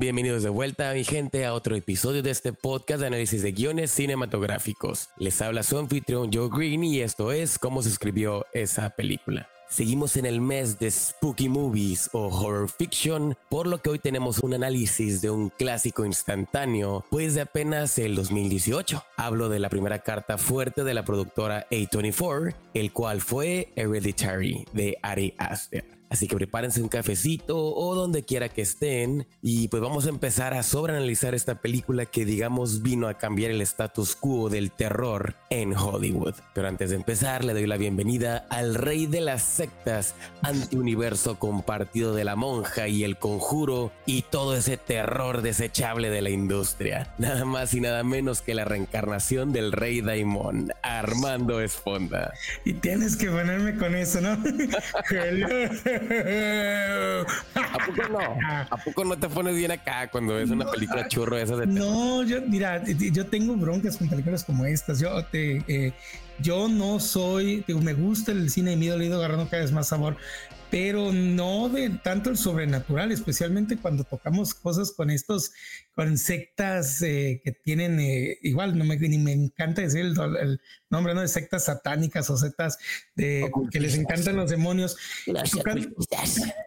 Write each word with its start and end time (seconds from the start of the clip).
Bienvenidos 0.00 0.44
de 0.44 0.48
vuelta, 0.48 0.94
mi 0.94 1.02
gente, 1.02 1.44
a 1.44 1.52
otro 1.54 1.74
episodio 1.74 2.22
de 2.22 2.30
este 2.30 2.52
podcast 2.52 3.00
de 3.00 3.08
análisis 3.08 3.42
de 3.42 3.50
guiones 3.50 3.90
cinematográficos. 3.90 5.08
Les 5.16 5.42
habla 5.42 5.64
su 5.64 5.76
anfitrión 5.76 6.30
Joe 6.32 6.48
Green 6.52 6.84
y 6.84 7.00
esto 7.00 7.32
es 7.32 7.58
cómo 7.58 7.82
se 7.82 7.88
escribió 7.88 8.46
esa 8.52 8.90
película. 8.90 9.48
Seguimos 9.68 10.16
en 10.16 10.26
el 10.26 10.40
mes 10.40 10.78
de 10.78 10.88
Spooky 10.88 11.48
Movies 11.48 12.10
o 12.12 12.28
Horror 12.28 12.68
Fiction, 12.68 13.36
por 13.48 13.66
lo 13.66 13.78
que 13.78 13.90
hoy 13.90 13.98
tenemos 13.98 14.38
un 14.38 14.54
análisis 14.54 15.20
de 15.20 15.30
un 15.30 15.50
clásico 15.50 16.04
instantáneo, 16.04 17.04
pues 17.10 17.34
de 17.34 17.40
apenas 17.40 17.98
el 17.98 18.14
2018. 18.14 19.04
Hablo 19.16 19.48
de 19.48 19.58
la 19.58 19.68
primera 19.68 19.98
carta 19.98 20.38
fuerte 20.38 20.84
de 20.84 20.94
la 20.94 21.04
productora 21.04 21.66
A24, 21.70 22.54
el 22.72 22.92
cual 22.92 23.20
fue 23.20 23.72
Hereditary 23.74 24.64
de 24.72 24.96
Ari 25.02 25.34
Aster. 25.38 25.97
Así 26.10 26.26
que 26.26 26.36
prepárense 26.36 26.82
un 26.82 26.88
cafecito 26.88 27.74
o 27.74 27.94
donde 27.94 28.24
quiera 28.24 28.48
que 28.48 28.62
estén 28.62 29.26
y 29.42 29.68
pues 29.68 29.82
vamos 29.82 30.06
a 30.06 30.10
empezar 30.10 30.54
a 30.54 30.62
sobreanalizar 30.62 31.34
esta 31.34 31.60
película 31.60 32.06
que 32.06 32.24
digamos 32.24 32.82
vino 32.82 33.08
a 33.08 33.14
cambiar 33.14 33.50
el 33.50 33.60
status 33.60 34.16
quo 34.16 34.48
del 34.48 34.70
terror 34.70 35.34
en 35.50 35.76
Hollywood. 35.76 36.34
Pero 36.54 36.68
antes 36.68 36.90
de 36.90 36.96
empezar 36.96 37.44
le 37.44 37.52
doy 37.52 37.66
la 37.66 37.76
bienvenida 37.76 38.46
al 38.50 38.74
rey 38.74 39.06
de 39.06 39.20
las 39.20 39.42
sectas, 39.42 40.14
antiuniverso 40.42 41.38
compartido 41.38 42.14
de 42.14 42.24
la 42.24 42.36
monja 42.36 42.88
y 42.88 43.04
el 43.04 43.18
conjuro 43.18 43.92
y 44.06 44.22
todo 44.22 44.56
ese 44.56 44.76
terror 44.76 45.42
desechable 45.42 46.10
de 46.10 46.22
la 46.22 46.30
industria. 46.30 47.14
Nada 47.18 47.44
más 47.44 47.74
y 47.74 47.80
nada 47.80 48.02
menos 48.02 48.40
que 48.40 48.54
la 48.54 48.64
reencarnación 48.64 49.52
del 49.52 49.72
rey 49.72 50.00
Daimon, 50.00 50.72
Armando 50.82 51.60
Esponda. 51.60 52.32
Y 52.64 52.74
tienes 52.74 53.16
que 53.16 53.28
ponerme 53.30 53.76
con 53.76 53.94
eso, 53.94 54.20
¿no? 54.20 54.38
¿A 57.54 57.86
poco 57.86 58.08
no? 58.10 58.18
¿A 58.70 58.76
poco 58.84 59.04
no 59.04 59.18
te 59.18 59.28
pones 59.28 59.54
bien 59.54 59.70
acá 59.70 60.08
cuando 60.10 60.34
ves 60.34 60.50
una 60.50 60.70
película 60.70 61.08
churro 61.08 61.36
esa 61.36 61.56
de 61.56 61.66
No, 61.66 62.22
yo, 62.22 62.40
mira, 62.42 62.82
yo 62.84 63.26
tengo 63.26 63.54
broncas 63.56 63.96
con 63.96 64.08
películas 64.08 64.44
como 64.44 64.64
estas. 64.64 65.00
Yo 65.00 65.24
te, 65.26 65.64
eh, 65.68 65.92
yo 66.40 66.68
no 66.68 67.00
soy, 67.00 67.64
me 67.68 67.94
gusta 67.94 68.32
el 68.32 68.50
cine 68.50 68.70
de 68.70 68.76
miedo, 68.76 68.96
le 68.96 69.04
he 69.04 69.08
ido 69.08 69.18
agarrando 69.18 69.48
cada 69.48 69.62
vez 69.62 69.72
más 69.72 69.88
sabor, 69.88 70.16
pero 70.70 71.12
no 71.12 71.68
de 71.68 71.90
tanto 71.90 72.30
el 72.30 72.36
sobrenatural, 72.36 73.10
especialmente 73.10 73.78
cuando 73.78 74.04
tocamos 74.04 74.54
cosas 74.54 74.92
con 74.92 75.10
estos, 75.10 75.52
con 75.94 76.18
sectas 76.18 77.00
eh, 77.02 77.40
que 77.42 77.52
tienen, 77.52 77.98
eh, 78.00 78.38
igual, 78.42 78.76
no 78.76 78.84
me, 78.84 78.96
ni 78.98 79.18
me 79.18 79.32
encanta 79.32 79.80
decir 79.80 80.04
el, 80.04 80.60
nombre, 80.90 81.14
¿no? 81.14 81.22
De 81.22 81.28
sectas 81.28 81.64
satánicas 81.64 82.28
o 82.28 82.36
sectas 82.36 82.78
de, 83.14 83.50
que 83.70 83.80
les 83.80 83.96
encantan 83.96 84.36
los 84.36 84.50
demonios. 84.50 84.96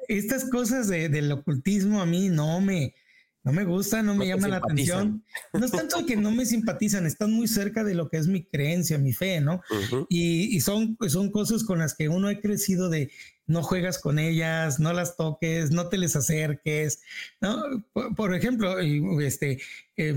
Estas 0.08 0.46
cosas 0.50 0.88
del 0.88 1.32
ocultismo 1.32 2.02
a 2.02 2.06
mí 2.06 2.30
no 2.30 2.60
me, 2.60 2.96
no 3.44 3.52
me 3.54 3.64
gusta, 3.64 4.04
no 4.04 4.14
me 4.14 4.28
llama 4.28 4.48
la 4.48 4.58
atención. 4.58 5.24
No 5.54 5.66
es 5.66 5.72
tanto 5.72 6.06
que 6.06 6.16
no 6.16 6.32
me 6.32 6.46
simpatizan, 6.46 7.06
están 7.08 7.32
muy 7.32 7.48
cerca 7.48 7.84
de 7.84 7.96
lo 7.96 8.10
que 8.10 8.18
es 8.18 8.28
mi 8.28 8.46
creencia, 8.46 9.00
mi 9.00 9.14
fe, 9.14 9.42
¿no? 9.42 9.62
y, 10.10 10.60
son, 10.62 10.98
son 11.08 11.32
cosas 11.32 11.64
con 11.64 11.80
las 11.80 11.96
que 11.96 12.08
uno 12.08 12.28
ha 12.28 12.40
crecido 12.40 12.90
de 12.90 13.12
no 13.48 13.64
juegas 13.64 14.00
con 14.00 14.20
ellas, 14.20 14.80
no 14.80 14.94
las 14.94 15.18
toques, 15.18 15.72
no 15.72 15.90
te 15.90 15.98
les 15.98 16.16
acerques, 16.16 17.02
¿no? 17.42 17.84
Por, 18.16 18.34
ejemplo, 18.36 18.80
este, 19.20 19.60
eh, 19.98 20.16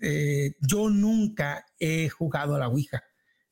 eh, 0.00 0.54
yo 0.60 0.88
nunca 0.88 1.66
he 1.78 2.08
jugado 2.08 2.54
a 2.54 2.58
la 2.58 2.68
Ouija. 2.68 3.02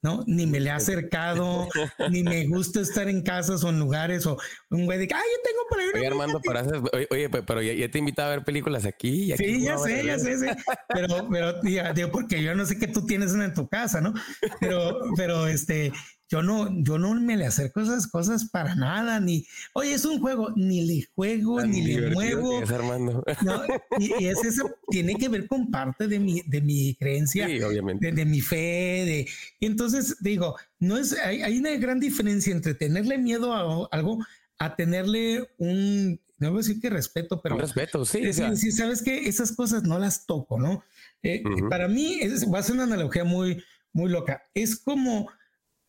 ¿No? 0.02 0.24
Ni 0.26 0.46
me 0.46 0.60
le 0.60 0.70
ha 0.70 0.76
acercado, 0.76 1.68
ni 2.10 2.22
me 2.22 2.46
gusta 2.46 2.80
estar 2.80 3.08
en 3.08 3.22
casas 3.22 3.64
o 3.64 3.70
en 3.70 3.78
lugares 3.78 4.26
o 4.26 4.38
un 4.70 4.86
güey 4.86 4.98
de 4.98 5.08
que, 5.08 5.14
ay, 5.14 5.20
yo 5.20 5.42
tengo 5.42 5.62
por 5.68 5.80
ahí. 5.80 5.86
Oye, 5.94 6.06
Armando, 6.06 6.40
para 6.40 6.62
oye, 7.10 7.28
pero 7.28 7.62
ya, 7.62 7.90
te 7.90 7.98
he 7.98 8.00
invitado 8.00 8.28
a 8.28 8.36
ver 8.36 8.44
películas 8.44 8.84
aquí. 8.86 9.32
sí, 9.36 9.62
ya 9.62 9.78
sé, 9.78 10.04
ya 10.04 10.18
sé, 10.18 10.38
sé, 10.38 10.56
Pero, 10.88 11.28
pero, 11.30 11.60
digo, 11.62 12.10
porque 12.10 12.42
yo 12.42 12.54
no 12.54 12.64
sé 12.66 12.78
que 12.78 12.88
tú 12.88 13.04
tienes 13.06 13.32
una 13.32 13.46
en 13.46 13.54
tu 13.54 13.68
casa, 13.68 14.00
¿no? 14.00 14.14
Pero, 14.60 15.00
pero 15.16 15.46
este, 15.46 15.92
yo 16.28 16.42
no, 16.42 16.68
yo 16.82 16.98
no 16.98 17.14
me 17.14 17.36
le 17.36 17.46
acerco 17.46 17.80
esas 17.80 18.06
cosas 18.06 18.44
para 18.44 18.74
nada, 18.74 19.18
ni, 19.18 19.46
oye, 19.72 19.94
es 19.94 20.04
un 20.04 20.20
juego, 20.20 20.50
ni 20.56 20.84
le 20.84 21.08
juego, 21.14 21.62
ni 21.62 21.82
le 21.82 22.10
muevo. 22.10 22.60
No, 23.44 23.62
y, 23.98 24.26
es 24.26 24.44
eso, 24.44 24.70
tiene 24.90 25.16
que 25.16 25.28
ver 25.28 25.46
con 25.46 25.70
parte 25.70 26.06
de 26.06 26.18
mi, 26.18 26.42
de 26.42 26.60
mi 26.60 26.94
creencia, 26.96 27.46
obviamente. 27.66 28.12
De, 28.12 28.24
mi 28.24 28.40
fe, 28.40 28.56
de, 28.56 29.28
y 29.60 29.66
entonces 29.66 30.16
digo, 30.20 30.56
no 30.78 30.98
es, 30.98 31.18
hay, 31.18 31.42
hay, 31.42 31.58
una 31.58 31.70
gran 31.76 32.00
diferencia 32.00 32.52
entre 32.52 32.74
tenerle 32.74 33.16
miedo 33.16 33.54
a 33.54 33.88
algo, 33.90 34.18
a 34.58 34.76
tenerle 34.76 35.48
un, 35.56 36.20
no 36.38 36.50
voy 36.50 36.58
a 36.58 36.62
decir 36.62 36.80
que 36.80 36.90
respeto, 36.90 37.40
pero. 37.40 37.56
respeto, 37.56 38.04
sí. 38.04 38.32
sí, 38.32 38.72
sabes 38.72 39.02
que 39.02 39.28
esas 39.28 39.52
cosas 39.52 39.82
no 39.84 39.98
las 39.98 40.26
toco, 40.26 40.58
¿no? 40.58 40.84
Eh, 41.22 41.42
para 41.68 41.88
mí, 41.88 42.18
es, 42.20 42.52
va 42.52 42.58
a 42.58 42.62
ser 42.62 42.74
una 42.74 42.84
analogía 42.84 43.24
muy, 43.24 43.62
muy 43.92 44.10
loca. 44.10 44.42
Es 44.54 44.76
como 44.76 45.28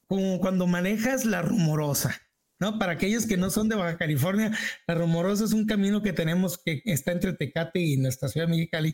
como 0.09 0.39
cuando 0.39 0.65
manejas 0.67 1.23
la 1.23 1.41
rumorosa. 1.43 2.19
¿no? 2.59 2.77
Para 2.77 2.93
aquellos 2.93 3.25
que 3.25 3.37
no 3.37 3.49
son 3.51 3.69
de 3.69 3.75
Baja 3.75 3.97
California, 3.97 4.51
la 4.85 4.95
rumorosa 4.95 5.45
es 5.45 5.53
un 5.53 5.65
camino 5.65 6.01
que 6.01 6.11
tenemos 6.11 6.57
que 6.57 6.81
está 6.83 7.13
entre 7.13 7.31
Tecate 7.31 7.79
y 7.79 7.95
nuestra 7.95 8.27
ciudad 8.27 8.47
de 8.47 8.51
Mexicali. 8.51 8.93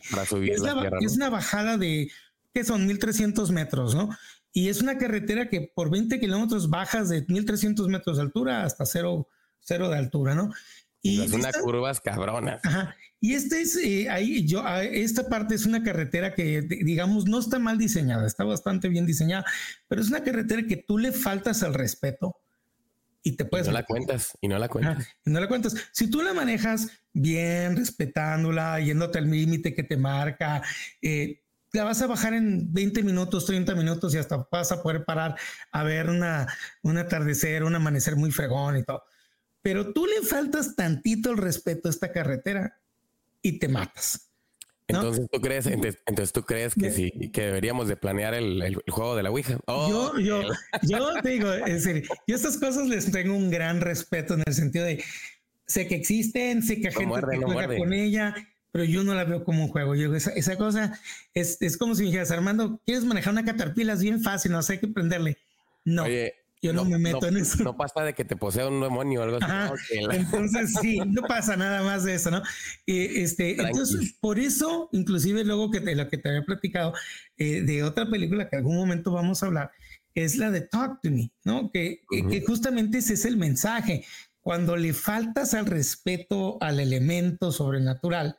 es, 0.52 0.62
es 1.00 1.16
una 1.16 1.30
bajada 1.30 1.76
de, 1.76 2.08
que 2.54 2.62
son 2.62 2.86
1300 2.86 3.50
metros, 3.50 3.94
¿no? 3.94 4.10
Y 4.52 4.68
es 4.68 4.82
una 4.82 4.98
carretera 4.98 5.48
que 5.48 5.72
por 5.74 5.90
20 5.90 6.20
kilómetros 6.20 6.70
bajas 6.70 7.08
de 7.08 7.24
1300 7.26 7.88
metros 7.88 8.18
de 8.18 8.22
altura 8.22 8.62
hasta 8.62 8.86
cero, 8.86 9.28
cero 9.58 9.88
de 9.88 9.98
altura, 9.98 10.34
¿no? 10.34 10.52
Y 11.06 11.22
es 11.22 11.32
una 11.32 11.52
curvas 11.52 12.00
cabronas. 12.00 12.60
Ajá. 12.64 12.96
Y 13.20 13.34
este 13.34 13.62
es 13.62 13.76
eh, 13.76 14.10
ahí, 14.10 14.46
yo, 14.46 14.62
ah, 14.64 14.84
esta 14.84 15.28
parte 15.28 15.54
es 15.54 15.64
una 15.64 15.82
carretera 15.82 16.34
que, 16.34 16.62
digamos, 16.62 17.26
no 17.26 17.38
está 17.38 17.58
mal 17.58 17.78
diseñada, 17.78 18.26
está 18.26 18.44
bastante 18.44 18.88
bien 18.88 19.06
diseñada, 19.06 19.44
pero 19.88 20.02
es 20.02 20.08
una 20.08 20.22
carretera 20.22 20.62
que 20.66 20.76
tú 20.76 20.98
le 20.98 21.12
faltas 21.12 21.62
al 21.62 21.74
respeto 21.74 22.36
y 23.22 23.32
te 23.32 23.44
puedes. 23.44 23.66
no 23.66 23.72
la 23.72 23.84
cuentas 23.84 24.36
y 24.40 24.48
no 24.48 24.58
la 24.58 24.68
cuentas. 24.68 25.08
y 25.24 25.30
no 25.30 25.40
la 25.40 25.48
cuentas. 25.48 25.74
Si 25.92 26.10
tú 26.10 26.22
la 26.22 26.34
manejas 26.34 26.88
bien, 27.12 27.76
respetándola, 27.76 28.78
yéndote 28.80 29.18
al 29.18 29.30
límite 29.30 29.74
que 29.74 29.82
te 29.82 29.96
marca, 29.96 30.62
eh, 31.00 31.42
la 31.72 31.84
vas 31.84 32.02
a 32.02 32.06
bajar 32.06 32.34
en 32.34 32.72
20 32.72 33.02
minutos, 33.02 33.46
30 33.46 33.74
minutos 33.74 34.14
y 34.14 34.18
hasta 34.18 34.46
vas 34.52 34.72
a 34.72 34.82
poder 34.82 35.04
parar 35.04 35.36
a 35.72 35.82
ver 35.82 36.10
una, 36.10 36.46
un 36.82 36.98
atardecer, 36.98 37.64
un 37.64 37.74
amanecer 37.74 38.14
muy 38.14 38.30
fregón 38.30 38.76
y 38.76 38.84
todo 38.84 39.02
pero 39.66 39.92
tú 39.92 40.06
le 40.06 40.22
faltas 40.24 40.76
tantito 40.76 41.32
el 41.32 41.38
respeto 41.38 41.88
a 41.88 41.90
esta 41.90 42.12
carretera 42.12 42.78
y 43.42 43.58
te 43.58 43.66
matas. 43.66 44.30
Entonces 44.86 45.26
tú 45.28 45.40
crees, 45.40 45.66
entonces, 45.66 46.32
tú 46.32 46.44
crees 46.44 46.72
que 46.76 46.92
sí, 46.92 47.10
que 47.32 47.46
deberíamos 47.46 47.88
de 47.88 47.96
planear 47.96 48.34
el, 48.34 48.80
juego 48.88 49.16
de 49.16 49.24
la 49.24 49.32
Ouija. 49.32 49.54
yo, 49.54 49.62
oh, 49.66 50.18
yo, 50.20 50.42
yo 50.82 51.14
te 51.20 51.28
digo, 51.30 51.52
es 51.52 51.82
decir, 51.84 52.08
yo 52.28 52.36
estas 52.36 52.58
cosas 52.58 52.86
les 52.86 53.10
tengo 53.10 53.34
un 53.34 53.50
gran 53.50 53.80
respeto 53.80 54.34
en 54.34 54.44
el 54.46 54.54
sentido 54.54 54.84
de 54.84 55.02
sé 55.66 55.88
que 55.88 55.96
existen, 55.96 56.62
sé 56.62 56.80
que 56.80 56.86
hay 56.86 56.94
gente 56.94 57.20
que 57.28 57.44
juega 57.44 57.76
con 57.76 57.92
ella, 57.92 58.36
pero 58.70 58.84
yo 58.84 59.02
no 59.02 59.16
la 59.16 59.24
veo 59.24 59.42
como 59.42 59.64
un 59.64 59.68
juego. 59.68 59.96
Yo 59.96 60.14
esa, 60.14 60.30
esa 60.30 60.56
cosa 60.56 60.96
es, 61.34 61.60
es 61.60 61.76
como 61.76 61.96
si 61.96 62.02
me 62.02 62.06
dijeras, 62.10 62.30
Armando, 62.30 62.80
¿quieres 62.86 63.04
manejar 63.04 63.32
una 63.32 63.44
caterpillar? 63.44 63.96
Es 63.96 64.02
bien 64.02 64.22
fácil, 64.22 64.52
no 64.52 64.62
sé 64.62 64.78
que 64.78 64.86
prenderle. 64.86 65.38
No. 65.84 66.04
Oye, 66.04 66.36
yo 66.62 66.72
no, 66.72 66.84
me 66.84 66.98
meto 66.98 67.26
en 67.26 67.36
eso. 67.36 67.62
No 67.62 67.76
pasa 67.76 68.02
de 68.02 68.14
que 68.14 68.24
te 68.24 68.36
posea 68.36 68.68
un 68.68 68.80
demonio 68.80 69.20
o 69.20 69.22
algo 69.24 69.38
así. 69.40 69.98
Entonces, 70.10 70.74
sí, 70.80 70.98
no 71.06 71.22
pasa 71.22 71.56
nada 71.56 71.82
más 71.82 72.04
de 72.04 72.14
eso, 72.14 72.30
¿no? 72.30 72.42
Eh, 72.86 73.22
este, 73.22 73.50
entonces, 73.60 74.16
por 74.20 74.38
eso, 74.38 74.88
inclusive 74.92 75.44
luego 75.44 75.70
que 75.70 75.80
lo 75.80 76.08
que 76.08 76.18
te 76.18 76.28
había 76.28 76.44
platicado 76.44 76.94
eh, 77.36 77.62
de 77.62 77.82
otra 77.82 78.08
película 78.08 78.48
que 78.48 78.56
algún 78.56 78.76
momento 78.76 79.12
vamos 79.12 79.42
a 79.42 79.46
hablar, 79.46 79.70
es 80.14 80.36
la 80.38 80.50
de 80.50 80.62
Talk 80.62 81.00
to 81.02 81.10
Me, 81.10 81.30
¿no? 81.44 81.70
Que, 81.70 82.00
que 82.08 82.42
justamente 82.46 82.98
ese 82.98 83.14
es 83.14 83.26
el 83.26 83.36
mensaje. 83.36 84.04
Cuando 84.40 84.76
le 84.76 84.94
faltas 84.94 85.52
al 85.54 85.66
respeto 85.66 86.56
al 86.62 86.80
elemento 86.80 87.52
sobrenatural, 87.52 88.36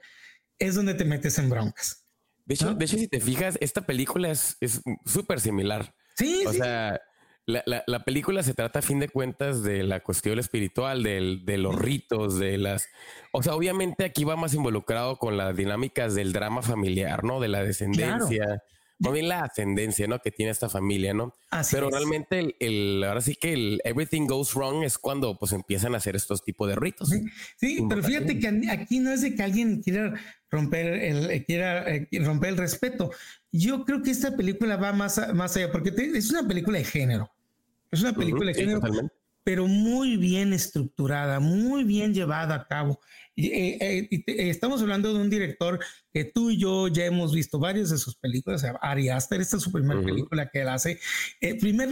es 0.57 0.73
donde 0.73 0.95
te 0.95 1.05
metes 1.05 1.37
en 1.37 1.49
broncas. 1.49 2.05
De 2.45 2.55
hecho, 2.55 2.73
de 2.73 2.85
hecho 2.85 2.97
si 2.97 3.07
te 3.07 3.19
fijas, 3.19 3.57
esta 3.61 3.85
película 3.85 4.31
es 4.31 4.57
súper 5.05 5.39
similar. 5.39 5.93
Sí, 6.17 6.43
o 6.47 6.53
sea, 6.53 6.99
la, 7.47 7.83
la, 7.87 8.03
película 8.03 8.43
se 8.43 8.53
trata 8.53 8.79
a 8.79 8.81
fin 8.81 8.99
de 8.99 9.07
cuentas 9.07 9.63
de 9.63 9.81
la 9.83 10.01
cuestión 10.01 10.37
espiritual, 10.37 11.01
del, 11.01 11.45
de 11.45 11.57
los 11.57 11.75
ritos, 11.75 12.37
de 12.37 12.57
las... 12.57 12.89
O 13.31 13.41
sea, 13.41 13.55
obviamente 13.55 14.03
aquí 14.03 14.25
va 14.25 14.35
más 14.35 14.53
involucrado 14.53 15.17
con 15.17 15.37
las 15.37 15.55
dinámicas 15.55 16.13
del 16.13 16.33
drama 16.33 16.61
familiar, 16.61 17.23
¿no? 17.23 17.39
De 17.39 17.47
la 17.47 17.63
descendencia. 17.63 18.61
Claro. 18.99 19.13
bien 19.13 19.29
la 19.29 19.43
ascendencia, 19.43 20.07
¿no? 20.07 20.19
Que 20.19 20.29
tiene 20.29 20.51
esta 20.51 20.67
familia, 20.67 21.13
¿no? 21.13 21.33
Pero 21.71 21.89
realmente 21.89 22.57
el, 22.59 23.01
ahora 23.07 23.21
sí 23.21 23.35
que 23.35 23.53
el 23.53 23.81
everything 23.85 24.27
goes 24.27 24.53
wrong 24.53 24.83
es 24.83 24.97
cuando 24.97 25.39
pues 25.39 25.53
empiezan 25.53 25.93
a 25.93 25.97
hacer 25.97 26.17
estos 26.17 26.43
tipos 26.43 26.67
de 26.67 26.75
ritos. 26.75 27.09
Sí, 27.55 27.85
pero 27.87 28.03
fíjate 28.03 28.39
que 28.39 28.47
aquí 28.69 28.99
no 28.99 29.11
es 29.11 29.21
de 29.21 29.35
que 29.35 29.43
alguien 29.43 29.81
quiera 29.81 30.15
romper 30.51 30.87
el, 30.87 31.45
quiera 31.45 31.87
eh, 31.87 32.09
romper 32.19 32.49
el 32.49 32.57
respeto. 32.57 33.11
Yo 33.53 33.85
creo 33.85 34.01
que 34.01 34.11
esta 34.11 34.35
película 34.35 34.75
va 34.75 34.91
más, 34.91 35.33
más 35.33 35.55
allá 35.55 35.71
porque 35.71 35.93
es 35.95 36.29
una 36.29 36.45
película 36.45 36.79
de 36.79 36.83
género. 36.83 37.31
Es 37.91 38.01
una 38.01 38.13
película 38.13 38.47
de 38.47 38.53
género. 38.53 38.81
pero 39.43 39.65
muy 39.65 40.17
bien 40.17 40.51
estructurada, 40.51 41.39
muy 41.39 41.85
bien 41.85 42.13
llevada 42.13 42.55
a 42.55 42.67
cabo. 42.67 42.99
Eh, 43.37 43.77
eh, 43.79 44.09
eh, 44.11 44.49
estamos 44.49 44.81
hablando 44.81 45.13
de 45.13 45.21
un 45.21 45.29
director 45.29 45.79
que 46.11 46.25
tú 46.25 46.49
y 46.49 46.57
yo 46.57 46.87
ya 46.87 47.05
hemos 47.05 47.33
visto 47.33 47.57
varias 47.57 47.89
de 47.91 47.97
sus 47.97 48.15
películas. 48.15 48.65
Ari 48.81 49.09
Aster, 49.09 49.39
esta 49.39 49.57
es 49.57 49.63
su 49.63 49.71
primera 49.71 50.01
película 50.01 50.49
que 50.49 50.61
él 50.61 50.67
hace. 50.67 50.99
primer 51.61 51.89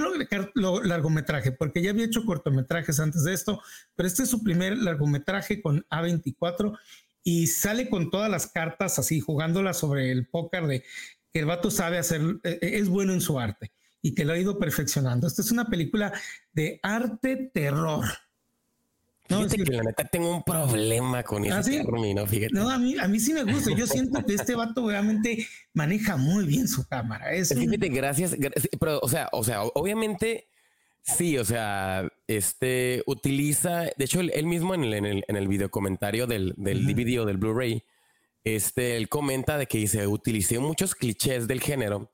largometraje, 0.84 1.52
porque 1.54 1.82
ya 1.82 1.92
había 1.92 2.06
hecho 2.06 2.26
cortometrajes 2.26 3.00
antes 3.00 3.24
de 3.24 3.34
esto, 3.34 3.62
pero 3.96 4.08
este 4.08 4.24
es 4.24 4.30
su 4.30 4.44
primer 4.44 4.78
largometraje 4.78 5.62
con 5.62 5.86
A24 5.90 6.78
y 7.24 7.48
sale 7.48 7.90
con 7.90 8.10
todas 8.12 8.30
las 8.30 8.48
cartas 8.48 9.00
así, 9.00 9.22
jugándolas 9.22 9.78
sobre 9.78 10.12
el 10.12 10.28
póker 10.28 10.68
de 10.68 10.84
que 11.32 11.40
el 11.40 11.46
vato 11.46 11.72
sabe 11.72 12.00
hacer, 12.00 12.22
es 12.44 12.90
bueno 12.90 13.14
en 13.14 13.22
su 13.22 13.40
arte 13.40 13.72
y 14.06 14.14
que 14.14 14.24
lo 14.24 14.34
ha 14.34 14.38
ido 14.38 14.60
perfeccionando. 14.60 15.26
Esta 15.26 15.42
es 15.42 15.50
una 15.50 15.66
película 15.66 16.14
de 16.54 16.80
arte 16.84 17.50
terror. 17.52 18.06
No, 19.30 19.38
Fíjate 19.38 19.64
que 19.64 19.72
la 19.72 19.82
neta 19.82 20.04
tengo 20.04 20.30
un 20.30 20.44
problema 20.44 21.24
con 21.24 21.44
¿Ah, 21.52 21.60
ese 21.60 21.84
término, 21.84 22.28
fíjate. 22.28 22.54
No, 22.54 22.70
a 22.70 22.78
mí, 22.78 22.96
a 23.00 23.08
mí 23.08 23.20
sí 23.20 23.34
me 23.34 23.44
gusta. 23.44 23.72
Yo 23.76 23.88
siento 23.88 24.24
que 24.24 24.36
este 24.36 24.54
vato 24.54 24.88
realmente 24.88 25.48
maneja 25.74 26.18
muy 26.18 26.46
bien 26.46 26.68
su 26.68 26.88
cámara. 26.88 27.32
Fíjate, 27.44 27.90
gracias, 27.90 28.38
Pero, 28.80 29.00
o 29.02 29.10
sea, 29.10 29.28
o 29.32 29.44
sea, 29.44 29.64
obviamente, 29.64 30.50
sí, 31.02 31.40
o 31.40 31.44
sea, 31.44 32.08
este 32.28 33.02
utiliza, 33.08 33.86
de 33.98 34.06
hecho, 34.06 34.20
él, 34.20 34.46
mismo 34.46 34.76
en 34.76 34.84
el, 34.84 34.94
en 34.94 35.06
el, 35.08 35.26
en 35.28 35.36
el 35.36 35.48
video 35.48 35.72
comentario 35.72 36.28
del, 36.28 36.54
del 36.58 36.86
DVD 36.86 37.22
o 37.22 37.26
del 37.26 37.38
Blu-ray, 37.38 37.84
este, 38.44 38.98
él 38.98 39.10
comenta 39.10 39.58
de 39.58 39.66
que 39.66 39.80
dice, 39.80 40.06
utilicé 40.06 40.60
muchos 40.60 40.94
clichés 40.94 41.48
del 41.48 41.60
género, 41.60 42.12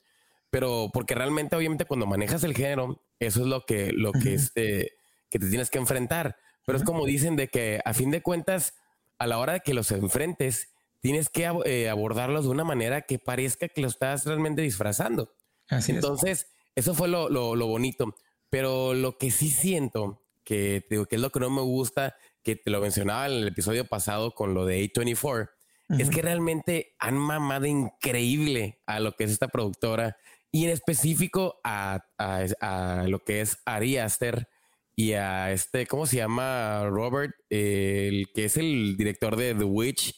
pero 0.51 0.91
porque 0.93 1.15
realmente, 1.15 1.55
obviamente, 1.55 1.85
cuando 1.85 2.05
manejas 2.05 2.43
el 2.43 2.53
género, 2.53 3.01
eso 3.19 3.39
es 3.41 3.47
lo 3.47 3.65
que, 3.65 3.91
lo 3.93 4.11
que, 4.11 4.33
este, 4.35 4.91
que 5.29 5.39
te 5.39 5.49
tienes 5.49 5.69
que 5.69 5.79
enfrentar. 5.79 6.35
Pero 6.65 6.77
es 6.77 6.83
como 6.83 7.05
dicen 7.05 7.37
de 7.37 7.47
que 7.47 7.81
a 7.85 7.93
fin 7.93 8.11
de 8.11 8.21
cuentas, 8.21 8.75
a 9.17 9.27
la 9.27 9.39
hora 9.39 9.53
de 9.53 9.59
que 9.61 9.73
los 9.73 9.91
enfrentes, 9.91 10.73
tienes 10.99 11.29
que 11.29 11.49
eh, 11.65 11.89
abordarlos 11.89 12.43
de 12.43 12.51
una 12.51 12.65
manera 12.65 13.01
que 13.01 13.17
parezca 13.17 13.69
que 13.69 13.81
lo 13.81 13.87
estás 13.87 14.25
realmente 14.25 14.61
disfrazando. 14.61 15.33
Así 15.69 15.93
Entonces, 15.93 16.47
eso 16.75 16.93
fue 16.93 17.07
lo, 17.07 17.29
lo, 17.29 17.67
bonito. 17.67 18.13
Pero 18.49 18.93
lo 18.93 19.17
que 19.17 19.31
sí 19.31 19.49
siento, 19.49 20.21
que, 20.43 20.85
digo, 20.89 21.05
que 21.05 21.15
es 21.15 21.21
lo 21.21 21.31
que 21.31 21.39
no 21.39 21.49
me 21.49 21.61
gusta, 21.61 22.17
que 22.43 22.57
te 22.57 22.69
lo 22.69 22.81
mencionaba 22.81 23.27
en 23.27 23.33
el 23.33 23.47
episodio 23.47 23.85
pasado 23.85 24.35
con 24.35 24.53
lo 24.53 24.65
de 24.65 24.83
A24, 24.83 25.49
es 25.97 26.09
que 26.09 26.21
realmente 26.21 26.95
han 26.99 27.17
mamado 27.17 27.65
increíble 27.65 28.81
a 28.85 29.01
lo 29.01 29.13
que 29.13 29.25
es 29.25 29.31
esta 29.31 29.49
productora 29.49 30.15
y 30.51 30.65
en 30.65 30.71
específico 30.71 31.59
a, 31.63 32.03
a, 32.17 32.45
a 32.59 33.07
lo 33.07 33.19
que 33.19 33.41
es 33.41 33.57
Ari 33.65 33.97
Aster 33.97 34.47
y 34.95 35.13
a 35.13 35.51
este, 35.51 35.87
¿cómo 35.87 36.05
se 36.05 36.17
llama? 36.17 36.87
Robert, 36.89 37.33
el 37.49 38.27
que 38.33 38.45
es 38.45 38.57
el 38.57 38.97
director 38.97 39.35
de 39.35 39.55
The 39.55 39.63
Witch, 39.63 40.13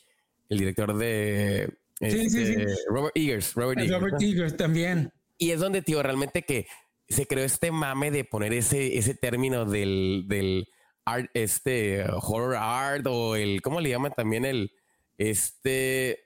el 0.49 0.57
director 0.57 0.97
de 0.97 1.77
sí, 1.99 2.29
sí, 2.29 2.41
este, 2.41 2.67
sí. 2.67 2.81
Robert 2.87 3.15
Eagers. 3.15 3.53
Robert, 3.53 3.79
Eagers, 4.21 4.57
también. 4.57 5.11
Y 5.37 5.51
es 5.51 5.59
donde, 5.59 5.81
tío, 5.81 6.01
realmente 6.01 6.43
que 6.43 6.67
se 7.07 7.27
creó 7.27 7.45
este 7.45 7.71
mame 7.71 8.11
de 8.11 8.23
poner 8.23 8.53
ese, 8.53 8.97
ese 8.97 9.13
término 9.13 9.65
del, 9.65 10.25
del 10.27 10.67
art, 11.05 11.29
este 11.33 12.05
horror 12.09 12.55
art 12.55 13.05
o 13.07 13.35
el, 13.35 13.61
¿cómo 13.61 13.81
le 13.81 13.89
llaman 13.89 14.13
también 14.15 14.45
el, 14.45 14.71
este, 15.17 16.19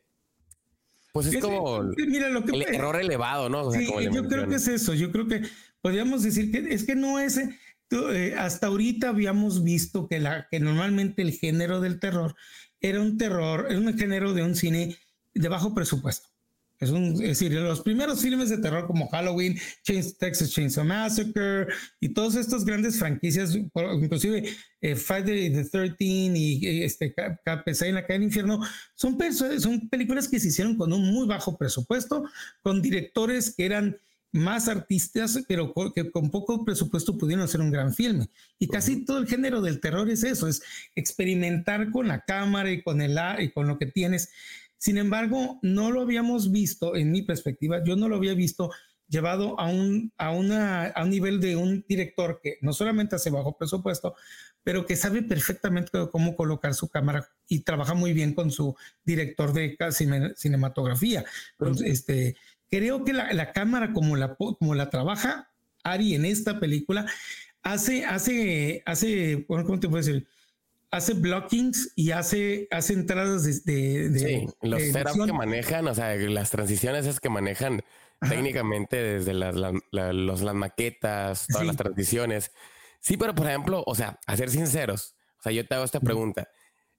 pues 1.24 1.34
es 1.34 1.42
como 1.42 1.84
mira, 1.84 2.30
lo 2.30 2.44
que, 2.44 2.52
el 2.52 2.62
error 2.74 2.96
elevado, 3.00 3.50
¿no? 3.50 3.72
sí, 3.72 3.88
yo 4.12 4.28
creo 4.28 4.48
que 4.48 4.56
es 4.56 4.68
eso. 4.68 4.94
Yo 4.94 5.12
creo 5.12 5.28
que 5.28 5.42
podríamos 5.82 6.24
decir 6.24 6.52
que 6.52 6.74
es 6.74 6.84
que 6.84 6.96
no 6.96 7.20
es, 7.20 7.38
eh, 7.38 8.36
hasta 8.38 8.68
ahorita 8.68 9.10
habíamos 9.10 9.64
visto 9.64 10.08
que, 10.08 10.20
la, 10.20 10.48
que 10.50 10.60
normalmente 10.60 11.22
el 11.22 11.32
género 11.32 11.82
del 11.82 12.00
terror 12.00 12.36
era 12.82 13.02
un 13.02 13.18
terror, 13.18 13.68
era 13.70 13.80
un 13.80 13.98
género 13.98 14.34
de 14.34 14.44
un 14.44 14.56
cine 14.56 14.96
de 15.34 15.50
bajo 15.50 15.74
presupuesto. 15.74 16.30
Es, 16.80 16.92
un, 16.92 17.16
decir, 17.16 17.52
los 17.54 17.82
primeros 17.82 18.22
filmes 18.22 18.50
de 18.50 18.60
terror 18.60 18.86
como 18.86 19.08
Halloween, 19.08 19.60
Texas 19.84 20.52
Chainsaw 20.52 20.86
Massacre 20.86 21.68
y 22.00 22.10
todas 22.10 22.36
estas 22.36 22.64
grandes 22.66 23.00
franquicias, 23.00 23.56
inclusive 23.56 24.48
eh, 24.82 24.96
Friday 24.96 25.52
the 25.52 25.66
13 25.66 25.96
y 26.00 26.84
este, 26.84 27.14
KPC 27.14 27.84
en 27.84 27.96
la 27.96 28.06
calle 28.06 28.20
del 28.20 28.24
infierno, 28.24 28.62
son, 28.94 29.18
son 29.60 29.90
películas 29.90 30.28
que 30.28 30.40
se 30.40 30.50
hicieron 30.50 30.76
con 30.76 30.94
un 30.94 31.12
muy 31.12 31.28
bajo 31.28 31.58
presupuesto, 31.58 32.30
con 32.62 32.82
directores 32.82 33.56
que 33.56 33.66
eran 33.66 33.98
más 34.32 34.68
artistas, 34.68 35.40
pero 35.48 35.74
que 35.94 36.12
con 36.12 36.30
poco 36.30 36.64
presupuesto 36.64 37.18
pudieron 37.18 37.44
hacer 37.44 37.62
un 37.62 37.72
gran 37.72 37.94
filme. 37.94 38.30
Y 38.60 38.68
casi 38.68 39.06
todo 39.06 39.20
el 39.20 39.28
género 39.28 39.62
del 39.62 39.80
terror 39.80 40.10
es 40.10 40.24
eso, 40.24 40.48
es 40.48 40.62
experimentar 40.96 41.92
con 41.92 42.08
la 42.08 42.22
cámara 42.22 42.72
y 42.72 42.82
con 42.84 43.02
el 43.02 43.18
y 43.40 43.52
con 43.52 43.68
lo 43.68 43.78
que 43.78 43.88
tienes. 43.88 44.30
Sin 44.78 44.98
embargo, 44.98 45.60
no 45.62 45.92
lo 45.92 46.02
habíamos 46.02 46.52
visto, 46.52 46.96
en 46.96 47.12
mi 47.12 47.22
perspectiva, 47.24 47.84
yo 47.84 47.96
no 47.96 48.08
lo 48.08 48.16
había 48.16 48.34
visto 48.34 48.72
llevado 49.08 49.60
a 49.60 49.70
un, 49.70 50.12
a, 50.18 50.32
una, 50.32 50.88
a 50.88 51.04
un 51.04 51.10
nivel 51.10 51.40
de 51.40 51.56
un 51.56 51.86
director 51.88 52.40
que 52.44 52.58
no 52.62 52.74
solamente 52.74 53.16
hace 53.16 53.30
bajo 53.30 53.58
presupuesto, 53.58 54.16
pero 54.64 54.86
que 54.86 54.96
sabe 54.98 55.24
perfectamente 55.24 55.92
cómo 56.12 56.36
colocar 56.36 56.74
su 56.74 56.90
cámara 56.90 57.30
y 57.48 57.62
trabaja 57.62 57.94
muy 57.94 58.14
bien 58.14 58.34
con 58.34 58.52
su 58.52 58.76
director 59.06 59.54
de 59.54 59.78
cinematografía. 60.36 61.24
Entonces, 61.58 61.88
este, 61.88 62.36
creo 62.70 63.06
que 63.06 63.14
la, 63.14 63.52
cámara 63.54 63.94
como 63.94 64.18
la, 64.18 64.36
como 64.36 64.76
la 64.76 64.90
trabaja 64.90 65.54
Ari 65.84 66.16
en 66.16 66.26
esta 66.26 66.60
película 66.60 67.06
hace, 67.62 68.06
hace, 68.06 68.84
hace, 68.86 69.46
¿cómo 69.48 69.80
te 69.80 69.88
puedo 69.88 70.04
decir? 70.04 70.28
Hace 70.90 71.14
blockings 71.14 71.92
y 71.96 72.12
hace, 72.12 72.68
hace 72.72 72.94
entradas 72.94 73.44
de, 73.66 74.10
de, 74.10 74.20
sí, 74.20 74.48
los 74.62 74.82
setups 74.82 75.26
que 75.26 75.34
manejan, 75.34 75.88
o 75.88 75.94
sea, 75.94 76.16
las 76.16 76.50
transiciones 76.50 77.06
es 77.06 77.20
que 77.20 77.30
manejan 77.30 77.82
técnicamente 78.28 78.96
desde 78.96 79.34
las, 79.34 79.56
las, 79.92 80.54
maquetas, 80.54 81.48
todas 81.48 81.68
las 81.68 81.76
transiciones. 81.76 82.52
Sí, 83.02 83.18
pero 83.18 83.36
por 83.36 83.48
ejemplo, 83.48 83.84
o 83.86 83.96
sea, 83.96 84.20
a 84.26 84.38
ser 84.38 84.50
sinceros, 84.50 85.16
o 85.40 85.44
sea, 85.44 85.52
yo 85.52 85.68
te 85.68 85.76
hago 85.76 85.84
esta 85.84 86.00
pregunta. 86.00 86.50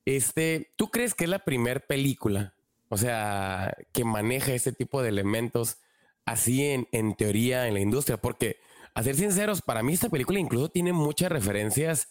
Este, 0.04 0.72
¿tú 0.76 0.90
crees 0.90 1.14
que 1.14 1.24
es 1.24 1.30
la 1.30 1.40
primera 1.40 1.80
película 1.80 2.54
o 2.88 2.96
sea, 2.96 3.76
que 3.92 4.04
maneja 4.04 4.52
este 4.52 4.72
tipo 4.72 5.02
de 5.02 5.10
elementos 5.10 5.78
así 6.24 6.64
en, 6.64 6.88
en 6.92 7.14
teoría 7.14 7.68
en 7.68 7.74
la 7.74 7.80
industria. 7.80 8.16
Porque, 8.16 8.58
a 8.94 9.02
ser 9.02 9.16
sinceros, 9.16 9.62
para 9.62 9.82
mí 9.82 9.92
esta 9.92 10.08
película 10.08 10.38
incluso 10.38 10.70
tiene 10.70 10.92
muchas 10.92 11.30
referencias 11.30 12.08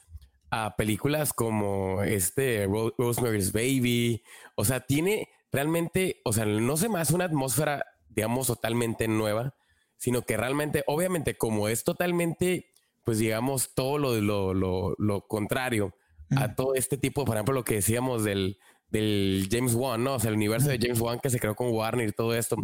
a 0.49 0.75
películas 0.75 1.33
como 1.33 2.03
este 2.03 2.67
Rosemary's 2.97 3.51
Baby. 3.51 4.23
O 4.55 4.65
sea, 4.65 4.81
tiene 4.81 5.29
realmente, 5.51 6.21
o 6.23 6.33
sea, 6.33 6.45
no 6.45 6.77
se 6.77 6.87
hace 6.95 7.15
una 7.15 7.25
atmósfera, 7.25 7.85
digamos, 8.09 8.47
totalmente 8.47 9.07
nueva, 9.07 9.55
sino 9.97 10.21
que 10.21 10.37
realmente, 10.37 10.83
obviamente, 10.87 11.37
como 11.37 11.67
es 11.67 11.83
totalmente, 11.83 12.71
pues 13.03 13.19
digamos, 13.19 13.73
todo 13.73 13.97
lo, 13.97 14.19
lo, 14.21 14.53
lo, 14.53 14.95
lo 14.97 15.27
contrario 15.27 15.93
a 16.35 16.55
todo 16.55 16.75
este 16.75 16.97
tipo, 16.97 17.23
por 17.25 17.35
ejemplo, 17.35 17.53
lo 17.53 17.63
que 17.63 17.75
decíamos 17.75 18.23
del, 18.23 18.57
del 18.89 19.47
James 19.49 19.75
Wan, 19.75 20.03
¿no? 20.03 20.15
O 20.15 20.19
sea, 20.19 20.29
el 20.29 20.35
universo 20.35 20.69
de 20.69 20.79
James 20.79 20.99
Wan 20.99 21.19
que 21.19 21.29
se 21.29 21.39
creó 21.39 21.55
con 21.55 21.69
Warner 21.69 22.09
y 22.09 22.11
todo 22.11 22.35
esto. 22.35 22.57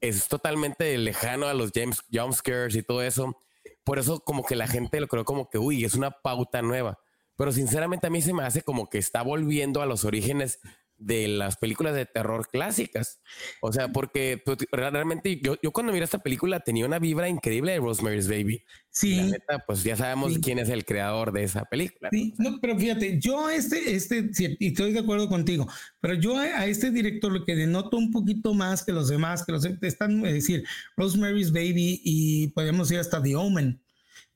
Es 0.00 0.28
totalmente 0.28 0.96
lejano 0.98 1.46
a 1.46 1.54
los 1.54 1.70
James 1.74 2.02
jumpscares 2.12 2.74
y 2.76 2.82
todo 2.82 3.02
eso. 3.02 3.36
Por 3.84 3.98
eso 3.98 4.20
como 4.20 4.44
que 4.44 4.56
la 4.56 4.66
gente 4.66 5.00
lo 5.00 5.08
creo 5.08 5.24
como 5.24 5.48
que, 5.48 5.58
uy, 5.58 5.84
es 5.84 5.94
una 5.94 6.10
pauta 6.10 6.62
nueva. 6.62 6.98
Pero 7.36 7.52
sinceramente 7.52 8.06
a 8.06 8.10
mí 8.10 8.22
se 8.22 8.32
me 8.32 8.44
hace 8.44 8.62
como 8.62 8.88
que 8.88 8.98
está 8.98 9.22
volviendo 9.22 9.82
a 9.82 9.86
los 9.86 10.04
orígenes 10.04 10.60
de 10.96 11.28
las 11.28 11.56
películas 11.56 11.94
de 11.94 12.06
terror 12.06 12.48
clásicas. 12.48 13.20
O 13.60 13.72
sea, 13.72 13.92
porque 13.92 14.40
pues, 14.44 14.58
realmente 14.70 15.40
yo, 15.42 15.56
yo 15.62 15.72
cuando 15.72 15.92
miré 15.92 16.04
esta 16.04 16.22
película 16.22 16.60
tenía 16.60 16.86
una 16.86 16.98
vibra 16.98 17.28
increíble 17.28 17.72
de 17.72 17.78
Rosemary's 17.78 18.28
Baby. 18.28 18.64
Sí. 18.90 19.32
pues 19.66 19.82
ya 19.82 19.96
sabemos 19.96 20.38
quién 20.38 20.58
es 20.60 20.68
el 20.68 20.84
creador 20.84 21.32
de 21.32 21.44
esa 21.44 21.64
película. 21.64 22.10
Sí, 22.12 22.32
no, 22.38 22.60
pero 22.60 22.78
fíjate, 22.78 23.18
yo 23.18 23.50
este, 23.50 23.94
este, 23.94 24.30
y 24.60 24.68
estoy 24.68 24.92
de 24.92 25.00
acuerdo 25.00 25.28
contigo, 25.28 25.66
pero 26.00 26.14
yo 26.14 26.38
a, 26.38 26.66
este 26.66 26.92
director 26.92 27.32
lo 27.32 27.44
que 27.44 27.56
denoto 27.56 27.96
un 27.96 28.12
poquito 28.12 28.54
más 28.54 28.84
que 28.84 28.92
los 28.92 29.08
demás, 29.08 29.44
que 29.44 29.52
los 29.52 29.64
están, 29.64 30.24
es 30.24 30.34
decir, 30.34 30.64
Rosemary's 30.96 31.50
Baby 31.50 32.00
y 32.04 32.48
podemos 32.48 32.90
ir 32.92 33.00
hasta 33.00 33.20
The 33.20 33.34
Omen. 33.34 33.83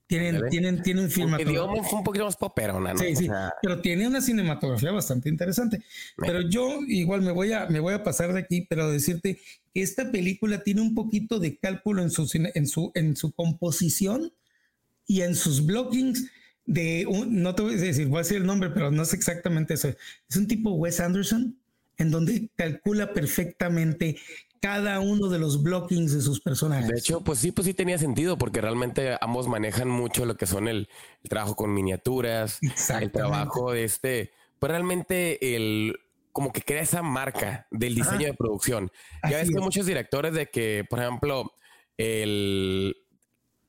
Tienen, 0.08 0.48
tienen, 0.48 0.82
tienen 0.82 1.04
un 1.04 1.10
film. 1.10 1.36
fue 1.84 1.98
un 1.98 2.04
poquito 2.04 2.24
más 2.24 2.36
popero, 2.36 2.80
¿no? 2.80 2.96
Sí, 2.96 3.14
sí, 3.14 3.28
pero 3.60 3.82
tiene 3.82 4.06
una 4.06 4.22
cinematografía 4.22 4.90
bastante 4.90 5.28
interesante. 5.28 5.82
Pero 6.16 6.40
yo 6.48 6.80
igual 6.88 7.20
me 7.20 7.30
voy 7.30 7.52
a, 7.52 7.66
me 7.66 7.78
voy 7.78 7.92
a 7.92 8.02
pasar 8.02 8.32
de 8.32 8.40
aquí, 8.40 8.66
pero 8.68 8.90
decirte 8.90 9.38
que 9.74 9.82
esta 9.82 10.10
película 10.10 10.62
tiene 10.62 10.80
un 10.80 10.94
poquito 10.94 11.38
de 11.38 11.58
cálculo 11.58 12.02
en 12.02 12.10
su, 12.10 12.26
en 12.32 12.66
su, 12.66 12.90
en 12.94 13.16
su 13.16 13.32
composición 13.32 14.32
y 15.06 15.20
en 15.20 15.34
sus 15.34 15.66
blockings 15.66 16.30
de 16.64 17.04
un, 17.06 17.42
no 17.42 17.54
te 17.54 17.62
voy 17.62 17.74
a 17.74 17.76
decir, 17.76 18.08
voy 18.08 18.16
a 18.16 18.22
decir 18.22 18.38
el 18.38 18.46
nombre, 18.46 18.70
pero 18.70 18.90
no 18.90 19.02
es 19.02 19.12
exactamente 19.12 19.74
eso. 19.74 19.88
Es 19.88 20.36
un 20.36 20.46
tipo 20.46 20.72
Wes 20.72 21.00
Anderson 21.00 21.54
en 21.98 22.10
donde 22.10 22.48
calcula 22.56 23.12
perfectamente 23.12 24.16
cada 24.60 25.00
uno 25.00 25.28
de 25.28 25.38
los 25.38 25.62
blockings 25.62 26.12
de 26.12 26.20
sus 26.20 26.40
personajes. 26.40 26.88
De 26.88 26.98
hecho, 26.98 27.20
pues 27.20 27.38
sí, 27.38 27.52
pues 27.52 27.66
sí 27.66 27.74
tenía 27.74 27.98
sentido 27.98 28.38
porque 28.38 28.60
realmente 28.60 29.16
ambos 29.20 29.48
manejan 29.48 29.88
mucho 29.88 30.24
lo 30.24 30.36
que 30.36 30.46
son 30.46 30.68
el, 30.68 30.88
trabajo 31.28 31.56
con 31.56 31.72
miniaturas, 31.72 32.58
el 33.00 33.12
trabajo 33.12 33.72
de 33.72 33.84
este, 33.84 34.32
pues 34.58 34.70
realmente 34.70 35.54
el 35.56 35.98
como 36.32 36.52
que 36.52 36.62
crea 36.62 36.82
esa 36.82 37.02
marca 37.02 37.66
del 37.72 37.96
diseño 37.96 38.26
de 38.26 38.34
producción. 38.34 38.92
ya 39.28 39.38
ves 39.38 39.50
que 39.50 39.58
muchos 39.58 39.86
directores 39.86 40.34
de 40.34 40.46
que, 40.46 40.84
por 40.88 41.00
ejemplo, 41.00 41.52
el 41.96 42.96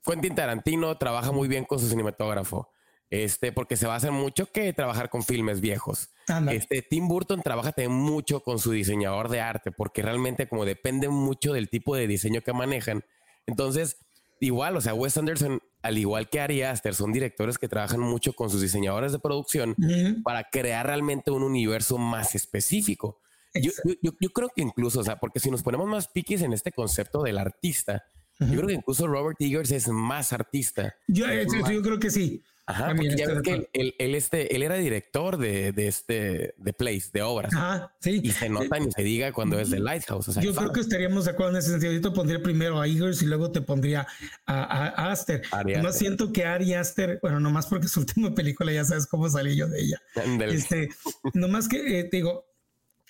Quentin 0.04 0.36
Tarantino 0.36 0.96
trabaja 0.98 1.32
muy 1.32 1.48
bien 1.48 1.66
con 1.66 1.80
su 1.80 1.90
cinematógrafo. 1.90 2.70
Este, 3.10 3.52
porque 3.52 3.76
se 3.76 3.88
basa 3.88 4.12
mucho 4.12 4.52
que 4.52 4.72
trabajar 4.74 5.10
con 5.10 5.24
filmes 5.24 5.62
viejos. 5.62 6.10
Este, 6.52 6.84
Tim 6.84 7.08
Burton 7.08 7.42
trabaja 7.42 7.72
también 7.72 7.92
mucho 7.92 8.42
con 8.42 8.60
su 8.60 8.72
diseñador 8.72 9.30
de 9.30 9.42
arte, 9.42 9.72
porque 9.72 10.04
realmente 10.04 10.48
como 10.48 10.64
depende 10.64 11.10
mucho 11.10 11.54
del 11.54 11.70
tipo 11.70 11.96
de 11.96 12.06
diseño 12.08 12.42
que 12.42 12.54
manejan. 12.54 13.04
Entonces, 13.48 13.98
igual, 14.40 14.78
o 14.78 14.82
sea, 14.82 14.94
Wes 14.94 15.18
Anderson, 15.18 15.60
al 15.82 15.98
igual 15.98 16.30
que 16.30 16.40
Ari 16.40 16.62
Aster, 16.62 16.94
son 16.94 17.12
directores 17.12 17.58
que 17.58 17.68
trabajan 17.68 18.00
mucho 18.00 18.34
con 18.34 18.52
sus 18.52 18.62
diseñadores 18.62 19.12
de 19.12 19.20
producción 19.20 19.76
para 20.24 20.44
crear 20.52 20.86
realmente 20.86 21.32
un 21.32 21.42
universo 21.42 21.98
más 21.98 22.36
específico. 22.36 23.20
Yo, 23.56 23.72
yo, 24.04 24.30
creo 24.30 24.50
que 24.56 24.62
incluso, 24.62 25.00
o 25.00 25.04
sea, 25.04 25.16
porque 25.20 25.40
si 25.40 25.50
nos 25.50 25.64
ponemos 25.64 25.88
más 25.88 26.08
piquis 26.08 26.44
en 26.44 26.54
este 26.54 26.72
concepto 26.72 27.24
del 27.24 27.40
artista, 27.40 28.04
yo 28.40 28.56
creo 28.56 28.68
que 28.68 28.74
incluso 28.74 29.08
Robert 29.08 29.42
Eggers 29.42 29.72
es 29.72 29.88
más 29.90 30.32
artista. 30.32 30.96
Yo, 31.08 31.26
yo 31.28 31.82
creo 31.82 32.00
que 32.00 32.12
sí. 32.12 32.44
Ajá, 32.70 32.94
porque 32.96 33.16
ya 33.16 33.28
ves 33.28 33.42
que 33.42 33.70
él, 33.74 33.96
este, 33.98 34.56
él 34.56 34.62
era 34.62 34.76
director 34.76 35.38
de, 35.38 35.72
de, 35.72 35.88
este, 35.88 36.54
de 36.56 36.74
plays, 36.74 37.12
de 37.12 37.24
obras. 37.24 37.52
Ajá, 37.52 37.96
sí. 38.00 38.22
Y 38.24 38.30
se 38.30 38.48
nota 38.48 38.78
ni 38.78 38.92
se 38.92 39.02
diga 39.02 39.34
cuando 39.34 39.60
es 39.60 39.72
de 39.72 39.80
Lighthouse. 39.80 40.36
yo 40.40 40.54
creo 40.54 40.72
que 40.72 40.82
estaríamos 40.82 41.26
de 41.26 41.32
acuerdo 41.32 41.54
en 41.54 41.58
ese 41.58 41.72
sentido. 41.72 41.94
Yo 41.94 42.02
te 42.02 42.12
pondría 42.12 42.44
primero 42.44 42.80
a 42.80 42.86
Eggers 42.86 43.24
y 43.24 43.26
luego 43.26 43.52
te 43.52 43.62
pondría 43.62 44.08
a, 44.46 45.12
Aster. 45.12 45.42
No 45.82 45.92
siento 45.92 46.32
que 46.32 46.46
Ari 46.46 46.76
Aster, 46.76 47.18
bueno, 47.24 47.40
nomás 47.40 47.66
porque 47.66 47.88
su 47.88 48.00
última 48.02 48.36
película 48.36 48.72
ya 48.72 48.86
sabes 48.86 49.08
cómo 49.08 49.28
salí 49.28 49.56
yo 49.56 49.68
de 49.68 49.82
ella. 49.82 50.02
Este, 50.48 50.90
nomás 51.34 51.68
que 51.68 52.00
eh, 52.00 52.04
te 52.04 52.18
digo, 52.18 52.46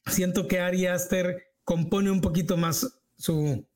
siento 0.07 0.47
que 0.47 0.59
Ari 0.61 0.85
Aster 0.87 1.51
compone 1.65 2.11
un 2.11 2.21
poquito 2.21 2.55
más 2.55 2.87
su, 3.17 3.67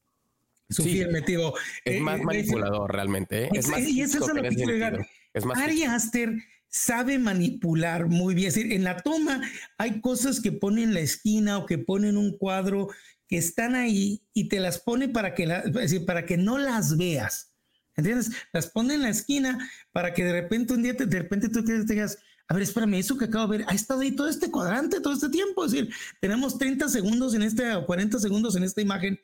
su 0.69 0.83
firme, 0.83 1.19
digo. 1.27 1.53
Es 1.83 1.95
eh, 1.97 1.99
más 1.99 2.21
eh, 2.21 2.23
manipulador 2.23 2.89
realmente. 2.89 3.49
Es, 3.51 3.67
más 3.67 3.81
y 3.81 4.01
eso 4.01 4.19
es 4.19 4.33
lo 4.33 4.41
que 4.41 5.05
quiero 5.33 5.53
llegar 5.53 5.69
Ari 5.69 5.83
Aster 5.83 6.33
sabe 6.69 7.19
manipular 7.19 8.07
muy 8.07 8.33
bien. 8.33 8.47
Es 8.47 8.55
decir, 8.55 8.73
en 8.73 8.83
la 8.83 8.97
toma 8.97 9.41
hay 9.77 10.01
cosas 10.01 10.41
que 10.41 10.51
pone 10.51 10.83
en 10.83 10.93
la 10.93 11.01
esquina 11.01 11.59
o 11.59 11.65
que 11.65 11.77
pone 11.77 12.09
en 12.09 12.17
un 12.17 12.37
cuadro 12.37 12.89
que 13.27 13.37
están 13.37 13.75
ahí 13.75 14.23
y 14.33 14.49
te 14.49 14.59
las 14.59 14.79
pone 14.79 15.07
para 15.07 15.35
que, 15.35 15.47
decir, 15.47 16.05
para 16.05 16.25
que 16.25 16.37
no 16.37 16.57
las 16.57 16.97
veas. 16.97 17.51
¿Entiendes? 17.95 18.31
Las 18.51 18.67
pone 18.67 18.95
en 18.95 19.03
la 19.03 19.09
esquina 19.09 19.69
para 19.91 20.13
que 20.13 20.23
de 20.23 20.31
repente 20.31 20.73
un 20.73 20.81
día 20.81 20.97
te, 20.97 21.05
de 21.05 21.19
repente 21.19 21.49
tú 21.49 21.63
te 21.63 21.83
digas, 21.83 22.17
a 22.47 22.55
ver, 22.55 22.63
espérame, 22.63 22.95
eso 22.95 23.17
que 23.17 23.25
acabo 23.25 23.51
de 23.51 23.59
ver, 23.59 23.67
ha 23.69 23.75
estado 23.75 24.01
ahí 24.01 24.11
todo 24.11 24.27
este 24.27 24.49
cuadrante, 24.49 24.99
todo 24.99 25.13
este 25.13 25.29
tiempo. 25.29 25.65
Es 25.65 25.73
decir, 25.73 25.93
tenemos 26.19 26.57
30 26.57 26.89
segundos 26.89 27.35
en 27.35 27.43
este 27.43 27.71
o 27.75 27.85
40 27.85 28.17
segundos 28.17 28.55
en 28.55 28.63
esta 28.63 28.81
imagen 28.81 29.19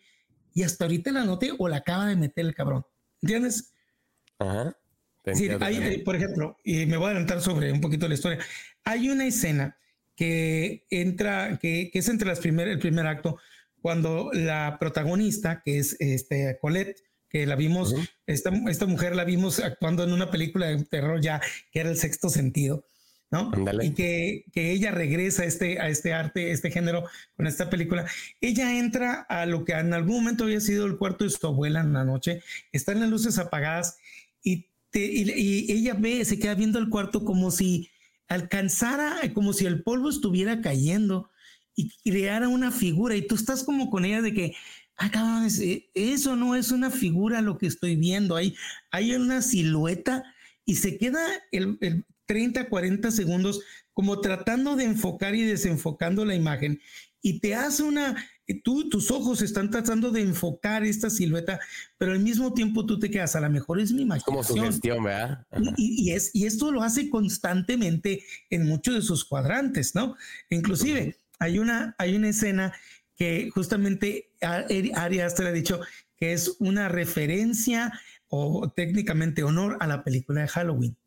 y 0.54 0.62
hasta 0.62 0.86
ahorita 0.86 1.12
la 1.12 1.26
noté 1.26 1.52
o 1.58 1.68
la 1.68 1.78
acaba 1.78 2.06
de 2.06 2.16
meter 2.16 2.46
el 2.46 2.54
cabrón. 2.54 2.86
¿Entiendes? 3.22 3.74
Ajá. 4.38 4.78
Sí, 5.36 5.50
hay, 5.60 6.00
por 6.00 6.16
ejemplo, 6.16 6.58
y 6.64 6.86
me 6.86 6.98
voy 6.98 7.08
a 7.08 7.10
adelantar 7.12 7.42
sobre 7.42 7.72
un 7.72 7.82
poquito 7.82 8.08
la 8.08 8.14
historia. 8.14 8.40
Hay 8.84 9.10
una 9.10 9.26
escena 9.26 9.78
que 10.16 10.86
entra, 10.90 11.58
que, 11.62 11.92
es 11.94 12.10
entre 12.10 12.28
las 12.28 12.40
primer, 12.40 12.68
el 12.68 12.80
primer 12.80 13.08
acto, 13.08 13.40
cuando 13.82 14.30
la 14.34 14.78
protagonista, 14.80 15.62
que 15.64 15.80
es 15.80 15.96
este, 16.00 16.58
Colette, 16.60 17.02
que 17.30 17.46
la 17.46 17.56
vimos, 17.56 17.96
esta, 18.26 18.52
esta, 18.68 18.86
mujer 18.86 19.16
la 19.16 19.24
vimos 19.24 19.60
actuando 19.60 20.04
en 20.04 20.12
una 20.12 20.32
película 20.32 20.68
de 20.68 20.84
terror 20.84 21.22
ya, 21.22 21.40
que 21.72 21.80
era 21.80 21.90
el 21.90 21.98
sexto 21.98 22.30
sentido, 22.30 22.86
¿no? 23.32 23.52
Y 23.82 23.94
que, 23.94 24.44
que, 24.52 24.72
ella 24.72 24.92
regresa 24.92 25.44
a 25.44 25.46
este, 25.46 25.80
a 25.80 25.88
este 25.88 26.14
arte, 26.14 26.52
este 26.52 26.72
género 26.72 27.06
con 27.38 27.48
esta 27.48 27.70
película. 27.70 28.06
Ella 28.42 28.78
entra 28.78 29.22
a 29.30 29.46
lo 29.46 29.64
que 29.64 29.74
en 29.74 29.94
algún 29.94 30.18
momento 30.18 30.46
había 30.46 30.60
sido 30.60 30.86
el 30.86 30.98
cuarto 30.98 31.24
de 31.24 31.30
su 31.30 31.46
abuela 31.46 31.82
en 31.82 31.94
la 31.94 32.04
noche, 32.04 32.42
están 32.72 33.00
las 33.00 33.10
luces 33.10 33.38
apagadas 33.38 33.98
y 34.44 34.68
y, 34.94 35.72
ella 35.72 35.94
ve, 35.94 36.24
se 36.26 36.40
queda 36.40 36.56
viendo 36.56 36.80
el 36.80 36.90
cuarto 36.90 37.24
como 37.24 37.52
si 37.52 37.90
alcanzara, 38.28 39.20
como 39.34 39.54
si 39.54 39.66
el 39.66 39.84
polvo 39.84 40.10
estuviera 40.10 40.62
cayendo 40.62 41.30
y 41.76 41.90
creara 42.04 42.48
una 42.48 42.72
figura. 42.72 43.16
Y 43.16 43.28
tú 43.28 43.36
estás 43.36 43.64
como 43.64 43.90
con 43.90 44.06
ella 44.06 44.22
de 44.22 44.34
que, 44.34 44.56
ah, 44.98 45.48
eso 45.94 46.36
no 46.36 46.56
es 46.56 46.72
una 46.72 46.92
figura 46.92 47.42
lo 47.42 47.58
que 47.58 47.68
estoy 47.68 47.96
viendo. 47.96 48.36
Hay, 48.36 48.56
hay 48.92 49.14
una 49.14 49.42
silueta 49.42 50.24
y 50.66 50.76
se 50.76 50.98
queda 50.98 51.26
el, 51.52 51.78
el 51.82 52.06
30, 52.26 52.70
40 52.70 53.12
segundos 53.12 53.62
como 53.94 54.22
tratando 54.22 54.76
de 54.76 54.86
enfocar 54.86 55.36
y 55.36 55.42
desenfocando 55.42 56.24
la 56.26 56.36
imagen 56.36 56.80
y 57.22 57.40
te 57.40 57.56
hace 57.56 57.84
una, 57.84 58.16
tú, 58.56 58.90
tus 58.90 59.12
ojos 59.12 59.42
están 59.42 59.70
tratando 59.70 60.12
de 60.12 60.22
enfocar 60.22 60.84
esta 60.84 61.10
silueta, 61.10 61.60
pero 61.98 62.14
al 62.14 62.20
mismo 62.20 62.54
tiempo 62.54 62.86
tú 62.86 62.98
te 63.00 63.12
quedas, 63.12 63.36
a 63.36 63.42
lo 63.42 63.50
mejor 63.50 63.80
es 63.80 63.92
mi 63.92 64.02
imaginación. 64.02 64.36
Como 64.36 64.44
sugestión, 64.44 65.04
¿verdad? 65.04 65.46
Y, 65.78 66.12
es, 66.12 66.32
y 66.34 66.46
esto 66.46 66.72
lo 66.72 66.82
hace 66.82 67.10
constantemente 67.10 68.24
en 68.50 68.68
muchos 68.68 68.96
de 68.96 69.02
sus 69.02 69.26
cuadrantes, 69.26 69.94
¿no? 69.96 70.16
Inclusive 70.50 71.18
hay, 71.40 71.60
una, 71.60 71.96
hay 71.98 72.16
una 72.16 72.30
escena 72.30 72.74
que 73.16 73.50
justamente 73.54 74.32
Ari 74.42 75.20
Aster 75.20 75.48
ha 75.48 75.52
dicho 75.52 75.82
que 76.16 76.34
es 76.34 76.56
una 76.60 76.90
referencia 76.90 77.92
o 78.30 78.70
técnicamente 78.70 79.44
honor 79.44 79.78
a 79.80 79.88
la 79.88 80.04
película 80.04 80.42
de 80.42 80.48
Halloween. 80.48 80.98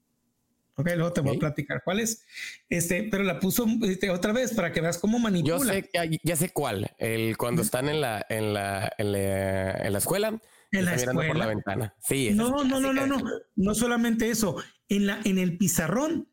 Ok, 0.77 0.89
luego 0.97 1.13
te 1.13 1.21
voy 1.21 1.37
a 1.37 1.39
platicar 1.39 1.83
cuál 1.85 2.01
es. 2.01 2.25
Este, 2.69 3.09
pero 3.11 3.25
la 3.25 3.39
puso 3.39 3.67
este, 3.83 4.11
otra 4.11 4.33
vez 4.33 4.55
para 4.55 4.73
que 4.73 4.81
veas 4.81 4.99
cómo 4.99 5.19
manipula. 5.19 5.59
Yo 5.59 5.65
sé, 5.65 5.91
ya, 6.23 6.37
sé 6.37 6.51
cuál. 6.51 6.91
El 6.99 7.37
cuando 7.37 7.63
están 7.63 7.89
en 7.89 8.01
la, 8.01 8.25
en 8.29 8.55
la, 8.55 8.91
en 8.97 9.13
la, 9.13 9.99
escuela. 9.99 10.41
En 10.71 10.85
la 10.87 10.95
escuela. 10.95 11.29
por 11.29 11.37
la 11.37 11.47
ventana. 11.47 11.95
Sí. 12.01 12.31
No, 12.33 12.65
no, 12.65 12.81
no, 12.81 12.93
no, 12.93 13.07
no. 13.07 13.23
No 13.55 13.75
solamente 13.75 14.31
eso. 14.31 14.57
En 14.89 15.07
la, 15.07 15.21
en 15.25 15.39
el 15.39 15.59
pizarrón, 15.59 16.29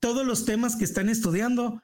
todos 0.00 0.26
los 0.26 0.46
temas 0.46 0.76
que 0.76 0.84
están 0.84 1.10
estudiando 1.10 1.82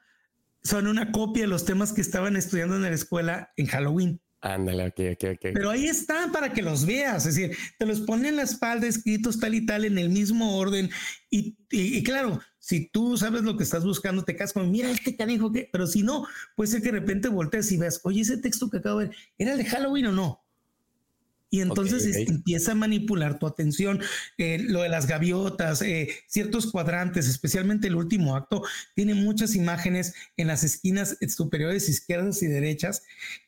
son 0.63 0.87
una 0.87 1.11
copia 1.11 1.43
de 1.43 1.47
los 1.47 1.65
temas 1.65 1.93
que 1.93 2.01
estaban 2.01 2.35
estudiando 2.35 2.75
en 2.75 2.83
la 2.83 2.89
escuela 2.89 3.51
en 3.57 3.67
Halloween. 3.67 4.21
Ándale, 4.43 4.87
ok, 4.87 4.99
ok, 5.13 5.23
ok. 5.35 5.45
Pero 5.53 5.69
ahí 5.69 5.85
están 5.85 6.33
para 6.33 6.51
que 6.51 6.61
los 6.61 6.85
veas, 6.85 7.25
es 7.25 7.35
decir, 7.35 7.57
te 7.79 7.85
los 7.85 8.01
ponen 8.01 8.25
en 8.25 8.35
la 8.35 8.43
espalda 8.43 8.87
escritos 8.87 9.39
tal 9.39 9.55
y 9.55 9.65
tal 9.65 9.85
en 9.85 9.97
el 9.97 10.09
mismo 10.09 10.57
orden. 10.57 10.89
Y, 11.29 12.03
claro, 12.03 12.41
si 12.59 12.89
tú 12.89 13.17
sabes 13.17 13.43
lo 13.43 13.55
que 13.55 13.63
estás 13.63 13.85
buscando, 13.85 14.25
te 14.25 14.35
quedas 14.35 14.51
como, 14.51 14.65
mira 14.65 14.91
este 14.91 15.15
canijo 15.15 15.49
que, 15.53 15.69
pero 15.71 15.87
si 15.87 16.03
no, 16.03 16.27
puede 16.57 16.71
ser 16.71 16.81
que 16.81 16.91
de 16.91 16.99
repente 16.99 17.29
voltees 17.29 17.71
y 17.71 17.77
veas, 17.77 18.01
oye, 18.03 18.19
ese 18.19 18.37
texto 18.37 18.69
que 18.69 18.79
acabo 18.79 18.99
de 18.99 19.07
ver, 19.07 19.15
¿era 19.37 19.53
el 19.53 19.59
de 19.59 19.65
Halloween 19.65 20.07
o 20.07 20.11
no? 20.11 20.42
Y 21.53 21.61
entonces 21.61 22.15
empieza 22.27 22.71
a 22.71 22.75
manipular 22.75 23.37
tu 23.37 23.45
atención. 23.45 24.01
Eh, 24.39 24.57
lo 24.57 24.81
de 24.81 24.89
las 24.89 25.05
gaviotas, 25.05 25.83
eh, 25.83 26.09
ciertos 26.25 26.71
cuadrantes, 26.71 27.27
especialmente 27.27 27.85
el 27.85 27.95
último 27.95 28.35
acto, 28.35 28.63
tiene 28.95 29.13
muchas 29.13 29.53
imágenes 29.53 30.15
en 30.35 30.47
las 30.47 30.63
esquinas 30.63 31.15
superiores, 31.27 31.89
izquierdas 31.89 32.41
y 32.41 32.47
derechas 32.47 33.03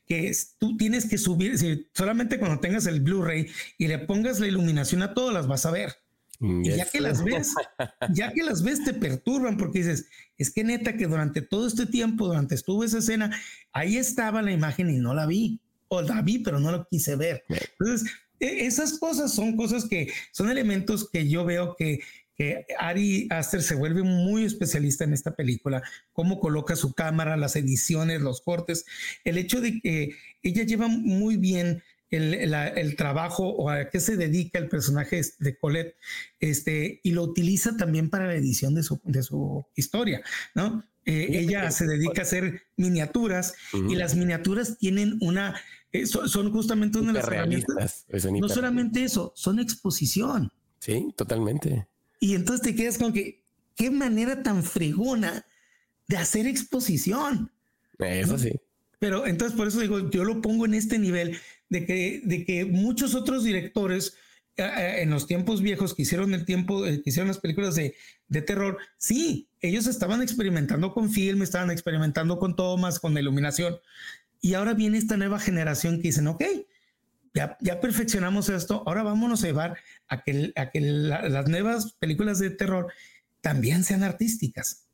que 0.06 0.32
tú 0.60 0.78
tienes 0.78 1.10
que 1.10 1.18
subir. 1.18 1.90
solamente 1.94 2.38
cuando 2.38 2.60
tengas 2.60 2.86
el 2.86 3.02
Blu-ray 3.02 3.48
y 3.80 3.88
le 3.88 3.98
pongas 3.98 4.40
la 4.40 4.46
iluminación 4.46 5.02
a 5.02 5.16
todas 5.16 5.34
las 5.34 5.48
vas 5.48 5.66
a 5.66 5.72
ver. 5.72 5.96
Y 6.40 6.76
ya 6.76 6.86
que 6.88 7.02
las 7.02 7.24
ves, 7.24 7.56
ya 8.14 8.32
que 8.34 8.44
las 8.44 8.62
ves 8.62 8.84
te 8.84 8.94
perturban 8.94 9.58
porque 9.58 9.80
dices, 9.80 10.06
es 10.38 10.52
que 10.52 10.64
neta 10.64 10.96
que 10.96 11.08
durante 11.08 11.42
todo 11.42 11.66
este 11.66 11.88
tiempo, 11.88 12.28
durante 12.28 12.54
estuvo 12.54 12.84
esa 12.84 13.00
escena, 13.00 13.36
ahí 13.72 13.98
estaba 13.98 14.44
la 14.44 14.52
imagen 14.52 14.92
y 14.92 15.00
no 15.00 15.16
la 15.16 15.26
vi 15.26 15.60
o 15.96 16.02
la 16.02 16.22
vi, 16.22 16.40
pero 16.40 16.60
no 16.60 16.72
lo 16.72 16.88
quise 16.88 17.16
ver. 17.16 17.44
Entonces, 17.48 18.10
e, 18.40 18.66
esas 18.66 19.00
cosas 19.00 19.34
son 19.34 19.56
cosas 19.56 19.86
que 19.86 20.12
son 20.32 20.50
elementos 20.50 21.10
que 21.10 21.28
yo 21.28 21.46
veo 21.46 21.76
que, 21.76 22.00
que 22.36 22.66
Ari 22.80 23.28
Aster 23.30 23.62
se 23.62 23.76
vuelve 23.76 24.04
muy 24.04 24.44
especialista 24.44 25.04
en 25.04 25.14
esta 25.14 25.36
película, 25.36 25.84
cómo 26.14 26.40
coloca 26.40 26.76
su 26.76 26.94
cámara, 26.94 27.38
las 27.38 27.56
ediciones, 27.56 28.22
los 28.22 28.42
cortes, 28.42 28.86
el 29.24 29.38
hecho 29.38 29.62
de 29.62 29.80
que 29.82 30.16
ella 30.44 30.64
lleva 30.64 30.88
muy 30.88 31.38
bien 31.38 31.82
el, 32.10 32.54
el, 32.54 32.96
trabajo 32.96 33.50
o 33.50 33.70
a 33.70 33.90
qué 33.90 34.00
se 34.00 34.16
dedica 34.16 34.60
el 34.60 34.70
personaje 34.70 35.22
de 35.40 35.58
Colette, 35.58 35.96
este, 36.40 37.00
y 37.04 37.12
lo 37.12 37.24
utiliza 37.24 37.76
también 37.78 38.10
para 38.10 38.28
la 38.28 38.36
edición 38.36 38.76
de 38.76 38.84
su, 38.84 39.02
de 39.04 39.24
su 39.24 39.66
historia, 39.76 40.22
¿no? 40.54 40.84
Eh, 41.06 41.28
ella 41.32 41.70
se 41.70 41.86
dedica 41.86 42.22
a 42.22 42.24
hacer 42.24 42.64
miniaturas 42.78 43.54
y 43.74 43.96
las 43.96 44.16
miniaturas 44.16 44.80
tienen 44.80 45.18
una, 45.22 45.56
eh, 46.02 46.08
son, 46.08 46.52
justamente 46.52 47.00
una 47.00 47.14
de 47.14 47.20
las 47.20 47.28
herramientas. 47.28 48.06
No 48.40 48.50
solamente 48.50 49.04
eso, 49.04 49.34
son 49.36 49.60
exposición. 49.60 50.52
Sí, 50.80 51.14
totalmente. 51.16 51.88
Y 52.20 52.36
entonces 52.36 52.62
te 52.62 52.76
quedas 52.76 52.98
con 52.98 53.14
que, 53.14 53.44
qué 53.76 53.92
manera 53.92 54.44
tan 54.44 54.64
fregona 54.64 55.46
de 56.08 56.18
hacer 56.18 56.48
exposición. 56.48 57.52
Eso 58.00 58.38
sí. 58.38 58.52
Pero 59.00 59.28
entonces 59.28 59.58
por 59.58 59.68
eso 59.68 59.80
digo, 59.80 60.10
yo 60.10 60.24
lo 60.24 60.42
pongo 60.42 60.66
en 60.66 60.74
este 60.74 60.98
nivel 60.98 61.38
de 61.70 61.86
que, 61.86 62.22
de 62.24 62.46
que 62.46 62.66
muchos 62.66 63.16
otros 63.16 63.44
directores 63.44 64.16
eh, 64.58 64.64
eh, 64.64 65.02
en 65.02 65.10
los 65.10 65.28
tiempos 65.28 65.62
viejos 65.62 65.94
que 65.94 66.04
hicieron 66.04 66.34
el 66.34 66.46
tiempo, 66.46 66.86
eh, 66.86 67.02
que 67.02 67.10
hicieron 67.10 67.28
las 67.28 67.40
películas 67.40 67.76
de, 67.76 67.94
de, 68.30 68.42
terror, 68.42 68.78
sí, 68.98 69.50
ellos 69.60 69.86
estaban 69.86 70.22
experimentando 70.22 70.94
con 70.94 71.12
film, 71.12 71.42
estaban 71.42 71.72
experimentando 71.72 72.40
con 72.40 72.56
tomas, 72.56 73.00
con 73.00 73.18
iluminación. 73.18 73.76
Y 74.42 74.54
ahora 74.54 74.74
viene 74.74 74.98
esta 74.98 75.18
nueva 75.18 75.40
generación 75.40 75.98
que 75.98 76.10
dicen, 76.10 76.28
ok, 76.28 76.44
ya, 77.34 77.58
ya 77.60 77.82
perfeccionamos 77.82 78.50
esto, 78.50 78.84
ahora 78.86 79.04
vámonos 79.04 79.44
a 79.44 79.48
llevar 79.48 79.78
a 80.08 80.24
que, 80.24 80.54
a 80.56 80.70
que 80.70 80.80
las 80.82 81.50
nuevas 81.50 81.94
películas 81.94 82.40
de 82.40 82.50
terror 82.50 82.92
también 83.42 83.84
sean 83.84 84.04
artísticas. 84.04 84.86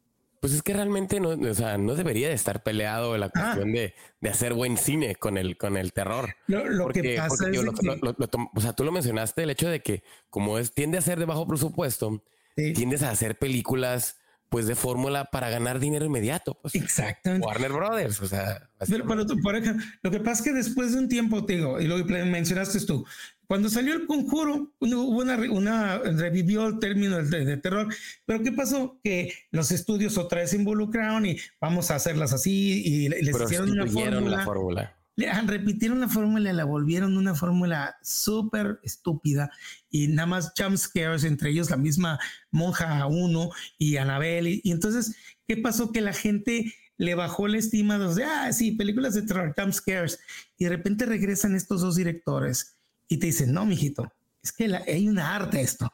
Pues 0.41 0.53
es 0.53 0.63
que 0.63 0.73
realmente 0.73 1.19
no, 1.19 1.29
o 1.29 1.53
sea, 1.53 1.77
no 1.77 1.93
debería 1.93 2.29
de 2.29 2.33
estar 2.33 2.63
peleado 2.63 3.15
la 3.15 3.27
ah. 3.27 3.31
cuestión 3.31 3.71
de, 3.73 3.93
de, 4.21 4.29
hacer 4.29 4.55
buen 4.55 4.75
cine 4.75 5.15
con 5.15 5.37
el, 5.37 5.55
con 5.55 5.77
el 5.77 5.93
terror. 5.93 6.33
Lo, 6.47 6.87
que 6.87 7.15
pasa 7.15 7.47
es 7.47 7.59
o 7.59 8.59
sea, 8.59 8.73
tú 8.73 8.83
lo 8.83 8.91
mencionaste, 8.91 9.43
el 9.43 9.51
hecho 9.51 9.69
de 9.69 9.81
que 9.81 10.03
como 10.31 10.57
es, 10.57 10.73
tiende 10.73 10.97
a 10.97 11.01
ser 11.01 11.19
de 11.19 11.25
bajo 11.25 11.47
presupuesto, 11.47 12.23
tiendes 12.55 13.03
a 13.03 13.11
hacer 13.11 13.37
películas 13.37 14.17
pues 14.51 14.67
de 14.67 14.75
fórmula 14.75 15.25
para 15.31 15.49
ganar 15.49 15.79
dinero 15.79 16.03
inmediato. 16.03 16.55
Pues. 16.61 16.75
Exactamente. 16.75 17.47
Warner 17.47 17.71
Brothers, 17.71 18.21
o 18.21 18.27
sea. 18.27 18.69
Pero, 18.85 19.05
por 19.05 19.55
ejemplo, 19.55 19.85
lo 20.03 20.11
que 20.11 20.19
pasa 20.19 20.39
es 20.39 20.41
que 20.41 20.53
después 20.53 20.91
de 20.91 20.99
un 20.99 21.07
tiempo, 21.07 21.45
te 21.45 21.53
digo, 21.53 21.79
y 21.79 21.87
lo 21.87 22.03
mencionaste 22.05 22.85
tú, 22.85 23.05
cuando 23.47 23.69
salió 23.69 23.93
el 23.93 24.05
conjuro, 24.07 24.73
hubo 24.79 25.21
una, 25.21 25.37
una 25.49 25.99
revivió 25.99 26.67
el 26.67 26.79
término 26.79 27.23
de, 27.23 27.57
terror, 27.57 27.87
pero 28.25 28.43
¿qué 28.43 28.51
pasó? 28.51 28.99
Que 29.01 29.33
los 29.51 29.71
estudios 29.71 30.17
otra 30.17 30.41
vez 30.41 30.49
se 30.49 30.57
involucraron 30.57 31.25
y 31.25 31.37
vamos 31.61 31.89
a 31.89 31.95
hacerlas 31.95 32.33
así 32.33 32.83
y 32.85 33.07
les 33.07 33.29
hicieron 33.29 33.71
una 33.71 34.43
fórmula. 34.43 35.00
Repitieron 35.17 35.99
la 35.99 36.07
fórmula 36.07 36.51
y 36.51 36.53
la 36.53 36.63
volvieron 36.63 37.17
una 37.17 37.35
fórmula 37.35 37.95
súper 38.01 38.79
estúpida 38.83 39.51
y 39.89 40.07
nada 40.07 40.25
más 40.25 40.53
jump 40.57 40.77
scares, 40.77 41.23
entre 41.23 41.51
ellos 41.51 41.69
la 41.69 41.77
misma 41.77 42.19
monja 42.49 43.05
1 43.05 43.49
y 43.77 43.97
Annabelle. 43.97 44.61
Y, 44.63 44.71
entonces, 44.71 45.15
¿qué 45.47 45.57
pasó? 45.57 45.91
Que 45.91 46.01
la 46.01 46.13
gente 46.13 46.73
le 46.97 47.15
bajó 47.15 47.47
la 47.47 47.57
estima 47.57 47.97
de, 47.97 48.23
ah, 48.23 48.51
sí, 48.53 48.71
películas 48.73 49.13
de 49.13 49.23
terror, 49.23 49.53
jump 49.57 49.73
scares. 49.73 50.19
Y 50.57 50.65
de 50.65 50.69
repente 50.69 51.05
regresan 51.05 51.55
estos 51.55 51.81
dos 51.81 51.95
directores 51.95 52.77
y 53.07 53.17
te 53.17 53.27
dicen, 53.27 53.51
no, 53.51 53.65
mijito, 53.65 54.11
es 54.41 54.51
que 54.51 54.73
hay 54.73 55.07
una 55.07 55.35
arte 55.35 55.61
esto. 55.61 55.91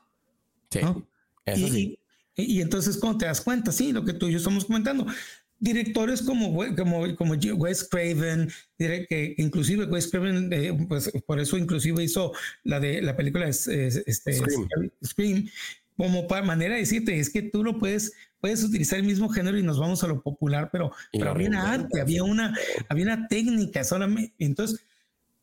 Sí, 0.69 0.79
y, 1.55 1.99
Y, 2.35 2.61
entonces, 2.61 2.97
¿cómo 2.97 3.17
te 3.17 3.25
das 3.25 3.41
cuenta? 3.41 3.71
Sí, 3.71 3.91
lo 3.91 4.05
que 4.05 4.13
tú 4.13 4.27
y 4.27 4.33
yo 4.33 4.37
estamos 4.37 4.65
comentando. 4.65 5.07
Directores 5.59 6.21
como, 6.21 6.55
como, 6.75 7.15
como 7.15 7.33
Wes 7.33 7.83
Craven, 7.89 8.49
que 8.77 9.35
inclusive 9.37 9.85
Wes 9.85 10.07
Craven, 10.07 10.53
eh, 10.53 10.77
pues 10.87 11.11
por 11.25 11.39
eso 11.39 11.57
inclusive 11.57 12.03
hizo 12.03 12.31
la 12.63 12.79
de 12.79 13.01
la 13.01 13.15
película 13.15 13.47
este, 13.47 13.91
Scream. 15.03 15.49
como 15.95 16.27
para 16.27 16.45
manera 16.45 16.75
de 16.75 16.81
decirte, 16.81 17.19
es 17.19 17.31
que 17.31 17.41
tú 17.41 17.63
lo 17.63 17.79
puedes, 17.79 18.13
puedes 18.39 18.63
utilizar 18.63 18.99
el 18.99 19.05
mismo 19.05 19.29
género 19.29 19.57
y 19.57 19.63
nos 19.63 19.79
vamos 19.79 20.03
a 20.03 20.07
lo 20.07 20.21
popular, 20.21 20.69
pero, 20.71 20.91
pero 21.11 21.31
había 21.31 21.49
una 21.49 21.71
arte, 21.71 22.01
había 22.01 22.23
una, 22.23 22.55
había 22.87 23.05
una 23.05 23.27
técnica 23.27 23.83
solamente. 23.83 24.35
Entonces, 24.37 24.85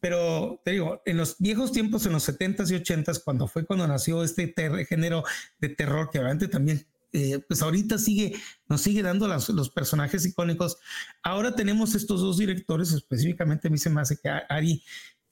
pero 0.05 0.61
te 0.63 0.73
digo, 0.73 1.01
en 1.07 1.17
los 1.17 1.39
viejos 1.39 1.73
tiempos, 1.73 2.05
en 2.05 2.13
los 2.13 2.29
70s 2.29 2.71
y 2.71 2.75
80s, 2.75 3.25
cuando 3.25 3.49
fue 3.49 3.65
cuando 3.65 3.89
nació 3.89 4.23
este 4.23 4.53
género 4.87 5.25
de 5.59 5.71
terror, 5.71 6.11
que 6.13 6.19
obviamente 6.19 6.47
también, 6.47 6.87
eh, 7.15 7.39
pues 7.47 7.63
ahorita 7.63 7.97
sigue, 7.97 8.35
nos 8.69 8.81
sigue 8.81 9.01
dando 9.01 9.29
los 9.29 9.71
personajes 9.71 10.27
icónicos. 10.27 10.79
Ahora 11.23 11.55
tenemos 11.55 11.95
estos 11.95 12.21
dos 12.21 12.39
directores, 12.39 12.91
específicamente 12.91 13.69
a 13.69 13.71
mí 13.71 13.79
se 13.79 13.89
me 13.89 14.01
hace 14.01 14.19
que 14.21 14.29
Ari, 14.29 14.83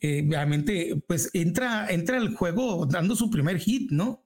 eh, 0.01 0.25
obviamente, 0.25 1.03
pues 1.09 1.29
entra, 1.33 1.89
entra 1.91 2.19
al 2.19 2.37
juego 2.37 2.87
dando 2.87 3.17
su 3.17 3.31
primer 3.31 3.59
hit, 3.59 3.91
¿no? 3.91 4.25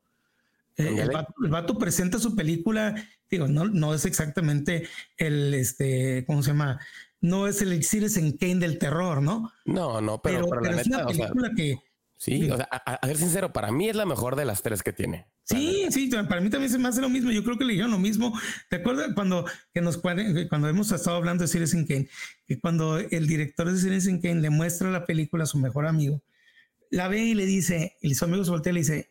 Eh, 0.77 0.99
el, 1.01 1.51
vato, 1.51 1.79
presenta 1.79 2.19
su 2.19 2.37
película, 2.37 2.95
digo, 3.31 3.49
no, 3.49 3.65
no 3.65 3.95
es 3.95 4.05
exactamente 4.05 4.87
el, 5.17 5.55
este, 5.55 6.25
¿cómo 6.27 6.43
se 6.43 6.51
llama? 6.51 6.79
no 7.21 7.47
es 7.47 7.63
el 7.63 7.73
Exiles 7.73 8.17
en 8.17 8.37
Kane 8.37 8.57
del 8.57 8.79
terror, 8.79 9.23
¿no? 9.23 9.51
No, 9.65 10.01
no, 10.01 10.21
pero, 10.21 10.49
pero, 10.49 10.61
la 10.61 10.77
neta, 10.77 11.07
película 11.07 11.51
que. 11.57 11.79
Sí, 12.19 12.51
o 12.51 12.57
sea, 12.57 12.65
a, 12.65 13.07
ser 13.07 13.19
sincero, 13.19 13.53
para 13.53 13.71
mí 13.71 13.91
es 13.91 13.97
la 13.97 14.07
mejor 14.07 14.37
de 14.37 14.47
las 14.47 14.63
tres 14.63 14.83
que 14.83 14.93
tiene. 14.93 15.27
Sí, 15.45 15.87
sí, 15.91 16.11
para 16.29 16.41
mí 16.41 16.49
también 16.49 16.73
se 16.73 16.79
me 16.79 16.89
hace 16.89 17.01
lo 17.03 17.11
mismo. 17.11 17.31
Yo 17.31 17.45
creo 17.45 17.59
que 17.59 17.65
le 17.65 17.75
dijeron 17.75 17.91
lo 17.91 17.99
mismo. 17.99 18.33
¿Te 18.71 18.77
acuerdas 18.77 19.11
cuando, 19.15 19.45
que 19.73 19.83
nos, 19.83 19.99
cuando 19.99 20.69
hemos 20.69 20.91
estado 20.91 21.17
hablando 21.17 21.43
de 21.43 21.49
Citizen 21.49 21.87
Kane? 21.87 22.09
Que 22.47 22.59
cuando 22.59 22.99
el 22.99 23.27
director 23.27 23.71
de 23.71 23.79
Citizen 23.79 24.21
Kane 24.21 24.41
le 24.41 24.51
muestra 24.51 24.91
la 24.91 25.05
película 25.05 25.45
a 25.45 25.47
su 25.47 25.59
mejor 25.59 25.87
amigo, 25.87 26.23
la 26.91 27.09
ve 27.09 27.23
y 27.23 27.35
le 27.35 27.45
dice, 27.45 27.97
y 28.01 28.15
su 28.15 28.25
amigo 28.25 28.45
se 28.45 28.51
voltea 28.51 28.71
y 28.71 28.75
le 28.75 28.81
dice, 28.81 29.11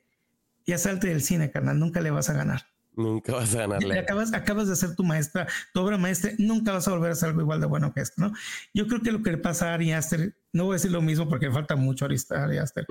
ya 0.65 0.77
salte 0.79 1.08
del 1.08 1.21
cine, 1.21 1.51
carnal, 1.51 1.77
nunca 1.77 2.01
le 2.01 2.10
vas 2.10 2.29
a 2.29 2.34
ganar. 2.34 2.74
Nunca 2.95 3.34
vas 3.34 3.53
a 3.55 3.60
ganarle. 3.60 3.99
Acabas, 3.99 4.34
acabas 4.34 4.67
de 4.67 4.73
hacer 4.73 4.95
tu 4.95 5.03
maestra, 5.03 5.47
tu 5.73 5.81
obra 5.81 5.97
maestra, 5.97 6.31
nunca 6.38 6.71
vas 6.71 6.88
a 6.88 6.91
volver 6.91 7.10
a 7.10 7.13
hacer 7.13 7.29
algo 7.29 7.41
igual 7.41 7.60
de 7.60 7.67
bueno 7.67 7.93
que 7.93 8.01
esto, 8.01 8.21
¿no? 8.21 8.34
Yo 8.73 8.88
creo 8.88 9.01
que 9.01 9.12
lo 9.12 9.21
que 9.21 9.31
le 9.31 9.38
pasa 9.38 9.71
a 9.71 9.73
Ari 9.73 9.91
Aster, 9.91 10.38
no 10.53 10.65
voy 10.65 10.73
a 10.73 10.75
decir 10.75 10.91
lo 10.91 11.01
mismo 11.01 11.27
porque 11.27 11.51
falta 11.51 11.75
mucho 11.75 12.05
a 12.05 12.43
Ari 12.43 12.58
Aster, 12.58 12.86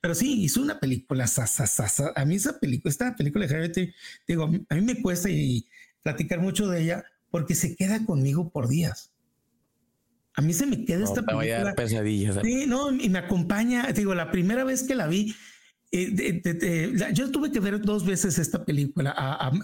pero 0.00 0.14
sí, 0.14 0.42
hizo 0.42 0.60
una 0.60 0.78
película, 0.78 1.26
a 2.14 2.24
mí 2.24 2.34
esa 2.34 2.58
película, 2.58 2.90
esta 2.90 3.16
película 3.16 3.46
de 3.46 3.54
Heredity, 3.54 3.94
digo, 4.28 4.44
a 4.68 4.74
mí 4.74 4.80
me 4.80 5.00
cuesta 5.00 5.30
y 5.30 5.66
platicar 6.02 6.40
mucho 6.40 6.68
de 6.68 6.82
ella 6.82 7.04
porque 7.30 7.54
se 7.54 7.76
queda 7.76 8.04
conmigo 8.04 8.50
por 8.50 8.68
días. 8.68 9.12
A 10.34 10.42
mí 10.42 10.52
se 10.52 10.66
me 10.66 10.84
queda 10.84 11.04
esta 11.04 11.22
película. 11.22 11.74
pesadillas. 11.74 12.38
Sí, 12.42 12.66
no, 12.66 12.92
y 12.92 13.08
me 13.08 13.18
acompaña, 13.18 13.90
digo, 13.92 14.14
la 14.14 14.30
primera 14.30 14.64
vez 14.64 14.82
que 14.82 14.94
la 14.94 15.06
vi, 15.06 15.34
eh, 15.92 16.92
yo 17.12 17.30
tuve 17.30 17.50
que 17.52 17.60
ver 17.60 17.80
dos 17.80 18.04
veces 18.04 18.38
esta 18.38 18.64
película 18.64 19.10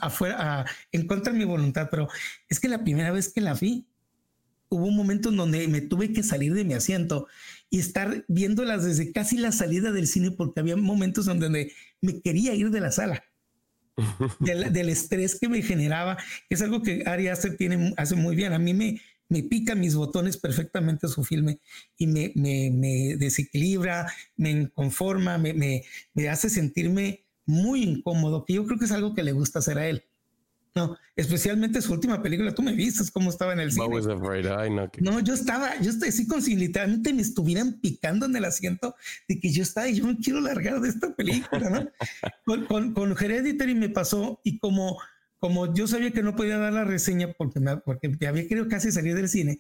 afuera, 0.01 0.65
en 0.93 1.07
contra 1.07 1.33
de 1.33 1.39
mi 1.39 1.45
voluntad, 1.45 1.89
pero 1.91 2.09
es 2.49 2.61
que 2.61 2.69
la 2.69 2.83
primera 2.85 3.11
vez 3.11 3.33
que 3.33 3.41
la 3.41 3.55
vi, 3.55 3.87
hubo 4.69 4.87
un 4.87 4.97
momento 4.97 5.29
en 5.29 5.37
donde 5.37 5.69
me 5.69 5.81
tuve 5.81 6.13
que 6.13 6.23
salir 6.23 6.55
de 6.55 6.65
mi 6.65 6.75
asiento 6.75 7.27
y 7.69 7.79
estar 7.79 8.25
viéndolas 8.29 8.85
desde 8.85 9.13
casi 9.13 9.37
la 9.37 9.53
salida 9.53 9.93
del 9.93 10.07
cine 10.07 10.31
porque 10.31 10.61
había 10.61 10.77
momentos 10.77 11.27
donde 11.27 11.73
me 12.01 12.21
quería 12.21 12.55
ir 12.55 12.71
de 12.71 12.81
la 12.81 12.93
sala. 12.93 13.23
del, 14.41 14.73
del, 14.73 14.89
estrés 14.89 15.39
que 15.39 15.51
me 15.51 15.61
generaba, 15.61 16.17
es 16.49 16.63
algo 16.63 16.81
que 16.81 17.03
Ari 17.05 17.29
Aster 17.29 17.59
tiene, 17.59 17.93
hace 17.99 18.15
muy 18.15 18.35
bien. 18.35 18.55
A 18.55 18.59
mí 18.59 18.73
me, 18.73 19.03
me 19.33 19.43
pica 19.43 19.75
mis 19.75 19.95
botones 19.95 20.37
perfectamente 20.37 21.09
su 21.09 21.25
filme 21.25 21.59
y 21.97 22.07
me, 22.07 22.33
me, 22.35 22.71
me 22.71 23.17
desequilibra, 23.17 24.13
me 24.37 24.69
conforma, 24.69 25.39
me, 25.39 25.55
me, 25.55 25.85
me, 26.13 26.29
hace 26.29 26.51
sentirme 26.51 27.25
muy 27.47 27.83
incómodo, 27.83 28.45
que 28.45 28.53
yo 28.53 28.67
creo 28.67 28.79
que 28.79 28.85
es 28.85 28.93
algo 28.93 29.15
que 29.15 29.23
le 29.23 29.33
gusta 29.33 29.61
hacer 29.61 29.79
a 29.79 29.89
él. 29.89 30.05
No, 30.75 30.97
especialmente 31.17 31.83
su 31.83 31.93
última 31.93 32.23
película, 32.23 32.55
tú 32.55 32.63
me 32.63 32.73
viste 32.73 33.05
cómo 33.13 33.29
estaba 33.31 33.53
en 33.53 33.61
el 33.61 33.73
cine. 33.73 33.85
no, 35.01 35.21
yo 35.21 35.35
estaba, 35.35 35.79
yo 35.81 35.91
estoy 35.91 36.11
así 36.11 36.27
con 36.27 36.41
si 36.43 36.57
literalmente 36.57 37.13
me 37.13 37.23
estuvieran 37.23 37.81
picando 37.81 38.25
en 38.27 38.37
el 38.37 38.45
asiento 38.45 38.95
de 39.29 39.39
que 39.39 39.51
yo 39.51 39.63
estaba 39.63 39.89
y 39.89 39.97
yo 39.97 40.07
me 40.07 40.19
quiero 40.19 40.41
largar 40.41 40.81
de 40.81 40.89
esta 40.89 41.15
película, 41.15 41.71
¿no? 41.71 41.91
con, 42.47 42.65
con, 42.67 42.95
con 42.95 43.13
Hereditary 43.13 43.75
me 43.75 43.91
pasó 43.91 44.41
y 44.45 44.59
como 44.59 44.99
como 45.43 45.75
yo 45.75 45.89
sabía 45.89 46.13
que 46.13 46.23
no 46.23 46.37
podía 46.37 46.57
dar 46.57 46.73
la 46.73 46.85
reseña 46.85 47.33
porque 47.33 47.59
me, 47.59 47.77
porque 47.79 48.17
había 48.29 48.47
querido 48.47 48.69
casi 48.69 48.93
salir 48.93 49.17
del 49.17 49.29
cine, 49.29 49.59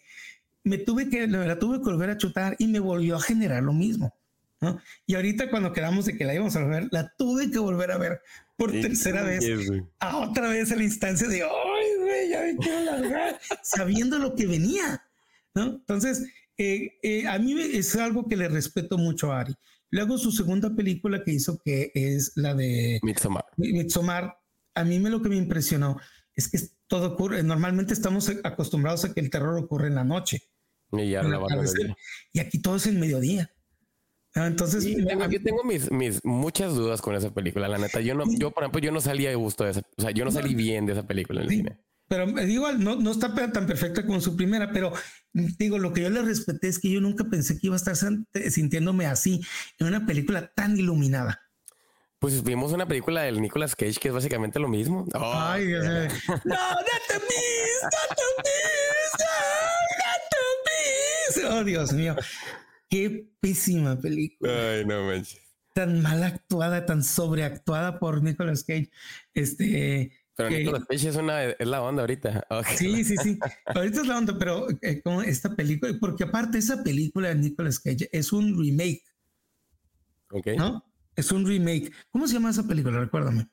me 0.62 0.78
tuve 0.78 1.10
que, 1.10 1.26
la 1.26 1.58
tuve 1.58 1.78
que 1.78 1.90
volver 1.90 2.08
a 2.10 2.16
chutar 2.16 2.54
y 2.60 2.68
me 2.68 2.78
volvió 2.78 3.16
a 3.16 3.20
generar 3.20 3.64
lo 3.64 3.72
mismo. 3.72 4.14
¿no? 4.60 4.80
Y 5.06 5.16
ahorita 5.16 5.50
cuando 5.50 5.72
quedamos 5.72 6.04
de 6.04 6.16
que 6.16 6.24
la 6.24 6.34
íbamos 6.34 6.54
a 6.54 6.64
ver, 6.66 6.86
la 6.92 7.12
tuve 7.18 7.50
que 7.50 7.58
volver 7.58 7.90
a 7.90 7.98
ver 7.98 8.20
por 8.56 8.70
tercera 8.70 9.24
vez, 9.24 9.44
a 9.98 10.18
otra 10.18 10.50
vez 10.50 10.70
a 10.70 10.76
la 10.76 10.84
instancia 10.84 11.26
de, 11.26 11.42
ay, 11.42 11.88
güey, 11.98 12.30
ya 12.30 12.42
me 12.42 12.56
quiero 12.58 12.84
largar, 12.84 13.40
sabiendo 13.64 14.20
lo 14.20 14.36
que 14.36 14.46
venía, 14.46 15.02
¿no? 15.52 15.64
Entonces, 15.64 16.22
eh, 16.58 16.92
eh, 17.02 17.26
a 17.26 17.40
mí 17.40 17.60
es 17.60 17.96
algo 17.96 18.28
que 18.28 18.36
le 18.36 18.46
respeto 18.46 18.98
mucho 18.98 19.32
a 19.32 19.40
Ari. 19.40 19.54
Luego 19.90 20.16
su 20.16 20.30
segunda 20.30 20.76
película 20.76 21.24
que 21.24 21.32
hizo, 21.32 21.58
que 21.58 21.90
es 21.92 22.34
la 22.36 22.54
de 22.54 23.00
Midsommar. 23.02 23.46
Midsommar, 23.56 24.36
a 24.74 24.84
mí 24.84 24.98
me 24.98 25.10
lo 25.10 25.22
que 25.22 25.28
me 25.28 25.36
impresionó 25.36 25.98
es 26.34 26.48
que 26.48 26.58
todo 26.86 27.12
ocurre, 27.12 27.42
normalmente 27.42 27.92
estamos 27.92 28.30
acostumbrados 28.44 29.04
a 29.04 29.12
que 29.12 29.20
el 29.20 29.30
terror 29.30 29.58
ocurre 29.58 29.88
en 29.88 29.94
la 29.94 30.04
noche. 30.04 30.42
Y, 30.92 31.10
ya 31.10 31.22
y 32.32 32.40
aquí 32.40 32.60
todo 32.60 32.76
es 32.76 32.86
en 32.86 33.00
mediodía. 33.00 33.50
Ah, 34.34 34.46
entonces, 34.46 34.84
yo 34.84 35.42
tengo 35.42 35.62
mis, 35.64 35.90
mis, 35.90 36.24
muchas 36.24 36.74
dudas 36.74 37.02
con 37.02 37.14
esa 37.14 37.32
película. 37.34 37.68
La 37.68 37.78
neta, 37.78 38.00
yo 38.00 38.14
no, 38.14 38.24
yo 38.38 38.50
por 38.50 38.62
ejemplo, 38.62 38.80
yo 38.80 38.90
no 38.90 39.00
salí 39.00 39.24
de 39.24 39.34
gusto 39.34 39.64
de 39.64 39.70
esa, 39.70 39.80
o 39.80 40.02
sea, 40.02 40.10
yo 40.10 40.24
no 40.24 40.30
salí 40.30 40.54
bien 40.54 40.86
de 40.86 40.92
esa 40.92 41.06
película 41.06 41.40
en 41.40 41.44
el 41.44 41.56
cine. 41.56 41.78
Pero 42.08 42.26
digo, 42.26 42.70
no, 42.72 42.96
no 42.96 43.10
está 43.10 43.34
tan 43.34 43.66
perfecta 43.66 44.06
como 44.06 44.20
su 44.20 44.36
primera, 44.36 44.70
pero 44.72 44.92
digo, 45.32 45.78
lo 45.78 45.92
que 45.92 46.02
yo 46.02 46.10
le 46.10 46.22
respeté 46.22 46.68
es 46.68 46.78
que 46.78 46.90
yo 46.90 47.00
nunca 47.00 47.24
pensé 47.24 47.58
que 47.58 47.68
iba 47.68 47.76
a 47.76 47.78
estar 47.78 47.96
sintiéndome 48.50 49.06
así 49.06 49.40
en 49.78 49.86
una 49.86 50.04
película 50.04 50.52
tan 50.54 50.78
iluminada. 50.78 51.40
Pues 52.22 52.44
vimos 52.44 52.70
una 52.70 52.86
película 52.86 53.22
del 53.22 53.40
Nicolas 53.40 53.74
Cage 53.74 53.98
que 54.00 54.06
es 54.06 54.14
básicamente 54.14 54.60
lo 54.60 54.68
mismo. 54.68 55.06
Ay, 55.12 55.66
Dios 55.66 55.84
mío. 55.88 56.08
No, 56.44 56.54
not 56.54 57.02
the 57.08 57.18
beast. 57.18 57.94
oh, 61.50 61.64
Dios 61.64 61.92
mío. 61.92 62.14
Qué 62.88 63.28
pésima 63.40 63.98
película. 63.98 64.52
Ay, 64.52 64.84
no 64.86 65.04
manches. 65.04 65.40
Tan 65.74 66.00
mal 66.00 66.22
actuada, 66.22 66.86
tan 66.86 67.02
sobreactuada 67.02 67.98
por 67.98 68.22
Nicolas 68.22 68.62
Cage. 68.62 68.92
Este. 69.34 70.12
Pero 70.36 70.50
Nicolas 70.50 70.84
Cage 70.84 71.08
es, 71.08 71.16
una, 71.16 71.42
es 71.42 71.66
la 71.66 71.82
onda 71.82 72.02
ahorita. 72.02 72.46
Sí, 72.76 73.02
sí, 73.02 73.16
sí. 73.16 73.36
ahorita 73.66 74.00
es 74.00 74.06
la 74.06 74.18
onda, 74.18 74.38
pero 74.38 74.68
eh, 74.80 75.02
como 75.02 75.22
esta 75.22 75.56
película, 75.56 75.92
porque 75.98 76.22
aparte 76.22 76.58
esa 76.58 76.84
película 76.84 77.30
de 77.30 77.34
Nicolas 77.34 77.80
Cage 77.80 78.08
es 78.12 78.32
un 78.32 78.56
remake. 78.56 79.02
Ok. 80.30 80.46
¿No? 80.56 80.84
Es 81.16 81.32
un 81.32 81.46
remake. 81.46 81.92
¿Cómo 82.10 82.26
se 82.26 82.34
llama 82.34 82.50
esa 82.50 82.66
película? 82.66 83.00
Recuérdame 83.00 83.48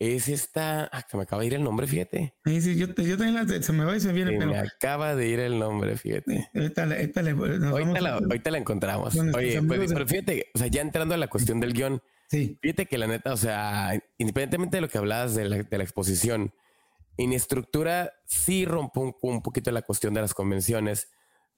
es 0.00 0.28
esta. 0.28 0.88
Ah, 0.92 1.02
que 1.02 1.16
me 1.16 1.24
acaba 1.24 1.42
de 1.42 1.48
ir 1.48 1.54
el 1.54 1.62
nombre, 1.62 1.86
fíjate. 1.86 2.34
Sí, 2.44 2.60
sí, 2.62 2.76
yo, 2.76 2.86
yo 2.86 3.18
también 3.18 3.34
la, 3.34 3.62
se 3.62 3.72
me 3.72 3.84
va 3.84 3.94
y 3.94 4.00
se 4.00 4.12
viene. 4.12 4.44
Me 4.44 4.58
acaba 4.58 5.14
de 5.14 5.28
ir 5.28 5.38
el 5.38 5.58
nombre, 5.58 5.96
fíjate. 5.96 6.50
Ahorita, 6.54 6.84
ahorita, 6.84 7.22
la, 7.22 8.14
ahorita 8.14 8.50
la, 8.50 8.58
encontramos. 8.58 9.14
Oye, 9.14 9.62
pues, 9.62 9.92
pero 9.92 10.08
fíjate, 10.08 10.46
o 10.54 10.58
sea, 10.58 10.68
ya 10.68 10.80
entrando 10.80 11.14
a 11.14 11.18
la 11.18 11.28
cuestión 11.28 11.60
del 11.60 11.74
guion, 11.74 12.02
sí. 12.30 12.58
fíjate 12.62 12.86
que 12.86 12.96
la 12.96 13.06
neta, 13.08 13.34
o 13.34 13.36
sea, 13.36 13.92
independientemente 14.16 14.78
de 14.78 14.80
lo 14.80 14.88
que 14.88 14.96
hablabas 14.96 15.34
de 15.34 15.44
la, 15.44 15.62
de 15.62 15.78
la 15.78 15.84
exposición, 15.84 16.54
en 17.18 17.34
estructura 17.34 18.14
sí 18.24 18.64
rompo 18.64 19.02
un, 19.02 19.14
un, 19.20 19.42
poquito 19.42 19.70
la 19.70 19.82
cuestión 19.82 20.14
de 20.14 20.22
las 20.22 20.32
convenciones, 20.32 21.10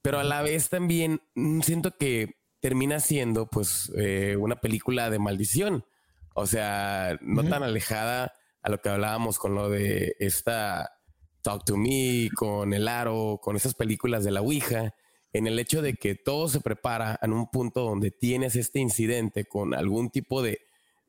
pero 0.03 0.19
a 0.19 0.25
la 0.25 0.43
vez 0.43 0.69
también 0.69 1.21
mm, 1.37 1.61
siento 1.61 1.97
que 1.97 2.42
termina 2.63 3.01
siendo 3.01 3.47
pues 3.47 3.93
eh, 3.97 4.37
una 4.39 4.61
película 4.61 5.11
de 5.11 5.19
maldición. 5.19 5.85
O 6.33 6.47
sea, 6.47 7.19
no 7.21 7.43
tan 7.43 7.65
alejada 7.65 8.33
a 8.63 8.71
lo 8.71 8.81
que 8.81 8.89
hablábamos 8.89 9.39
con 9.39 9.57
lo 9.57 9.69
de 9.69 10.15
esta 10.21 10.93
Talk 11.43 11.65
to 11.65 11.77
Me, 11.77 12.31
con 12.35 12.73
El 12.73 12.87
Aro, 12.87 13.41
con 13.43 13.57
esas 13.57 13.75
películas 13.75 14.23
de 14.23 14.31
la 14.31 14.43
Ouija, 14.43 14.95
en 15.33 15.49
el 15.49 15.59
hecho 15.59 15.83
de 15.83 15.95
que 15.95 16.15
todo 16.15 16.49
se 16.49 16.61
prepara 16.61 17.19
en 17.21 17.33
un 17.33 17.51
punto 17.51 17.83
donde 17.83 18.13
tienes 18.13 18.55
este 18.55 18.79
incidente 18.79 19.45
con 19.45 19.75
algún 19.75 20.11
tipo 20.11 20.41
de, 20.41 20.61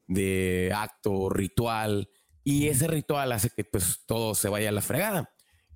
de 0.07 0.73
acto, 0.75 1.29
ritual, 1.29 2.09
y 2.43 2.67
ese 2.67 2.87
ritual 2.87 3.31
hace 3.31 3.51
que 3.51 3.63
pues 3.63 4.01
todo 4.07 4.33
se 4.33 4.49
vaya 4.49 4.69
a 4.69 4.73
la 4.73 4.81
fregada. 4.81 5.31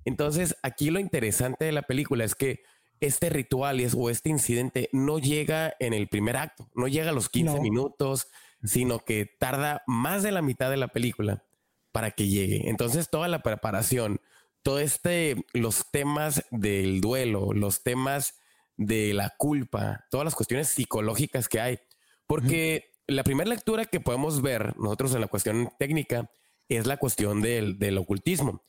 Entonces, 0.05 0.55
aquí 0.63 0.89
lo 0.89 0.99
interesante 0.99 1.65
de 1.65 1.71
la 1.71 1.83
película 1.83 2.25
es 2.25 2.33
que 2.33 2.63
este 2.99 3.29
ritual 3.29 3.79
o 3.95 4.09
este 4.09 4.29
incidente 4.29 4.89
no 4.91 5.19
llega 5.19 5.73
en 5.79 5.93
el 5.93 6.07
primer 6.07 6.37
acto, 6.37 6.69
no 6.75 6.87
llega 6.87 7.09
a 7.09 7.13
los 7.13 7.29
15 7.29 7.59
minutos, 7.59 8.27
sino 8.63 8.99
que 8.99 9.25
tarda 9.25 9.83
más 9.87 10.23
de 10.23 10.31
la 10.31 10.41
mitad 10.41 10.69
de 10.69 10.77
la 10.77 10.87
película 10.87 11.43
para 11.91 12.11
que 12.11 12.27
llegue. 12.27 12.69
Entonces, 12.69 13.09
toda 13.09 13.27
la 13.27 13.43
preparación, 13.43 14.21
todo 14.61 14.79
este, 14.79 15.45
los 15.53 15.89
temas 15.91 16.45
del 16.51 17.01
duelo, 17.01 17.53
los 17.53 17.83
temas 17.83 18.35
de 18.75 19.13
la 19.13 19.33
culpa, 19.37 20.05
todas 20.11 20.25
las 20.25 20.35
cuestiones 20.35 20.69
psicológicas 20.69 21.47
que 21.47 21.59
hay, 21.59 21.79
porque 22.27 22.91
la 23.07 23.23
primera 23.23 23.49
lectura 23.49 23.85
que 23.85 23.99
podemos 23.99 24.41
ver 24.41 24.77
nosotros 24.77 25.15
en 25.15 25.21
la 25.21 25.27
cuestión 25.27 25.69
técnica 25.79 26.29
es 26.69 26.85
la 26.85 26.97
cuestión 26.97 27.41
del, 27.41 27.79
del 27.79 27.97
ocultismo, 27.97 28.63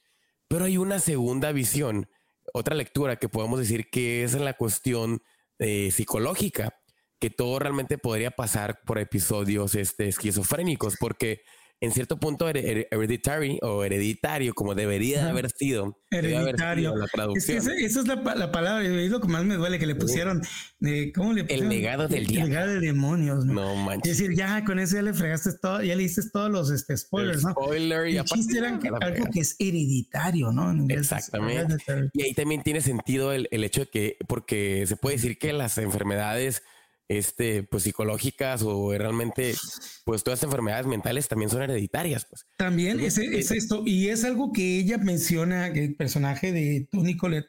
pero 0.47 0.64
hay 0.64 0.79
una 0.79 0.99
segunda 0.99 1.53
visión, 1.53 2.09
otra 2.53 2.75
lectura 2.75 3.17
que 3.17 3.29
podemos 3.29 3.59
decir 3.59 3.91
que 3.91 4.25
es 4.25 4.35
en 4.35 4.45
la 4.45 4.55
cuestión 4.55 5.23
eh, 5.59 5.91
psicológica, 5.91 6.81
que 7.21 7.31
todo 7.31 7.59
realmente 7.59 7.99
podría 7.99 8.31
pasar 8.31 8.81
por 8.85 8.99
episodios 8.99 9.75
este, 9.75 10.09
esquizofrénicos, 10.09 10.97
porque 10.99 11.43
en 11.81 11.93
cierto 11.93 12.19
punto 12.19 12.49
hereditary 12.49 13.59
o 13.62 13.85
hereditario, 13.85 14.55
como 14.55 14.75
debería 14.75 15.29
haber 15.29 15.51
sido. 15.51 16.01
Hereditario. 16.11 16.97
la 16.97 17.07
traducción. 17.07 17.59
esa, 17.59 17.73
es 17.75 18.07
la, 18.07 18.23
palabra, 18.51 18.85
es 18.85 19.11
lo 19.11 19.21
que 19.21 19.29
más 19.29 19.45
me 19.45 19.55
duele, 19.55 19.79
que 19.79 19.87
le 19.87 19.95
pusieron, 19.95 20.43
¿cómo 21.14 21.33
le 21.35 21.45
pusieron? 21.45 21.64
El 21.64 21.69
legado 21.69 22.09
del 22.09 22.27
diablo. 22.27 22.45
El 22.45 22.51
legado 22.51 22.73
de 22.73 22.81
demonios. 22.81 23.45
No, 23.45 23.77
manches. 23.77 24.12
Es 24.12 24.19
decir, 24.19 24.37
ya 24.37 24.64
con 24.64 24.79
eso 24.81 24.97
ya 24.97 25.03
le 25.03 25.14
fregaste 25.14 25.53
todo, 25.61 25.83
ya 25.83 25.95
le 25.95 26.03
hiciste 26.03 26.31
todos 26.33 26.51
los 26.51 26.71
este, 26.71 26.97
spoilers, 26.97 27.45
¿no? 27.45 27.53
Spoiler 27.53 28.09
y 28.09 28.17
el 28.17 28.25
chiste 28.25 28.59
era 28.59 28.79
algo 29.01 29.27
que 29.33 29.41
es 29.41 29.55
hereditario, 29.59 30.51
¿no? 30.51 30.75
Exactamente. 30.93 31.77
Y 32.12 32.23
ahí 32.23 32.35
también 32.35 32.62
tiene 32.62 32.81
sentido 32.81 33.33
el, 33.33 33.47
el 33.53 33.62
hecho 33.62 33.83
de 33.83 33.87
que, 33.88 34.17
porque 34.27 34.85
se 34.87 34.97
puede 34.97 35.17
decir 35.17 35.38
que 35.38 35.53
las 35.53 35.79
enfermedades 35.79 36.62
este, 37.09 37.62
pues 37.62 37.85
psicológicas 37.85 38.62
o 38.62 38.92
realmente, 38.97 39.55
pues 40.05 40.23
todas 40.23 40.38
estas 40.38 40.44
enfermedades 40.44 40.87
mentales 40.87 41.27
también 41.27 41.51
son 41.51 41.62
hereditarias, 41.62 42.27
pues. 42.27 42.47
También 42.57 43.01
es, 43.01 43.16
es, 43.16 43.51
esto, 43.51 43.83
y 43.87 44.09
es 44.09 44.25
algo 44.25 44.53
que 44.53 44.79
ella 44.79 44.99
menciona, 44.99 45.68
el 45.68 45.97
personaje 45.97 46.53
de 46.53 46.87
Tony 46.90 47.16
Colette 47.16 47.49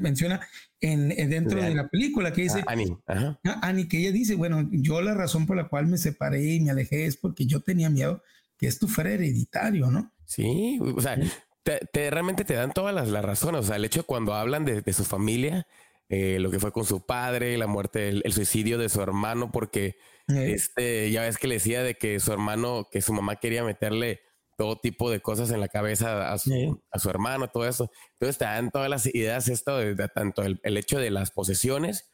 menciona 0.00 0.40
en, 0.80 1.08
dentro 1.08 1.62
de 1.62 1.74
la 1.74 1.88
película, 1.88 2.32
que 2.32 2.42
dice, 2.42 2.60
ah, 2.66 2.72
Annie, 2.72 2.96
Ajá. 3.06 3.38
Ah, 3.44 3.60
Annie, 3.62 3.88
que 3.88 3.98
ella 3.98 4.12
dice, 4.12 4.34
bueno, 4.34 4.66
yo 4.72 5.02
la 5.02 5.14
razón 5.14 5.46
por 5.46 5.56
la 5.56 5.68
cual 5.68 5.86
me 5.86 5.98
separé 5.98 6.54
y 6.54 6.60
me 6.60 6.70
alejé 6.70 7.04
es 7.04 7.16
porque 7.18 7.46
yo 7.46 7.60
tenía 7.60 7.90
miedo 7.90 8.22
que 8.56 8.66
esto 8.66 8.88
fuera 8.88 9.10
hereditario, 9.10 9.90
¿no? 9.90 10.12
Sí, 10.24 10.78
o 10.80 11.00
sea, 11.00 11.18
te, 11.62 12.10
realmente 12.10 12.44
te 12.44 12.54
dan 12.54 12.72
todas 12.72 12.94
las, 12.94 13.08
las, 13.08 13.24
razones, 13.24 13.60
o 13.60 13.64
sea, 13.64 13.76
el 13.76 13.84
hecho 13.84 14.00
de 14.00 14.06
cuando 14.06 14.34
hablan 14.34 14.64
de, 14.64 14.80
de 14.80 14.92
su 14.94 15.04
familia, 15.04 15.66
eh, 16.08 16.38
lo 16.40 16.50
que 16.50 16.58
fue 16.58 16.72
con 16.72 16.84
su 16.84 17.04
padre, 17.04 17.58
la 17.58 17.66
muerte, 17.66 18.08
el, 18.08 18.32
suicidio 18.32 18.78
de 18.78 18.88
su 18.88 19.02
hermano, 19.02 19.50
porque 19.52 19.96
este, 20.26 21.10
ya 21.10 21.22
ves 21.22 21.38
que 21.38 21.48
le 21.48 21.54
decía 21.54 21.82
de 21.82 21.94
que 21.94 22.20
su 22.20 22.32
hermano, 22.32 22.86
que 22.90 23.00
su 23.00 23.12
mamá 23.12 23.36
quería 23.36 23.64
meterle 23.64 24.20
todo 24.58 24.76
tipo 24.76 25.10
de 25.10 25.20
cosas 25.20 25.50
en 25.50 25.60
la 25.60 25.68
cabeza 25.68 26.32
a 26.32 26.38
su, 26.38 26.82
a 26.90 26.98
su 26.98 27.08
hermano, 27.08 27.48
todo 27.48 27.66
eso. 27.66 27.90
Entonces 28.14 28.38
te 28.38 28.44
dan 28.44 28.70
todas 28.70 28.90
las 28.90 29.06
ideas, 29.06 29.48
esto 29.48 29.78
de, 29.78 30.08
tanto 30.08 30.42
el, 30.42 30.76
hecho 30.76 30.98
de 30.98 31.10
las 31.10 31.30
posesiones, 31.30 32.10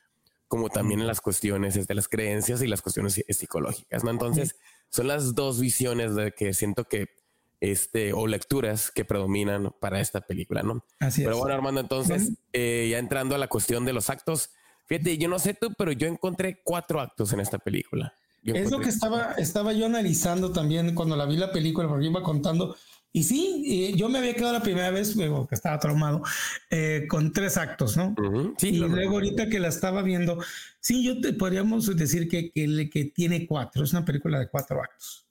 como 0.47 0.69
también 0.69 1.01
en 1.01 1.07
las 1.07 1.21
cuestiones 1.21 1.87
de 1.87 1.95
las 1.95 2.07
creencias 2.07 2.63
y 2.63 2.67
las 2.67 2.83
cuestiones 2.83 3.25
psicológicas, 3.29 4.05
¿no? 4.05 4.11
Entonces, 4.11 4.57
son 4.91 5.09
las 5.09 5.35
dos 5.35 5.59
visiones 5.59 6.15
de 6.15 6.33
que 6.33 6.53
siento 6.53 6.85
que 6.85 7.07
este, 7.71 8.13
o 8.13 8.27
lecturas 8.27 8.91
que 8.91 9.05
predominan 9.05 9.75
para 9.81 10.01
esta 10.01 10.21
película, 10.21 10.63
¿no? 10.63 10.85
Así 11.01 11.23
pero 11.23 11.39
bueno, 11.39 11.55
Armando, 11.55 11.81
entonces, 11.81 12.33
eh, 12.53 12.89
ya 12.91 12.99
entrando 12.99 13.35
a 13.35 13.39
la 13.39 13.49
cuestión 13.49 13.85
de 13.85 13.93
los 13.93 14.11
actos, 14.11 14.51
fíjate, 14.87 15.19
yo 15.19 15.29
no 15.29 15.39
sé 15.39 15.55
tú, 15.55 15.73
pero 15.77 15.93
yo 15.93 16.07
encontré 16.07 16.61
cuatro 16.63 17.01
actos 17.01 17.33
en 17.33 17.41
esta 17.41 17.59
película. 17.59 18.15
es 18.43 18.71
lo 18.71 18.81
que 18.81 18.89
estaba, 18.89 19.33
estaba 19.33 19.73
yo 19.73 19.87
analizando 19.87 20.53
también 20.53 20.95
cuando 20.95 21.17
la 21.17 21.27
vi 21.27 21.37
la 21.37 21.53
película, 21.53 21.89
porque 21.89 22.07
iba 22.07 22.23
contando. 22.23 22.77
Y 23.17 23.23
sí, 23.23 23.95
yo 23.97 24.09
me 24.09 24.19
había 24.19 24.35
quedado 24.35 24.53
la 24.55 24.63
primera 24.63 24.91
vez, 24.91 25.15
luego 25.15 25.47
que 25.47 25.55
estaba 25.55 25.79
traumado, 25.79 26.23
eh, 26.69 27.07
con 27.09 27.33
tres 27.33 27.57
actos, 27.57 27.97
¿no? 27.97 28.15
sí, 28.59 28.71
y 28.71 28.79
luego 28.79 29.15
ahorita 29.15 29.49
que 29.49 29.61
la 29.61 29.69
estaba 29.69 30.03
viendo, 30.03 30.43
sí, 30.81 31.05
yo 31.05 31.21
te 31.21 31.33
podríamos 31.33 31.95
decir 31.97 32.29
que, 32.29 32.51
que, 32.51 32.91
que 32.91 33.05
tiene 33.05 33.47
cuatro, 33.47 33.85
es 33.85 33.93
una 33.93 34.05
película 34.05 34.41
de 34.41 34.49
cuatro 34.49 34.83
actos 34.83 35.25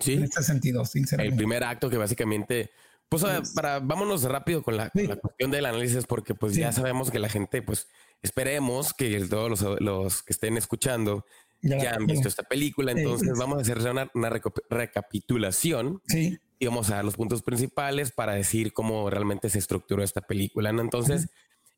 sí. 0.00 0.14
En 0.14 0.24
este 0.24 0.42
sentido, 0.42 0.84
sinceramente. 0.84 1.34
El 1.34 1.36
primer 1.36 1.64
acto 1.64 1.90
que 1.90 1.96
básicamente, 1.96 2.70
pues 3.08 3.24
para, 3.54 3.80
vámonos 3.80 4.22
rápido 4.24 4.62
con 4.62 4.76
la, 4.76 4.90
cuestión 4.90 5.50
del 5.50 5.66
análisis, 5.66 6.06
porque 6.06 6.34
pues 6.34 6.54
ya 6.54 6.72
sabemos 6.72 7.10
que 7.10 7.18
la 7.18 7.28
gente, 7.28 7.62
pues 7.62 7.88
esperemos 8.22 8.92
que 8.94 9.20
todos 9.28 9.50
los, 9.50 9.80
los 9.80 10.22
que 10.22 10.32
estén 10.32 10.56
escuchando 10.56 11.24
ya, 11.66 11.94
han 11.94 12.06
visto 12.06 12.28
esta 12.28 12.42
película, 12.42 12.92
entonces 12.92 13.36
vamos 13.38 13.58
a 13.58 13.60
hacer 13.62 13.78
una, 13.78 14.10
una 14.14 14.30
recapitulación. 14.70 16.02
Sí. 16.06 16.38
Y 16.58 16.66
vamos 16.66 16.90
a 16.90 16.96
dar 16.96 17.04
los 17.04 17.16
puntos 17.16 17.42
principales 17.42 18.12
para 18.12 18.32
decir 18.32 18.72
cómo 18.72 19.10
realmente 19.10 19.50
se 19.50 19.58
estructuró 19.58 20.02
esta 20.02 20.22
película. 20.22 20.72
¿no? 20.72 20.80
Entonces, 20.80 21.28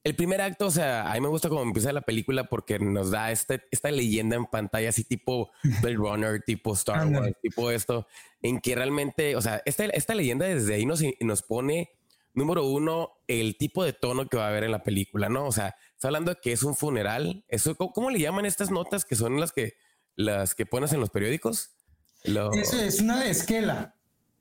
el 0.04 0.14
primer 0.14 0.40
acto, 0.40 0.66
o 0.66 0.70
sea, 0.70 1.10
a 1.10 1.14
mí 1.14 1.20
me 1.20 1.28
gusta 1.28 1.48
cómo 1.48 1.62
empieza 1.62 1.92
la 1.92 2.02
película 2.02 2.44
porque 2.44 2.78
nos 2.78 3.10
da 3.10 3.32
este, 3.32 3.62
esta 3.70 3.90
leyenda 3.90 4.36
en 4.36 4.46
pantalla, 4.46 4.88
así 4.88 5.04
tipo 5.04 5.50
Blade 5.82 5.96
Runner, 5.96 6.42
tipo 6.42 6.72
Star 6.74 7.06
Wars, 7.08 7.36
tipo 7.42 7.70
esto, 7.70 8.06
en 8.40 8.60
que 8.60 8.74
realmente, 8.74 9.36
o 9.36 9.42
sea, 9.42 9.60
esta, 9.66 9.84
esta 9.86 10.14
leyenda 10.14 10.46
desde 10.46 10.74
ahí 10.74 10.86
nos, 10.86 11.02
nos 11.20 11.42
pone, 11.42 11.90
número 12.38 12.64
uno, 12.64 13.10
el 13.26 13.56
tipo 13.56 13.84
de 13.84 13.92
tono 13.92 14.28
que 14.28 14.36
va 14.36 14.46
a 14.46 14.48
haber 14.48 14.64
en 14.64 14.72
la 14.72 14.82
película, 14.82 15.28
¿no? 15.28 15.46
O 15.46 15.52
sea, 15.52 15.76
está 15.94 16.08
hablando 16.08 16.32
de 16.32 16.40
que 16.40 16.52
es 16.52 16.62
un 16.62 16.74
funeral. 16.74 17.44
Eso, 17.48 17.74
¿cómo, 17.76 18.10
le 18.10 18.20
llaman 18.20 18.46
estas 18.46 18.70
notas 18.70 19.04
que 19.04 19.16
son 19.16 19.38
las 19.38 19.52
que, 19.52 19.74
las 20.14 20.54
que 20.54 20.64
pones 20.64 20.92
en 20.92 21.00
los 21.00 21.10
periódicos? 21.10 21.72
Eso 22.22 22.80
es 22.80 23.00
una 23.00 23.26
esquela. 23.26 23.94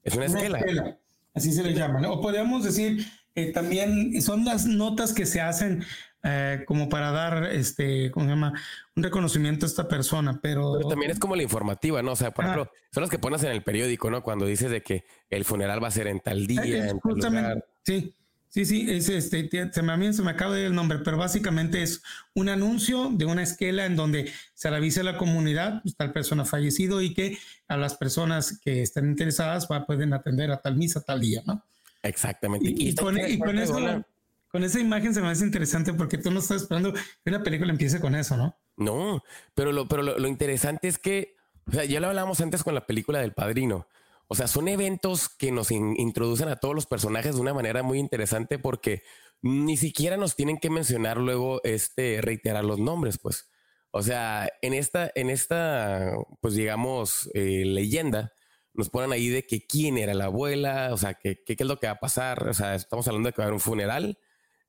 Es 0.03 0.15
una, 0.15 0.25
esquela. 0.25 0.97
Así 1.33 1.51
se 1.51 1.63
le 1.63 1.73
llama. 1.73 2.09
O 2.09 2.21
podríamos 2.21 2.63
decir 2.63 3.05
eh, 3.35 3.51
también 3.51 4.19
son 4.21 4.45
las 4.45 4.65
notas 4.65 5.13
que 5.13 5.25
se 5.25 5.41
hacen 5.41 5.83
eh, 6.23 6.63
como 6.65 6.89
para 6.89 7.11
dar, 7.11 7.43
este, 7.51 8.09
¿cómo 8.09 8.25
se 8.25 8.31
llama? 8.31 8.53
Un 8.95 9.03
reconocimiento 9.03 9.65
a 9.65 9.69
esta 9.69 9.87
persona, 9.87 10.39
pero... 10.41 10.73
pero... 10.77 10.89
también 10.89 11.11
es 11.11 11.19
como 11.19 11.35
la 11.35 11.43
informativa, 11.43 12.01
¿no? 12.01 12.13
O 12.13 12.15
sea, 12.15 12.31
por 12.31 12.45
ejemplo, 12.45 12.71
son 12.91 13.01
las 13.01 13.11
que 13.11 13.19
pones 13.19 13.43
en 13.43 13.51
el 13.51 13.61
periódico, 13.61 14.09
¿no? 14.09 14.23
Cuando 14.23 14.47
dices 14.47 14.71
de 14.71 14.81
que 14.81 15.05
el 15.29 15.45
funeral 15.45 15.81
va 15.83 15.87
a 15.87 15.91
ser 15.91 16.07
en 16.07 16.19
tal 16.19 16.47
día, 16.47 16.63
eh, 16.63 16.89
en 16.89 16.99
tal 16.99 17.33
lugar. 17.33 17.65
Sí, 17.87 18.13
sí, 18.49 18.65
sí, 18.65 18.85
es 18.89 19.07
este, 19.07 19.49
se 19.71 19.81
me, 19.81 20.13
se 20.13 20.21
me 20.21 20.31
acaba 20.31 20.53
de 20.53 20.59
ir 20.59 20.65
el 20.67 20.75
nombre, 20.75 20.99
pero 21.05 21.15
básicamente 21.15 21.81
es 21.81 22.03
un 22.33 22.49
anuncio 22.49 23.09
de 23.13 23.23
una 23.23 23.43
esquela 23.43 23.85
en 23.85 23.95
donde 23.95 24.29
se 24.53 24.69
le 24.69 24.75
avisa 24.75 24.99
a 24.99 25.03
la 25.05 25.17
comunidad, 25.17 25.81
pues, 25.83 25.95
tal 25.95 26.11
persona 26.11 26.43
fallecido 26.43 27.01
y 27.01 27.13
que 27.13 27.37
a 27.69 27.77
las 27.77 27.95
personas 27.95 28.59
que 28.59 28.81
estén 28.81 29.07
interesadas 29.07 29.69
va, 29.71 29.85
pueden 29.85 30.11
atender 30.11 30.51
a 30.51 30.61
tal 30.61 30.75
misa 30.75 30.99
tal 30.99 31.21
día, 31.21 31.43
¿no? 31.45 31.63
Exactamente. 32.03 32.67
Y, 32.69 32.93
con, 32.93 33.17
eso, 33.17 34.03
con 34.51 34.63
esa 34.65 34.79
imagen 34.81 35.13
se 35.13 35.21
me 35.21 35.29
hace 35.29 35.45
interesante 35.45 35.93
porque 35.93 36.17
tú 36.17 36.29
no 36.29 36.39
estás 36.39 36.63
esperando 36.63 36.91
que 36.91 37.29
una 37.29 37.41
película 37.41 37.71
empiece 37.71 38.01
con 38.01 38.15
eso, 38.15 38.35
¿no? 38.35 38.57
No, 38.75 39.23
pero 39.55 39.71
lo, 39.71 39.87
pero 39.87 40.03
lo, 40.03 40.27
interesante 40.27 40.89
es 40.89 40.97
que, 40.97 41.37
o 41.67 41.71
sea, 41.71 41.85
ya 41.85 42.01
lo 42.01 42.07
hablábamos 42.07 42.41
antes 42.41 42.63
con 42.65 42.75
la 42.75 42.85
película 42.85 43.21
del 43.21 43.31
Padrino. 43.31 43.87
O 44.27 44.35
sea, 44.35 44.47
son 44.47 44.67
eventos 44.67 45.29
que 45.29 45.51
nos 45.51 45.71
introducen 45.71 46.49
a 46.49 46.57
todos 46.57 46.75
los 46.75 46.85
personajes 46.85 47.35
de 47.35 47.41
una 47.41 47.53
manera 47.53 47.81
muy 47.81 47.97
interesante 47.97 48.59
porque 48.59 49.03
ni 49.41 49.77
siquiera 49.77 50.17
nos 50.17 50.35
tienen 50.35 50.57
que 50.57 50.69
mencionar 50.69 51.17
luego 51.17 51.61
este 51.63 52.21
reiterar 52.21 52.65
los 52.65 52.79
nombres, 52.79 53.17
pues. 53.17 53.49
O 53.91 54.03
sea, 54.03 54.49
en 54.61 54.73
esta, 54.73 55.09
en 55.15 55.29
esta, 55.29 56.11
pues 56.41 56.55
digamos, 56.55 57.29
eh, 57.33 57.63
leyenda, 57.65 58.33
nos 58.73 58.89
ponen 58.89 59.13
ahí 59.13 59.29
de 59.29 59.47
que 59.47 59.65
quién 59.65 59.97
era 59.97 60.13
la 60.13 60.25
abuela, 60.25 60.89
o 60.91 60.97
sea, 60.97 61.13
qué 61.13 61.43
es 61.47 61.65
lo 61.65 61.79
que 61.79 61.87
va 61.87 61.93
a 61.93 61.99
pasar. 61.99 62.47
O 62.49 62.53
sea, 62.53 62.75
estamos 62.75 63.07
hablando 63.07 63.27
de 63.27 63.33
que 63.33 63.41
va 63.41 63.45
a 63.45 63.47
haber 63.47 63.53
un 63.55 63.61
funeral, 63.61 64.19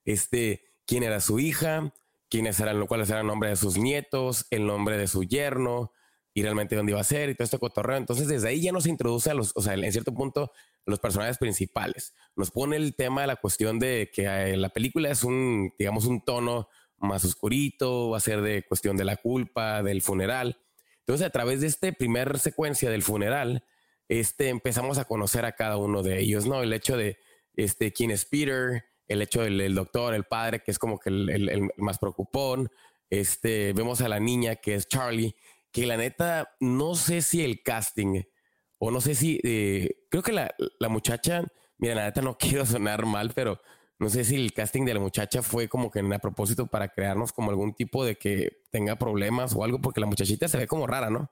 este, 0.05 0.65
quién 0.87 1.03
era 1.03 1.21
su 1.21 1.41
hija, 1.41 1.93
quiénes 2.31 2.61
eran, 2.61 2.87
cuáles 2.87 3.11
eran 3.11 3.23
el 3.23 3.27
nombre 3.27 3.51
de 3.51 3.57
sus 3.57 3.77
nietos, 3.77 4.47
el 4.51 4.67
nombre 4.67 4.97
de 4.97 5.09
su 5.09 5.25
yerno 5.25 5.93
y 6.39 6.43
realmente 6.43 6.77
dónde 6.77 6.93
iba 6.93 7.01
a 7.01 7.05
ser 7.05 7.31
y 7.31 7.35
todo 7.35 7.45
este 7.45 7.59
cotorreo. 7.59 7.97
Entonces, 7.97 8.29
desde 8.29 8.49
ahí 8.49 8.61
ya 8.61 8.71
nos 8.71 8.87
introduce 8.87 9.29
a 9.29 9.35
los, 9.35 9.51
o 9.57 9.61
sea, 9.61 9.75
en 9.75 9.91
cierto 9.91 10.15
punto, 10.15 10.53
los 10.87 11.01
personajes 11.01 11.37
principales. 11.37 12.15
Nos 12.37 12.53
pone 12.53 12.77
el 12.77 12.95
tema 12.95 13.23
de 13.23 13.27
la 13.27 13.37
cuestión 13.37 13.81
de 13.81 14.09
que 14.15 14.27
eh, 14.27 14.57
la 14.57 14.69
película 14.69 15.11
es 15.11 15.25
un, 15.25 15.75
digamos, 15.77 16.07
un 16.07 16.25
tono 16.25 16.69
más 16.97 17.25
oscurito, 17.25 18.11
va 18.11 18.19
a 18.19 18.21
ser 18.21 18.41
de 18.41 18.63
cuestión 18.63 18.97
de 18.97 19.05
la 19.05 19.17
culpa, 19.17 19.83
del 19.83 20.01
funeral. 20.01 20.61
Entonces, 21.01 21.27
a 21.27 21.31
través 21.31 21.61
de 21.61 21.67
esta 21.67 21.91
primera 21.91 22.39
secuencia 22.39 22.89
del 22.89 23.03
funeral, 23.03 23.65
este, 24.07 24.49
empezamos 24.49 24.99
a 24.99 25.07
conocer 25.07 25.45
a 25.45 25.57
cada 25.57 25.77
uno 25.77 26.05
de 26.05 26.21
ellos, 26.21 26.47
¿no? 26.47 26.63
El 26.63 26.73
hecho 26.73 26.97
de 26.97 27.19
este, 27.57 27.93
quién 27.93 28.13
es 28.13 28.25
Peter, 28.25 28.85
el 29.09 29.23
hecho 29.23 29.43
del 29.43 29.75
doctor, 29.75 30.15
el 30.15 30.25
padre, 30.25 30.61
que 30.61 30.71
es 30.71 30.79
como 30.79 31.01
que 31.01 31.11
el, 31.11 31.69
más 31.79 31.99
preocupón. 31.99 32.71
Este, 33.11 33.73
vemos 33.73 34.03
a 34.03 34.09
la 34.09 34.21
niña 34.21 34.57
que 34.57 34.75
es 34.75 34.87
Charlie, 34.87 35.35
que 35.73 35.87
la 35.87 35.97
neta, 35.97 36.55
no 36.61 36.95
sé 36.95 37.23
si 37.23 37.43
el 37.43 37.63
casting, 37.63 38.23
o 38.79 38.91
no 38.91 39.01
sé 39.01 39.15
si, 39.15 39.41
eh, 39.45 40.07
creo 40.11 40.23
que 40.23 40.33
la, 40.33 40.55
la 40.79 40.89
muchacha, 40.89 41.45
mira, 41.79 41.95
la 41.95 42.05
neta 42.05 42.23
no 42.23 42.37
quiero 42.39 42.67
sonar 42.67 43.07
mal, 43.07 43.33
pero 43.35 43.61
no 43.99 44.09
sé 44.09 44.25
si 44.25 44.37
el 44.37 44.53
casting 44.53 44.85
de 44.85 44.95
la 44.95 45.01
muchacha 45.01 45.43
fue 45.43 45.69
como 45.69 45.91
que 45.91 46.01
a 46.01 46.19
propósito 46.19 46.67
para 46.69 46.89
crearnos 46.89 47.33
como 47.33 47.51
algún 47.51 47.75
tipo 47.75 48.05
de 48.05 48.17
que 48.17 48.63
tenga 48.71 48.97
problemas 48.97 49.55
o 49.55 49.65
algo, 49.65 49.81
porque 49.81 50.01
la 50.01 50.07
muchachita 50.07 50.47
se 50.47 50.57
ve 50.57 50.67
como 50.67 50.87
rara, 50.87 51.11
¿no? 51.11 51.31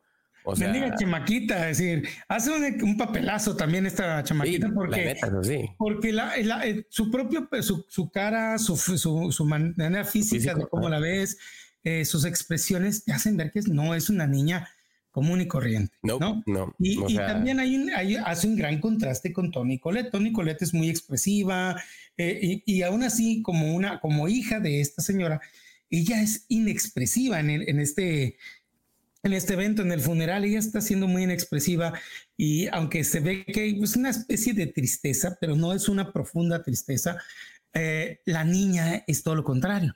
O 0.49 0.55
sea, 0.55 0.71
Bendiga 0.71 0.95
chamaquita, 0.97 1.69
es 1.69 1.79
decir, 1.79 2.09
hace 2.29 2.53
un, 2.53 2.97
papelazo 2.97 3.57
también 3.57 3.85
esta 3.85 4.23
chamaquita 4.23 4.71
porque, 4.73 5.17
porque 5.77 6.13
la, 6.13 6.37
eh, 6.39 6.87
su 6.89 7.11
propio, 7.11 7.49
su, 7.63 7.85
su 7.89 8.11
cara, 8.11 8.57
su, 8.59 8.77
su, 8.77 9.33
su, 9.33 9.45
manera 9.45 10.05
física, 10.05 10.55
de 10.55 10.69
cómo 10.69 10.89
la 10.89 11.01
ves, 11.01 11.37
eh, 11.87 12.05
sus 12.05 12.25
expresiones 12.25 13.05
te 13.05 13.13
hacen 13.13 13.37
ver 13.37 13.53
que 13.53 13.61
no 13.63 13.95
es 13.95 14.11
una 14.11 14.27
niña 14.27 14.69
común 15.13 15.41
y 15.41 15.47
corriente. 15.47 15.97
No, 16.03 16.43
no. 16.45 16.75
Y, 16.81 16.99
y 17.07 17.17
también 17.17 17.61
hay, 17.61 17.77
un, 17.77 17.91
hay, 17.91 18.17
hace 18.17 18.49
un 18.49 18.57
gran 18.57 18.81
contraste 18.81 19.33
con 19.33 19.53
Tony 19.53 19.79
Colette. 19.79 20.11
Tony 20.11 20.33
Colette 20.33 20.63
es 20.63 20.75
muy 20.75 20.91
expresiva 20.91 21.81
eh, 22.17 22.41
y, 22.43 22.63
y, 22.67 22.83
aún 22.83 23.05
así 23.05 23.41
como 23.41 23.73
una, 23.73 24.01
como 24.01 24.27
hija 24.27 24.59
de 24.59 24.81
esta 24.81 25.01
señora, 25.01 25.41
ella 25.89 26.21
es 26.21 26.47
inexpresiva 26.49 27.39
en, 27.39 27.51
en 27.51 27.79
este 27.79 28.37
en 29.23 29.33
este 29.33 29.55
evento, 29.55 29.83
en 29.83 29.93
el 29.93 30.01
funeral, 30.01 30.45
ella 30.45 30.59
está 30.59 30.81
siendo 30.81 31.07
muy 31.07 31.23
inexpresiva 31.23 31.93
y 32.37 32.67
aunque 32.69 33.05
se 33.05 33.21
ve 33.21 33.45
que 33.45 33.69
es 33.69 33.97
una 33.97 34.11
especie 34.11 34.55
de 34.55 34.67
tristeza, 34.67 35.37
pero 35.41 35.55
no 35.55 35.73
es 35.73 35.89
una 35.89 36.13
profunda 36.13 36.63
tristeza, 36.63 37.19
eh, 37.75 38.21
la 38.25 38.45
niña 38.45 39.05
es 39.07 39.23
todo 39.23 39.35
lo 39.37 39.45
contrario. 39.45 39.95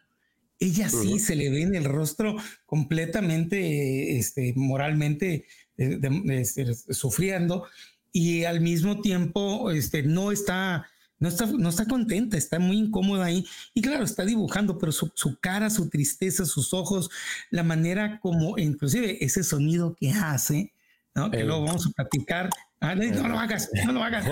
Ella 0.61 0.91
sí 0.91 1.19
se 1.19 1.35
le 1.35 1.51
ve 1.51 1.63
en 1.63 1.75
el 1.75 1.85
rostro 1.85 2.37
completamente, 2.67 4.19
este, 4.19 4.53
moralmente 4.55 5.47
eh, 5.79 5.99
este, 6.29 6.75
sufriendo 6.75 7.67
y 8.13 8.45
al 8.45 8.61
mismo 8.61 9.01
tiempo 9.01 9.71
este, 9.71 10.03
no 10.03 10.31
está 10.31 10.87
no 11.21 11.29
está, 11.29 11.47
no 11.47 11.69
está 11.69 11.87
contenta, 11.87 12.39
está 12.39 12.59
muy 12.59 12.79
incómoda 12.79 13.27
ahí. 13.27 13.47
Y 13.75 13.83
claro, 13.83 14.05
está 14.05 14.25
dibujando, 14.25 14.79
pero 14.79 14.91
su, 14.91 15.11
cara, 15.39 15.69
su 15.69 15.91
tristeza, 15.91 16.47
sus 16.47 16.73
ojos, 16.73 17.11
la 17.51 17.63
manera 17.63 18.19
como, 18.21 18.59
inclusive 18.59 19.23
ese 19.23 19.45
sonido 19.45 19.95
que 19.95 20.11
hace, 20.13 20.73
¿no? 21.15 21.31
que 21.31 21.45
luego 21.45 21.65
vamos 21.65 21.87
a 21.87 21.91
platicar. 21.91 22.49
Ah, 22.83 22.95
no, 22.95 23.29
lo 23.29 23.39
hagas, 23.39 23.71
no 23.85 23.93
lo 23.93 24.03
hagas, 24.03 24.25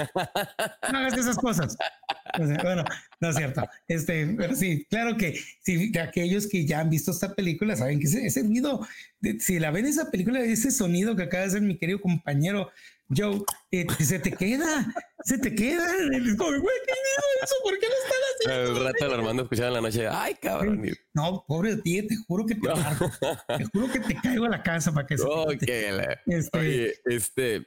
no 0.90 0.98
hagas 0.98 1.18
esas 1.18 1.36
cosas. 1.36 1.76
bueno, 2.62 2.82
no 3.20 3.28
es 3.28 3.36
cierto. 3.36 3.62
Este, 3.86 4.34
pero 4.38 4.56
sí, 4.56 4.86
claro 4.88 5.18
que 5.18 5.38
si 5.60 5.96
aquellos 5.98 6.46
que 6.46 6.64
ya 6.64 6.80
han 6.80 6.88
visto 6.88 7.10
esta 7.10 7.34
película 7.34 7.76
saben 7.76 8.00
que 8.00 8.06
ese, 8.06 8.26
ese 8.26 8.44
si 9.40 9.58
la 9.58 9.70
ven 9.70 9.84
esa 9.84 10.10
película, 10.10 10.40
ese 10.40 10.70
sonido 10.70 11.14
que 11.14 11.24
acaba 11.24 11.42
de 11.42 11.48
hacer 11.48 11.60
mi 11.60 11.76
querido 11.76 12.00
compañero 12.00 12.70
Joe, 13.14 13.42
eh, 13.70 13.86
se 14.00 14.18
te 14.18 14.32
queda, 14.32 14.86
se 15.24 15.38
te 15.38 15.54
queda. 15.54 15.86
Como, 16.36 16.50
güey, 16.50 16.76
¿qué 16.86 16.92
es 16.92 17.44
eso? 17.44 17.54
¿Por 17.62 17.78
qué 17.78 17.86
lo 17.86 17.94
están 17.94 18.20
haciendo? 18.34 18.80
El 18.80 18.84
rato 18.84 19.08
de 19.08 19.14
Armando 19.14 19.42
escuchaba 19.44 19.68
en 19.68 19.74
la 19.74 19.80
noche, 19.80 20.08
ay, 20.08 20.34
cabrón. 20.34 20.84
No, 21.14 21.44
pobre 21.46 21.76
de 21.76 21.82
ti, 21.82 22.06
te 22.06 22.16
juro 22.16 22.44
que 22.44 22.54
te, 22.54 22.68
te 23.58 23.64
juro 23.72 23.90
que 23.90 24.00
te 24.00 24.14
caigo 24.14 24.44
a 24.44 24.50
la 24.50 24.62
casa 24.62 24.92
para 24.92 25.06
que 25.06 25.16
se 25.16 25.24
este... 26.26 26.58
Oye, 26.58 26.94
este, 27.06 27.66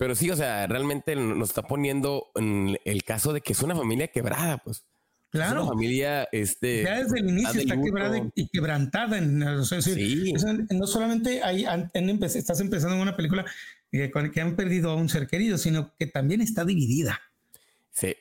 pero 0.00 0.14
sí, 0.14 0.30
o 0.30 0.34
sea, 0.34 0.66
realmente 0.66 1.14
nos 1.14 1.50
está 1.50 1.60
poniendo 1.60 2.30
en 2.34 2.78
el 2.86 3.04
caso 3.04 3.34
de 3.34 3.42
que 3.42 3.52
es 3.52 3.62
una 3.62 3.76
familia 3.76 4.08
quebrada, 4.08 4.56
pues. 4.56 4.86
Claro. 5.28 5.60
Es 5.60 5.62
una 5.64 5.72
familia, 5.74 6.28
este. 6.32 6.84
Ya 6.84 7.02
desde 7.02 7.18
el 7.18 7.28
inicio 7.28 7.60
está 7.60 7.78
quebrada 7.78 8.18
y 8.34 8.48
quebrantada. 8.48 9.18
En, 9.18 9.42
o 9.42 9.62
sea, 9.62 9.82
sí. 9.82 10.32
no 10.70 10.86
solamente 10.86 11.42
hay, 11.42 11.66
estás 12.22 12.60
empezando 12.60 12.96
en 12.96 13.02
una 13.02 13.14
película 13.14 13.44
que, 13.90 14.40
han 14.40 14.56
perdido 14.56 14.88
a 14.90 14.94
un 14.94 15.10
ser 15.10 15.26
querido, 15.26 15.58
sino 15.58 15.94
que 15.98 16.06
también 16.06 16.40
está 16.40 16.64
dividida. 16.64 17.20
Sí. 17.90 18.16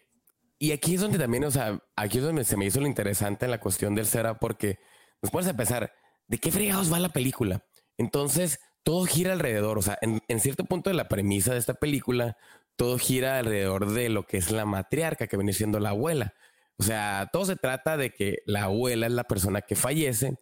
Y 0.57 0.73
aquí 0.73 0.95
es 0.95 1.01
donde 1.01 1.17
también, 1.17 1.45
o 1.45 1.51
sea, 1.51 1.81
aquí 1.95 2.17
es 2.17 2.25
donde 2.25 2.43
se 2.43 2.57
me 2.57 2.65
hizo 2.65 2.81
lo 2.81 2.87
interesante 2.87 3.45
en 3.45 3.51
la 3.51 3.61
cuestión 3.61 3.95
del 3.95 4.05
Cera, 4.05 4.37
porque 4.37 4.79
nos 5.21 5.31
puedes 5.31 5.49
empezar, 5.49 5.93
¿de 6.27 6.39
qué 6.39 6.51
fregados 6.51 6.91
va 6.91 6.99
la 6.99 7.13
película? 7.13 7.63
Entonces, 7.97 8.59
todo 8.83 9.05
gira 9.05 9.33
alrededor, 9.33 9.77
o 9.77 9.81
sea, 9.81 9.97
en, 10.01 10.39
cierto 10.39 10.65
punto 10.65 10.89
de 10.89 10.95
la 10.95 11.07
premisa 11.07 11.53
de 11.53 11.59
esta 11.59 11.75
película, 11.75 12.37
todo 12.75 12.97
gira 12.97 13.39
alrededor 13.39 13.91
de 13.91 14.09
lo 14.09 14.25
que 14.25 14.37
es 14.37 14.51
la 14.51 14.65
matriarca, 14.65 15.27
que 15.27 15.37
viene 15.37 15.53
siendo 15.53 15.79
la 15.79 15.89
abuela. 15.89 16.33
O 16.77 16.83
sea, 16.83 17.29
todo 17.33 17.45
se 17.45 17.55
trata 17.55 17.97
de 17.97 18.11
que 18.11 18.39
la 18.45 18.63
abuela 18.63 19.07
es 19.07 19.11
la 19.11 19.25
persona 19.25 19.61
que 19.61 19.75
fallece 19.75 20.37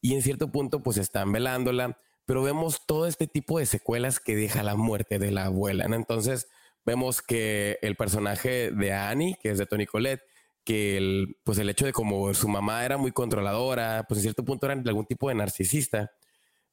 y 0.00 0.14
en 0.14 0.22
cierto 0.22 0.50
punto, 0.52 0.82
pues 0.82 0.96
están 0.98 1.32
velándola 1.32 1.98
pero 2.30 2.44
vemos 2.44 2.86
todo 2.86 3.08
este 3.08 3.26
tipo 3.26 3.58
de 3.58 3.66
secuelas 3.66 4.20
que 4.20 4.36
deja 4.36 4.62
la 4.62 4.76
muerte 4.76 5.18
de 5.18 5.32
la 5.32 5.46
abuela. 5.46 5.84
Entonces, 5.86 6.46
vemos 6.86 7.22
que 7.22 7.76
el 7.82 7.96
personaje 7.96 8.70
de 8.70 8.92
Annie, 8.92 9.36
que 9.42 9.50
es 9.50 9.58
de 9.58 9.66
Tony 9.66 9.84
Colette, 9.84 10.22
que 10.62 10.96
el, 10.96 11.38
pues 11.42 11.58
el 11.58 11.68
hecho 11.68 11.86
de 11.86 11.92
como 11.92 12.32
su 12.34 12.46
mamá 12.46 12.84
era 12.84 12.98
muy 12.98 13.10
controladora, 13.10 14.04
pues 14.06 14.18
en 14.18 14.22
cierto 14.22 14.44
punto 14.44 14.66
era 14.66 14.80
algún 14.80 15.06
tipo 15.06 15.28
de 15.28 15.34
narcisista, 15.34 16.12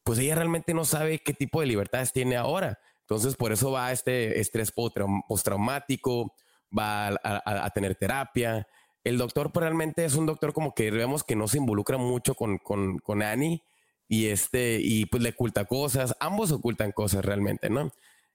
pues 0.08 0.20
ella 0.20 0.36
realmente 0.36 0.74
no 0.74 0.86
sabe 0.86 1.20
qué 1.20 1.34
tipo 1.34 1.60
de 1.60 1.68
libertades 1.68 2.14
tiene 2.14 2.38
ahora. 2.38 2.80
Entonces, 3.02 3.36
por 3.36 3.52
eso 3.52 3.72
va 3.72 3.88
a 3.88 3.92
este 3.92 4.40
estrés 4.40 4.72
postraumático, 4.72 6.34
va 6.76 7.10
a, 7.22 7.70
tener 7.72 7.96
terapia. 7.96 8.66
El 9.04 9.18
doctor 9.18 9.52
pues, 9.52 9.66
realmente 9.66 10.06
es 10.06 10.16
un 10.16 10.26
doctor 10.26 10.54
como 10.54 10.74
que 10.74 10.92
vemos 10.92 11.26
que 11.26 11.36
no 11.36 11.50
se 11.50 11.58
involucra 11.58 11.98
mucho 11.98 12.36
con, 12.36 12.58
con, 12.58 13.00
con 13.00 13.22
Annie 13.22 13.62
y 14.08 14.28
este, 14.28 14.80
y 14.82 15.08
pues 15.08 15.22
le 15.22 15.32
oculta 15.32 15.66
cosas, 15.66 16.16
ambos 16.22 16.54
ocultan 16.54 16.94
cosas 16.94 17.26
realmente, 17.26 17.70
¿no? 17.70 17.92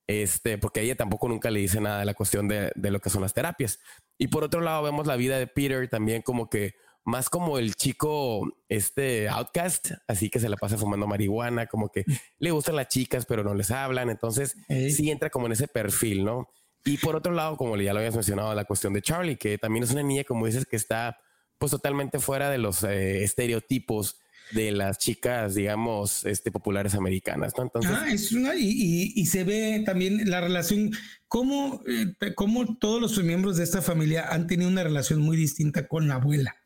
Este, 0.06 0.58
porque 0.58 0.82
ella 0.82 0.94
tampoco 0.94 1.26
nunca 1.26 1.50
le 1.50 1.60
dice 1.60 1.80
nada 1.80 2.00
de 2.00 2.04
la 2.04 2.12
cuestión 2.12 2.48
de, 2.48 2.70
de, 2.74 2.90
lo 2.90 3.00
que 3.00 3.08
son 3.08 3.22
las 3.22 3.32
terapias. 3.32 3.78
Y 4.18 4.28
por 4.28 4.44
otro 4.44 4.60
lado, 4.60 4.82
vemos 4.82 5.06
la 5.06 5.16
vida 5.16 5.38
de 5.38 5.46
Peter 5.46 5.88
también 5.88 6.20
como 6.20 6.50
que 6.50 6.74
más 7.04 7.28
como 7.28 7.58
el 7.58 7.74
chico, 7.74 8.48
este 8.68 9.28
outcast, 9.28 9.90
así 10.06 10.30
que 10.30 10.38
se 10.38 10.48
la 10.48 10.56
pasa 10.56 10.78
fumando 10.78 11.06
marihuana, 11.06 11.66
como 11.66 11.88
que 11.90 12.04
le 12.38 12.50
gustan 12.50 12.76
las 12.76 12.88
chicas, 12.88 13.26
pero 13.26 13.42
no 13.42 13.54
les 13.54 13.70
hablan. 13.70 14.10
Entonces, 14.10 14.56
sí 14.68 15.10
entra 15.10 15.30
como 15.30 15.46
en 15.46 15.52
ese 15.52 15.68
perfil, 15.68 16.24
¿no? 16.24 16.48
Y 16.84 16.98
por 16.98 17.16
otro 17.16 17.32
lado, 17.32 17.56
como 17.56 17.76
ya 17.76 17.92
lo 17.92 18.00
habías 18.00 18.14
mencionado, 18.14 18.54
la 18.54 18.64
cuestión 18.64 18.92
de 18.92 19.02
Charlie, 19.02 19.36
que 19.36 19.58
también 19.58 19.84
es 19.84 19.92
una 19.92 20.02
niña, 20.02 20.24
como 20.24 20.46
dices, 20.46 20.66
que 20.66 20.76
está 20.76 21.18
pues 21.58 21.70
totalmente 21.70 22.18
fuera 22.18 22.50
de 22.50 22.58
los 22.58 22.82
eh, 22.82 23.22
estereotipos 23.22 24.16
de 24.50 24.72
las 24.72 24.98
chicas, 24.98 25.54
digamos, 25.54 26.24
este, 26.24 26.50
populares 26.50 26.94
americanas, 26.94 27.52
¿no? 27.56 27.62
Entonces, 27.62 27.92
ah, 27.94 28.12
es 28.12 28.32
una, 28.32 28.56
y, 28.56 29.12
y, 29.14 29.26
se 29.26 29.44
ve 29.44 29.82
también 29.86 30.28
la 30.28 30.40
relación, 30.40 30.90
cómo, 31.28 31.82
eh, 31.86 32.34
cómo 32.34 32.76
todos 32.76 33.00
los 33.00 33.22
miembros 33.22 33.56
de 33.56 33.64
esta 33.64 33.80
familia 33.80 34.26
han 34.30 34.48
tenido 34.48 34.68
una 34.68 34.82
relación 34.82 35.20
muy 35.20 35.36
distinta 35.36 35.86
con 35.86 36.08
la 36.08 36.16
abuela. 36.16 36.56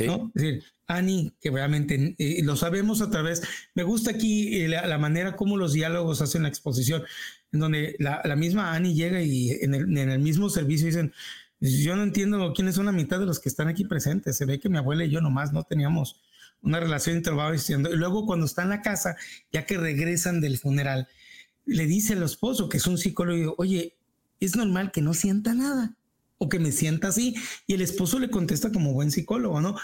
¿Sí? 0.00 0.06
¿no? 0.06 0.32
Es 0.34 0.42
decir, 0.42 0.64
Annie, 0.86 1.32
que 1.40 1.50
realmente 1.50 2.14
eh, 2.18 2.40
lo 2.42 2.56
sabemos 2.56 3.00
a 3.00 3.10
través, 3.10 3.42
me 3.74 3.82
gusta 3.82 4.10
aquí 4.10 4.62
eh, 4.62 4.68
la, 4.68 4.98
manera 4.98 5.36
como 5.36 5.56
los 5.56 5.72
diálogos 5.72 6.20
hacen 6.20 6.42
la 6.42 6.48
exposición, 6.48 7.02
en 7.52 7.60
donde 7.60 7.96
la, 7.98 8.36
misma 8.36 8.74
Annie 8.74 8.94
llega 8.94 9.22
y 9.22 9.50
en 9.50 9.74
el, 9.74 9.96
el 9.96 10.18
mismo 10.18 10.50
servicio 10.50 10.86
dicen, 10.86 11.12
Yo 11.60 11.94
no 11.96 12.02
entiendo 12.02 12.52
quiénes 12.54 12.74
son 12.74 12.86
la 12.86 12.92
mitad 12.92 13.20
de 13.20 13.26
los 13.26 13.38
que 13.38 13.48
están 13.48 13.68
aquí 13.68 13.84
presentes. 13.84 14.36
Se 14.36 14.46
ve 14.46 14.58
que 14.58 14.68
mi 14.68 14.78
abuela 14.78 15.04
y 15.04 15.10
yo 15.10 15.20
nomás 15.20 15.52
no 15.52 15.62
teníamos 15.64 16.20
una 16.62 16.80
relación 16.80 17.16
intervalo 17.16 17.52
diciendo. 17.52 17.92
Y 17.92 17.96
luego 17.96 18.26
cuando 18.26 18.46
está 18.46 18.62
en 18.62 18.70
la 18.70 18.82
casa, 18.82 19.16
ya 19.52 19.66
que 19.66 19.78
regresan 19.78 20.40
del 20.40 20.58
funeral, 20.58 21.08
le 21.66 21.86
dice 21.86 22.14
al 22.14 22.22
esposo, 22.22 22.68
que 22.68 22.78
es 22.78 22.86
un 22.86 22.98
psicólogo, 22.98 23.54
oye, 23.58 23.96
es 24.40 24.56
normal 24.56 24.90
que 24.90 25.02
no 25.02 25.14
sienta 25.14 25.54
nada 25.54 25.96
o 26.40 26.48
que 26.48 26.58
me 26.58 26.72
sienta 26.72 27.08
así. 27.08 27.36
Y 27.66 27.74
el 27.74 27.82
esposo 27.82 28.18
le 28.18 28.30
contesta 28.30 28.72
como 28.72 28.92
buen 28.92 29.10
psicólogo, 29.10 29.60
¿no? 29.60 29.76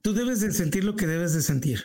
Tú 0.00 0.14
debes 0.14 0.40
de 0.40 0.52
sentir 0.52 0.84
lo 0.84 0.96
que 0.96 1.06
debes 1.06 1.34
de 1.34 1.42
sentir. 1.42 1.84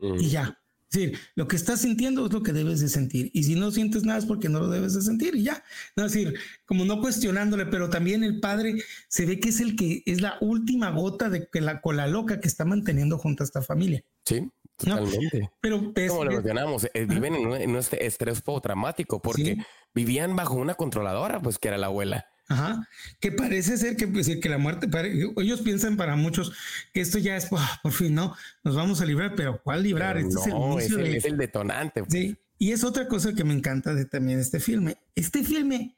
Y 0.00 0.30
ya. 0.30 0.58
Es 0.90 1.00
decir, 1.00 1.18
lo 1.34 1.46
que 1.46 1.56
estás 1.56 1.80
sintiendo 1.80 2.26
es 2.26 2.32
lo 2.32 2.42
que 2.42 2.52
debes 2.52 2.80
de 2.80 2.88
sentir. 2.88 3.30
Y 3.34 3.42
si 3.42 3.54
no 3.54 3.70
sientes 3.70 4.04
nada 4.04 4.18
es 4.18 4.24
porque 4.24 4.48
no 4.48 4.60
lo 4.60 4.68
debes 4.68 4.94
de 4.94 5.02
sentir 5.02 5.34
y 5.34 5.42
ya. 5.42 5.62
No, 5.94 6.06
es 6.06 6.12
decir, 6.12 6.38
como 6.64 6.84
no 6.84 7.00
cuestionándole, 7.00 7.66
pero 7.66 7.90
también 7.90 8.24
el 8.24 8.40
padre 8.40 8.82
se 9.08 9.26
ve 9.26 9.38
que 9.38 9.50
es 9.50 9.60
el 9.60 9.76
que 9.76 10.02
es 10.06 10.22
la 10.22 10.38
última 10.40 10.90
gota 10.90 11.28
de 11.28 11.48
que 11.48 11.60
la 11.60 11.80
cola 11.80 12.06
loca 12.06 12.40
que 12.40 12.48
está 12.48 12.64
manteniendo 12.64 13.18
junto 13.18 13.42
a 13.42 13.46
esta 13.46 13.62
familia. 13.62 14.04
Sí. 14.24 14.48
Totalmente. 14.76 15.50
Pero 15.60 15.92
como 16.08 16.24
lo 16.24 16.30
mencionamos, 16.32 16.86
eh, 16.92 17.06
viven 17.06 17.34
en, 17.34 17.70
un, 17.70 17.76
estrés 17.76 18.42
traumático 18.62 19.20
porque 19.20 19.58
vivían 19.94 20.36
bajo 20.36 20.54
una 20.54 20.74
controladora, 20.74 21.40
pues 21.40 21.58
que 21.58 21.68
era 21.68 21.78
la 21.78 21.86
abuela. 21.86 22.26
Ajá, 22.48 22.88
que 23.18 23.32
parece 23.32 23.76
ser 23.76 23.96
que, 23.96 24.06
pues, 24.06 24.30
que 24.40 24.48
la 24.48 24.58
muerte, 24.58 24.88
ellos 25.36 25.62
piensan 25.62 25.96
para 25.96 26.14
muchos 26.14 26.52
que 26.94 27.00
esto 27.00 27.18
ya 27.18 27.36
es, 27.36 27.46
por 27.82 27.92
fin, 27.92 28.14
¿no? 28.14 28.36
Nos 28.62 28.76
vamos 28.76 29.00
a 29.00 29.04
librar, 29.04 29.34
pero 29.34 29.60
¿cuál 29.62 29.82
librar? 29.82 30.16
este 30.16 30.38
es, 30.38 30.46
el, 30.92 31.06
es, 31.16 31.24
el, 31.24 31.36
detonante. 31.36 32.04
Pues. 32.04 32.12
Sí, 32.12 32.36
y 32.58 32.70
es 32.70 32.84
otra 32.84 33.08
cosa 33.08 33.32
que 33.32 33.42
me 33.42 33.52
encanta 33.52 33.94
de 33.94 34.04
también 34.04 34.38
este 34.38 34.60
filme. 34.60 34.96
Este 35.16 35.42
filme 35.42 35.96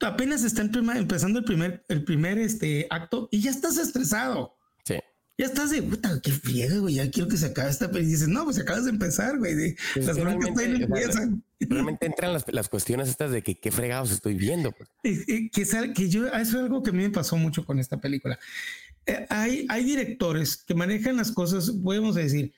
apenas 0.00 0.44
está 0.44 0.62
empezando 0.62 1.38
el 1.38 1.44
primer, 1.44 1.84
el 1.88 2.04
primer 2.04 2.38
este, 2.38 2.86
acto 2.90 3.28
y 3.30 3.40
ya 3.40 3.50
estás 3.50 3.76
estresado. 3.78 4.56
Sí. 4.84 4.94
Ya 5.38 5.46
estás 5.46 5.70
de 5.70 5.82
puta, 5.82 6.20
qué 6.22 6.30
friega, 6.30 6.78
güey. 6.78 6.94
Ya 6.94 7.10
quiero 7.10 7.28
que 7.28 7.36
se 7.36 7.46
acabe 7.46 7.70
esta 7.70 7.86
película. 7.86 8.08
Y 8.08 8.12
dices, 8.12 8.28
no, 8.28 8.44
pues 8.44 8.58
acabas 8.58 8.84
de 8.84 8.90
empezar, 8.90 9.38
güey. 9.38 9.74
Las 9.96 10.16
broncas 10.16 10.50
empiezan. 10.56 11.42
Realmente 11.68 12.06
entran 12.06 12.32
las, 12.32 12.44
las, 12.52 12.68
cuestiones 12.68 13.08
estas 13.08 13.30
de 13.30 13.42
que 13.42 13.58
qué 13.58 13.70
fregados 13.70 14.10
estoy 14.10 14.34
viendo. 14.34 14.74
Que, 15.02 15.50
que 15.94 16.08
yo, 16.08 16.26
eso 16.26 16.36
es 16.36 16.54
algo 16.54 16.82
que 16.82 16.90
a 16.90 16.92
mí 16.92 17.02
me 17.02 17.10
pasó 17.10 17.36
mucho 17.36 17.64
con 17.64 17.78
esta 17.78 18.00
película. 18.00 18.38
Eh, 19.06 19.26
hay, 19.28 19.66
hay 19.68 19.84
directores 19.84 20.56
que 20.56 20.74
manejan 20.74 21.16
las 21.16 21.30
cosas, 21.30 21.70
podemos 21.70 22.14
decir, 22.14 22.52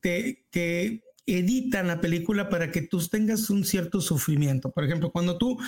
que, 0.00 0.44
que 0.50 1.02
editan 1.26 1.88
la 1.88 2.00
película 2.00 2.48
para 2.48 2.70
que 2.70 2.82
tú 2.82 2.98
tengas 3.08 3.50
un 3.50 3.64
cierto 3.64 4.00
sufrimiento. 4.00 4.70
Por 4.70 4.84
ejemplo, 4.84 5.10
cuando 5.10 5.38
tú, 5.38 5.58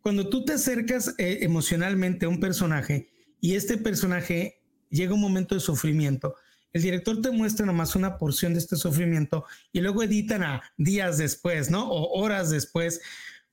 cuando 0.00 0.28
tú 0.28 0.44
te 0.44 0.54
acercas 0.54 1.14
eh, 1.18 1.38
emocionalmente 1.42 2.26
a 2.26 2.28
un 2.28 2.40
personaje 2.40 3.10
y 3.40 3.54
este 3.54 3.76
personaje 3.76 4.60
llega 4.88 5.14
un 5.14 5.20
momento 5.20 5.54
de 5.54 5.60
sufrimiento, 5.60 6.34
el 6.72 6.82
director 6.82 7.20
te 7.20 7.30
muestra 7.30 7.66
nomás 7.66 7.94
una 7.96 8.16
porción 8.16 8.54
de 8.54 8.60
este 8.60 8.76
sufrimiento 8.76 9.44
y 9.72 9.80
luego 9.80 10.02
editan 10.02 10.42
a 10.42 10.62
días 10.76 11.18
después, 11.18 11.70
¿no? 11.70 11.88
O 11.88 12.20
horas 12.20 12.50
después, 12.50 13.00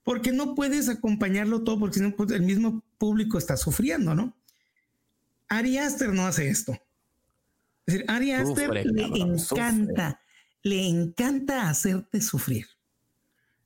porque 0.04 0.32
no 0.32 0.56
puedes 0.56 0.88
acompañarlo 0.88 1.64
todo 1.64 1.80
porque 1.80 1.96
si 1.96 2.02
no, 2.02 2.16
pues, 2.16 2.32
el 2.32 2.44
mismo 2.44 2.84
público 2.98 3.38
está 3.38 3.58
sufriendo, 3.58 4.16
¿no? 4.16 4.38
Ari 5.50 5.78
Aster 5.78 6.10
no 6.10 6.26
hace 6.26 6.50
esto. 6.50 6.74
Es 7.86 7.94
decir, 7.94 8.06
Ari 8.08 8.32
Aster 8.32 8.72
le 8.72 9.08
encanta, 9.18 10.22
le 10.64 10.88
encanta 10.88 11.70
hacerte 11.70 12.22
sufrir. 12.22 12.68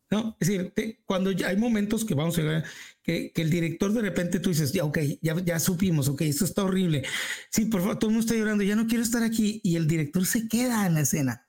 ¿no? 0.09 0.37
Es 0.39 0.47
decir, 0.47 0.99
cuando 1.05 1.31
hay 1.45 1.57
momentos 1.57 2.05
que 2.05 2.13
vamos 2.13 2.37
a 2.37 2.43
ver 2.43 2.63
que, 3.03 3.31
que, 3.31 3.41
el 3.41 3.49
director 3.49 3.91
de 3.91 4.01
repente 4.01 4.39
tú 4.39 4.49
dices, 4.49 4.71
ya, 4.71 4.85
ok, 4.85 4.97
ya, 5.21 5.35
ya 5.43 5.59
supimos, 5.59 6.07
ok, 6.07 6.21
esto 6.21 6.45
está 6.45 6.63
horrible. 6.63 7.03
Sí, 7.49 7.65
por 7.65 7.81
favor, 7.81 7.99
todo 7.99 8.09
el 8.09 8.15
mundo 8.15 8.25
está 8.25 8.37
llorando, 8.39 8.63
ya 8.63 8.75
no 8.75 8.87
quiero 8.87 9.03
estar 9.03 9.23
aquí. 9.23 9.59
Y 9.63 9.75
el 9.75 9.87
director 9.87 10.25
se 10.25 10.47
queda 10.47 10.85
en 10.87 10.95
la 10.95 11.01
escena. 11.01 11.45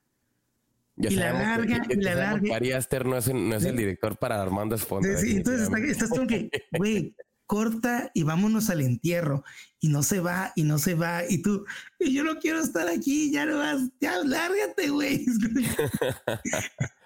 y 0.97 1.15
la 1.15 1.31
larga, 1.33 1.85
y 1.89 1.95
la 1.95 2.15
larga. 2.15 2.55
Ari 2.55 2.73
Aster 2.73 3.05
no 3.05 3.17
es, 3.17 3.33
no 3.33 3.55
es 3.55 3.63
el 3.63 3.77
director 3.77 4.17
para 4.17 4.41
Armando 4.41 4.75
Esponda. 4.75 5.17
Sí, 5.17 5.37
entonces 5.37 5.69
estás 5.87 6.09
como 6.09 6.27
que, 6.27 6.49
güey, 6.77 7.15
corta 7.45 8.11
y 8.13 8.23
vámonos 8.23 8.69
al 8.69 8.81
entierro. 8.81 9.43
Y 9.79 9.87
no 9.89 10.03
se 10.03 10.19
va, 10.19 10.51
y 10.55 10.63
no 10.63 10.77
se 10.77 10.95
va. 10.95 11.21
Y 11.29 11.41
tú, 11.41 11.65
yo 11.99 12.23
no 12.23 12.37
quiero 12.39 12.59
estar 12.59 12.87
aquí, 12.89 13.31
ya 13.31 13.45
no 13.45 13.59
vas, 13.59 13.81
ya 14.01 14.17
lárgate, 14.23 14.89
güey. 14.89 15.25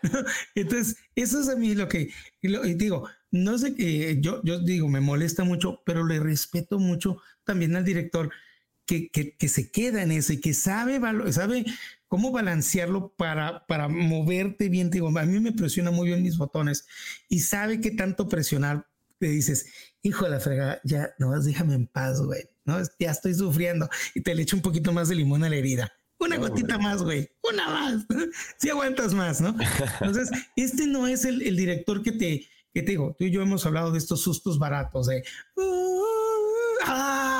Entonces, 0.55 0.95
eso 1.15 1.39
es 1.39 1.49
a 1.49 1.55
mí 1.55 1.75
lo 1.75 1.87
que 1.87 2.09
y 2.41 2.73
digo. 2.73 3.07
No 3.31 3.57
sé 3.57 3.75
que 3.75 4.19
yo, 4.21 4.41
yo 4.43 4.59
digo, 4.59 4.87
me 4.87 5.01
molesta 5.01 5.43
mucho, 5.43 5.81
pero 5.85 6.05
le 6.05 6.19
respeto 6.19 6.79
mucho 6.79 7.21
también 7.43 7.75
al 7.75 7.85
director 7.85 8.31
que, 8.85 9.09
que, 9.09 9.35
que 9.37 9.47
se 9.49 9.69
queda 9.71 10.01
en 10.01 10.11
eso 10.11 10.33
y 10.33 10.41
que 10.41 10.53
sabe, 10.53 10.99
sabe 11.31 11.65
cómo 12.07 12.31
balancearlo 12.31 13.13
para, 13.15 13.65
para 13.67 13.87
moverte 13.87 14.67
bien. 14.69 14.89
Digo, 14.89 15.15
a 15.17 15.25
mí 15.25 15.39
me 15.39 15.51
presiona 15.51 15.91
muy 15.91 16.07
bien 16.07 16.23
mis 16.23 16.37
botones 16.37 16.87
y 17.27 17.41
sabe 17.41 17.79
qué 17.81 17.91
tanto 17.91 18.27
presionar 18.27 18.87
le 19.19 19.29
dices, 19.29 19.67
hijo 20.01 20.25
de 20.25 20.31
la 20.31 20.39
fregada, 20.39 20.79
ya, 20.83 21.13
no, 21.19 21.37
déjame 21.39 21.75
en 21.75 21.87
paz, 21.87 22.21
güey, 22.21 22.43
no, 22.65 22.77
ya 22.99 23.11
estoy 23.11 23.33
sufriendo 23.33 23.89
y 24.15 24.21
te 24.21 24.33
le 24.33 24.43
echo 24.43 24.55
un 24.55 24.61
poquito 24.61 24.93
más 24.93 25.09
de 25.09 25.15
limón 25.15 25.43
a 25.43 25.49
la 25.49 25.57
herida. 25.57 25.91
Una 26.19 26.37
gotita 26.37 26.77
más, 26.77 27.01
güey, 27.01 27.29
una 27.49 27.67
más, 27.67 28.05
si 28.57 28.69
aguantas 28.69 29.13
más, 29.13 29.41
¿no? 29.41 29.55
Entonces, 30.01 30.29
este 30.55 30.87
no 30.87 31.07
es 31.07 31.25
el, 31.25 31.41
el 31.41 31.55
director 31.55 32.01
que 32.01 32.11
te, 32.11 32.47
que 32.73 32.83
te 32.83 32.91
digo, 32.91 33.15
tú 33.17 33.25
y 33.25 33.31
yo 33.31 33.41
hemos 33.41 33.65
hablado 33.65 33.91
de 33.91 33.97
estos 33.97 34.21
sustos 34.21 34.59
baratos 34.59 35.07
de... 35.07 35.23
¡Ah! 36.85 37.39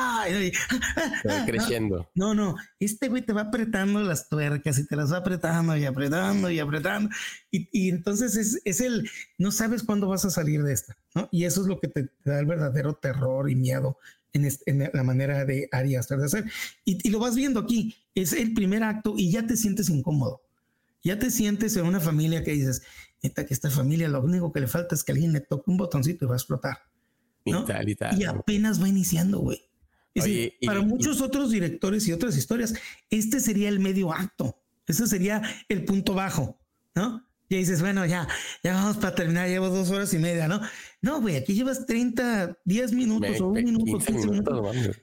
creciendo. 1.46 2.10
No, 2.16 2.34
no, 2.34 2.56
este 2.80 3.08
güey 3.08 3.26
te 3.26 3.34
va 3.34 3.42
apretando 3.42 4.02
las 4.02 4.30
tuercas 4.30 4.80
y 4.80 4.86
te 4.86 4.96
las 4.96 5.12
va 5.12 5.18
apretando 5.18 5.76
y 5.78 5.86
apretando 5.86 6.50
y 6.50 6.60
apretando. 6.60 7.10
Y, 7.52 7.70
y 7.72 7.90
entonces 7.90 8.36
es, 8.36 8.62
es, 8.66 8.82
el, 8.82 9.10
no 9.38 9.52
sabes 9.52 9.84
cuándo 9.84 10.08
vas 10.08 10.26
a 10.26 10.30
salir 10.30 10.64
de 10.64 10.74
esta, 10.74 10.98
¿no? 11.16 11.30
Y 11.32 11.46
eso 11.46 11.62
es 11.62 11.68
lo 11.68 11.80
que 11.80 11.88
te, 11.88 12.10
da 12.26 12.40
el 12.40 12.46
verdadero 12.46 12.96
terror 12.96 13.50
y 13.50 13.56
miedo 13.56 13.98
en, 14.34 14.48
en 14.66 14.90
la 14.94 15.04
manera 15.04 15.46
de 15.46 15.68
Ari 15.72 15.96
Aster 15.96 16.20
de 16.20 16.26
hacer. 16.26 16.46
Y, 16.86 17.08
y 17.08 17.12
lo 17.12 17.20
vas 17.20 17.36
viendo 17.36 17.60
aquí, 17.60 17.96
es 18.16 18.34
el 18.34 18.54
primer 18.54 18.84
acto 18.84 19.14
y 19.18 19.32
ya 19.32 19.46
te 19.46 19.58
sientes 19.58 19.90
incómodo. 19.90 20.42
Ya 21.02 21.18
te 21.18 21.32
sientes 21.32 21.78
en 21.78 21.86
una 21.86 22.02
familia 22.02 22.44
que 22.44 22.52
dices, 22.52 22.82
neta 23.22 23.46
que 23.46 23.54
esta 23.54 23.70
familia 23.70 24.08
lo 24.08 24.22
único 24.22 24.52
que 24.52 24.60
le 24.60 24.68
falta 24.68 24.96
es 24.96 25.04
que 25.04 25.12
alguien 25.12 25.34
le 25.34 25.42
toque 25.42 25.70
un 25.70 25.78
botoncito 25.78 26.26
y 26.26 26.28
va 26.28 26.36
a 26.36 26.38
explotar. 26.38 26.78
¿no? 27.46 27.66
Y, 28.18 28.24
apenas 28.26 28.82
va 28.82 28.88
iniciando, 28.88 29.40
güey. 29.40 29.62
para 30.66 30.82
muchos 30.82 31.22
otros 31.22 31.52
directores 31.52 32.08
y 32.08 32.14
otras 32.14 32.38
historias, 32.38 32.74
este 33.10 33.40
sería 33.40 33.70
el 33.70 33.80
medio 33.80 34.14
acto. 34.14 34.58
Ese 34.88 35.08
sería 35.08 35.42
el 35.68 35.86
punto 35.86 36.14
bajo, 36.14 36.60
¿no? 36.96 37.26
Y 37.48 37.58
dices, 37.58 37.82
bueno, 37.82 38.06
ya, 38.06 38.28
ya 38.64 38.74
vamos 38.74 38.98
para 38.98 39.16
terminar, 39.16 39.48
llevo 39.48 39.70
dos 39.70 39.90
horas 39.90 40.14
y 40.14 40.20
media, 40.20 40.48
¿no? 40.48 40.62
No, 41.02 41.20
güey, 41.20 41.36
aquí 41.36 41.54
llevas 41.54 41.86
30, 41.86 42.60
10 42.64 42.94
minutos 42.94 43.42
o 43.42 43.48
un 43.48 43.64
minuto, 43.64 43.98
15 43.98 44.28
minutos. 44.28 45.00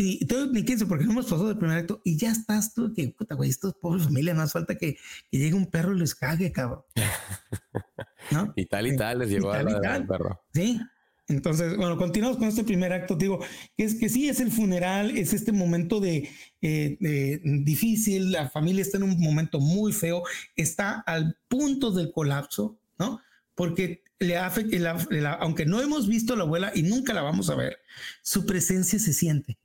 Y 0.00 0.24
todo 0.26 0.46
ni 0.46 0.64
15, 0.64 0.86
porque 0.86 1.04
no 1.04 1.10
hemos 1.10 1.24
pasado 1.24 1.48
del 1.48 1.58
primer 1.58 1.78
acto 1.78 2.00
y 2.04 2.16
ya 2.16 2.30
estás 2.30 2.72
tú, 2.72 2.94
que 2.94 3.08
puta, 3.08 3.34
güey, 3.34 3.50
estos 3.50 3.74
pobres 3.74 4.04
familia, 4.04 4.32
no 4.32 4.42
hace 4.42 4.52
falta 4.52 4.76
que, 4.76 4.96
que, 5.28 5.38
llegue 5.38 5.54
un 5.54 5.66
perro 5.66 5.92
y 5.92 5.98
les 5.98 6.14
cague, 6.14 6.52
cabrón. 6.52 6.82
¿No? 8.30 8.52
y 8.54 8.66
tal 8.66 8.86
y 8.86 8.96
tal 8.96 9.18
les 9.18 9.30
llegó 9.30 9.50
a 9.50 9.60
la, 9.64 10.06
perro. 10.06 10.40
Sí, 10.54 10.80
entonces, 11.26 11.76
bueno, 11.76 11.96
continuamos 11.96 12.38
con 12.38 12.46
este 12.46 12.62
primer 12.62 12.92
acto. 12.92 13.16
Digo, 13.16 13.40
que 13.76 13.82
es 13.82 13.96
que 13.96 14.08
sí 14.08 14.28
es 14.28 14.38
el 14.38 14.52
funeral, 14.52 15.18
es 15.18 15.32
este 15.32 15.50
momento 15.50 15.98
de, 15.98 16.30
eh, 16.62 17.40
difícil, 17.42 18.30
la 18.30 18.48
familia 18.48 18.82
está 18.82 18.98
en 18.98 19.02
un 19.02 19.18
momento 19.18 19.58
muy 19.58 19.92
feo, 19.92 20.22
está 20.54 21.00
al 21.00 21.36
punto 21.48 21.90
del 21.90 22.12
colapso, 22.12 22.78
¿no? 23.00 23.20
Porque 23.56 24.04
le 24.20 24.36
afecta, 24.36 24.96
aunque 25.40 25.66
no 25.66 25.80
hemos 25.80 26.06
visto 26.06 26.34
a 26.34 26.36
la 26.36 26.44
abuela 26.44 26.70
y 26.72 26.84
nunca 26.84 27.12
la 27.14 27.22
vamos 27.22 27.50
a 27.50 27.56
ver, 27.56 27.78
su 28.22 28.46
presencia 28.46 29.00
se 29.00 29.12
siente. 29.12 29.58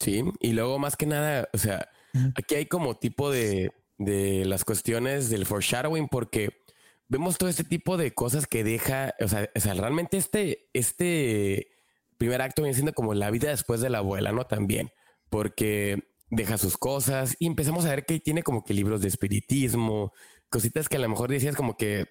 Sí, 0.00 0.24
y 0.40 0.52
luego 0.52 0.78
más 0.78 0.96
que 0.96 1.06
nada, 1.06 1.48
o 1.52 1.58
sea, 1.58 1.88
aquí 2.34 2.54
hay 2.54 2.66
como 2.66 2.96
tipo 2.96 3.30
de, 3.30 3.70
de 3.98 4.46
las 4.46 4.64
cuestiones 4.64 5.28
del 5.28 5.44
foreshadowing, 5.44 6.08
porque 6.08 6.64
vemos 7.08 7.36
todo 7.36 7.50
este 7.50 7.64
tipo 7.64 7.98
de 7.98 8.14
cosas 8.14 8.46
que 8.46 8.64
deja, 8.64 9.14
o 9.20 9.28
sea, 9.28 9.74
realmente 9.74 10.16
este, 10.16 10.70
este 10.72 11.68
primer 12.16 12.40
acto 12.40 12.62
viene 12.62 12.74
siendo 12.74 12.94
como 12.94 13.12
la 13.12 13.30
vida 13.30 13.50
después 13.50 13.82
de 13.82 13.90
la 13.90 13.98
abuela, 13.98 14.32
¿no? 14.32 14.46
También, 14.46 14.90
porque 15.28 16.02
deja 16.30 16.56
sus 16.56 16.78
cosas 16.78 17.36
y 17.38 17.46
empezamos 17.46 17.84
a 17.84 17.90
ver 17.90 18.06
que 18.06 18.20
tiene 18.20 18.42
como 18.42 18.64
que 18.64 18.72
libros 18.72 19.02
de 19.02 19.08
espiritismo, 19.08 20.12
cositas 20.48 20.88
que 20.88 20.96
a 20.96 21.00
lo 21.00 21.08
mejor 21.08 21.30
decías 21.30 21.56
como 21.56 21.76
que, 21.76 22.06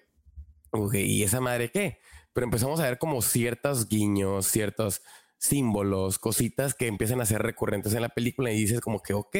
¿y 0.92 1.22
esa 1.24 1.40
madre 1.40 1.70
qué? 1.70 1.98
Pero 2.32 2.44
empezamos 2.44 2.78
a 2.78 2.84
ver 2.84 2.98
como 2.98 3.20
ciertos 3.22 3.88
guiños, 3.88 4.46
ciertos 4.46 5.02
símbolos, 5.40 6.18
cositas 6.18 6.74
que 6.74 6.86
empiezan 6.86 7.20
a 7.20 7.26
ser 7.26 7.42
recurrentes 7.42 7.94
en 7.94 8.02
la 8.02 8.10
película 8.10 8.52
y 8.52 8.58
dices 8.58 8.80
como 8.80 9.02
que, 9.02 9.14
ok, 9.14 9.36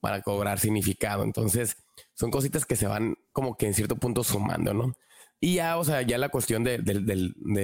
para 0.00 0.20
cobrar 0.20 0.58
significado. 0.58 1.22
Entonces, 1.22 1.76
son 2.12 2.30
cositas 2.32 2.66
que 2.66 2.76
se 2.76 2.88
van 2.88 3.16
como 3.32 3.56
que 3.56 3.66
en 3.66 3.74
cierto 3.74 3.96
punto 3.96 4.24
sumando, 4.24 4.74
¿no? 4.74 4.94
Y 5.40 5.54
ya, 5.54 5.78
o 5.78 5.84
sea, 5.84 6.02
ya 6.02 6.18
la 6.18 6.28
cuestión 6.28 6.64
de, 6.64 6.78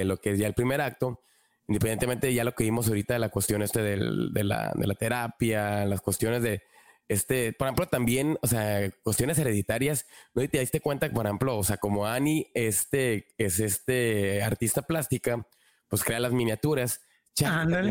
lo 0.04 0.16
que 0.18 0.30
es 0.30 0.38
ya 0.38 0.46
el 0.46 0.54
primer 0.54 0.80
acto, 0.80 1.20
independientemente 1.66 2.28
de 2.28 2.34
ya 2.34 2.44
lo 2.44 2.54
que 2.54 2.64
vimos 2.64 2.88
ahorita 2.88 3.14
de 3.14 3.20
la 3.20 3.28
cuestión 3.28 3.62
este 3.62 3.82
de, 3.82 3.96
la, 4.44 4.72
de 4.74 4.86
la 4.86 4.94
terapia, 4.94 5.84
las 5.84 6.00
cuestiones 6.00 6.42
de, 6.42 6.62
este, 7.08 7.52
por 7.54 7.66
ejemplo, 7.66 7.86
también, 7.86 8.38
o 8.40 8.46
sea, 8.46 8.88
cuestiones 9.02 9.38
hereditarias, 9.38 10.06
¿no? 10.34 10.42
Y 10.42 10.48
te 10.48 10.60
diste 10.60 10.80
cuenta, 10.80 11.10
por 11.10 11.26
ejemplo, 11.26 11.58
o 11.58 11.64
sea, 11.64 11.78
como 11.78 12.06
Annie 12.06 12.50
este, 12.54 13.28
es 13.36 13.58
este 13.58 14.42
artista 14.44 14.82
plástica, 14.82 15.46
pues 15.88 16.04
crea 16.04 16.20
las 16.20 16.32
miniaturas. 16.32 17.00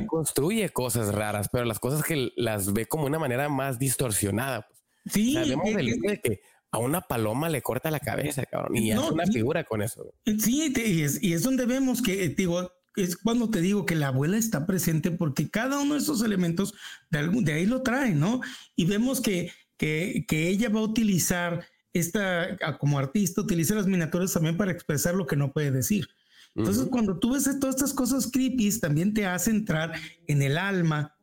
Construye 0.08 0.70
cosas 0.70 1.14
raras, 1.14 1.50
pero 1.52 1.66
las 1.66 1.80
cosas 1.80 2.04
que 2.04 2.32
las 2.36 2.74
ve 2.74 2.86
como 2.86 3.06
una 3.06 3.20
manera 3.20 3.50
más 3.50 3.80
distorsionada. 3.80 4.68
Pues. 4.68 4.84
Sí. 5.14 5.34
Sabemos 5.34 5.74
de 5.74 6.20
que 6.22 6.41
a 6.72 6.80
una 6.80 7.02
paloma 7.02 7.50
le 7.50 7.62
corta 7.62 7.91
la 7.91 8.00
cabeza, 8.00 8.45
cabrón, 8.45 8.76
y 8.76 8.91
hace 8.91 9.12
una 9.12 9.26
figura 9.26 9.64
con 9.64 9.82
eso. 9.82 10.14
Sí, 10.26 10.74
y 10.76 11.02
es, 11.02 11.22
y 11.24 11.34
es 11.34 11.43
donde 11.43 11.66
vemos 11.66 12.02
que, 12.02 12.28
digo, 12.30 12.72
es 12.95 13.16
cuando 13.16 13.50
te 13.50 13.62
digo 13.62 13.86
que 13.86 13.95
la 13.95 14.08
abuela 14.08 14.38
está 14.38 14.66
presente 14.66 15.12
porque 15.12 15.50
cada 15.50 15.80
uno 15.80 15.93
de 15.93 16.02
esos 16.02 16.24
elementos 16.24 16.74
de, 17.10 17.28
de 17.28 17.54
ahí 17.54 17.66
lo 17.66 17.84
trae, 17.84 18.14
¿no? 18.14 18.41
Y 18.76 18.86
vemos 18.86 19.22
que, 19.22 19.52
que, 19.78 20.26
que, 20.28 20.50
ella 20.50 20.70
va 20.70 20.80
a 20.80 20.84
utilizar 20.84 21.66
esta, 21.93 22.58
como 22.80 23.00
artista, 23.00 23.41
utiliza 23.41 23.76
las 23.76 23.88
miniaturas 23.88 24.34
también 24.34 24.58
para 24.58 24.72
expresar 24.72 25.16
lo 25.16 25.26
que 25.26 25.36
no 25.36 25.52
puede 25.52 25.72
decir. 25.72 26.10
Entonces, 26.58 26.88
cuando 26.89 27.20
tú 27.20 27.34
ves 27.34 27.47
todas 27.60 27.76
estas 27.76 27.93
cosas 27.93 28.30
creepy, 28.32 28.80
también 28.80 29.14
te 29.14 29.26
hace 29.26 29.51
entrar 29.51 29.93
en 30.26 30.41
el 30.41 30.58
alma 30.58 31.16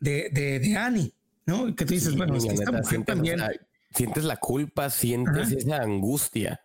de, 0.00 0.30
de, 0.32 0.58
de 0.58 0.76
Annie, 0.76 1.14
¿no? 1.44 1.74
Que 1.76 1.84
tú 1.84 1.94
dices, 1.94 2.16
bueno, 2.16 2.34
esta 2.36 2.72
mujer 2.72 3.04
también... 3.04 3.40
sientes 3.94 4.24
la 4.24 4.36
culpa, 4.36 4.88
sientes 4.88 5.52
esa 5.52 5.82
angustia 5.82 6.60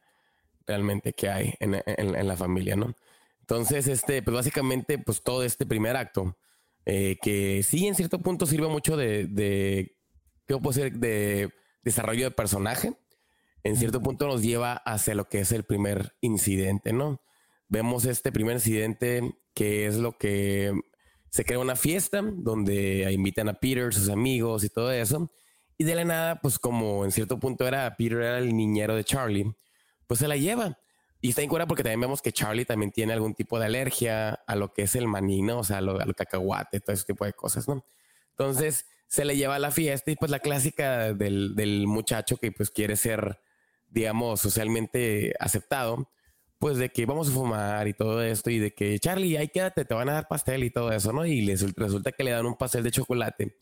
realmente 0.66 1.14
que 1.14 1.30
hay 1.30 1.54
en, 1.60 1.76
en, 1.76 2.16
en 2.16 2.28
la 2.28 2.38
familia, 2.38 2.76
¿no? 2.76 2.96
Entonces, 3.42 3.88
este, 3.88 4.24
pues 4.24 4.34
básicamente, 4.34 4.98
pues 4.98 5.22
todo 5.22 5.44
este 5.44 5.66
primer 5.66 5.96
acto, 5.96 6.38
eh, 6.86 7.18
que 7.22 7.64
sí 7.64 7.86
en 7.86 7.96
cierto 7.96 8.20
punto 8.20 8.46
sirve 8.46 8.68
mucho 8.68 8.96
de, 8.96 9.26
de 9.28 9.98
¿qué 10.48 10.58
puedo 10.58 10.72
decir? 10.72 10.98
De 10.98 11.54
desarrollo 11.84 12.24
de 12.26 12.32
personaje, 12.32 12.94
en 13.64 13.76
cierto 13.76 14.02
punto 14.02 14.28
nos 14.28 14.42
lleva 14.42 14.74
hacia 14.74 15.16
lo 15.16 15.28
que 15.28 15.40
es 15.40 15.52
el 15.52 15.64
primer 15.64 16.16
incidente, 16.22 16.94
¿no? 16.94 17.22
Vemos 17.68 18.06
este 18.06 18.32
primer 18.32 18.56
incidente 18.56 19.38
que 19.54 19.88
es 19.88 19.96
lo 19.98 20.18
que 20.18 20.74
se 21.30 21.46
crea 21.46 21.60
una 21.60 21.76
fiesta 21.76 22.22
donde 22.22 23.12
invitan 23.12 23.50
a 23.50 23.56
Peter, 23.56 23.94
sus 23.94 24.10
amigos 24.10 24.64
y 24.64 24.70
todo 24.70 24.92
eso. 24.92 25.32
Y 25.78 25.84
de 25.84 25.96
la 25.96 26.06
nada, 26.06 26.40
pues 26.42 26.60
como 26.60 27.04
en 27.04 27.12
cierto 27.12 27.40
punto 27.40 27.68
era 27.68 27.96
Peter 27.98 28.20
era 28.20 28.38
el 28.38 28.56
niñero 28.56 28.96
de 28.96 29.04
Charlie, 29.04 29.54
pues 30.08 30.20
se 30.20 30.28
la 30.28 30.38
lleva. 30.38 30.78
Y 31.22 31.30
está 31.30 31.42
en 31.42 31.50
cura 31.50 31.66
porque 31.66 31.84
también 31.84 32.02
vemos 32.02 32.22
que 32.22 32.32
Charlie 32.32 32.66
también 32.66 32.92
tiene 32.92 33.14
algún 33.14 33.34
tipo 33.34 33.58
de 33.58 33.66
alergia 33.66 34.30
a 34.46 34.56
lo 34.56 34.74
que 34.74 34.84
es 34.84 34.96
el 34.96 35.08
maní, 35.08 35.42
¿no? 35.42 35.60
O 35.60 35.64
sea, 35.64 35.80
al 35.80 36.16
cacahuate, 36.16 36.80
todo 36.80 36.94
ese 36.94 37.06
tipo 37.06 37.26
de 37.26 37.34
cosas, 37.34 37.68
¿no? 37.68 37.86
Entonces 38.30 38.86
se 39.08 39.26
le 39.26 39.36
lleva 39.36 39.56
a 39.56 39.60
la 39.60 39.72
fiesta 39.72 40.12
y 40.12 40.16
pues 40.16 40.30
la 40.30 40.40
clásica 40.40 41.14
del, 41.14 41.56
del 41.56 41.88
muchacho 41.88 42.38
que 42.38 42.52
pues 42.52 42.70
quiere 42.70 42.96
ser, 42.96 43.40
digamos, 43.90 44.42
socialmente 44.42 45.34
aceptado, 45.40 46.10
pues 46.60 46.78
de 46.78 46.90
que 46.90 47.06
vamos 47.06 47.30
a 47.30 47.32
fumar 47.32 47.88
y 47.88 47.94
todo 47.94 48.24
esto 48.24 48.50
y 48.50 48.60
de 48.60 48.74
que 48.74 48.98
Charlie, 49.00 49.38
ahí 49.38 49.50
quédate, 49.50 49.86
te 49.86 49.94
van 49.94 50.10
a 50.10 50.14
dar 50.14 50.28
pastel 50.28 50.64
y 50.64 50.70
todo 50.70 50.92
eso, 50.92 51.14
¿no? 51.14 51.26
Y 51.26 51.42
les 51.42 51.76
resulta 51.76 52.12
que 52.12 52.24
le 52.24 52.32
dan 52.32 52.46
un 52.46 52.56
pastel 52.56 52.84
de 52.84 52.92
chocolate 52.92 53.58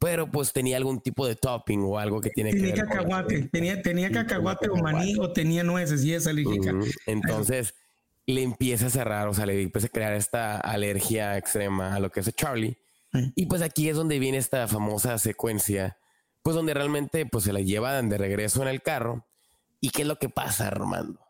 pero 0.00 0.30
pues 0.30 0.52
tenía 0.52 0.78
algún 0.78 1.00
tipo 1.00 1.26
de 1.26 1.36
topping 1.36 1.82
o 1.84 1.98
algo 1.98 2.22
que 2.22 2.30
tiene 2.30 2.52
tenía 2.52 2.72
que 2.72 2.80
ver 2.80 2.88
cacahuate, 2.88 3.42
tenía, 3.52 3.82
tenía 3.82 4.10
cacahuate 4.10 4.70
o 4.70 4.76
maní 4.76 5.14
o 5.20 5.30
tenía 5.30 5.62
nueces 5.62 6.02
y 6.04 6.14
esa 6.14 6.30
alérgica. 6.30 6.72
Entonces 7.06 7.74
le 8.26 8.42
empieza 8.42 8.86
a 8.86 8.90
cerrar, 8.90 9.28
o 9.28 9.34
sea, 9.34 9.44
le 9.44 9.60
empieza 9.60 9.88
a 9.88 9.90
crear 9.90 10.14
esta 10.14 10.56
alergia 10.56 11.36
extrema 11.36 11.94
a 11.94 12.00
lo 12.00 12.10
que 12.10 12.20
hace 12.20 12.32
Charlie. 12.32 12.78
Y 13.34 13.44
pues 13.46 13.60
aquí 13.60 13.90
es 13.90 13.96
donde 13.96 14.18
viene 14.18 14.38
esta 14.38 14.66
famosa 14.68 15.18
secuencia, 15.18 15.98
pues 16.42 16.56
donde 16.56 16.72
realmente 16.72 17.26
pues 17.26 17.44
se 17.44 17.52
la 17.52 17.60
llevan 17.60 18.08
de 18.08 18.16
regreso 18.16 18.62
en 18.62 18.68
el 18.68 18.80
carro. 18.80 19.26
¿Y 19.82 19.90
qué 19.90 20.02
es 20.02 20.08
lo 20.08 20.16
que 20.16 20.30
pasa, 20.30 20.68
Armando? 20.68 21.20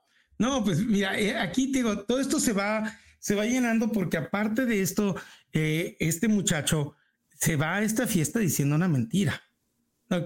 No, 0.40 0.64
pues 0.64 0.82
mira, 0.86 1.20
eh, 1.20 1.36
aquí 1.36 1.70
digo, 1.70 2.04
todo 2.04 2.18
esto 2.18 2.40
se 2.40 2.54
va, 2.54 2.98
se 3.18 3.34
va 3.34 3.44
llenando 3.44 3.92
porque 3.92 4.16
aparte 4.16 4.64
de 4.64 4.80
esto, 4.80 5.14
eh, 5.52 5.98
este 6.00 6.28
muchacho 6.28 6.96
se 7.38 7.56
va 7.56 7.74
a 7.74 7.82
esta 7.82 8.06
fiesta 8.06 8.38
diciendo 8.38 8.74
una 8.74 8.88
mentira. 8.88 9.42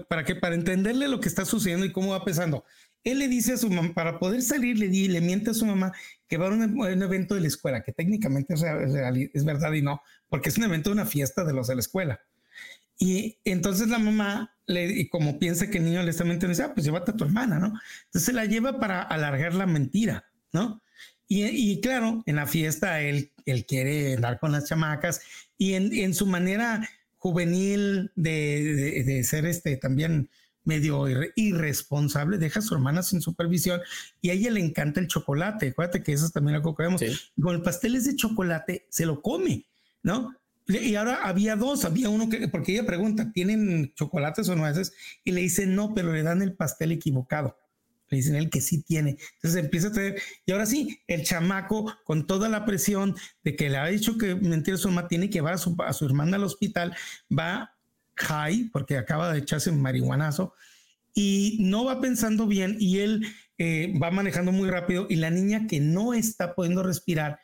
¿Para 0.07 0.23
qué? 0.23 0.35
Para 0.35 0.55
entenderle 0.55 1.09
lo 1.09 1.19
que 1.19 1.27
está 1.27 1.43
sucediendo 1.43 1.85
y 1.85 1.91
cómo 1.91 2.11
va 2.11 2.23
pesando. 2.23 2.63
Él 3.03 3.19
le 3.19 3.27
dice 3.27 3.51
a 3.51 3.57
su 3.57 3.69
mamá, 3.69 3.93
para 3.93 4.17
poder 4.17 4.41
salir, 4.41 4.79
le, 4.79 4.87
di, 4.87 5.09
le 5.09 5.19
miente 5.19 5.49
a 5.49 5.53
su 5.53 5.65
mamá 5.65 5.91
que 6.29 6.37
va 6.37 6.47
a 6.47 6.51
un, 6.51 7.03
evento 7.03 7.35
de 7.35 7.41
la 7.41 7.47
escuela, 7.47 7.83
que 7.83 7.91
técnicamente 7.91 8.53
es, 8.53 8.63
es, 8.63 9.43
verdad 9.43 9.73
y 9.73 9.81
no, 9.81 10.01
porque 10.29 10.47
es 10.47 10.57
un 10.57 10.63
evento 10.63 10.91
de 10.91 10.93
una 10.93 11.05
fiesta 11.05 11.43
de 11.43 11.51
los 11.51 11.67
de 11.67 11.75
la 11.75 11.81
escuela. 11.81 12.21
Y 12.97 13.37
entonces 13.43 13.89
la 13.89 13.99
mamá, 13.99 14.54
le, 14.67 15.09
como 15.09 15.39
piensa 15.39 15.69
que 15.69 15.77
el 15.77 15.85
niño 15.85 16.03
le 16.03 16.11
está 16.11 16.23
mintiendo, 16.23 16.49
dice, 16.49 16.63
ah, 16.63 16.73
pues 16.73 16.85
llévate 16.85 17.11
a 17.11 17.15
tu 17.15 17.23
hermana, 17.23 17.59
¿no? 17.59 17.67
Entonces 18.05 18.23
se 18.23 18.33
la 18.33 18.45
lleva 18.45 18.79
para 18.79 19.01
alargar 19.01 19.53
la 19.53 19.65
mentira, 19.65 20.25
¿no? 20.51 20.81
Y, 21.27 21.81
claro, 21.81 22.21
en 22.27 22.35
la 22.35 22.45
fiesta 22.45 23.01
él, 23.01 23.31
él 23.47 23.65
quiere 23.65 24.13
andar 24.13 24.39
con 24.39 24.51
las 24.51 24.65
chamacas 24.65 25.21
y 25.57 25.73
en, 25.73 25.91
en 25.91 26.13
su 26.13 26.27
manera 26.27 26.87
juvenil 27.17 28.11
de, 28.15 29.23
ser 29.23 29.47
este 29.47 29.75
también 29.77 30.29
medio 30.63 31.07
irresponsable, 31.35 32.37
deja 32.37 32.59
a 32.59 32.61
su 32.61 32.75
hermana 32.75 33.01
sin 33.01 33.21
supervisión 33.21 33.81
y 34.21 34.29
a 34.29 34.33
ella 34.33 34.51
le 34.51 34.59
encanta 34.59 34.99
el 34.99 35.07
chocolate. 35.07 35.69
Acuérdate 35.69 36.03
que 36.03 36.13
eso 36.13 36.27
es 36.27 36.31
también 36.31 36.55
algo 36.55 36.75
que 36.75 36.83
vemos. 36.83 37.01
Con 37.41 37.55
el 37.55 37.63
pastel 37.63 37.95
es 37.95 38.05
de 38.05 38.15
chocolate, 38.15 38.85
se 38.89 39.07
lo 39.07 39.23
come, 39.23 39.65
¿no? 40.03 40.35
Y 40.67 40.95
ahora 40.95 41.19
había 41.23 41.55
dos, 41.55 41.85
había 41.85 42.09
uno 42.09 42.27
que, 42.29 42.47
porque 42.47 42.73
ella 42.73 42.85
pregunta, 42.85 43.31
¿tienen 43.31 43.93
chocolates 43.93 44.49
o 44.49 44.55
nueces? 44.55 44.93
Y 45.23 45.31
le 45.31 45.41
dice 45.41 45.67
no, 45.67 45.93
pero 45.93 46.11
le 46.11 46.23
dan 46.23 46.41
el 46.41 46.53
pastel 46.53 46.91
equivocado 46.91 47.57
le 48.09 48.17
dicen 48.17 48.35
él 48.35 48.49
que 48.49 48.61
sí 48.61 48.81
tiene. 48.81 49.17
Entonces 49.35 49.63
empieza 49.63 49.87
a 49.89 49.91
tener, 49.91 50.21
y 50.45 50.51
ahora 50.51 50.65
sí, 50.65 50.99
el 51.07 51.23
chamaco 51.23 51.93
con 52.03 52.27
toda 52.27 52.49
la 52.49 52.65
presión 52.65 53.15
de 53.43 53.55
que 53.55 53.69
le 53.69 53.77
ha 53.77 53.85
dicho 53.87 54.17
que 54.17 54.35
mentira 54.35 54.77
su 54.77 54.89
mamá 54.89 55.07
tiene 55.07 55.29
que 55.29 55.35
llevar 55.35 55.55
a 55.55 55.57
su, 55.57 55.75
a 55.79 55.93
su 55.93 56.05
hermana 56.05 56.37
al 56.37 56.43
hospital, 56.43 56.95
va 57.37 57.75
high, 58.15 58.69
porque 58.71 58.97
acaba 58.97 59.33
de 59.33 59.39
echarse 59.39 59.69
un 59.69 59.81
marihuanazo, 59.81 60.53
y 61.13 61.57
no 61.61 61.85
va 61.85 62.01
pensando 62.01 62.45
bien, 62.47 62.77
y 62.79 62.99
él 62.99 63.25
eh, 63.57 63.93
va 64.01 64.11
manejando 64.11 64.51
muy 64.51 64.69
rápido, 64.69 65.07
y 65.09 65.15
la 65.15 65.29
niña 65.29 65.67
que 65.67 65.79
no 65.79 66.13
está 66.13 66.55
pudiendo 66.55 66.83
respirar, 66.83 67.39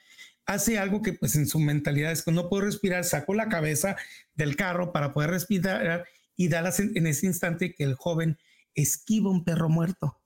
hace 0.45 0.79
algo 0.79 1.01
que 1.01 1.13
pues 1.13 1.35
en 1.35 1.47
su 1.47 1.59
mentalidad 1.59 2.11
es 2.11 2.23
que 2.23 2.31
no 2.31 2.49
puedo 2.49 2.65
respirar, 2.65 3.03
sacó 3.03 3.33
la 3.33 3.49
cabeza 3.49 3.95
del 4.35 4.55
carro 4.55 4.91
para 4.91 5.13
poder 5.13 5.31
respirar 5.31 6.05
y 6.35 6.47
da 6.47 6.73
en 6.77 7.07
ese 7.07 7.25
instante 7.27 7.73
que 7.73 7.83
el 7.83 7.95
joven 7.95 8.37
esquiva 8.75 9.29
un 9.29 9.43
perro 9.43 9.69
muerto. 9.69 10.19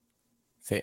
Sí. 0.61 0.78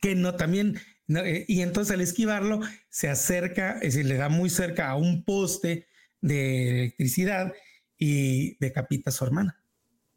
Que 0.00 0.14
no 0.14 0.34
también, 0.34 0.78
eh, 1.08 1.44
y 1.48 1.62
entonces 1.62 1.94
al 1.94 2.00
esquivarlo 2.00 2.60
se 2.88 3.08
acerca, 3.08 3.74
es 3.74 3.94
decir, 3.94 4.06
le 4.06 4.16
da 4.16 4.28
muy 4.28 4.50
cerca 4.50 4.90
a 4.90 4.96
un 4.96 5.24
poste 5.24 5.86
de 6.20 6.80
electricidad 6.80 7.52
y 7.98 8.56
decapita 8.58 9.10
a 9.10 9.12
su 9.12 9.24
hermana. 9.24 9.63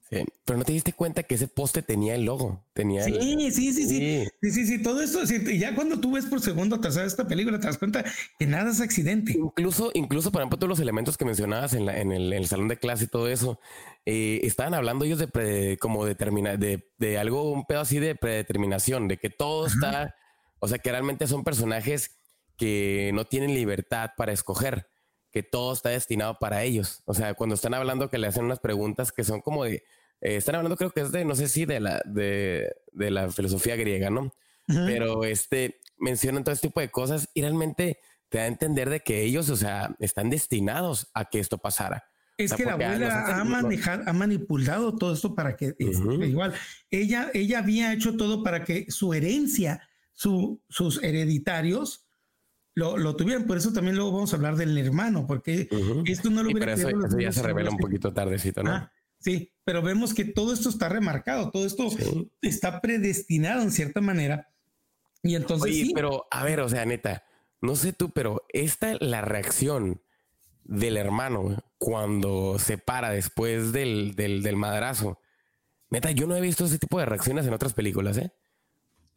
Sí, 0.09 0.23
pero 0.45 0.57
no 0.57 0.63
te 0.63 0.71
diste 0.71 0.93
cuenta 0.93 1.23
que 1.23 1.35
ese 1.35 1.49
poste 1.49 1.81
tenía 1.81 2.15
el 2.15 2.23
logo, 2.23 2.63
tenía 2.73 3.03
sí, 3.03 3.13
sí, 3.51 3.73
sí, 3.73 3.73
sí, 3.73 4.25
sí, 4.41 4.51
sí, 4.51 4.65
sí, 4.65 4.81
todo 4.81 5.01
esto, 5.01 5.19
y 5.51 5.59
ya 5.59 5.75
cuando 5.75 5.99
tú 5.99 6.13
ves 6.13 6.25
por 6.25 6.39
segundo 6.39 6.79
tercera 6.79 7.05
esta 7.05 7.27
película 7.27 7.59
te 7.59 7.67
das 7.67 7.77
cuenta 7.77 8.05
que 8.39 8.47
nada 8.47 8.71
es 8.71 8.79
accidente. 8.79 9.33
Incluso, 9.33 9.91
incluso, 9.93 10.31
por 10.31 10.41
ejemplo, 10.41 10.57
todos 10.57 10.69
los 10.69 10.79
elementos 10.79 11.17
que 11.17 11.25
mencionabas 11.25 11.73
en, 11.73 11.85
la, 11.85 11.99
en, 11.99 12.13
el, 12.13 12.31
en 12.31 12.39
el 12.39 12.47
salón 12.47 12.69
de 12.69 12.77
clase 12.77 13.03
y 13.03 13.07
todo 13.07 13.27
eso, 13.27 13.59
eh, 14.05 14.39
estaban 14.43 14.73
hablando 14.73 15.03
ellos 15.03 15.19
de 15.19 15.77
como 15.81 16.05
determinar, 16.05 16.57
de, 16.57 16.89
de, 16.97 17.17
algo, 17.17 17.51
un 17.51 17.65
pedo 17.65 17.81
así 17.81 17.99
de 17.99 18.15
predeterminación, 18.15 19.09
de 19.09 19.17
que 19.17 19.29
todo 19.29 19.67
está, 19.67 20.15
o 20.59 20.69
sea, 20.69 20.79
que 20.79 20.89
realmente 20.89 21.27
son 21.27 21.43
personajes 21.43 22.11
que 22.55 23.11
no 23.13 23.25
tienen 23.25 23.53
libertad 23.53 24.11
para 24.15 24.31
escoger, 24.31 24.87
que 25.31 25.43
todo 25.43 25.73
está 25.73 25.89
destinado 25.89 26.37
para 26.39 26.63
ellos. 26.63 27.01
O 27.05 27.13
sea, 27.13 27.33
cuando 27.33 27.55
están 27.55 27.73
hablando 27.73 28.09
que 28.09 28.17
le 28.17 28.27
hacen 28.27 28.45
unas 28.45 28.59
preguntas 28.59 29.11
que 29.11 29.23
son 29.23 29.41
como 29.41 29.63
de, 29.65 29.83
eh, 30.21 30.35
están 30.37 30.55
hablando 30.55 30.77
creo 30.77 30.91
que 30.91 31.01
es 31.01 31.11
de, 31.11 31.25
no 31.25 31.35
sé 31.35 31.47
si 31.47 31.65
de 31.65 31.79
la, 31.79 32.01
de, 32.05 32.75
de 32.91 33.11
la 33.11 33.29
filosofía 33.29 33.75
griega, 33.75 34.09
¿no? 34.09 34.33
Pero 34.67 35.23
este, 35.23 35.79
mencionan 35.97 36.43
todo 36.43 36.53
este 36.53 36.67
tipo 36.67 36.81
de 36.81 36.91
cosas 36.91 37.29
y 37.33 37.41
realmente 37.41 37.99
te 38.27 38.39
da 38.39 38.43
a 38.43 38.47
entender 38.47 38.89
de 38.89 38.99
que 38.99 39.23
ellos, 39.23 39.49
o 39.49 39.55
sea, 39.55 39.95
están 39.99 40.29
destinados 40.29 41.09
a 41.13 41.25
que 41.25 41.39
esto 41.39 41.57
pasara. 41.57 42.03
Es 42.37 42.53
que 42.53 42.65
la 42.65 42.73
abuela 42.73 43.39
ha 43.39 43.43
manejado, 43.43 44.03
ha 44.05 44.13
manipulado 44.13 44.95
todo 44.95 45.13
esto 45.13 45.33
para 45.33 45.55
que 45.55 45.73
igual 45.79 46.53
ella, 46.91 47.31
ella 47.33 47.59
había 47.59 47.93
hecho 47.93 48.15
todo 48.15 48.43
para 48.43 48.63
que 48.63 48.91
su 48.91 49.13
herencia, 49.13 49.81
su, 50.13 50.61
sus 50.69 51.01
hereditarios 51.01 52.06
lo, 52.77 52.95
lo, 52.95 53.15
tuvieran. 53.15 53.47
Por 53.47 53.57
eso 53.57 53.73
también 53.73 53.95
luego 53.95 54.11
vamos 54.11 54.31
a 54.31 54.35
hablar 54.35 54.55
del 54.55 54.77
hermano, 54.77 55.25
porque 55.25 55.67
esto 56.05 56.29
no 56.29 56.43
lo 56.43 56.51
hubiera. 56.51 56.73
Eso, 56.73 56.89
eso 56.89 57.19
ya 57.19 57.31
se 57.31 57.41
revela 57.41 57.71
un 57.71 57.77
poquito 57.77 58.13
tardecito, 58.13 58.61
¿no? 58.61 58.71
Ah, 58.71 58.91
sí, 59.19 59.51
pero 59.63 59.81
vemos 59.81 60.13
que 60.13 60.25
todo 60.25 60.53
esto 60.53 60.69
está 60.69 60.87
remarcado, 60.87 61.49
todo 61.49 61.65
esto 61.65 61.89
está 62.43 62.79
predestinado 62.79 63.63
en 63.63 63.71
cierta 63.71 63.99
manera. 63.99 64.49
Y 65.23 65.33
entonces. 65.33 65.71
Oye, 65.71 65.91
pero 65.95 66.27
a 66.29 66.43
ver, 66.43 66.59
o 66.59 66.69
sea, 66.69 66.85
neta, 66.85 67.23
no 67.61 67.75
sé 67.75 67.93
tú, 67.93 68.11
pero 68.11 68.45
esta 68.49 68.93
la 68.99 69.21
reacción 69.21 70.03
del 70.63 70.97
hermano 70.97 71.57
cuando 71.79 72.59
se 72.59 72.77
para 72.77 73.09
después 73.09 73.71
del, 73.71 74.13
del, 74.13 74.43
del 74.43 74.55
madrazo. 74.55 75.19
Neta, 75.89 76.11
yo 76.11 76.27
no 76.27 76.35
he 76.35 76.41
visto 76.41 76.65
ese 76.65 76.77
tipo 76.77 76.99
de 76.99 77.07
reacciones 77.07 77.47
en 77.47 77.53
otras 77.53 77.73
películas, 77.73 78.17
¿eh? 78.17 78.31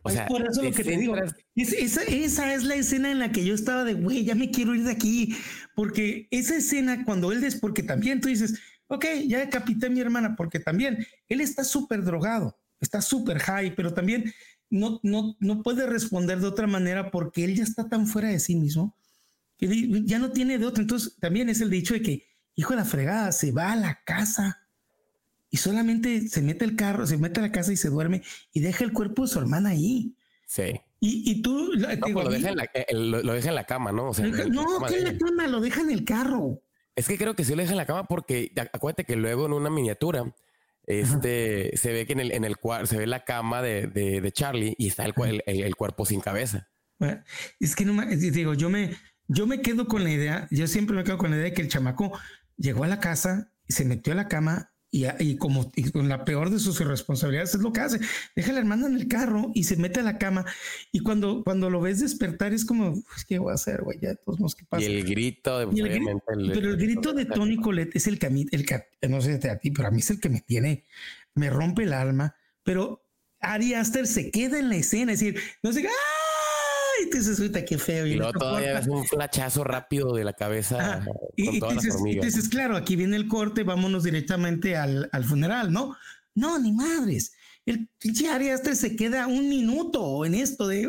O 0.02 0.10
sea, 0.10 0.26
por 0.26 0.46
eso 0.46 0.62
lo 0.62 0.72
que 0.72 0.84
te 0.84 0.96
digo. 0.96 1.14
esa, 1.54 2.02
esa, 2.02 2.54
es 2.54 2.64
la 2.64 2.74
escena 2.74 3.10
en 3.10 3.18
la 3.18 3.32
que 3.32 3.44
yo 3.44 3.54
estaba 3.54 3.84
de, 3.84 3.94
güey, 3.94 4.24
ya 4.24 4.34
me 4.34 4.50
quiero 4.50 4.74
ir 4.74 4.84
de 4.84 4.92
aquí. 4.92 5.36
Porque 5.74 6.26
esa 6.30 6.56
escena, 6.56 7.04
cuando 7.04 7.32
él 7.32 7.40
des, 7.40 7.56
porque 7.56 7.82
también 7.82 8.20
tú 8.20 8.28
dices, 8.28 8.58
ok, 8.86 9.04
ya 9.26 9.38
decapité 9.38 9.86
a 9.86 9.90
mi 9.90 10.00
hermana, 10.00 10.36
porque 10.36 10.58
también 10.58 11.06
él 11.28 11.40
está 11.40 11.64
súper 11.64 12.02
drogado, 12.02 12.58
está 12.80 13.02
súper 13.02 13.38
high, 13.38 13.74
pero 13.74 13.92
también 13.92 14.32
no, 14.70 15.00
no, 15.02 15.36
no 15.38 15.62
puede 15.62 15.86
responder 15.86 16.40
de 16.40 16.46
otra 16.46 16.66
manera 16.66 17.10
porque 17.10 17.44
él 17.44 17.56
ya 17.56 17.64
está 17.64 17.88
tan 17.88 18.06
fuera 18.06 18.28
de 18.28 18.40
sí 18.40 18.56
mismo 18.56 18.96
que 19.58 20.02
ya 20.06 20.18
no 20.18 20.30
tiene 20.30 20.58
de 20.58 20.64
otra. 20.64 20.80
Entonces, 20.80 21.16
también 21.20 21.50
es 21.50 21.60
el 21.60 21.68
dicho 21.68 21.92
de 21.92 22.00
que, 22.00 22.26
hijo 22.54 22.70
de 22.70 22.78
la 22.78 22.84
fregada, 22.86 23.30
se 23.32 23.52
va 23.52 23.72
a 23.72 23.76
la 23.76 24.00
casa 24.04 24.59
y 25.50 25.56
solamente 25.56 26.28
se 26.28 26.42
mete 26.42 26.64
el 26.64 26.76
carro, 26.76 27.06
se 27.06 27.18
mete 27.18 27.40
a 27.40 27.42
la 27.42 27.52
casa 27.52 27.72
y 27.72 27.76
se 27.76 27.90
duerme 27.90 28.22
y 28.52 28.60
deja 28.60 28.84
el 28.84 28.92
cuerpo 28.92 29.22
de 29.22 29.28
su 29.28 29.38
hermana 29.38 29.70
ahí. 29.70 30.14
Sí. 30.46 30.80
Y, 31.00 31.30
y 31.30 31.42
tú 31.42 31.72
no, 31.76 32.22
lo, 32.22 32.30
deja 32.30 32.50
en 32.50 32.56
la, 32.56 32.70
lo, 33.22 33.32
deja 33.32 33.48
en 33.48 33.54
la 33.54 33.64
cama, 33.64 33.90
¿no? 33.90 34.10
O 34.10 34.14
sea, 34.14 34.26
no, 34.26 34.34
que 34.86 34.98
en 34.98 35.04
la 35.04 35.18
cama, 35.18 35.46
lo 35.46 35.60
deja 35.60 35.80
en 35.80 35.90
el 35.90 36.04
carro. 36.04 36.62
Es 36.94 37.08
que 37.08 37.16
creo 37.16 37.34
que 37.34 37.44
sí 37.44 37.54
lo 37.54 37.62
deja 37.62 37.72
en 37.72 37.78
la 37.78 37.86
cama 37.86 38.04
porque 38.04 38.52
acuérdate 38.72 39.04
que 39.04 39.16
luego 39.16 39.46
en 39.46 39.52
una 39.54 39.70
miniatura 39.70 40.34
este 40.86 41.76
se 41.76 41.92
ve 41.92 42.06
que 42.06 42.12
en 42.12 42.20
el, 42.20 42.32
en 42.32 42.44
el 42.44 42.56
se 42.84 42.98
ve 42.98 43.06
la 43.06 43.24
cama 43.24 43.62
de, 43.62 43.86
de, 43.86 44.20
de 44.20 44.32
Charlie 44.32 44.74
y 44.78 44.88
está 44.88 45.04
el, 45.04 45.14
el, 45.46 45.62
el, 45.62 45.76
cuerpo 45.76 46.04
sin 46.04 46.20
cabeza. 46.20 46.68
es 47.60 47.76
que 47.76 47.84
no 47.84 47.94
me 47.94 48.14
digo, 48.16 48.54
yo 48.54 48.70
me, 48.70 48.96
yo 49.28 49.46
me 49.46 49.62
quedo 49.62 49.86
con 49.86 50.04
la 50.04 50.10
idea, 50.10 50.48
yo 50.50 50.66
siempre 50.66 50.96
me 50.96 51.04
quedo 51.04 51.18
con 51.18 51.30
la 51.30 51.36
idea 51.36 51.46
de 51.46 51.54
que 51.54 51.62
el 51.62 51.68
chamaco 51.68 52.18
llegó 52.56 52.84
a 52.84 52.88
la 52.88 53.00
casa 53.00 53.52
y 53.68 53.72
se 53.72 53.84
metió 53.84 54.12
a 54.12 54.16
la 54.16 54.28
cama 54.28 54.72
y, 54.92 55.36
como 55.36 55.70
con 55.92 56.08
la 56.08 56.24
peor 56.24 56.50
de 56.50 56.58
sus 56.58 56.80
irresponsabilidades 56.80 57.54
es 57.54 57.60
lo 57.60 57.72
que 57.72 57.80
hace. 57.80 58.00
Deja 58.34 58.50
a 58.50 58.54
la 58.54 58.60
hermana 58.60 58.88
en 58.88 58.96
el 58.96 59.06
carro 59.06 59.52
y 59.54 59.64
se 59.64 59.76
mete 59.76 60.00
a 60.00 60.02
la 60.02 60.18
cama. 60.18 60.44
Y 60.90 61.00
cuando, 61.00 61.44
cuando 61.44 61.70
lo 61.70 61.80
ves 61.80 62.00
despertar 62.00 62.52
es 62.52 62.64
como, 62.64 63.00
pues, 63.02 63.24
¿qué 63.24 63.38
voy 63.38 63.52
a 63.52 63.54
hacer, 63.54 63.82
güey? 63.82 63.98
Ya 64.00 64.16
todos 64.16 64.40
nos 64.40 64.54
que 64.54 64.64
pasa. 64.64 64.82
Y 64.82 64.86
el 64.86 65.04
grito 65.04 65.60
de... 65.60 65.66
pero 66.52 66.70
el 66.70 66.76
grito 66.76 67.12
de 67.12 67.24
Tony 67.24 67.56
Colette 67.56 67.94
es 67.96 68.06
el 68.08 68.18
que 68.18 68.26
a 68.26 68.30
mí, 68.30 68.46
el 68.50 68.66
que, 68.66 68.82
no 69.08 69.20
sé 69.20 69.40
a 69.48 69.58
ti, 69.58 69.70
pero 69.70 69.88
a 69.88 69.90
mí 69.90 70.00
es 70.00 70.10
el 70.10 70.20
que 70.20 70.28
me 70.28 70.40
tiene, 70.40 70.84
me 71.34 71.50
rompe 71.50 71.84
el 71.84 71.92
alma. 71.92 72.34
Pero 72.64 73.04
Ari 73.40 73.74
Aster 73.74 74.06
se 74.06 74.30
queda 74.30 74.58
en 74.58 74.68
la 74.68 74.76
escena, 74.76 75.12
es 75.12 75.20
decir, 75.20 75.40
no 75.62 75.72
sé, 75.72 75.86
¡ah! 75.86 76.19
Y 77.16 77.18
dices, 77.18 77.64
qué 77.66 77.78
feo. 77.78 78.06
Y, 78.06 78.14
luego 78.14 78.32
todavía 78.32 78.78
es 78.78 78.86
un 78.86 79.04
flachazo 79.04 79.64
rápido 79.64 80.14
de 80.14 80.24
la 80.24 80.32
cabeza 80.32 81.04
y, 81.36 81.46
con 81.46 81.60
todas 81.60 81.84
dices, 81.84 81.96
Y 82.04 82.20
dices, 82.20 82.48
claro, 82.48 82.76
aquí 82.76 82.96
viene 82.96 83.16
el 83.16 83.28
corte, 83.28 83.62
vámonos 83.62 84.04
directamente 84.04 84.76
al, 84.76 85.08
al 85.12 85.24
funeral, 85.24 85.72
¿no? 85.72 85.96
No, 86.34 86.58
ni 86.58 86.72
madres. 86.72 87.32
El 87.66 87.88
pinche 87.98 88.28
Ari 88.28 88.48
se 88.74 88.96
queda 88.96 89.26
un 89.26 89.48
minuto 89.48 90.24
en 90.24 90.34
esto 90.34 90.66
de... 90.66 90.88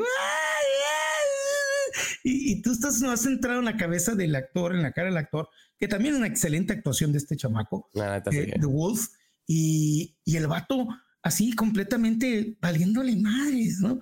Y, 2.24 2.52
y, 2.52 2.62
tú 2.62 2.72
estás 2.72 3.02
no 3.02 3.12
has 3.12 3.26
entrado 3.26 3.60
en 3.60 3.66
la 3.66 3.78
cabeza 3.78 4.16
del 4.16 4.36
actor, 4.36 4.76
en 4.76 4.84
la 4.84 4.92
cara 4.92 5.10
del 5.10 5.18
actor, 5.18 5.50
que 5.78 5.88
también 5.88 6.14
es 6.14 6.20
una 6.20 6.28
excelente 6.28 6.72
actuación 6.72 7.12
de 7.12 7.18
este 7.18 7.36
chamaco, 7.36 7.90
eh, 7.96 8.54
The 8.60 8.66
Wolf, 8.66 9.08
y, 9.48 10.16
y 10.24 10.38
el 10.38 10.48
vato 10.48 10.88
así 11.24 11.54
completamente 11.54 12.58
valiéndole 12.62 13.16
madres, 13.16 13.80
¿no? 13.80 14.00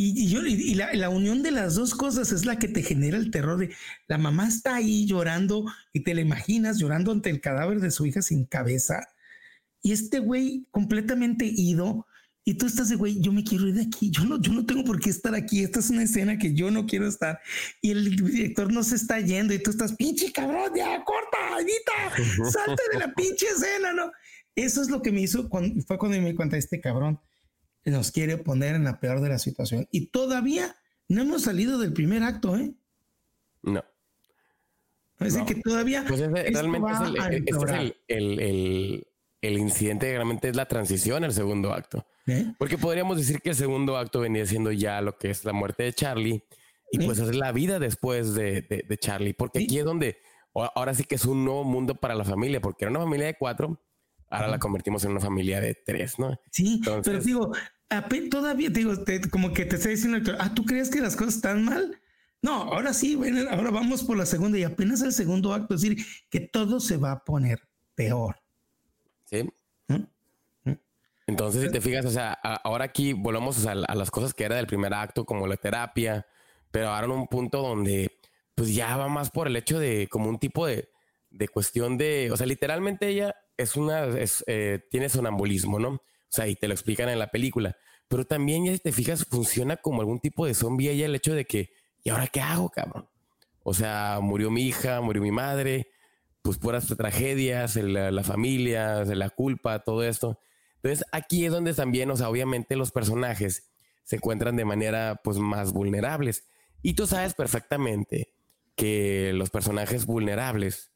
Y, 0.00 0.28
yo, 0.28 0.46
y 0.46 0.74
la, 0.74 0.92
la, 0.94 1.08
unión 1.08 1.42
de 1.42 1.50
las 1.50 1.74
dos 1.74 1.92
cosas 1.92 2.30
es 2.30 2.46
la 2.46 2.56
que 2.56 2.68
te 2.68 2.84
genera 2.84 3.16
el 3.16 3.32
terror 3.32 3.58
de 3.58 3.74
la 4.06 4.16
mamá 4.16 4.46
está 4.46 4.76
ahí 4.76 5.06
llorando 5.06 5.64
y 5.92 6.04
te 6.04 6.14
la 6.14 6.20
imaginas 6.20 6.78
llorando 6.78 7.10
ante 7.10 7.30
el 7.30 7.40
cadáver 7.40 7.80
de 7.80 7.90
su 7.90 8.06
hija 8.06 8.22
sin 8.22 8.44
cabeza. 8.44 9.08
Y 9.82 9.90
este 9.90 10.20
güey 10.20 10.68
completamente 10.70 11.46
ido. 11.46 12.06
Y 12.44 12.54
tú 12.54 12.66
estás 12.66 12.90
de 12.90 12.94
güey, 12.94 13.20
yo 13.20 13.32
me 13.32 13.42
quiero 13.42 13.66
ir 13.66 13.74
de 13.74 13.82
aquí. 13.82 14.12
Yo 14.12 14.24
no, 14.24 14.40
yo 14.40 14.52
no 14.52 14.64
tengo 14.64 14.84
por 14.84 15.00
qué 15.00 15.10
estar 15.10 15.34
aquí. 15.34 15.64
Esta 15.64 15.80
es 15.80 15.90
una 15.90 16.04
escena 16.04 16.38
que 16.38 16.54
yo 16.54 16.70
no 16.70 16.86
quiero 16.86 17.08
estar. 17.08 17.40
Y 17.82 17.90
el 17.90 18.14
director 18.14 18.72
no 18.72 18.84
se 18.84 18.94
está 18.94 19.18
yendo 19.18 19.52
y 19.52 19.60
tú 19.60 19.72
estás, 19.72 19.96
pinche 19.96 20.30
cabrón, 20.30 20.70
ya 20.76 21.02
corta, 21.02 21.56
Anita, 21.56 22.50
salte 22.52 22.82
de 22.92 22.98
la 23.00 23.12
pinche 23.14 23.46
escena, 23.48 23.92
¿no? 23.92 24.12
Eso 24.54 24.80
es 24.80 24.90
lo 24.90 25.02
que 25.02 25.10
me 25.10 25.22
hizo, 25.22 25.48
cuando, 25.48 25.82
fue 25.82 25.98
cuando 25.98 26.20
me 26.20 26.28
di 26.28 26.36
cuenta 26.36 26.56
este 26.56 26.80
cabrón 26.80 27.20
nos 27.84 28.12
quiere 28.12 28.36
poner 28.36 28.74
en 28.74 28.84
la 28.84 29.00
peor 29.00 29.20
de 29.20 29.30
la 29.30 29.38
situación. 29.38 29.88
Y 29.90 30.06
todavía 30.06 30.76
no 31.08 31.22
hemos 31.22 31.42
salido 31.42 31.78
del 31.78 31.92
primer 31.92 32.22
acto, 32.22 32.56
¿eh? 32.56 32.74
No. 33.62 33.84
Es 35.20 35.36
que 35.38 35.56
todavía. 35.56 36.04
Pues 36.06 36.20
realmente 36.20 36.90
es, 37.46 37.56
el, 38.06 38.40
el, 38.40 39.06
el, 39.40 39.58
incidente, 39.58 40.12
realmente 40.12 40.48
es 40.48 40.56
la 40.56 40.66
transición 40.66 41.24
al 41.24 41.32
segundo 41.32 41.72
acto. 41.72 42.06
¿Eh? 42.26 42.52
Porque 42.58 42.78
podríamos 42.78 43.16
decir 43.16 43.40
que 43.40 43.50
el 43.50 43.56
segundo 43.56 43.96
acto 43.96 44.20
venía 44.20 44.46
siendo 44.46 44.70
ya 44.70 45.00
lo 45.00 45.16
que 45.18 45.30
es 45.30 45.44
la 45.44 45.52
muerte 45.52 45.82
de 45.84 45.92
Charlie 45.92 46.44
y 46.92 47.02
¿Eh? 47.02 47.06
pues 47.06 47.18
es 47.18 47.34
la 47.34 47.52
vida 47.52 47.78
después 47.78 48.34
de, 48.34 48.62
de, 48.62 48.98
Charlie. 48.98 49.34
Porque 49.34 49.64
aquí 49.64 49.78
es 49.78 49.84
donde 49.84 50.18
ahora 50.54 50.94
sí 50.94 51.04
que 51.04 51.16
es 51.16 51.24
un 51.24 51.44
nuevo 51.44 51.64
mundo 51.64 51.96
para 51.96 52.14
la 52.14 52.24
familia, 52.24 52.60
porque 52.60 52.84
era 52.84 52.90
una 52.90 53.00
familia 53.00 53.26
de 53.26 53.34
cuatro 53.34 53.80
ahora 54.30 54.48
la 54.48 54.58
convertimos 54.58 55.04
en 55.04 55.12
una 55.12 55.20
familia 55.20 55.60
de 55.60 55.74
tres, 55.74 56.18
¿no? 56.18 56.38
Sí, 56.50 56.80
pero 57.02 57.20
digo, 57.20 57.52
todavía 58.30 58.70
digo, 58.70 58.92
como 59.30 59.52
que 59.52 59.64
te 59.64 59.76
estoy 59.76 59.92
diciendo, 59.92 60.32
ah, 60.38 60.54
¿tú 60.54 60.64
crees 60.64 60.90
que 60.90 61.00
las 61.00 61.16
cosas 61.16 61.36
están 61.36 61.64
mal? 61.64 62.00
No, 62.40 62.62
ahora 62.62 62.92
sí, 62.92 63.16
bueno, 63.16 63.48
ahora 63.50 63.70
vamos 63.70 64.04
por 64.04 64.16
la 64.16 64.26
segunda 64.26 64.58
y 64.58 64.64
apenas 64.64 65.02
el 65.02 65.12
segundo 65.12 65.52
acto, 65.52 65.74
es 65.74 65.80
decir, 65.80 66.04
que 66.30 66.40
todo 66.40 66.78
se 66.78 66.96
va 66.96 67.12
a 67.12 67.24
poner 67.24 67.60
peor. 67.94 68.36
Sí. 69.24 69.42
¿Mm? 69.88 69.94
¿Mm? 70.64 70.78
Entonces, 71.26 71.62
si 71.62 71.70
te 71.70 71.80
fijas, 71.80 72.04
o 72.04 72.10
sea, 72.10 72.32
ahora 72.32 72.84
aquí 72.84 73.12
volvemos 73.12 73.66
a, 73.66 73.74
las 73.74 74.10
cosas 74.10 74.34
que 74.34 74.44
era 74.44 74.56
del 74.56 74.68
primer 74.68 74.94
acto, 74.94 75.24
como 75.24 75.48
la 75.48 75.56
terapia, 75.56 76.26
pero 76.70 76.90
ahora 76.90 77.06
en 77.06 77.12
un 77.12 77.26
punto 77.26 77.60
donde, 77.60 78.20
pues 78.54 78.72
ya 78.74 78.96
va 78.96 79.08
más 79.08 79.30
por 79.30 79.48
el 79.48 79.56
hecho 79.56 79.80
de 79.80 80.06
como 80.08 80.28
un 80.28 80.38
tipo 80.38 80.66
de, 80.66 80.90
de 81.30 81.48
cuestión 81.48 81.98
de, 81.98 82.30
o 82.30 82.36
sea, 82.36 82.46
literalmente 82.46 83.08
ella 83.08 83.34
es 83.58 83.76
una, 83.76 84.06
es, 84.18 84.44
eh, 84.46 84.80
tiene 84.90 85.08
sonambulismo, 85.08 85.78
¿no? 85.78 85.88
O 85.90 86.02
sea, 86.30 86.46
y 86.46 86.54
te 86.54 86.68
lo 86.68 86.74
explican 86.74 87.08
en 87.08 87.18
la 87.18 87.30
película. 87.30 87.76
Pero 88.06 88.24
también, 88.24 88.64
ya 88.64 88.72
si 88.72 88.78
te 88.78 88.92
fijas, 88.92 89.26
funciona 89.26 89.76
como 89.76 90.00
algún 90.00 90.20
tipo 90.20 90.46
de 90.46 90.54
zombie 90.54 90.90
ella 90.90 91.06
el 91.06 91.14
hecho 91.14 91.34
de 91.34 91.44
que, 91.44 91.70
¿y 92.02 92.10
ahora 92.10 92.28
qué 92.28 92.40
hago, 92.40 92.70
cabrón? 92.70 93.08
O 93.62 93.74
sea, 93.74 94.20
murió 94.22 94.50
mi 94.50 94.62
hija, 94.62 95.00
murió 95.00 95.20
mi 95.20 95.32
madre, 95.32 95.90
pues 96.40 96.56
puras 96.56 96.86
tragedias, 96.86 97.76
la, 97.76 98.10
la 98.10 98.22
familia, 98.24 99.04
la 99.04 99.30
culpa, 99.30 99.80
todo 99.80 100.02
esto. 100.04 100.38
Entonces, 100.76 101.04
aquí 101.12 101.44
es 101.44 101.52
donde 101.52 101.74
también, 101.74 102.10
o 102.10 102.16
sea, 102.16 102.30
obviamente 102.30 102.76
los 102.76 102.92
personajes 102.92 103.70
se 104.04 104.16
encuentran 104.16 104.56
de 104.56 104.64
manera, 104.64 105.20
pues, 105.22 105.36
más 105.38 105.72
vulnerables. 105.72 106.44
Y 106.80 106.94
tú 106.94 107.06
sabes 107.06 107.34
perfectamente 107.34 108.32
que 108.76 109.32
los 109.34 109.50
personajes 109.50 110.06
vulnerables 110.06 110.92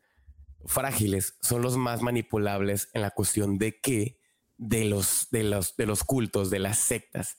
frágiles 0.66 1.38
son 1.40 1.62
los 1.62 1.76
más 1.76 2.02
manipulables 2.02 2.88
en 2.94 3.02
la 3.02 3.10
cuestión 3.10 3.58
de 3.58 3.80
qué 3.80 4.18
de 4.58 4.84
los, 4.84 5.28
de 5.30 5.42
los, 5.42 5.76
de 5.76 5.86
los 5.86 6.04
cultos, 6.04 6.50
de 6.50 6.58
las 6.58 6.78
sectas. 6.78 7.38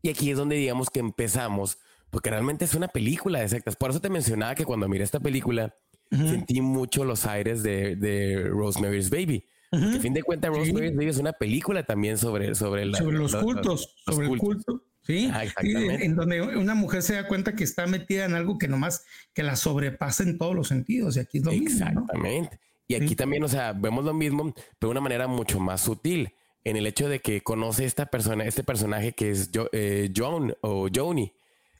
Y 0.00 0.08
aquí 0.08 0.30
es 0.30 0.36
donde 0.36 0.56
digamos 0.56 0.90
que 0.90 1.00
empezamos, 1.00 1.78
porque 2.10 2.30
realmente 2.30 2.64
es 2.64 2.74
una 2.74 2.88
película 2.88 3.40
de 3.40 3.48
sectas. 3.48 3.76
Por 3.76 3.90
eso 3.90 4.00
te 4.00 4.10
mencionaba 4.10 4.54
que 4.54 4.64
cuando 4.64 4.88
miré 4.88 5.04
esta 5.04 5.20
película, 5.20 5.74
sentí 6.10 6.60
mucho 6.60 7.04
los 7.04 7.24
aires 7.26 7.62
de, 7.62 7.96
de 7.96 8.44
Rosemary's 8.48 9.10
Baby. 9.10 9.44
Uh 9.70 9.98
fin 10.00 10.12
de 10.12 10.22
cuentas, 10.22 10.50
Rosemary's 10.50 10.94
Baby 10.94 11.08
es 11.08 11.18
una 11.18 11.32
película 11.32 11.82
también 11.82 12.18
sobre, 12.18 12.54
sobre, 12.54 12.92
sobre 12.94 13.18
los 13.18 13.34
cultos, 13.34 13.94
sobre 14.04 14.28
el 14.28 14.38
culto. 14.38 14.84
Sí, 15.02 15.28
ah, 15.32 15.44
en 15.62 16.14
donde 16.14 16.40
una 16.40 16.76
mujer 16.76 17.02
se 17.02 17.14
da 17.14 17.26
cuenta 17.26 17.56
que 17.56 17.64
está 17.64 17.86
metida 17.88 18.24
en 18.24 18.34
algo 18.34 18.56
que 18.56 18.68
nomás 18.68 19.04
que 19.34 19.42
la 19.42 19.56
sobrepasa 19.56 20.22
en 20.22 20.38
todos 20.38 20.54
los 20.54 20.68
sentidos. 20.68 21.16
Y 21.16 21.20
aquí 21.20 21.38
es 21.38 21.44
lo 21.44 21.50
mismo. 21.50 21.68
Exactamente. 21.68 22.60
Y 22.86 22.94
aquí 22.94 23.16
también, 23.16 23.42
o 23.42 23.48
sea, 23.48 23.72
vemos 23.72 24.04
lo 24.04 24.14
mismo, 24.14 24.54
pero 24.78 24.88
de 24.88 24.90
una 24.92 25.00
manera 25.00 25.26
mucho 25.26 25.58
más 25.58 25.80
sutil. 25.80 26.34
En 26.64 26.76
el 26.76 26.86
hecho 26.86 27.08
de 27.08 27.18
que 27.18 27.40
conoce 27.40 27.84
esta 27.84 28.06
persona, 28.06 28.44
este 28.44 28.62
personaje 28.62 29.12
que 29.12 29.32
es 29.32 29.50
eh, 29.72 30.12
John 30.16 30.54
o 30.60 30.88
Joni, 30.94 31.32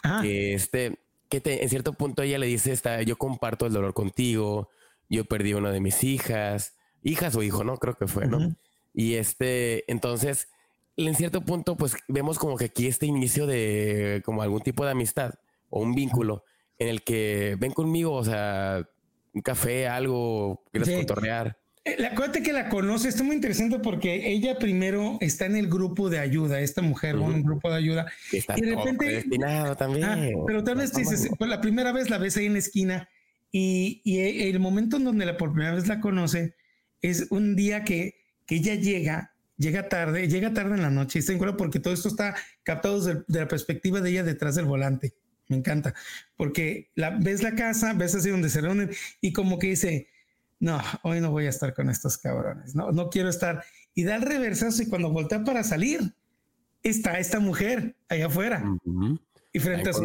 ah. 0.03 0.19
que 0.23 0.55
este, 0.55 0.99
que 1.29 1.41
en 1.45 1.69
cierto 1.69 1.93
punto 1.93 2.23
ella 2.23 2.39
le 2.39 2.47
dice, 2.47 2.73
está, 2.73 3.03
yo 3.03 3.17
comparto 3.17 3.67
el 3.67 3.73
dolor 3.73 3.95
contigo, 3.95 4.71
yo 5.09 5.25
perdí 5.25 5.55
una 5.55 5.71
de 5.71 5.81
mis 5.81 6.03
hijas, 6.03 6.75
hijas 7.03 7.37
o 7.37 7.43
hijo, 7.45 7.63
¿no? 7.63 7.77
Creo 7.77 7.95
que 7.95 8.09
fue, 8.09 8.27
¿no? 8.27 8.57
Y 8.93 9.15
este, 9.15 9.91
entonces, 9.91 10.49
en 10.97 11.15
cierto 11.15 11.43
punto, 11.43 11.77
pues 11.77 11.97
vemos 12.09 12.39
como 12.39 12.57
que 12.57 12.67
aquí 12.67 12.87
este 12.87 13.07
inicio 13.07 13.47
de 13.47 14.23
como 14.25 14.43
algún 14.43 14.61
tipo 14.61 14.85
de 14.85 14.93
amistad 14.93 15.35
o 15.71 15.81
un 15.81 15.95
vínculo 15.95 16.45
en 16.79 16.89
el 16.89 17.03
que 17.03 17.57
ven 17.59 17.73
conmigo, 17.73 18.13
o 18.13 18.25
sea, 18.25 18.87
un 19.33 19.43
café, 19.43 19.89
algo, 19.89 20.63
quieres 20.71 20.89
sí. 20.89 20.95
contornear. 20.97 21.57
Eh, 21.85 21.97
la 21.99 22.15
cuenta 22.15 22.41
que 22.43 22.53
la 22.53 22.69
conoce 22.69 23.09
está 23.09 23.25
muy 23.25 23.35
interesante 23.35 23.81
porque 23.81 24.31
ella 24.31 24.59
primero 24.59 25.19
está 25.21 25.47
en 25.47 25.57
el 25.57 25.69
grupo 25.69 26.11
de 26.11 26.21
ayuda, 26.21 26.61
esta 26.61 26.81
mujer, 26.81 27.17
un 27.17 27.43
grupo 27.43 27.71
de 27.71 27.77
ayuda. 27.77 28.07
y 28.31 28.61
de 28.61 28.77
repente. 28.77 29.25
también. 29.77 30.05
Ah, 30.05 30.29
pero 30.47 30.63
tal 30.63 30.77
vez 30.77 30.93
dices, 30.95 31.29
pues 31.37 31.51
la 31.51 31.61
primera 31.61 31.93
vez 31.93 32.09
la 32.09 32.19
ves 32.19 32.37
ahí 32.37 32.47
en 32.47 32.53
la 32.53 32.61
esquina 32.61 33.09
Y, 33.51 34.01
el 34.05 34.61
momento 34.61 34.97
en 34.97 35.05
donde 35.05 35.27
la 35.27 35.37
por 35.37 35.53
primera 35.53 35.75
vez 35.75 35.89
la 35.89 36.01
conoce 36.01 36.55
es 37.01 37.27
un 37.31 37.57
día 37.57 37.83
que, 37.83 38.15
que 38.47 38.57
ella 38.57 38.77
llega, 38.77 39.32
llega 39.57 39.89
tarde, 39.89 40.29
llega 40.29 40.53
tarde 40.53 40.75
en 40.75 40.83
la 40.83 40.91
noche 40.91 41.19
y 41.19 41.21
está 41.21 41.33
en 41.33 41.57
porque 41.57 41.81
todo 41.81 41.95
esto 41.95 42.09
está 42.09 42.35
captado 42.63 43.01
desde, 43.01 43.23
de 43.27 43.41
la 43.41 43.49
perspectiva 43.49 44.01
de 44.01 44.11
ella 44.11 44.25
detrás 44.25 44.55
del 44.55 44.67
volante. 44.67 45.15
Me 45.49 45.57
encanta, 45.57 45.95
porque 46.37 46.91
la, 46.95 47.11
ves 47.11 47.43
la 47.43 47.55
casa, 47.55 47.93
ves 47.93 48.15
así 48.15 48.31
donde 48.31 48.49
se 48.49 48.61
reúnen 48.61 48.91
y 49.21 49.33
como 49.33 49.59
que 49.59 49.69
dice, 49.69 50.09
no, 50.61 50.81
hoy 51.03 51.21
no 51.21 51.31
voy 51.31 51.47
a 51.47 51.51
estar 51.51 51.75
con 51.75 51.91
estos 51.91 52.17
cabrones, 52.17 52.75
no, 52.75 52.93
no 52.93 53.11
quiero 53.11 53.29
estar. 53.29 53.63
Y 53.95 54.05
da 54.05 54.17
el 54.17 54.23
reversazo 54.23 54.83
y 54.83 54.87
cuando 54.87 55.11
voltea 55.11 55.45
para 55.45 55.63
salir, 55.65 56.15
está 56.83 57.19
esta 57.19 57.41
mujer 57.41 57.97
allá 58.09 58.27
afuera. 58.27 58.65
Y 59.53 59.59
frente 59.59 59.91
a 59.91 59.93
su 59.93 60.05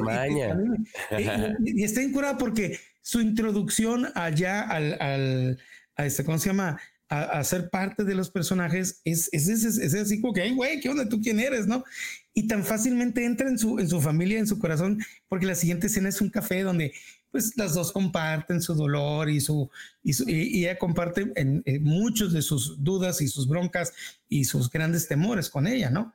y, 1.17 1.81
y, 1.81 1.83
está 1.83 2.01
incurada 2.01 2.37
porque 2.37 2.79
su 3.01 3.21
introducción 3.21 4.07
allá 4.15 4.63
al, 4.63 4.97
al 4.99 5.59
a 5.95 6.05
este, 6.05 6.23
¿cómo 6.23 6.37
se 6.37 6.49
llama? 6.49 6.79
A, 7.09 7.41
ser 7.45 7.69
parte 7.69 8.03
de 8.03 8.15
los 8.15 8.29
personajes 8.29 9.01
es, 9.05 9.29
es, 9.31 9.47
es, 9.47 9.93
así 9.93 10.19
como 10.19 10.33
que, 10.33 10.41
ay, 10.41 10.53
güey, 10.53 10.81
¿qué 10.81 10.89
onda? 10.89 11.07
¿Tú 11.07 11.21
quién 11.21 11.39
eres? 11.39 11.65
¿No? 11.65 11.85
Y 12.33 12.47
tan 12.47 12.65
fácilmente 12.65 13.23
entra 13.23 13.47
en 13.47 13.57
su, 13.57 13.79
en 13.79 13.87
su 13.87 14.01
familia, 14.01 14.39
en 14.39 14.47
su 14.47 14.59
corazón, 14.59 14.99
porque 15.29 15.45
la 15.45 15.55
siguiente 15.55 15.87
escena 15.87 16.09
es 16.09 16.19
un 16.19 16.29
café 16.29 16.63
donde 16.63 16.93
pues 17.31 17.55
las 17.57 17.73
dos 17.73 17.91
comparten 17.91 18.61
su 18.61 18.73
dolor 18.73 19.29
y 19.29 19.39
su 19.41 19.69
y, 20.03 20.63
ella 20.63 20.77
comparte 20.77 21.31
en, 21.35 21.63
muchos 21.81 22.33
de 22.33 22.41
sus 22.41 22.83
dudas 22.83 23.21
y 23.21 23.27
sus 23.27 23.47
broncas 23.47 23.93
y 24.27 24.45
sus 24.45 24.69
grandes 24.69 25.07
temores 25.07 25.49
con 25.49 25.67
ella, 25.67 25.89
¿no? 25.89 26.13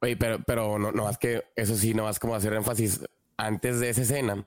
Oye, 0.00 0.16
pero, 0.16 0.42
pero 0.44 0.78
no, 0.78 0.90
no, 0.92 1.08
es 1.08 1.18
que 1.18 1.44
eso 1.54 1.76
sí, 1.76 1.94
no 1.94 2.04
vas 2.04 2.18
como 2.18 2.34
hacer 2.34 2.52
énfasis. 2.54 3.00
Antes 3.36 3.80
de 3.80 3.90
esa 3.90 4.02
escena, 4.02 4.46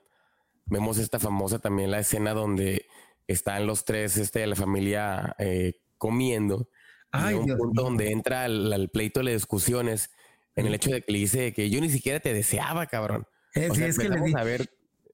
vemos 0.66 0.98
esta 0.98 1.18
famosa 1.18 1.58
también 1.58 1.90
la 1.90 2.00
escena 2.00 2.34
donde 2.34 2.86
están 3.26 3.66
los 3.66 3.84
tres, 3.84 4.16
este, 4.16 4.40
de 4.40 4.46
la 4.46 4.56
familia 4.56 5.34
eh, 5.38 5.74
comiendo. 5.98 6.68
Ay, 7.10 7.34
un 7.34 7.46
punto 7.56 7.82
donde 7.82 8.10
entra 8.10 8.46
el, 8.46 8.90
pleito 8.92 9.22
de 9.22 9.32
discusiones 9.32 10.10
en 10.54 10.66
el 10.66 10.74
hecho 10.74 10.90
de 10.90 11.02
que 11.02 11.12
le 11.12 11.18
dice 11.18 11.52
que 11.52 11.70
yo 11.70 11.80
ni 11.80 11.88
siquiera 11.88 12.20
te 12.20 12.32
deseaba, 12.32 12.86
cabrón. 12.86 13.26
Es, 13.54 13.78
es 13.78 13.98
que 13.98 14.08
le 14.08 14.32
a 14.36 14.44
ver 14.44 14.68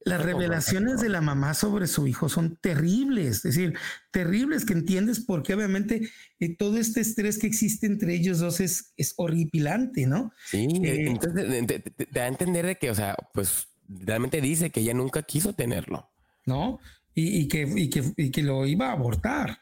las 0.04 0.22
revelaciones 0.22 1.00
de 1.00 1.08
la 1.08 1.20
mamá 1.20 1.54
sobre 1.54 1.86
su 1.86 2.06
hijo 2.06 2.28
son 2.28 2.56
terribles, 2.56 3.36
es 3.36 3.42
decir, 3.42 3.74
terribles 4.10 4.64
que 4.64 4.72
entiendes 4.72 5.20
porque 5.20 5.54
obviamente 5.54 6.08
eh, 6.40 6.56
todo 6.56 6.78
este 6.78 7.00
estrés 7.00 7.38
que 7.38 7.46
existe 7.46 7.86
entre 7.86 8.14
ellos 8.14 8.38
dos 8.38 8.60
es, 8.60 8.92
es 8.96 9.14
horripilante, 9.16 10.06
¿no? 10.06 10.32
Sí, 10.46 10.66
eh, 10.82 11.06
entonces 11.06 11.66
te, 11.66 12.08
da 12.10 12.24
a 12.24 12.28
entender 12.28 12.66
de 12.66 12.76
que, 12.76 12.90
o 12.90 12.94
sea, 12.94 13.16
pues 13.32 13.68
realmente 13.88 14.40
dice 14.40 14.70
que 14.70 14.80
ella 14.80 14.94
nunca 14.94 15.22
quiso 15.22 15.52
tenerlo. 15.52 16.10
¿No? 16.44 16.80
Y, 17.14 17.46
que, 17.46 17.70
y, 17.76 17.90
que, 17.90 18.02
y 18.16 18.30
que 18.30 18.42
lo 18.42 18.66
iba 18.66 18.88
a 18.88 18.92
abortar. 18.92 19.61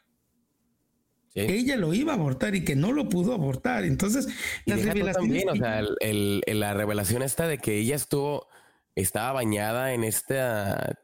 Ella 1.34 1.76
lo 1.76 1.94
iba 1.94 2.12
a 2.12 2.16
abortar 2.16 2.54
y 2.54 2.64
que 2.64 2.74
no 2.74 2.92
lo 2.92 3.08
pudo 3.08 3.34
abortar. 3.34 3.84
Entonces, 3.84 4.28
las 4.66 4.82
revelaciones. 4.82 5.44
También, 5.44 5.48
o 5.48 5.56
sea, 5.56 5.82
el, 6.00 6.42
la 6.46 6.74
revelación 6.74 7.22
esta 7.22 7.46
de 7.46 7.58
que 7.58 7.78
ella 7.78 7.96
estuvo 7.96 8.48
estaba 8.96 9.32
bañada 9.32 9.94
en 9.94 10.04
este 10.04 10.36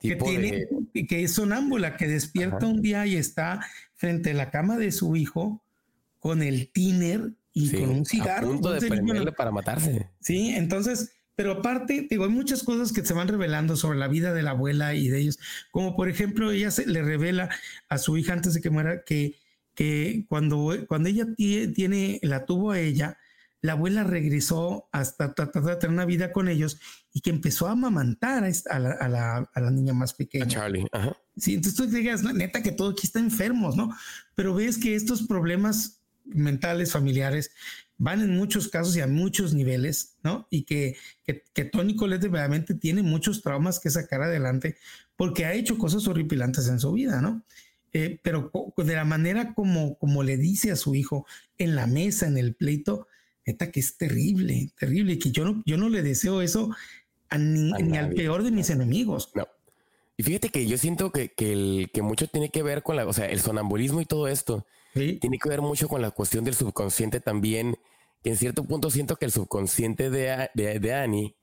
tipo 0.01 0.27
que 0.27 0.31
tiene, 0.31 0.67
de... 0.93 1.07
Que 1.07 1.23
es 1.23 1.35
sonámbula, 1.35 1.97
que 1.97 2.09
despierta 2.09 2.67
un 2.67 2.83
día 2.83 3.07
y 3.07 3.17
está 3.17 3.65
frente 3.95 4.33
a 4.33 4.35
la 4.35 4.51
cama 4.51 4.77
de 4.77 4.93
su 4.93 5.17
hijo 5.17 5.63
con 6.19 6.43
el 6.43 6.69
tiner 6.73 7.33
y 7.53 7.71
con 7.71 7.91
un 7.91 8.05
cigarro. 8.05 8.49
A 8.49 8.51
punto 8.51 8.73
de 8.73 9.33
para 9.33 9.51
matarse. 9.53 10.11
Sí, 10.21 10.51
entonces, 10.55 11.13
pero 11.37 11.53
aparte, 11.53 12.07
digo, 12.11 12.25
hay 12.25 12.31
muchas 12.31 12.63
cosas 12.63 12.93
que 12.93 13.05
se 13.05 13.15
van 13.15 13.29
revelando 13.29 13.77
sobre 13.77 13.99
la 13.99 14.09
vida 14.09 14.35
de 14.35 14.43
la 14.43 14.51
abuela 14.51 14.95
y 14.95 15.09
de 15.09 15.21
ellos, 15.21 15.39
como 15.71 15.95
por 15.95 16.09
ejemplo, 16.09 16.51
ella 16.51 16.71
se 16.71 16.87
le 16.87 17.03
revela 17.03 17.49
a 17.89 17.99
su 17.99 18.17
hija 18.17 18.33
antes 18.33 18.55
de 18.55 18.61
que 18.61 18.71
muera 18.71 19.05
que, 19.05 19.37
que 19.77 20.25
cuando, 20.29 20.75
cuando 20.89 21.09
ella 21.09 21.27
tiene, 21.37 22.19
la 22.23 22.47
tuvo 22.47 22.73
a 22.73 22.81
ella, 22.81 23.19
la 23.61 23.73
abuela 23.73 24.05
regresó 24.05 24.89
hasta 24.91 25.35
tratar 25.35 25.63
de 25.63 25.77
tener 25.77 25.95
una 25.95 26.05
vida 26.05 26.33
con 26.33 26.49
ellos 26.49 26.81
y 27.13 27.21
que 27.21 27.31
empezó 27.31 27.69
a 27.69 27.73
amamantar 27.73 28.45
a, 28.45 29.09
la, 29.09 29.71
niña 29.71 29.93
más 29.93 30.15
pequeña. 30.15 30.45
A 30.45 30.49
Charlie. 30.49 30.87
Ajá. 30.93 31.17
Sí, 31.37 31.55
entonces 31.55 31.77
tú 31.77 31.87
digas, 31.87 32.23
neta, 32.25 32.63
que 32.63 32.73
todo 32.73 32.91
aquí 32.91 33.07
está 33.07 33.19
enfermos, 33.19 33.77
¿no? 33.77 33.95
Pero 34.35 34.55
ves 34.55 34.79
que 34.79 34.95
estos 34.95 35.27
problemas 35.27 36.01
mentales, 36.25 36.93
familiares, 36.93 37.51
van 37.99 38.23
en 38.23 38.37
muchos 38.37 38.69
casos 38.69 38.97
y 38.97 39.01
a 39.01 39.07
muchos 39.07 39.55
niveles, 39.55 40.17
¿no? 40.23 40.47
Y 40.51 40.65
que, 40.65 40.97
que, 41.25 41.65
Tony 41.65 41.97
Colette 41.97 42.31
realmente 42.31 42.75
tiene 42.75 43.03
muchos 43.03 43.43
traumas 43.43 43.79
que 43.79 43.91
sacar 43.91 44.23
adelante 44.23 44.77
porque 45.17 45.45
ha 45.45 45.55
hecho 45.55 45.79
cosas 45.79 46.07
horripilantes 46.07 46.69
en 46.69 46.79
su 46.79 46.93
vida, 46.93 47.21
¿no? 47.21 47.45
Eh, 47.99 48.21
pero 48.23 48.53
de 48.77 48.95
la 48.95 49.07
manera 49.07 49.55
como, 49.55 49.97
como 49.97 50.23
le 50.23 50.37
dice 50.37 50.71
a 50.71 50.77
su 50.77 50.95
hijo 50.95 51.25
en 51.57 51.75
la 51.75 51.87
mesa, 51.87 52.27
en 52.27 52.37
el 52.37 52.55
pleito, 52.55 53.09
neta 53.47 53.73
que 53.73 53.81
es 53.81 53.97
terrible, 53.97 54.69
terrible, 54.79 55.19
que 55.19 55.31
yo 55.31 55.47
no, 55.47 55.63
yo 55.65 55.79
no 55.79 55.89
le 55.89 56.03
deseo 56.03 56.43
eso 56.43 56.77
a 57.31 57.39
ni, 57.39 57.73
al 57.97 58.11
peor 58.11 58.43
de 58.43 58.51
mis 58.51 58.69
enemigos. 58.69 59.31
No. 59.35 59.49
Y 60.19 60.25
fíjate 60.25 60.51
que 60.51 60.67
yo 60.67 60.77
siento 60.77 61.11
que, 61.11 61.33
que, 61.33 61.55
el, 61.55 61.91
que 61.91 62.03
mucho 62.03 62.27
tiene 62.27 62.51
que 62.51 62.63
ver 62.63 62.83
con 62.83 62.97
la, 62.97 63.07
o 63.07 63.15
sea, 63.15 63.25
el 63.25 63.41
sonambulismo 63.41 64.03
y 64.03 64.05
todo 64.05 64.29
esto, 64.29 64.67
tiene 64.93 65.39
que 65.43 65.49
ver 65.49 65.63
mucho 65.63 65.89
con 65.89 66.03
la 66.03 66.11
cuestión 66.11 66.45
del 66.45 66.55
subconsciente 66.55 67.21
también, 67.21 67.79
que 68.23 68.29
en 68.29 68.37
cierto 68.37 68.65
punto 68.65 68.91
siento 68.91 69.17
que 69.17 69.25
el 69.25 69.33
subconsciente 69.33 70.11
de, 70.11 70.51
de, 70.53 70.81
de 70.81 70.95
Annie, 70.95 71.35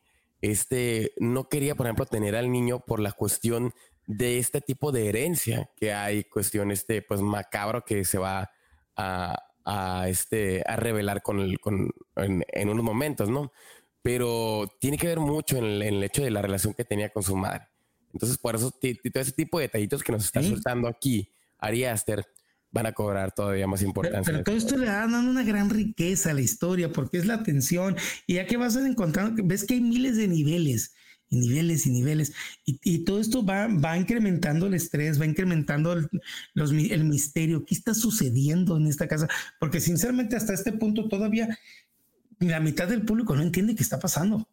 este, 0.41 1.13
no 1.17 1.49
quería, 1.49 1.73
por 1.73 1.87
ejemplo, 1.87 2.05
tener 2.05 2.35
al 2.35 2.51
niño 2.51 2.79
por 2.79 2.99
la 2.99 3.11
cuestión 3.11 3.73
de 4.05 4.37
este 4.37 4.61
tipo 4.61 4.91
de 4.91 5.07
herencia 5.07 5.69
que 5.77 5.93
hay, 5.93 6.23
cuestión 6.25 6.71
este, 6.71 7.01
pues 7.01 7.21
macabro 7.21 7.83
que 7.85 8.03
se 8.03 8.17
va 8.17 8.51
a, 8.95 9.37
a, 9.65 10.09
este, 10.09 10.63
a 10.65 10.75
revelar 10.75 11.21
con 11.21 11.39
el, 11.39 11.59
con, 11.59 11.89
en, 12.15 12.69
unos 12.69 12.83
momentos, 12.83 13.29
¿no? 13.29 13.51
Pero 14.01 14.67
tiene 14.79 14.97
que 14.97 15.07
ver 15.07 15.19
mucho 15.19 15.57
en 15.57 15.81
el, 15.81 16.03
hecho 16.03 16.23
de 16.23 16.31
la 16.31 16.41
relación 16.41 16.73
que 16.73 16.83
tenía 16.83 17.09
con 17.09 17.23
su 17.23 17.35
madre. 17.35 17.67
Entonces, 18.11 18.37
por 18.37 18.55
eso, 18.55 18.69
todo 18.71 19.21
ese 19.21 19.31
tipo 19.31 19.57
de 19.57 19.65
detallitos 19.65 20.03
que 20.03 20.11
nos 20.11 20.25
está 20.25 20.43
soltando 20.43 20.87
aquí, 20.87 21.31
Ari 21.57 21.85
Aster, 21.85 22.25
van 22.71 22.87
a 22.87 22.91
cobrar 22.91 23.33
todavía 23.33 23.65
más 23.65 23.81
importancia. 23.81 24.33
Pero, 24.33 24.43
todo 24.43 24.55
esto 24.55 24.75
le 24.77 24.87
da 24.87 25.05
una 25.05 25.43
gran 25.43 25.69
riqueza 25.69 26.31
a 26.31 26.33
la 26.33 26.41
historia, 26.41 26.91
porque 26.91 27.17
es 27.17 27.25
la 27.25 27.35
atención, 27.35 27.95
y 28.27 28.35
ya 28.35 28.45
que 28.45 28.57
vas 28.57 28.75
a 28.75 28.85
encontrar, 28.85 29.31
ves 29.43 29.63
que 29.63 29.75
hay 29.75 29.81
miles 29.81 30.17
de 30.17 30.27
niveles 30.27 30.93
y 31.33 31.37
niveles 31.37 31.85
y 31.87 31.89
niveles. 31.89 32.33
Y, 32.65 32.99
todo 32.99 33.19
esto 33.19 33.43
va, 33.43 33.67
va 33.67 33.97
incrementando 33.97 34.67
el 34.67 34.75
estrés, 34.75 35.19
va 35.19 35.25
incrementando 35.25 35.93
el, 35.93 36.07
los, 36.53 36.71
el 36.71 37.03
misterio. 37.05 37.65
¿Qué 37.65 37.73
está 37.73 37.93
sucediendo 37.93 38.77
en 38.77 38.87
esta 38.87 39.07
casa? 39.07 39.27
Porque 39.59 39.79
sinceramente 39.79 40.35
hasta 40.35 40.53
este 40.53 40.71
punto 40.71 41.07
todavía 41.07 41.57
la 42.39 42.59
mitad 42.59 42.87
del 42.87 43.03
público 43.03 43.35
no 43.35 43.41
entiende 43.41 43.75
qué 43.75 43.83
está 43.83 43.99
pasando. 43.99 44.47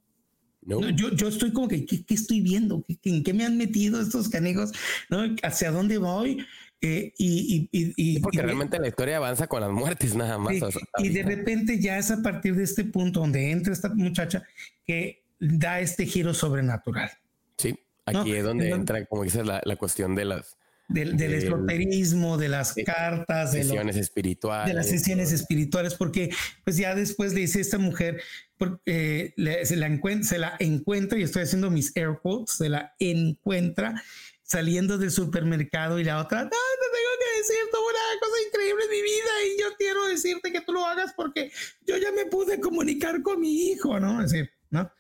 No. 0.63 0.89
Yo, 0.91 1.11
yo 1.11 1.29
estoy 1.29 1.53
como 1.53 1.69
que, 1.69 1.87
¿qué, 1.87 2.05
estoy 2.09 2.41
viendo? 2.41 2.85
¿En 3.05 3.23
qué 3.23 3.33
me 3.33 3.45
han 3.45 3.57
metido 3.57 4.01
estos 4.01 4.29
canijos? 4.29 4.73
¿No? 5.09 5.21
¿Hacia 5.43 5.71
dónde 5.71 5.99
voy? 5.99 6.45
Eh, 6.83 7.13
y, 7.19 7.69
y, 7.73 7.93
y, 7.97 8.21
porque 8.21 8.41
realmente 8.41 8.79
la 8.79 8.89
historia 8.89 9.19
avanza 9.19 9.47
con 9.47 9.61
las 9.61 9.71
muertes 9.71 10.15
nada 10.15 10.39
más. 10.39 10.57
y 10.99 11.09
de 11.11 11.23
repente 11.23 11.79
ya 11.79 11.99
es 11.99 12.11
a 12.11 12.23
partir 12.23 12.55
de 12.57 12.65
este 12.65 12.85
punto 12.85 13.21
donde 13.21 13.51
entra 13.51 13.73
esta 13.73 13.91
muchacha 13.95 14.45
que 14.87 15.20
da 15.41 15.81
este 15.81 16.07
giro 16.07 16.35
sobrenatural. 16.35 17.11
Sí, 17.57 17.79
aquí 18.07 18.33
es 18.33 18.45
donde 18.45 18.71
entra, 18.71 19.05
como 19.07 19.25
dices, 19.25 19.45
la, 19.45 19.61
la 19.65 19.77
cuestión 19.77 20.15
de 20.15 20.27
las... 20.27 20.57
Del, 20.89 21.17
del 21.17 21.35
esoterismo, 21.35 22.37
de 22.37 22.49
las 22.49 22.75
cartas, 22.85 23.53
de 23.53 23.63
sesiones 23.63 23.97
espirituales. 23.97 24.67
De 24.67 24.75
las 24.75 24.89
sesiones 24.89 25.31
espirituales, 25.31 25.95
porque 25.95 26.31
pues 26.65 26.77
ya 26.77 26.97
después 26.97 27.33
le 27.33 27.43
dice 27.43 27.61
esta 27.61 27.79
mujer, 27.79 28.21
porque, 28.59 29.33
se, 29.65 29.77
la 29.77 29.87
encuentra, 29.87 30.29
se 30.29 30.39
la 30.39 30.57
encuentra, 30.59 31.17
y 31.17 31.23
estoy 31.23 31.45
haciendo 31.45 31.71
mis 31.71 31.97
air 31.97 32.19
quotes, 32.21 32.57
se 32.57 32.69
la 32.69 32.93
encuentra 32.99 34.03
saliendo 34.43 34.99
del 34.99 35.13
supermercado 35.13 36.01
y 36.01 36.05
la 36.05 36.21
otra, 36.21 36.43
no, 36.43 36.51
te 36.51 36.57
tengo 36.57 37.13
que 37.21 37.39
decirte 37.39 37.77
una 37.79 38.21
cosa 38.21 38.37
increíble 38.49 38.85
en 38.85 38.91
mi 38.91 39.03
vida 39.03 39.31
y 39.47 39.61
yo 39.61 39.77
quiero 39.79 40.07
decirte 40.09 40.51
que 40.51 40.61
tú 40.61 40.73
lo 40.73 40.85
hagas 40.85 41.13
porque 41.17 41.53
yo 41.87 41.97
ya 41.99 42.11
me 42.11 42.27
pude 42.27 42.59
comunicar 42.59 43.23
con 43.23 43.41
mi 43.41 43.71
hijo, 43.71 44.01
¿no? 44.01 44.25
Es 44.25 44.33
decir, 44.33 44.51
¿no? 44.71 44.91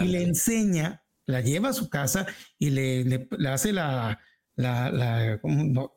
y 0.00 0.06
le 0.06 0.22
enseña, 0.22 1.02
la 1.26 1.40
lleva 1.40 1.70
a 1.70 1.72
su 1.72 1.88
casa 1.88 2.26
y 2.58 2.70
le, 2.70 3.04
le, 3.04 3.28
hace 3.48 3.72
la, 3.72 4.18
la, 4.54 4.90
la 4.90 5.40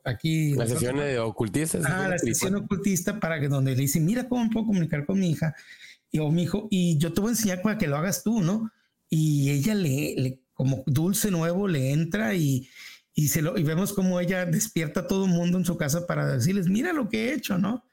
aquí. 0.04 0.54
La 0.54 0.66
sesión 0.66 0.96
de 0.96 1.18
ocultista. 1.18 1.78
Ah, 1.84 2.08
la 2.08 2.18
sesión 2.18 2.56
ocultista 2.56 3.20
para 3.20 3.40
que 3.40 3.48
donde 3.48 3.72
le 3.72 3.82
dice, 3.82 4.00
mira 4.00 4.28
cómo 4.28 4.50
puedo 4.50 4.66
comunicar 4.66 5.06
con 5.06 5.20
mi 5.20 5.30
hija 5.30 5.54
y, 6.10 6.18
o 6.18 6.30
mi 6.30 6.42
hijo, 6.44 6.68
y 6.70 6.98
yo 6.98 7.12
te 7.12 7.20
voy 7.20 7.28
a 7.28 7.32
enseñar 7.32 7.62
para 7.62 7.78
que 7.78 7.86
lo 7.86 7.96
hagas 7.96 8.22
tú, 8.22 8.40
¿no? 8.40 8.70
Y 9.08 9.50
ella 9.50 9.74
le, 9.74 10.14
le 10.16 10.42
como 10.52 10.82
dulce 10.86 11.30
nuevo, 11.30 11.68
le 11.68 11.92
entra 11.92 12.34
y, 12.34 12.68
y, 13.14 13.28
se 13.28 13.42
lo, 13.42 13.56
y 13.56 13.62
vemos 13.62 13.92
cómo 13.92 14.20
ella 14.20 14.44
despierta 14.44 15.00
a 15.00 15.06
todo 15.06 15.24
el 15.24 15.30
mundo 15.30 15.58
en 15.58 15.64
su 15.64 15.76
casa 15.76 16.06
para 16.06 16.26
decirles, 16.26 16.68
mira 16.68 16.92
lo 16.92 17.08
que 17.08 17.28
he 17.28 17.34
hecho, 17.34 17.58
¿no? 17.58 17.84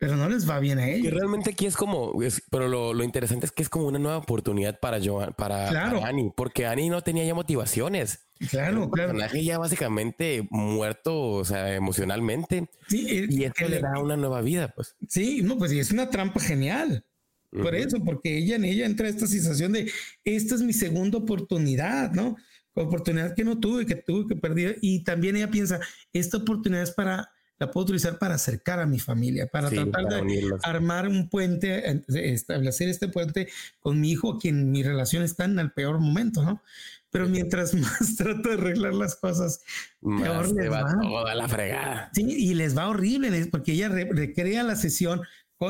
Pero 0.00 0.16
no 0.16 0.30
les 0.30 0.48
va 0.48 0.58
bien 0.60 0.78
a 0.78 0.88
ellos. 0.88 1.08
Y 1.08 1.10
realmente 1.10 1.50
aquí 1.50 1.66
es 1.66 1.76
como, 1.76 2.18
pero 2.50 2.68
lo, 2.68 2.94
lo, 2.94 3.04
interesante 3.04 3.44
es 3.44 3.52
que 3.52 3.62
es 3.62 3.68
como 3.68 3.86
una 3.86 3.98
nueva 3.98 4.16
oportunidad 4.16 4.80
para 4.80 4.98
Joan, 4.98 5.34
para, 5.34 5.68
Annie, 6.06 6.32
porque 6.34 6.64
Annie 6.64 6.88
no 6.88 7.02
tenía 7.02 7.22
ya 7.26 7.34
motivaciones. 7.34 8.20
Claro, 8.48 8.84
un 8.84 8.90
personaje 8.90 9.44
ya 9.44 9.58
básicamente 9.58 10.48
muerto, 10.50 11.32
o 11.32 11.44
sea, 11.44 11.74
emocionalmente. 11.74 12.70
Sí, 12.88 13.26
y 13.28 13.44
esto 13.44 13.68
le 13.68 13.80
da 13.80 13.98
una 13.98 14.16
nueva 14.16 14.40
vida, 14.40 14.72
pues. 14.74 14.96
Sí, 15.06 15.42
no, 15.42 15.58
pues 15.58 15.70
es 15.72 15.90
una 15.92 16.08
trampa 16.08 16.40
genial. 16.40 17.04
Por 17.50 17.74
eso, 17.74 18.02
porque 18.02 18.38
ella 18.38 18.56
en 18.56 18.64
ella 18.64 18.86
entra 18.86 19.06
esta 19.06 19.26
sensación 19.26 19.72
de 19.72 19.92
esta 20.24 20.54
es 20.54 20.62
mi 20.62 20.72
segunda 20.72 21.18
oportunidad, 21.18 22.12
¿no? 22.12 22.36
Oportunidad 22.72 23.34
que 23.34 23.44
no 23.44 23.60
tuve, 23.60 23.84
que 23.84 23.96
tuve 23.96 24.28
que 24.28 24.40
perder. 24.40 24.78
Y 24.80 25.04
también 25.04 25.36
ella 25.36 25.50
piensa, 25.50 25.78
esta 26.14 26.38
oportunidad 26.38 26.84
es 26.84 26.92
para 26.92 27.28
la 27.60 27.70
puedo 27.70 27.84
utilizar 27.84 28.18
para 28.18 28.36
acercar 28.36 28.80
a 28.80 28.86
mi 28.86 28.98
familia, 28.98 29.46
para 29.46 29.68
tratar 29.68 30.06
de 30.06 30.50
armar 30.62 31.06
un 31.06 31.28
puente, 31.28 32.02
establecer 32.08 32.88
este 32.88 33.08
puente 33.08 33.48
con 33.80 34.00
mi 34.00 34.10
hijo, 34.10 34.38
quien 34.38 34.72
mi 34.72 34.82
relación 34.82 35.22
está 35.22 35.44
en 35.44 35.58
el 35.58 35.70
peor 35.70 36.00
momento, 36.00 36.42
¿no? 36.42 36.62
Pero 37.10 37.28
mientras 37.28 37.74
más 37.74 38.16
trato 38.16 38.48
de 38.48 38.54
arreglar 38.54 38.94
las 38.94 39.14
cosas, 39.14 39.60
peor 40.00 40.54
les 40.54 40.72
va, 40.72 40.98
toda 41.02 41.34
la 41.34 41.48
fregada. 41.48 42.10
Sí, 42.14 42.24
y 42.26 42.54
les 42.54 42.76
va 42.76 42.88
horrible, 42.88 43.46
porque 43.50 43.72
ella 43.72 43.90
recrea 43.90 44.62
la 44.62 44.74
sesión 44.74 45.20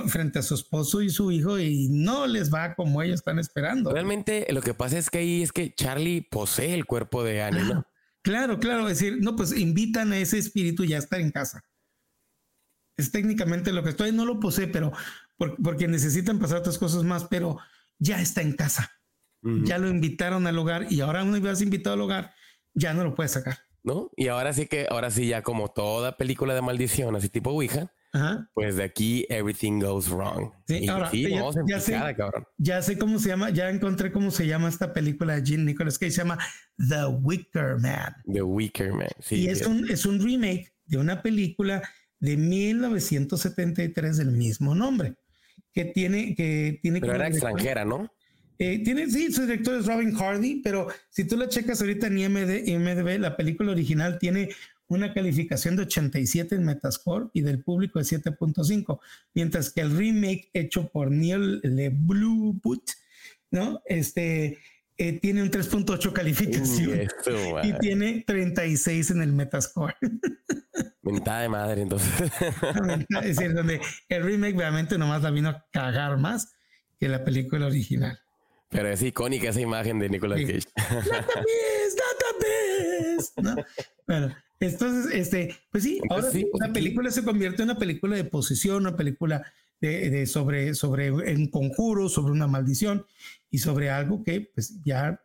frente 0.07 0.39
a 0.39 0.43
su 0.43 0.55
esposo 0.55 1.03
y 1.03 1.11
su 1.11 1.33
hijo 1.33 1.59
y 1.59 1.89
no 1.89 2.29
les 2.29 2.55
va 2.55 2.77
como 2.77 3.03
ellos 3.03 3.17
están 3.17 3.41
esperando. 3.41 3.93
Realmente 3.93 4.47
lo 4.51 4.63
que 4.63 4.75
pasa 4.75 4.97
es 4.97 5.11
que 5.11 5.19
ahí 5.19 5.43
es 5.43 5.51
que 5.51 5.75
Charlie 5.75 6.21
posee 6.31 6.75
el 6.75 6.87
cuerpo 6.87 7.25
de 7.25 7.43
Annie, 7.43 7.65
¿no? 7.65 7.85
Claro, 8.23 8.61
claro, 8.61 8.89
es 8.89 9.01
decir, 9.01 9.19
no, 9.21 9.35
pues 9.35 9.57
invitan 9.57 10.13
a 10.13 10.19
ese 10.19 10.39
espíritu 10.39 10.85
ya 10.85 10.97
a 10.97 10.99
estar 11.01 11.21
en 11.21 11.33
casa 11.33 11.65
es 13.01 13.11
técnicamente 13.11 13.73
lo 13.73 13.83
que 13.83 13.91
estoy, 13.91 14.13
no 14.13 14.25
lo 14.25 14.41
posee, 14.41 14.67
pero 14.69 14.93
porque 15.63 15.89
necesitan 15.89 16.39
pasar 16.39 16.59
otras 16.59 16.79
cosas 16.79 17.03
más, 17.03 17.25
pero 17.25 17.59
ya 17.99 18.21
está 18.21 18.43
en 18.43 18.53
casa. 18.53 18.91
Ya 19.43 19.79
lo 19.79 19.89
invitaron 19.89 20.47
al 20.47 20.59
hogar 20.59 20.93
y 20.93 21.01
ahora 21.01 21.25
una 21.25 21.41
vez 21.41 21.63
invitado 21.63 21.95
al 21.95 22.03
hogar, 22.03 22.35
ya 22.75 22.93
no 22.93 23.05
lo 23.05 23.15
puede 23.15 23.31
sacar. 23.31 23.59
¿No? 23.83 24.11
Y 24.15 24.29
ahora 24.29 24.53
sí 24.53 24.67
que, 24.67 24.87
ahora 24.91 25.11
sí, 25.11 25.29
ya 25.29 25.43
como 25.43 25.69
toda 25.69 26.19
película 26.19 26.53
de 26.55 26.61
maldición, 26.61 27.17
así 27.17 27.31
tipo 27.31 27.51
Ouija, 27.51 27.91
pues 28.55 28.77
de 28.77 28.85
aquí 28.85 29.27
everything 29.31 29.81
goes 29.81 30.11
wrong. 30.11 30.53
Sí, 30.67 30.87
ahora, 30.89 31.11
ya, 31.67 31.81
sé, 31.81 31.99
ya 32.59 32.83
sé 32.83 32.99
cómo 32.99 33.19
se 33.19 33.31
llama, 33.31 33.49
ya 33.49 33.71
encontré 33.71 34.13
cómo 34.13 34.31
se 34.31 34.47
llama 34.47 34.69
esta 34.69 34.93
película 34.93 35.37
de 35.37 35.43
Jim 35.43 35.65
Nicholas 35.65 35.99
que 35.99 36.11
se 36.11 36.19
llama 36.19 36.39
The 36.77 37.07
Wicker 37.07 37.79
Man. 37.79 38.15
The 38.31 38.43
Wicker 38.43 38.93
Man, 38.93 39.09
sí. 39.21 39.37
Y 39.37 39.49
es 39.49 39.67
un, 39.67 39.89
es 39.89 40.05
un 40.05 40.21
remake 40.21 40.75
de 40.85 40.99
una 40.99 41.23
película 41.23 41.83
de 42.21 42.37
1973 42.37 44.17
del 44.19 44.33
mismo 44.33 44.75
nombre, 44.75 45.17
que 45.73 45.87
tiene... 45.87 46.35
Que 46.35 46.79
tiene 46.83 47.01
pero 47.01 47.15
era 47.15 47.29
extranjera, 47.29 47.85
¿no? 47.85 48.13
Eh, 48.59 48.83
tiene, 48.85 49.11
sí, 49.11 49.33
su 49.33 49.43
director 49.43 49.75
es 49.81 49.87
Robin 49.87 50.15
Hardy, 50.15 50.61
pero 50.63 50.89
si 51.09 51.25
tú 51.25 51.39
la 51.39 51.49
checas 51.49 51.81
ahorita 51.81 52.09
en 52.09 52.19
IMDb, 52.19 53.19
la 53.19 53.35
película 53.35 53.73
original 53.73 54.19
tiene 54.19 54.51
una 54.87 55.15
calificación 55.15 55.77
de 55.77 55.85
87 55.85 56.57
en 56.57 56.65
Metascore 56.65 57.29
y 57.33 57.41
del 57.41 57.63
público 57.63 58.01
de 58.01 58.05
7.5, 58.05 59.01
mientras 59.33 59.71
que 59.71 59.81
el 59.81 59.97
remake 59.97 60.51
hecho 60.53 60.91
por 60.91 61.11
Neil 61.11 61.61
LeBlue 61.63 62.61
¿no? 63.51 63.81
Este, 63.87 64.59
eh, 65.01 65.19
tiene 65.19 65.43
un 65.43 65.51
3.8 65.51 66.13
calificación 66.13 67.09
y 67.63 67.73
tiene 67.79 68.23
36 68.27 69.13
en 69.13 69.23
el 69.23 69.33
Metascore. 69.33 69.97
Mentada 71.03 71.41
de 71.41 71.49
madre, 71.49 71.81
entonces. 71.81 72.11
es 73.23 73.37
decir, 73.37 73.55
donde 73.55 73.81
el 74.11 74.23
remake 74.23 74.59
realmente 74.59 74.99
nomás 74.99 75.23
la 75.23 75.31
vino 75.31 75.49
a 75.49 75.65
cagar 75.73 76.19
más 76.19 76.53
que 76.99 77.09
la 77.09 77.25
película 77.25 77.65
original. 77.65 78.21
Pero 78.69 78.91
es 78.91 79.03
icónica 79.03 79.49
esa 79.49 79.63
imagen 79.63 79.99
de 79.99 80.11
Nicolas 80.11 80.39
Cage. 80.39 80.69
¡Database! 81.97 83.33
¿No? 83.39 83.57
Bueno, 84.07 84.37
entonces, 84.61 85.15
este, 85.15 85.57
pues 85.73 85.83
sí, 85.83 85.99
ahora 86.11 86.31
sí, 86.31 86.47
la 86.61 86.75
película 86.75 87.11
se 87.11 87.25
convierte 87.25 87.63
en 87.63 87.71
una 87.71 87.79
película 87.79 88.17
de 88.17 88.25
posesión, 88.25 88.87
una 88.87 88.97
película 88.97 89.51
de, 89.81 90.27
sobre, 90.27 90.75
sobre 90.75 91.11
un 91.11 91.49
conjuro, 91.51 92.11
sobre 92.11 92.33
una 92.33 92.47
maldición 92.47 93.07
y 93.51 93.59
sobre 93.59 93.91
algo 93.91 94.23
que 94.23 94.51
pues 94.55 94.81
ya 94.85 95.21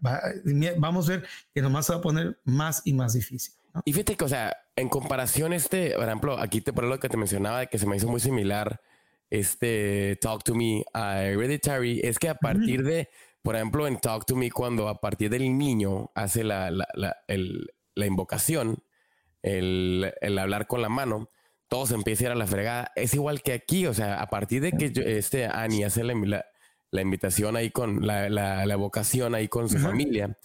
vamos 0.77 1.09
a 1.09 1.13
ver 1.13 1.27
que 1.53 1.61
nomás 1.61 1.85
se 1.85 1.93
va 1.93 1.99
a 1.99 2.01
poner 2.01 2.39
más 2.43 2.81
y 2.85 2.93
más 2.93 3.13
difícil. 3.13 3.53
Y 3.83 3.93
fíjate 3.93 4.15
que, 4.15 4.23
o 4.23 4.29
sea, 4.29 4.55
en 4.75 4.89
comparación, 4.89 5.53
este, 5.53 5.91
por 5.95 6.05
ejemplo, 6.05 6.39
aquí 6.39 6.61
te 6.61 6.71
por 6.71 6.85
lo 6.85 6.99
que 6.99 7.09
te 7.09 7.17
mencionaba 7.17 7.59
de 7.59 7.67
que 7.67 7.77
se 7.77 7.85
me 7.85 7.97
hizo 7.97 8.07
muy 8.07 8.21
similar 8.21 8.81
este 9.29 10.17
Talk 10.21 10.43
to 10.43 10.55
Me 10.55 10.85
a 10.93 11.23
Hereditary, 11.23 11.99
es 12.03 12.19
que 12.19 12.29
a 12.29 12.35
partir 12.35 12.83
de, 12.83 13.09
por 13.41 13.55
ejemplo, 13.55 13.87
en 13.87 13.99
Talk 13.99 14.25
to 14.25 14.35
Me, 14.35 14.49
cuando 14.49 14.87
a 14.87 15.01
partir 15.01 15.29
del 15.29 15.57
niño 15.57 16.11
hace 16.15 16.43
la, 16.43 16.71
la, 16.71 16.87
la, 16.93 17.17
el, 17.27 17.73
la 17.95 18.05
invocación, 18.05 18.83
el, 19.41 20.13
el, 20.21 20.39
hablar 20.39 20.67
con 20.67 20.81
la 20.81 20.89
mano, 20.89 21.29
todo 21.67 21.85
se 21.85 21.95
empieza 21.95 22.23
a 22.23 22.27
ir 22.27 22.31
a 22.31 22.35
la 22.35 22.47
fregada. 22.47 22.91
Es 22.95 23.13
igual 23.13 23.41
que 23.41 23.53
aquí, 23.53 23.87
o 23.87 23.93
sea, 23.93 24.21
a 24.21 24.27
partir 24.27 24.61
de 24.61 24.71
que 24.71 24.91
este 25.17 25.45
Annie 25.45 25.83
hace 25.83 26.03
la, 26.03 26.45
la, 26.91 27.01
invitación 27.01 27.55
ahí 27.55 27.71
con 27.71 28.05
la, 28.05 28.29
la, 28.29 28.63
evocación 28.65 29.35
ahí 29.35 29.47
con 29.47 29.69
su 29.69 29.77
familia, 29.79 30.37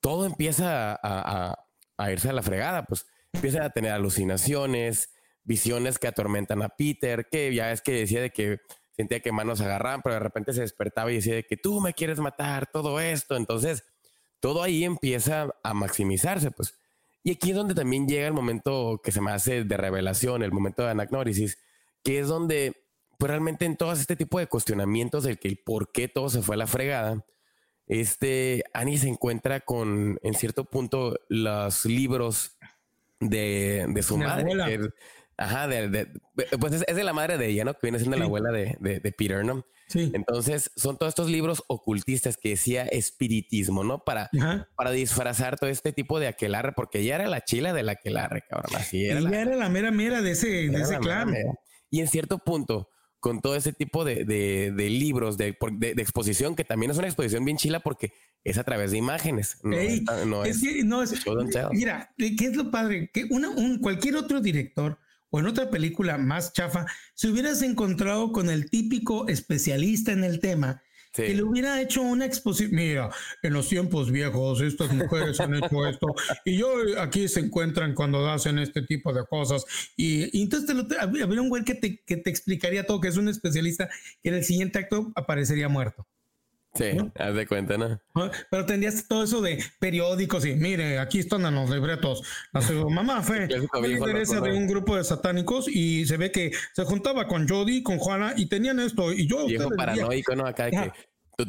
todo 0.00 0.26
empieza 0.26 0.98
a, 1.02 1.56
a 1.96 2.12
irse 2.12 2.28
a 2.28 2.32
la 2.32 2.42
fregada, 2.42 2.84
pues 2.84 3.06
empieza 3.32 3.64
a 3.64 3.70
tener 3.70 3.92
alucinaciones, 3.92 5.10
visiones 5.44 5.98
que 5.98 6.08
atormentan 6.08 6.62
a 6.62 6.68
Peter, 6.68 7.28
que 7.30 7.54
ya 7.54 7.72
es 7.72 7.82
que 7.82 7.92
decía 7.92 8.20
de 8.20 8.30
que 8.30 8.60
sentía 8.96 9.20
que 9.20 9.32
manos 9.32 9.60
agarraban, 9.60 10.02
pero 10.02 10.14
de 10.14 10.20
repente 10.20 10.52
se 10.52 10.60
despertaba 10.60 11.10
y 11.10 11.16
decía 11.16 11.34
de 11.34 11.44
que 11.44 11.56
tú 11.56 11.80
me 11.80 11.94
quieres 11.94 12.18
matar, 12.18 12.66
todo 12.70 13.00
esto. 13.00 13.36
Entonces, 13.36 13.84
todo 14.40 14.62
ahí 14.62 14.84
empieza 14.84 15.48
a 15.62 15.74
maximizarse, 15.74 16.50
pues. 16.50 16.78
Y 17.24 17.32
aquí 17.32 17.50
es 17.50 17.56
donde 17.56 17.74
también 17.74 18.08
llega 18.08 18.26
el 18.26 18.32
momento 18.32 19.00
que 19.02 19.12
se 19.12 19.20
me 19.20 19.30
hace 19.30 19.64
de 19.64 19.76
revelación, 19.76 20.42
el 20.42 20.52
momento 20.52 20.82
de 20.82 20.90
anagnórisis, 20.90 21.58
que 22.02 22.18
es 22.18 22.26
donde, 22.26 22.81
pues 23.22 23.30
realmente 23.30 23.66
en 23.66 23.76
todo 23.76 23.92
este 23.92 24.16
tipo 24.16 24.40
de 24.40 24.48
cuestionamientos 24.48 25.22
del 25.22 25.38
que 25.38 25.46
el 25.46 25.56
por 25.56 25.92
qué 25.92 26.08
todo 26.08 26.28
se 26.28 26.42
fue 26.42 26.56
a 26.56 26.58
la 26.58 26.66
fregada, 26.66 27.24
este 27.86 28.64
Annie 28.74 28.98
se 28.98 29.06
encuentra 29.06 29.60
con, 29.60 30.18
en 30.24 30.34
cierto 30.34 30.64
punto, 30.64 31.14
los 31.28 31.84
libros 31.84 32.58
de, 33.20 33.86
de 33.88 34.02
su 34.02 34.16
madre. 34.16 34.80
ajá, 35.36 35.68
de, 35.68 36.08
pues 36.58 36.72
es, 36.72 36.96
de 36.96 37.04
la 37.04 37.12
madre 37.12 37.38
de 37.38 37.46
ella, 37.46 37.64
¿no? 37.64 37.74
Que 37.74 37.78
viene 37.82 38.00
siendo 38.00 38.16
la 38.16 38.24
abuela 38.24 38.50
de, 38.50 38.76
de, 38.80 39.12
Peter, 39.12 39.44
¿no? 39.44 39.64
Sí. 39.86 40.10
Entonces, 40.14 40.72
son 40.74 40.98
todos 40.98 41.10
estos 41.10 41.30
libros 41.30 41.62
ocultistas 41.68 42.36
que 42.36 42.48
decía 42.48 42.86
espiritismo, 42.86 43.84
¿no? 43.84 44.00
Para, 44.00 44.30
para 44.74 44.90
disfrazar 44.90 45.60
todo 45.60 45.70
este 45.70 45.92
tipo 45.92 46.18
de 46.18 46.26
aquelarre, 46.26 46.72
porque 46.72 46.98
ella 46.98 47.14
era 47.14 47.28
la 47.28 47.44
chila 47.44 47.72
de 47.72 47.84
la 47.84 47.92
aquelarre, 47.92 48.42
cabrón. 48.48 48.74
Así 48.74 49.06
era. 49.06 49.20
Ella 49.20 49.42
era 49.42 49.54
la 49.54 49.68
mera 49.68 49.92
mera 49.92 50.22
de 50.22 50.32
ese, 50.32 50.48
de 50.48 50.82
ese 50.82 50.98
clan. 50.98 51.32
Y 51.88 52.00
en 52.00 52.08
cierto 52.08 52.38
punto, 52.38 52.88
con 53.22 53.40
todo 53.40 53.54
ese 53.54 53.72
tipo 53.72 54.04
de, 54.04 54.24
de, 54.24 54.90
libros 54.90 55.38
de, 55.38 55.56
de, 55.78 56.02
exposición, 56.02 56.56
que 56.56 56.64
también 56.64 56.90
es 56.90 56.98
una 56.98 57.06
exposición 57.06 57.44
bien 57.44 57.56
chila 57.56 57.78
porque 57.78 58.12
es 58.42 58.58
a 58.58 58.64
través 58.64 58.90
de 58.90 58.98
imágenes. 58.98 59.58
No, 59.62 59.76
es, 59.76 60.60
que, 60.60 60.82
no 60.82 61.04
es, 61.04 61.24
mira, 61.70 62.12
¿qué 62.18 62.34
es 62.40 62.56
lo 62.56 62.72
padre? 62.72 63.10
Que 63.12 63.26
una, 63.30 63.48
un, 63.48 63.78
cualquier 63.78 64.16
otro 64.16 64.40
director 64.40 64.98
o 65.30 65.38
en 65.38 65.46
otra 65.46 65.70
película 65.70 66.18
más 66.18 66.52
chafa, 66.52 66.84
si 67.14 67.28
hubieras 67.28 67.62
encontrado 67.62 68.32
con 68.32 68.50
el 68.50 68.68
típico 68.68 69.28
especialista 69.28 70.10
en 70.10 70.24
el 70.24 70.40
tema, 70.40 70.82
que 71.12 71.34
le 71.34 71.42
hubiera 71.42 71.80
hecho 71.80 72.02
una 72.02 72.24
exposición. 72.24 72.74
Mira, 72.74 73.10
en 73.42 73.52
los 73.52 73.68
tiempos 73.68 74.10
viejos, 74.10 74.60
estas 74.60 74.92
mujeres 74.92 75.38
han 75.40 75.54
hecho 75.54 75.86
esto, 75.86 76.14
y 76.44 76.56
yo 76.56 76.74
aquí 76.98 77.28
se 77.28 77.40
encuentran 77.40 77.94
cuando 77.94 78.28
hacen 78.28 78.58
este 78.58 78.82
tipo 78.82 79.12
de 79.12 79.24
cosas. 79.26 79.64
Y, 79.96 80.42
entonces 80.42 80.88
te 80.88 80.98
habría 80.98 81.26
un 81.26 81.48
güey 81.48 81.64
que 81.64 81.74
te, 81.74 82.02
que 82.04 82.16
te 82.16 82.30
explicaría 82.30 82.86
todo, 82.86 83.00
que 83.00 83.08
es 83.08 83.16
un 83.16 83.28
especialista, 83.28 83.88
que 84.22 84.30
en 84.30 84.36
el 84.36 84.44
siguiente 84.44 84.78
acto 84.78 85.12
aparecería 85.14 85.68
muerto. 85.68 86.06
Sí, 86.74 86.84
haz 87.16 87.34
de 87.34 87.46
cuenta, 87.46 87.76
¿no? 87.76 88.00
Pero 88.50 88.64
tendrías 88.64 89.06
todo 89.06 89.24
eso 89.24 89.42
de 89.42 89.62
periódicos 89.78 90.46
y 90.46 90.54
mire, 90.54 90.98
aquí 90.98 91.18
están 91.18 91.42
los 91.54 91.68
libretos. 91.68 92.22
La 92.52 92.62
su 92.62 92.88
mamá 92.88 93.22
fue, 93.22 93.46
interesa 93.86 94.40
de 94.40 94.52
un 94.52 94.66
grupo 94.66 94.96
de 94.96 95.04
satánicos 95.04 95.68
y 95.68 96.06
se 96.06 96.16
ve 96.16 96.32
que 96.32 96.52
se 96.72 96.84
juntaba 96.84 97.26
con 97.26 97.46
Jody, 97.46 97.82
con 97.82 97.98
Juana 97.98 98.32
y 98.36 98.46
tenían 98.46 98.80
esto. 98.80 99.12
Y 99.12 99.26
yo. 99.26 99.46
Viejo 99.46 99.68
paranoico, 99.76 100.34
¿no? 100.34 100.46
Acá 100.46 100.70
que. 100.70 100.92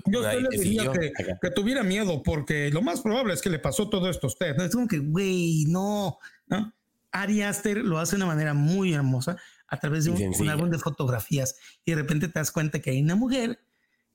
yo 0.07 0.21
le 0.21 0.57
diría 0.57 0.91
que, 0.91 1.13
que, 1.41 1.51
tuviera 1.51 1.83
miedo 1.83 2.21
porque 2.21 2.69
lo 2.69 2.81
más 2.81 2.99
probable 2.99 3.33
es 3.33 3.41
que 3.41 3.49
le 3.49 3.59
pasó 3.59 3.87
todo 3.89 4.09
esto 4.09 4.27
a 4.27 4.29
usted. 4.29 4.59
Es 4.59 4.75
como 4.75 4.87
que, 4.87 4.99
güey, 4.99 5.65
no, 5.69 6.17
¿no? 6.47 6.73
Ari 7.13 7.43
Aster 7.43 7.77
lo 7.77 7.99
hace 7.99 8.17
de 8.17 8.23
una 8.23 8.33
manera 8.33 8.53
muy 8.53 8.93
hermosa 8.93 9.37
a 9.67 9.79
través 9.79 10.03
de 10.03 10.11
un, 10.11 10.21
un 10.37 10.49
álbum 10.49 10.69
de 10.69 10.79
fotografías 10.79 11.55
y 11.85 11.91
de 11.91 11.97
repente 11.97 12.27
te 12.27 12.39
das 12.39 12.51
cuenta 12.51 12.79
que 12.79 12.89
hay 12.89 13.01
una 13.01 13.15
mujer 13.15 13.59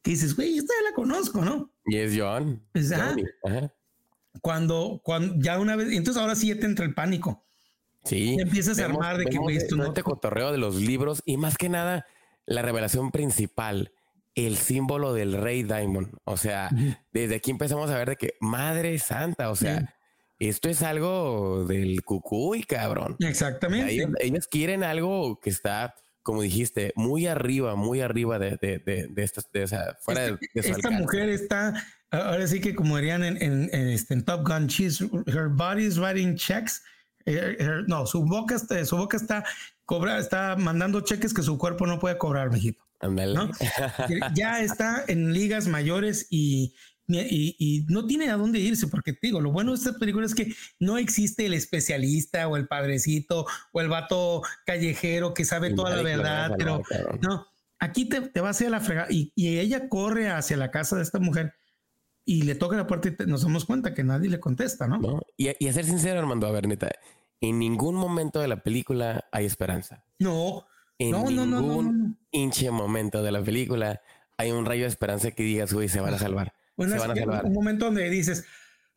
que 0.08 0.12
dices, 0.12 0.34
güey, 0.34 0.56
esta 0.56 0.72
ya 0.72 0.88
la 0.88 0.94
conozco, 0.94 1.44
¿no? 1.44 1.70
Y 1.84 1.98
es 1.98 2.14
John. 2.18 2.66
Cuando, 4.40 5.02
cuando 5.04 5.34
ya 5.36 5.60
una 5.60 5.76
vez, 5.76 5.92
entonces 5.92 6.18
ahora 6.18 6.34
sí 6.34 6.48
ya 6.48 6.58
te 6.58 6.64
entra 6.64 6.86
el 6.86 6.94
pánico. 6.94 7.44
Sí. 8.04 8.38
empiezas 8.40 8.78
a 8.78 8.86
armar 8.86 9.18
de 9.18 9.26
que, 9.26 9.36
güey, 9.36 9.58
esto 9.58 9.76
no. 9.76 9.84
Este 9.84 10.02
cotorreo 10.02 10.50
de 10.50 10.56
los 10.56 10.76
libros 10.76 11.22
y 11.26 11.36
más 11.36 11.58
que 11.58 11.68
nada, 11.68 12.06
la 12.46 12.62
revelación 12.62 13.10
principal, 13.10 13.92
el 14.34 14.56
símbolo 14.56 15.12
del 15.12 15.34
rey 15.34 15.62
Diamond. 15.62 16.16
O 16.24 16.38
sea, 16.38 16.70
desde 17.12 17.34
aquí 17.34 17.50
empezamos 17.50 17.90
a 17.90 17.98
ver 17.98 18.08
de 18.08 18.16
que, 18.16 18.32
madre 18.40 18.98
santa, 18.98 19.50
o 19.50 19.56
sea, 19.56 19.94
esto 20.38 20.70
es 20.70 20.80
algo 20.80 21.66
del 21.66 22.02
cucuy, 22.02 22.62
cabrón. 22.62 23.16
Exactamente. 23.18 24.06
Ellos, 24.20 24.46
quieren 24.46 24.84
algo 24.84 25.38
que 25.38 25.50
está, 25.50 25.94
como 26.28 26.42
dijiste, 26.42 26.92
muy 26.94 27.26
arriba, 27.26 27.74
muy 27.74 28.02
arriba 28.02 28.38
de, 28.38 28.58
de, 28.60 28.78
de, 28.80 29.08
de 29.08 29.22
esta, 29.22 29.40
de 29.50 29.62
esa, 29.62 29.96
fuera 30.02 30.26
de, 30.26 30.38
Esta 30.52 30.90
mujer 30.90 31.30
está, 31.30 31.72
ahora 32.10 32.46
sí 32.46 32.60
que 32.60 32.74
como 32.74 32.98
dirían 32.98 33.24
en, 33.24 33.40
en, 33.40 33.88
este, 33.88 34.12
en, 34.12 34.26
Top 34.26 34.46
Gun, 34.46 34.66
she's, 34.66 35.00
her 35.00 35.48
body 35.48 35.86
is 35.86 35.96
writing 35.96 36.36
checks. 36.36 36.82
no, 37.86 38.04
su 38.04 38.26
boca, 38.26 38.56
está, 38.56 38.84
su 38.84 38.98
boca 38.98 39.16
está, 39.16 39.42
cobra, 39.86 40.18
está 40.18 40.54
mandando 40.56 41.00
cheques 41.00 41.32
que 41.32 41.40
su 41.40 41.56
cuerpo 41.56 41.86
no 41.86 41.98
puede 41.98 42.18
cobrar, 42.18 42.52
mijito. 42.52 42.84
¿no? 43.00 43.50
ya 44.34 44.60
está 44.60 45.06
en 45.08 45.32
ligas 45.32 45.66
mayores 45.66 46.26
y, 46.28 46.74
y, 47.08 47.86
no 47.88 48.06
tiene 48.06 48.30
a 48.30 48.36
dónde 48.36 48.58
irse, 48.58 48.86
porque 48.86 49.12
te 49.12 49.28
digo, 49.28 49.40
lo 49.40 49.50
bueno 49.50 49.72
de 49.72 49.78
esta 49.78 49.98
película 49.98 50.26
es 50.26 50.34
que 50.34 50.52
no 50.78 50.98
existe 50.98 51.46
el 51.46 51.54
especialista 51.54 52.46
o 52.48 52.56
el 52.56 52.68
padrecito 52.68 53.46
o 53.72 53.80
el 53.80 53.88
vato 53.88 54.42
callejero 54.66 55.32
que 55.34 55.44
sabe 55.44 55.72
toda 55.72 55.96
la 55.96 56.02
verdad, 56.02 56.52
pero 56.58 56.82
no, 57.22 57.46
aquí 57.78 58.04
te, 58.06 58.20
te 58.20 58.40
va 58.40 58.50
hacia 58.50 58.68
la 58.70 58.80
fregada 58.80 59.08
y, 59.10 59.32
ella 59.36 59.88
corre 59.88 60.28
hacia 60.28 60.56
la 60.56 60.70
casa 60.70 60.96
de 60.96 61.02
esta 61.02 61.18
mujer 61.18 61.54
y 62.24 62.42
le 62.42 62.54
toca 62.54 62.76
la 62.76 62.86
puerta 62.86 63.08
y 63.08 63.26
nos 63.26 63.42
damos 63.42 63.64
cuenta 63.64 63.94
que 63.94 64.04
nadie 64.04 64.28
le 64.28 64.38
contesta, 64.38 64.86
¿no? 64.86 65.22
Y, 65.36 65.48
a 65.48 65.72
ser 65.72 65.86
sincero, 65.86 66.20
Armando, 66.20 66.46
a 66.46 66.52
ver, 66.52 66.68
neta, 66.68 66.90
en 67.40 67.58
ningún 67.58 67.94
momento 67.94 68.40
de 68.40 68.48
la 68.48 68.62
película 68.62 69.24
hay 69.32 69.46
esperanza. 69.46 70.04
No, 70.18 70.66
en 70.98 71.12
no, 71.12 71.24
ningún 71.24 71.50
no, 71.50 71.60
no, 71.62 71.82
no, 71.82 72.16
hinche 72.32 72.70
momento 72.70 73.22
de 73.22 73.32
la 73.32 73.42
película 73.42 74.02
hay 74.38 74.52
un 74.52 74.64
rayo 74.64 74.82
de 74.82 74.88
esperanza 74.88 75.32
que 75.32 75.42
digas, 75.42 75.72
güey, 75.72 75.88
se 75.88 76.00
van 76.00 76.14
a 76.14 76.18
salvar. 76.18 76.54
Un 76.78 77.52
momento 77.52 77.86
donde 77.86 78.08
dices, 78.08 78.44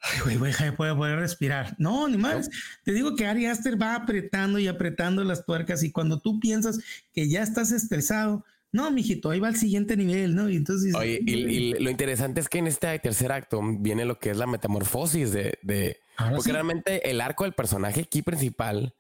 ay, 0.02 0.20
güey, 0.24 0.38
güey, 0.38 0.54
puedo 0.76 0.96
poder 0.96 1.20
respirar. 1.20 1.76
No, 1.78 2.08
ni 2.08 2.18
más. 2.18 2.50
Te 2.84 2.94
digo 2.94 3.16
que 3.16 3.26
Ari 3.26 3.48
Aster 3.48 3.82
va 3.82 3.96
apretando 3.96 4.60
y 4.60 4.68
apretando 4.68 5.24
las 5.24 5.46
tuercas 5.46 5.84
y 5.84 5.92
cuando 5.92 6.20
tú 6.20 6.40
piensas 6.40 6.80
que 7.14 7.30
ya 7.30 7.44
estás 7.44 7.72
estresado, 7.72 8.46
no, 8.72 8.90
mijito, 8.90 9.30
ahí 9.30 9.40
va 9.40 9.50
al 9.50 9.58
siguiente 9.58 9.98
nivel, 9.98 10.34
¿no? 10.34 10.50
Y 10.50 10.56
entonces. 10.56 10.96
Oye, 10.96 11.20
y, 11.26 11.74
lo 11.74 11.90
interesante 11.90 12.40
es 12.40 12.48
que 12.48 12.60
en 12.60 12.68
este 12.68 12.98
tercer 13.00 13.32
acto 13.32 13.60
viene 13.62 14.06
lo 14.06 14.18
que 14.18 14.30
es 14.30 14.38
la 14.38 14.48
metamorfosis 14.48 15.32
de. 15.32 15.60
de 15.62 16.00
porque 16.36 16.54
realmente 16.54 17.10
el 17.10 17.20
arco 17.20 17.44
del 17.44 17.54
personaje 17.54 18.02
aquí 18.02 18.22
principal 18.22 18.94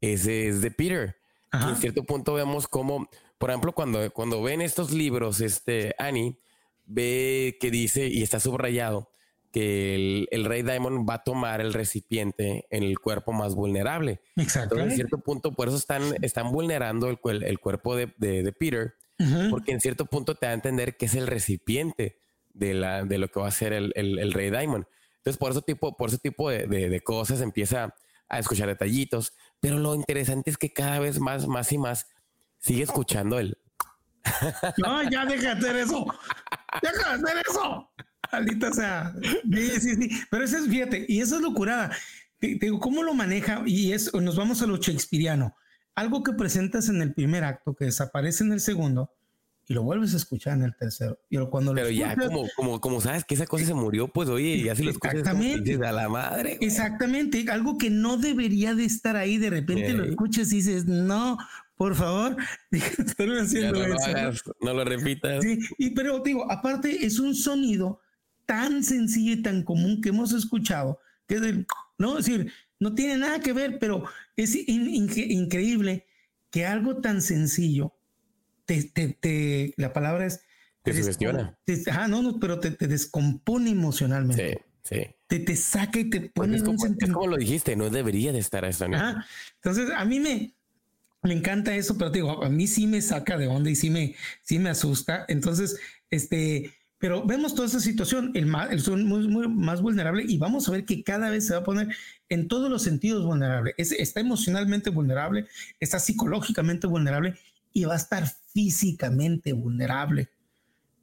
es, 0.00 0.26
es 0.26 0.60
de 0.60 0.70
Peter. 0.70 1.16
Y 1.52 1.68
en 1.68 1.76
cierto 1.76 2.02
punto 2.04 2.32
vemos 2.32 2.66
como, 2.66 3.10
por 3.36 3.50
ejemplo, 3.50 3.72
cuando, 3.72 4.10
cuando 4.12 4.42
ven 4.42 4.62
estos 4.62 4.90
libros, 4.90 5.42
este 5.42 5.94
Annie 5.98 6.38
ve 6.84 7.56
que 7.60 7.70
dice 7.70 8.06
y 8.08 8.22
está 8.22 8.40
subrayado 8.40 9.12
que 9.52 10.26
el, 10.30 10.44
rey 10.46 10.62
Diamond 10.62 11.08
va 11.08 11.14
a 11.14 11.24
tomar 11.24 11.60
el 11.60 11.74
recipiente 11.74 12.66
en 12.70 12.82
el 12.82 12.98
cuerpo 12.98 13.32
más 13.32 13.54
vulnerable. 13.54 14.22
Exacto. 14.36 14.78
en 14.78 14.90
cierto 14.90 15.18
punto, 15.18 15.52
por 15.52 15.68
eso 15.68 15.76
están, 15.76 16.02
están 16.22 16.50
vulnerando 16.50 17.08
el, 17.08 17.42
el 17.44 17.58
cuerpo 17.60 17.94
de, 17.94 18.12
de, 18.16 18.50
Peter, 18.52 18.94
porque 19.50 19.72
en 19.72 19.80
cierto 19.80 20.06
punto 20.06 20.34
te 20.34 20.46
da 20.46 20.52
a 20.52 20.54
entender 20.54 20.96
que 20.96 21.04
es 21.04 21.14
el 21.14 21.26
recipiente 21.26 22.18
de, 22.54 22.74
la, 22.74 23.04
de 23.04 23.18
lo 23.18 23.28
que 23.28 23.40
va 23.40 23.48
a 23.48 23.52
ser 23.52 23.74
el, 23.74 23.92
el, 23.94 24.32
rey 24.32 24.50
Diamond. 24.50 24.86
Entonces, 25.18 25.38
por 25.38 25.52
ese 25.52 25.62
tipo, 25.62 25.96
por 25.96 26.08
ese 26.08 26.18
tipo 26.18 26.50
de, 26.50 26.66
de, 26.66 27.00
cosas 27.02 27.42
empieza 27.42 27.94
a 28.28 28.38
escuchar 28.38 28.68
detallitos, 28.68 29.34
pero 29.60 29.78
lo 29.78 29.94
interesante 29.94 30.50
es 30.50 30.56
que 30.56 30.72
cada 30.72 30.98
vez 30.98 31.20
más, 31.20 31.46
más 31.46 31.70
y 31.72 31.78
más 31.78 32.06
sigue 32.58 32.82
escuchando 32.82 33.38
el 33.38 33.58
no, 34.78 35.02
ya 35.10 35.24
deja 35.26 35.54
de 35.54 35.68
hacer 35.68 35.76
eso. 35.76 36.06
Deja 36.80 37.16
de 37.16 37.22
hacer 37.22 37.42
eso. 37.48 37.90
Maldita 38.32 38.72
sea. 38.72 39.14
Sí, 39.22 39.70
sí, 39.80 39.94
sí. 39.96 40.10
Pero 40.30 40.44
eso 40.44 40.58
es, 40.58 40.68
fíjate, 40.68 41.04
y 41.08 41.20
eso 41.20 41.36
es 41.36 41.42
locura. 41.42 41.90
Te, 42.38 42.58
digo, 42.60 42.80
¿cómo 42.80 43.02
lo 43.02 43.14
maneja? 43.14 43.62
Y 43.66 43.92
es, 43.92 44.12
nos 44.14 44.36
vamos 44.36 44.62
a 44.62 44.66
lo 44.66 44.78
shakespeariano. 44.78 45.54
Algo 45.94 46.22
que 46.22 46.32
presentas 46.32 46.88
en 46.88 47.02
el 47.02 47.12
primer 47.12 47.44
acto, 47.44 47.74
que 47.74 47.84
desaparece 47.84 48.44
en 48.44 48.52
el 48.52 48.60
segundo, 48.60 49.12
y 49.68 49.74
lo 49.74 49.82
vuelves 49.82 50.14
a 50.14 50.16
escuchar 50.16 50.54
en 50.54 50.64
el 50.64 50.74
tercero. 50.74 51.18
Pero 51.28 51.50
cuando 51.50 51.74
Pero 51.74 51.90
ya 51.90 52.16
como, 52.16 52.46
como, 52.56 52.80
como 52.80 53.00
sabes 53.00 53.24
que 53.24 53.34
esa 53.34 53.46
cosa 53.46 53.66
se 53.66 53.74
murió, 53.74 54.08
pues 54.08 54.28
oye, 54.28 54.62
ya 54.62 54.74
si 54.74 54.82
lo 54.82 54.90
escuchas 54.90 55.20
Exactamente. 55.20 55.74
a 55.86 55.92
la 55.92 56.08
madre. 56.08 56.58
Exactamente. 56.60 57.44
Algo 57.50 57.78
que 57.78 57.90
no 57.90 58.16
debería 58.16 58.74
de 58.74 58.84
estar 58.84 59.16
ahí, 59.16 59.38
de 59.38 59.50
repente 59.50 59.92
lo 59.92 60.04
escuchas 60.04 60.52
y 60.52 60.56
dices, 60.56 60.86
no, 60.86 61.38
por 61.76 61.94
favor, 61.94 62.36
haciendo 62.70 63.86
no 63.86 63.94
eso. 63.94 64.54
Lo 64.60 64.72
no 64.72 64.74
lo 64.74 64.84
repitas. 64.84 65.42
Sí, 65.42 65.58
y, 65.78 65.90
pero 65.90 66.20
digo, 66.20 66.50
aparte 66.50 67.04
es 67.04 67.18
un 67.18 67.34
sonido 67.34 68.00
tan 68.46 68.82
sencillo 68.84 69.32
y 69.32 69.42
tan 69.42 69.62
común 69.62 70.00
que 70.00 70.10
hemos 70.10 70.32
escuchado, 70.32 70.98
que 71.26 71.36
es 71.36 71.42
no, 71.98 72.18
es 72.18 72.26
decir, 72.26 72.52
no 72.80 72.94
tiene 72.94 73.16
nada 73.16 73.40
que 73.40 73.52
ver, 73.52 73.78
pero 73.78 74.04
es 74.36 74.56
increíble 74.56 76.06
que 76.50 76.66
algo 76.66 77.00
tan 77.00 77.22
sencillo 77.22 77.94
te, 78.66 78.82
te, 78.84 79.74
la 79.76 79.92
palabra 79.92 80.26
es 80.26 80.42
te, 80.82 80.92
sugestiona. 80.92 81.56
ah, 81.92 82.08
no, 82.08 82.22
no, 82.22 82.40
pero 82.40 82.58
te, 82.58 82.70
descompone 82.86 83.70
emocionalmente. 83.70 84.64
Sí, 84.82 84.96
sí. 84.96 85.06
Te, 85.26 85.38
te 85.38 85.56
saca 85.56 86.00
y 86.00 86.10
te 86.10 86.20
pone 86.22 86.56
es 86.56 86.62
como, 86.62 86.82
un 86.82 86.96
es 87.00 87.10
como 87.10 87.26
lo 87.26 87.36
dijiste, 87.36 87.76
no 87.76 87.88
debería 87.88 88.32
de 88.32 88.40
estar 88.40 88.64
eso. 88.64 88.84
Entonces, 88.84 89.90
a 89.96 90.04
mí 90.04 90.20
me, 90.20 90.54
me 91.22 91.34
encanta 91.34 91.74
eso, 91.74 91.96
pero 91.96 92.10
digo, 92.10 92.42
a 92.42 92.48
mí 92.48 92.66
sí 92.66 92.86
me 92.86 93.00
saca 93.00 93.38
de 93.38 93.46
onda 93.46 93.70
y 93.70 93.76
sí 93.76 93.90
me, 93.90 94.16
sí 94.42 94.58
me 94.58 94.70
asusta. 94.70 95.24
Entonces, 95.28 95.78
este, 96.10 96.72
pero 96.98 97.24
vemos 97.24 97.54
toda 97.54 97.68
esa 97.68 97.80
situación, 97.80 98.32
el, 98.34 98.46
más, 98.46 98.70
el 98.72 98.80
son 98.80 99.04
muy, 99.06 99.28
muy, 99.28 99.48
más 99.48 99.80
vulnerable 99.80 100.24
y 100.26 100.38
vamos 100.38 100.68
a 100.68 100.72
ver 100.72 100.84
que 100.84 101.04
cada 101.04 101.30
vez 101.30 101.46
se 101.46 101.54
va 101.54 101.60
a 101.60 101.64
poner 101.64 101.88
en 102.28 102.48
todos 102.48 102.70
los 102.70 102.82
sentidos 102.82 103.24
vulnerable. 103.24 103.74
Es, 103.76 103.92
está 103.92 104.20
emocionalmente 104.20 104.90
vulnerable, 104.90 105.46
está 105.78 106.00
psicológicamente 106.00 106.86
vulnerable 106.86 107.34
y 107.72 107.84
va 107.84 107.94
a 107.94 107.98
estar 107.98 108.24
físicamente 108.52 109.52
vulnerable. 109.52 110.28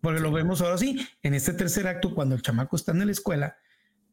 Porque 0.02 0.22
lo 0.22 0.32
vemos 0.32 0.62
ahora 0.62 0.78
sí, 0.78 1.06
en 1.24 1.34
este 1.34 1.54
tercer 1.54 1.88
acto, 1.88 2.14
cuando 2.14 2.36
el 2.36 2.42
chamaco 2.42 2.76
está 2.76 2.92
en 2.92 3.06
la 3.06 3.12
escuela, 3.12 3.58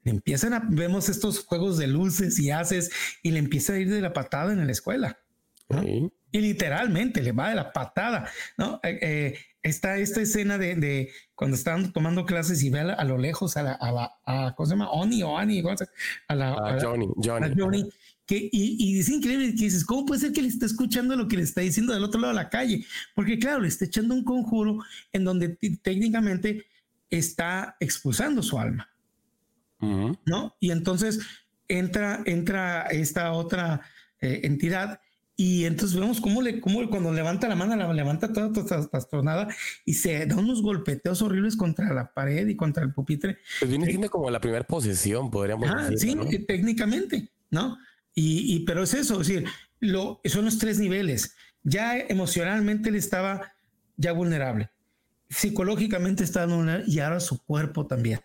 le 0.04 0.12
empiezan 0.12 0.54
a, 0.54 0.66
vemos 0.68 1.08
estos 1.08 1.44
juegos 1.44 1.78
de 1.78 1.88
luces 1.88 2.38
y 2.38 2.50
haces 2.50 2.90
y 3.22 3.32
le 3.32 3.40
empieza 3.40 3.72
a 3.72 3.78
ir 3.78 3.90
de 3.90 4.00
la 4.00 4.12
patada 4.12 4.52
en 4.52 4.64
la 4.64 4.72
escuela. 4.72 5.18
Y 5.68 6.40
literalmente 6.40 7.22
le 7.22 7.32
va 7.32 7.50
de 7.50 7.56
la 7.56 7.72
patada, 7.72 8.28
¿no? 8.56 8.80
Eh, 8.82 8.98
eh, 9.00 9.38
está 9.62 9.98
esta 9.98 10.20
escena 10.20 10.58
de, 10.58 11.10
cuando 11.34 11.56
están 11.56 11.92
tomando 11.92 12.24
clases 12.24 12.62
y 12.62 12.70
ve 12.70 12.80
a, 12.80 13.04
lo 13.04 13.18
lejos 13.18 13.56
a 13.56 13.62
la, 13.62 13.78
a 14.24 14.54
¿cómo 14.56 14.66
se 14.66 14.72
llama? 14.72 14.90
Oni 14.90 15.22
o 15.22 15.36
Ani, 15.36 15.62
a 16.28 16.34
la, 16.34 16.78
Johnny, 16.80 17.08
Johnny. 17.16 17.88
que, 18.26 18.36
y, 18.52 18.76
y, 18.78 19.00
es 19.00 19.08
increíble 19.08 19.54
que 19.54 19.64
dices, 19.64 19.84
¿cómo 19.84 20.06
puede 20.06 20.20
ser 20.20 20.32
que 20.32 20.42
le 20.42 20.48
esté 20.48 20.66
escuchando 20.66 21.16
lo 21.16 21.26
que 21.26 21.36
le 21.36 21.42
está 21.42 21.62
diciendo 21.62 21.94
del 21.94 22.04
otro 22.04 22.20
lado 22.20 22.34
de 22.34 22.42
la 22.42 22.50
calle? 22.50 22.84
Porque 23.14 23.38
claro, 23.38 23.60
le 23.60 23.68
está 23.68 23.84
echando 23.84 24.14
un 24.14 24.24
conjuro 24.24 24.78
en 25.12 25.24
donde 25.24 25.56
técnicamente 25.82 26.66
está 27.10 27.76
expulsando 27.80 28.42
su 28.42 28.58
alma, 28.58 28.90
¿no? 29.80 30.56
Y 30.60 30.70
entonces 30.70 31.20
entra, 31.68 32.22
entra 32.26 32.82
esta 32.82 33.32
otra 33.32 33.80
eh, 34.20 34.40
entidad 34.44 35.00
y 35.36 35.66
entonces 35.66 35.98
vemos 35.98 36.20
cómo, 36.20 36.40
le, 36.40 36.60
cómo 36.60 36.88
cuando 36.88 37.12
levanta 37.12 37.46
la 37.46 37.54
mano, 37.54 37.76
la 37.76 37.92
levanta 37.92 38.32
toda 38.32 38.52
trastornada 38.88 39.48
y 39.84 39.92
se 39.92 40.24
da 40.24 40.36
unos 40.36 40.62
golpeteos 40.62 41.20
horribles 41.20 41.56
contra 41.56 41.92
la 41.92 42.12
pared 42.14 42.46
y 42.48 42.56
contra 42.56 42.82
el 42.82 42.94
pupitre. 42.94 43.38
Pues 43.60 43.70
viene 43.70 43.86
siendo 43.86 44.08
como 44.08 44.30
la 44.30 44.40
primera 44.40 44.66
posesión, 44.66 45.30
podríamos 45.30 45.68
decir. 45.90 46.18
Sí, 46.30 46.38
técnicamente, 46.46 47.28
¿no? 47.50 47.76
Y, 48.14 48.56
y, 48.56 48.60
pero 48.60 48.82
es 48.84 48.94
eso, 48.94 49.20
es 49.20 49.28
decir, 49.28 49.46
lo, 49.80 50.22
son 50.24 50.46
los 50.46 50.56
tres 50.56 50.78
niveles. 50.78 51.36
Ya 51.62 51.98
emocionalmente 51.98 52.88
él 52.88 52.94
estaba 52.94 53.52
ya 53.98 54.12
vulnerable, 54.12 54.70
psicológicamente 55.28 56.24
estaba 56.24 56.46
vulnerable 56.54 56.86
y 56.88 57.00
ahora 57.00 57.20
su 57.20 57.44
cuerpo 57.44 57.86
también. 57.86 58.20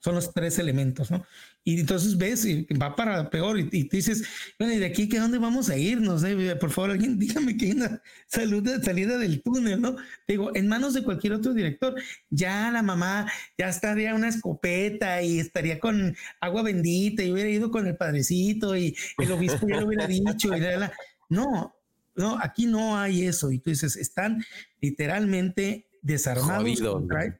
Son 0.00 0.14
los 0.14 0.32
tres 0.32 0.58
elementos, 0.58 1.10
¿no? 1.10 1.24
Y 1.62 1.80
entonces 1.80 2.16
ves 2.16 2.44
y 2.44 2.66
va 2.74 2.96
para 2.96 3.28
peor 3.28 3.58
y, 3.58 3.68
y 3.70 3.88
dices, 3.88 4.24
bueno, 4.58 4.72
¿y 4.72 4.78
de 4.78 4.86
aquí 4.86 5.08
que 5.08 5.18
dónde 5.18 5.38
vamos 5.38 5.68
a 5.68 5.76
ir? 5.76 6.00
No 6.00 6.18
sé, 6.18 6.56
por 6.56 6.70
favor, 6.70 6.92
alguien 6.92 7.18
dígame 7.18 7.56
que 7.56 7.66
hay 7.66 7.72
una 7.72 8.02
salida, 8.26 8.82
salida 8.82 9.18
del 9.18 9.42
túnel, 9.42 9.80
¿no? 9.80 9.96
Digo, 10.26 10.54
en 10.54 10.68
manos 10.68 10.94
de 10.94 11.04
cualquier 11.04 11.34
otro 11.34 11.52
director, 11.52 11.94
ya 12.30 12.70
la 12.70 12.82
mamá 12.82 13.30
ya 13.58 13.68
estaría 13.68 14.14
una 14.14 14.28
escopeta 14.28 15.22
y 15.22 15.38
estaría 15.38 15.78
con 15.78 16.16
agua 16.40 16.62
bendita 16.62 17.22
y 17.22 17.32
hubiera 17.32 17.50
ido 17.50 17.70
con 17.70 17.86
el 17.86 17.96
padrecito 17.96 18.76
y 18.76 18.96
el 19.18 19.32
obispo 19.32 19.68
ya 19.68 19.80
lo 19.80 19.86
hubiera 19.86 20.06
dicho 20.06 20.54
y 20.54 20.60
la, 20.60 20.92
no, 21.28 21.74
no, 22.14 22.38
aquí 22.40 22.66
no 22.66 22.96
hay 22.96 23.26
eso. 23.26 23.50
Y 23.52 23.58
tú 23.58 23.70
dices, 23.70 23.96
están 23.96 24.44
literalmente 24.80 25.89
desarmados, 26.02 26.64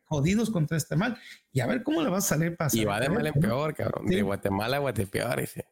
jodidos. 0.05 0.51
Contra, 0.51 0.77
este 0.77 0.97
mal. 0.97 1.19
Y 1.53 1.61
a 1.61 1.67
ver 1.67 1.83
cómo 1.83 2.03
le 2.03 2.11
va 2.11 2.19
a 2.19 2.23
salir 2.23 2.57
pasar. 2.57 2.79
Y 2.79 2.85
va 2.85 3.01
de 3.01 3.09
mal 3.09 3.27
en 3.27 3.35
peor, 3.35 3.75
cabrón. 3.75 4.07
De 4.07 4.23
Guatemala 4.23 4.77
a 4.77 4.81
Guatepeor, 4.81 5.41
ese. 5.41 5.67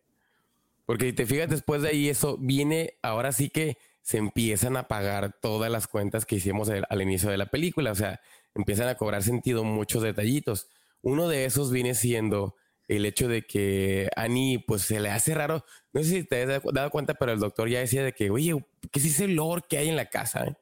Porque 0.87 1.07
si 1.07 1.13
te 1.13 1.27
fijas 1.27 1.51
después 1.51 1.83
de 1.83 1.89
ahí, 1.89 2.09
eso 2.09 2.39
viene, 2.39 2.95
ahora 3.03 3.33
sí 3.33 3.51
que 3.51 3.77
se 4.01 4.17
empiezan 4.17 4.77
a 4.79 4.89
pagar 4.89 5.37
todas 5.39 5.71
las 5.71 5.87
cuentas 5.87 6.25
que 6.25 6.37
hicimos 6.37 6.71
al, 6.71 7.03
inicio 7.03 7.29
de 7.29 7.37
la 7.37 7.51
película. 7.51 7.93
O 7.93 7.95
sea, 7.95 8.21
empiezan 8.55 8.89
a 8.89 8.95
cobrar 8.95 9.23
sentido 9.23 9.65
muchos 9.65 10.03
detallitos. 10.03 10.69
Uno 11.03 11.29
de 11.29 11.45
esos 11.45 11.71
viene 11.71 11.95
siendo 11.95 12.57
el 12.87 13.05
hecho 13.05 13.29
de 13.29 13.47
que 13.47 14.09
Annie, 14.17 14.65
pues 14.67 14.81
se 14.81 14.99
le 14.99 15.11
hace 15.11 15.35
raro. 15.35 15.63
No 15.93 16.03
sé 16.03 16.09
si 16.09 16.25
te 16.25 16.43
has 16.43 16.63
dado 16.73 16.91
cuenta, 16.91 17.13
pero 17.15 17.33
el 17.33 17.39
doctor 17.39 17.69
ya 17.69 17.81
decía 17.81 18.03
de 18.03 18.15
que, 18.15 18.31
oye, 18.31 18.57
¿qué 18.91 18.99
es 18.99 19.05
ese 19.05 19.27
olor 19.27 19.69
que 19.69 19.77
hay 19.77 19.91
en 19.91 19.97
la 19.97 20.07
casa? 20.07 20.45
Eh? 20.47 20.57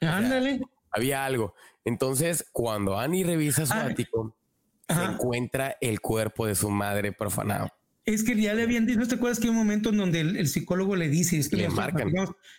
Ándale. 0.00 0.60
Había 0.90 1.24
algo. 1.24 1.54
Entonces, 1.84 2.46
cuando 2.52 2.98
Annie 2.98 3.24
revisa 3.24 3.66
su 3.66 3.72
ah, 3.72 3.86
ático, 3.86 4.36
se 4.88 5.04
encuentra 5.04 5.76
el 5.80 6.00
cuerpo 6.00 6.46
de 6.46 6.54
su 6.54 6.70
madre 6.70 7.12
profanado. 7.12 7.68
Es 8.04 8.24
que 8.24 8.34
ya 8.40 8.54
le 8.54 8.62
habían 8.62 8.86
dicho, 8.86 8.98
¿no 8.98 9.06
te 9.06 9.14
acuerdas 9.14 9.38
que 9.38 9.44
hay 9.44 9.50
un 9.50 9.56
momento 9.56 9.90
en 9.90 9.98
donde 9.98 10.20
el, 10.20 10.48
psicólogo 10.48 10.96
le 10.96 11.08
dice, 11.08 11.38
es 11.38 11.48
que 11.48 11.56
le, 11.56 11.68
marcan, 11.68 12.10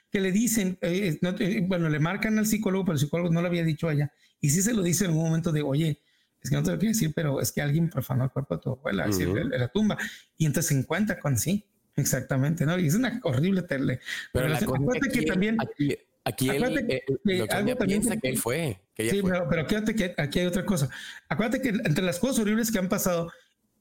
que 0.09 0.21
le 0.21 0.31
dicen, 0.31 0.77
eh, 0.81 1.19
eh, 1.21 1.65
bueno, 1.67 1.89
le 1.89 1.99
marcan 1.99 2.37
al 2.37 2.45
psicólogo, 2.45 2.85
pero 2.85 2.93
el 2.93 2.99
psicólogo 2.99 3.31
no 3.31 3.41
lo 3.41 3.47
había 3.47 3.63
dicho 3.63 3.89
allá. 3.89 4.13
Y 4.39 4.49
sí 4.49 4.61
se 4.61 4.73
lo 4.73 4.81
dice 4.81 5.05
en 5.05 5.11
un 5.11 5.23
momento 5.23 5.51
de, 5.51 5.61
oye, 5.61 5.99
es 6.41 6.49
que 6.49 6.55
no 6.55 6.63
te 6.63 6.71
lo 6.71 6.79
quiero 6.79 6.93
decir, 6.93 7.11
pero 7.13 7.41
es 7.41 7.51
que 7.51 7.61
alguien 7.61 7.89
profanó 7.89 8.23
el 8.23 8.31
cuerpo 8.31 8.55
de 8.55 8.61
tu 8.61 8.69
abuela, 8.71 9.05
es 9.05 9.17
decir, 9.17 9.33
la, 9.45 9.67
tumba. 9.67 9.97
Y 10.37 10.45
entonces 10.45 10.69
se 10.69 10.79
encuentra 10.79 11.19
con 11.19 11.37
sí, 11.37 11.65
exactamente, 11.95 12.65
¿no? 12.65 12.79
Y 12.79 12.87
es 12.87 12.95
una 12.95 13.19
horrible 13.23 13.63
tele. 13.63 13.99
Pero, 14.31 14.47
la 14.47 14.59
cosa 14.59 14.99
que 15.11 15.23
también... 15.23 15.57
Aquí, 15.59 15.97
él, 16.25 17.01
eh, 17.27 17.47
algo 17.49 17.75
también 17.75 17.77
piensa 18.01 18.17
que, 18.17 18.29
él 18.29 18.37
fue. 18.37 18.79
sí, 18.97 19.21
Pero, 19.23 19.47
pero 19.49 19.61
acuérdate 19.63 19.95
que 19.95 20.13
aquí 20.17 20.39
hay 20.39 20.45
otra 20.45 20.65
cosa. 20.65 20.89
Acuérdate 21.29 21.61
que 21.61 21.69
entre 21.69 22.03
las 22.03 22.19
cosas 22.19 22.39
horribles 22.39 22.71
que 22.71 22.79
han 22.79 22.89
pasado, 22.89 23.31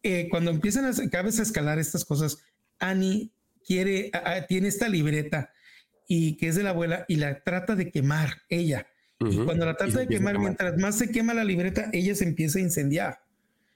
eh, 0.02 0.28
cuando 0.30 0.50
empiezan 0.50 0.86
a, 0.86 1.10
cada 1.10 1.24
vez 1.24 1.38
a 1.38 1.42
escalar 1.42 1.78
estas 1.78 2.04
cosas, 2.04 2.38
Annie 2.78 3.30
quiere, 3.64 4.10
tiene 4.48 4.68
esta 4.68 4.88
libreta 4.88 5.52
y 6.08 6.36
que 6.38 6.48
es 6.48 6.56
de 6.56 6.62
la 6.62 6.70
abuela 6.70 7.04
y 7.08 7.16
la 7.16 7.40
trata 7.40 7.76
de 7.76 7.90
quemar 7.90 8.42
ella. 8.48 8.86
Y 9.20 9.36
cuando 9.44 9.66
la 9.66 9.76
trata 9.76 9.98
de 9.98 10.08
quemar, 10.08 10.38
mientras 10.38 10.78
más 10.78 10.96
se 10.96 11.10
quema 11.10 11.34
la 11.34 11.44
libreta, 11.44 11.90
ella 11.92 12.14
se 12.14 12.24
empieza 12.24 12.58
a 12.58 12.62
incendiar. 12.62 13.20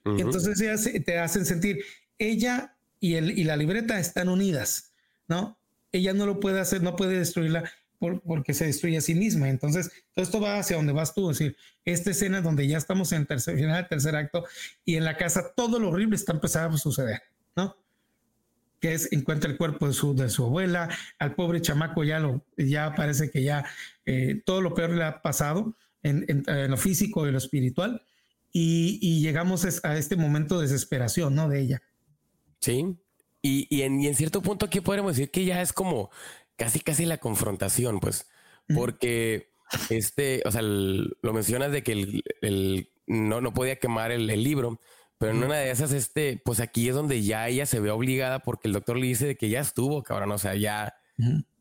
Entonces 0.06 0.58
ella 0.60 1.02
te 1.04 1.18
hacen 1.18 1.44
sentir, 1.44 1.84
ella 2.18 2.76
y, 2.98 3.14
el, 3.14 3.38
y 3.38 3.44
la 3.44 3.56
libreta 3.56 3.98
están 3.98 4.30
unidas, 4.30 4.94
¿no? 5.28 5.58
Ella 5.92 6.14
no 6.14 6.24
lo 6.24 6.40
puede 6.40 6.60
hacer, 6.60 6.82
no 6.82 6.96
puede 6.96 7.18
destruirla 7.18 7.70
porque 8.24 8.55
se 8.55 8.66
destruye 8.66 8.96
a 8.96 9.00
sí 9.00 9.14
misma. 9.14 9.48
Entonces, 9.48 9.90
todo 10.14 10.24
esto 10.24 10.40
va 10.40 10.59
hacia 10.59 10.76
donde 10.76 10.92
vas 10.92 11.14
tú. 11.14 11.30
Es 11.30 11.38
decir, 11.38 11.57
esta 11.84 12.11
escena 12.11 12.40
donde 12.40 12.66
ya 12.66 12.78
estamos 12.78 13.12
en 13.12 13.26
tercer, 13.26 13.57
final 13.57 13.76
del 13.76 13.88
tercer 13.88 14.16
acto 14.16 14.44
y 14.84 14.96
en 14.96 15.05
la 15.05 15.16
casa 15.16 15.52
todo 15.55 15.78
lo 15.78 15.88
horrible 15.88 16.16
está 16.16 16.32
empezando 16.32 16.76
a 16.76 16.78
suceder, 16.78 17.22
¿no? 17.57 17.76
Que 18.80 18.94
es, 18.94 19.12
encuentra 19.12 19.50
el 19.50 19.57
cuerpo 19.57 19.86
de 19.86 19.92
su, 19.92 20.14
de 20.14 20.28
su 20.28 20.44
abuela, 20.44 20.88
al 21.18 21.34
pobre 21.34 21.61
chamaco 21.61 22.05
ya, 22.05 22.18
lo, 22.18 22.44
ya 22.57 22.94
parece 22.94 23.30
que 23.30 23.42
ya 23.42 23.64
eh, 24.07 24.42
todo 24.44 24.61
lo 24.61 24.74
peor 24.74 24.90
le 24.90 25.05
ha 25.05 25.22
pasado 25.22 25.76
en, 26.02 26.24
en, 26.28 26.70
lo 26.70 26.76
físico 26.76 27.26
y 27.26 27.32
lo 27.32 27.38
espiritual. 27.38 28.02
Y, 28.52 28.98
y, 29.02 29.20
llegamos 29.20 29.64
a 29.82 29.98
este 29.98 30.14
momento 30.14 30.61
de 30.61 30.68
desesperación, 30.68 31.34
¿no? 31.34 31.48
De 31.48 31.61
ella. 31.61 31.82
Sí. 32.61 32.96
Y, 33.42 33.66
y, 33.68 33.82
en, 33.82 34.00
y 34.00 34.07
en 34.07 34.14
cierto 34.14 34.40
punto 34.40 34.64
aquí 34.64 34.80
podemos 34.80 35.16
decir 35.16 35.30
que 35.30 35.44
ya 35.44 35.61
es 35.61 35.72
como 35.72 36.11
casi, 36.57 36.80
casi 36.80 37.07
la 37.07 37.18
confrontación, 37.18 38.00
pues, 38.00 38.26
porque 38.74 39.55
este, 39.90 40.42
o 40.44 40.50
sea, 40.50 40.62
lo 40.62 41.32
mencionas 41.32 41.72
de 41.72 41.82
que 41.82 42.22
el, 42.40 42.90
no, 43.07 43.40
no 43.40 43.52
podía 43.52 43.76
quemar 43.76 44.12
el, 44.12 44.26
libro, 44.26 44.80
pero 45.18 45.32
en 45.32 45.42
una 45.42 45.57
de 45.59 45.70
esas, 45.70 45.92
este, 45.92 46.40
pues 46.44 46.61
aquí 46.61 46.88
es 46.88 46.94
donde 46.94 47.22
ya 47.22 47.48
ella 47.48 47.66
se 47.66 47.80
ve 47.80 47.90
obligada 47.90 48.40
porque 48.40 48.68
el 48.68 48.74
doctor 48.74 48.96
le 48.96 49.07
dice 49.07 49.26
de 49.26 49.36
que 49.36 49.48
ya 49.48 49.61
estuvo, 49.61 50.02
cabrón, 50.02 50.32
o 50.32 50.38
sea, 50.38 50.55
ya 50.55 50.94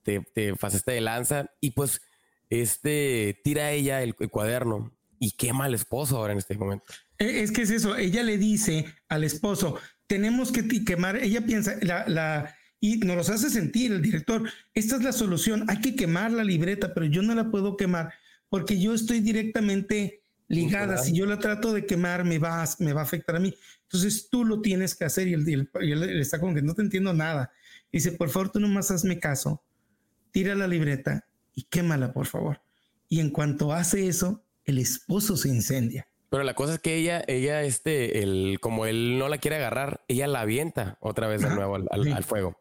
te, 0.04 0.22
te 0.22 0.56
pasaste 0.56 0.92
de 0.92 1.02
lanza 1.02 1.52
y 1.60 1.72
pues 1.72 2.02
este 2.50 3.40
tira 3.44 3.72
ella 3.72 4.04
el, 4.04 4.16
cuaderno 4.16 4.92
y 5.20 5.32
quema 5.32 5.66
al 5.66 5.74
esposo 5.74 6.18
ahora 6.18 6.34
en 6.34 6.40
este 6.40 6.58
momento. 6.58 6.86
E, 7.18 7.42
es 7.42 7.52
que 7.52 7.64
es 7.64 7.70
eso, 7.70 7.96
ella 7.96 8.24
le 8.24 8.38
dice 8.38 8.86
al 9.08 9.24
esposo, 9.24 9.80
tenemos 10.08 10.52
que 10.52 10.68
quemar, 10.84 11.18
ella 11.18 11.42
piensa, 11.42 11.76
la, 11.82 12.08
la 12.08 12.56
y 12.84 12.98
nos 12.98 13.16
los 13.16 13.30
hace 13.30 13.50
sentir 13.50 13.94
el 13.94 14.02
director. 14.02 14.44
Esta 14.74 14.98
es 14.98 15.04
la 15.04 15.14
solución. 15.14 15.64
Hay 15.70 15.80
que 15.80 15.96
quemar 15.96 16.34
la 16.34 16.44
libreta, 16.44 16.94
pero 16.94 17.06
yo 17.06 17.22
no 17.22 17.34
la 17.34 17.50
puedo 17.50 17.78
quemar 17.78 18.14
porque 18.50 18.78
yo 18.78 18.94
estoy 18.94 19.22
directamente 19.22 20.22
ligada. 20.50 20.98
Si 20.98 21.14
yo 21.14 21.26
la 21.26 21.40
trato 21.40 21.72
de 21.72 21.86
quemar, 21.86 22.26
me 22.26 22.40
va, 22.40 22.66
me 22.80 22.92
va 22.92 23.00
a 23.00 23.06
afectar 23.06 23.38
a 23.38 23.40
mí. 23.40 23.56
Entonces 23.84 24.28
tú 24.30 24.44
lo 24.44 24.60
tienes 24.60 24.96
que 24.96 25.06
hacer 25.06 25.30
y 25.30 25.34
él, 25.34 25.70
está 26.20 26.42
como 26.42 26.54
que 26.54 26.62
no 26.62 26.74
te 26.74 26.82
entiendo 26.82 27.14
nada. 27.14 27.54
dice, 27.90 28.12
por 28.12 28.30
favor, 28.30 28.52
tú 28.52 28.60
nomás 28.60 28.92
hazme 28.92 29.18
caso. 29.18 29.64
Tira 30.32 30.54
la 30.54 30.68
libreta 30.68 31.26
y 31.56 31.64
quémala, 31.64 32.12
por 32.12 32.26
favor. 32.26 32.60
Y 33.08 33.22
en 33.22 33.30
cuanto 33.30 33.72
hace 33.72 34.10
eso, 34.10 34.44
el 34.66 34.78
esposo 34.78 35.38
se 35.38 35.48
incendia. 35.48 36.06
Pero 36.30 36.44
la 36.44 36.54
cosa 36.54 36.74
es 36.74 36.80
que 36.82 36.98
ella, 36.98 37.24
ella, 37.30 37.64
este, 37.64 38.24
el, 38.24 38.58
como 38.60 38.86
él 38.88 39.18
no 39.18 39.30
la 39.30 39.38
quiere 39.38 39.56
agarrar, 39.56 40.04
ella 40.10 40.28
la 40.28 40.42
avienta 40.42 40.98
otra 41.00 41.30
vez 41.30 41.44
de 41.44 41.50
nuevo 41.50 41.78
al 41.78 42.24
fuego. 42.26 42.58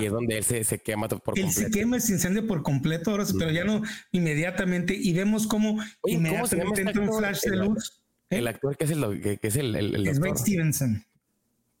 Y 0.00 0.06
es 0.06 0.12
donde 0.12 0.38
él 0.38 0.44
se, 0.44 0.78
quema 0.78 1.08
por 1.08 1.20
completo. 1.20 1.46
Él 1.46 1.52
se 1.52 1.70
quema, 1.70 2.00
se 2.00 2.12
incendia 2.12 2.46
por 2.46 2.62
completo, 2.62 3.10
ahora, 3.10 3.24
pero 3.38 3.50
ya 3.50 3.64
no 3.64 3.82
inmediatamente. 4.10 4.94
Y 4.94 5.12
vemos 5.12 5.46
cómo 5.46 5.78
inmediatamente 6.06 6.82
entra 6.82 7.02
un 7.02 7.12
flash 7.12 7.42
de 7.42 7.56
luz. 7.56 8.02
¿eh? 8.30 8.38
El 8.38 8.48
actor 8.48 8.76
que 8.76 8.84
es 8.84 8.90
el, 8.90 9.20
que, 9.20 9.38
es 9.42 9.56
el, 9.56 9.76
el, 9.76 10.06
Es 10.06 10.18
Ray 10.18 10.32
Stevenson. 10.36 11.04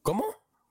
¿Cómo? 0.02 0.24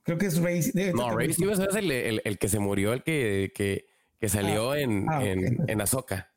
Creo 0.03 0.17
que 0.17 0.27
es 0.27 0.39
Ray. 0.39 0.61
no, 0.93 1.17
Ray 1.17 1.33
Stevenson 1.33 1.67
es 1.69 1.75
el, 1.75 2.21
el, 2.23 2.37
que 2.37 2.47
se 2.47 2.59
murió, 2.59 2.93
el 2.93 3.03
que, 3.03 3.51
que, 3.55 3.85
que 4.19 4.29
salió 4.29 4.71
ah, 4.71 4.79
en, 4.79 5.05
ah, 5.09 5.25
en, 5.25 5.57
en 5.67 5.81
Azoka. 5.81 6.31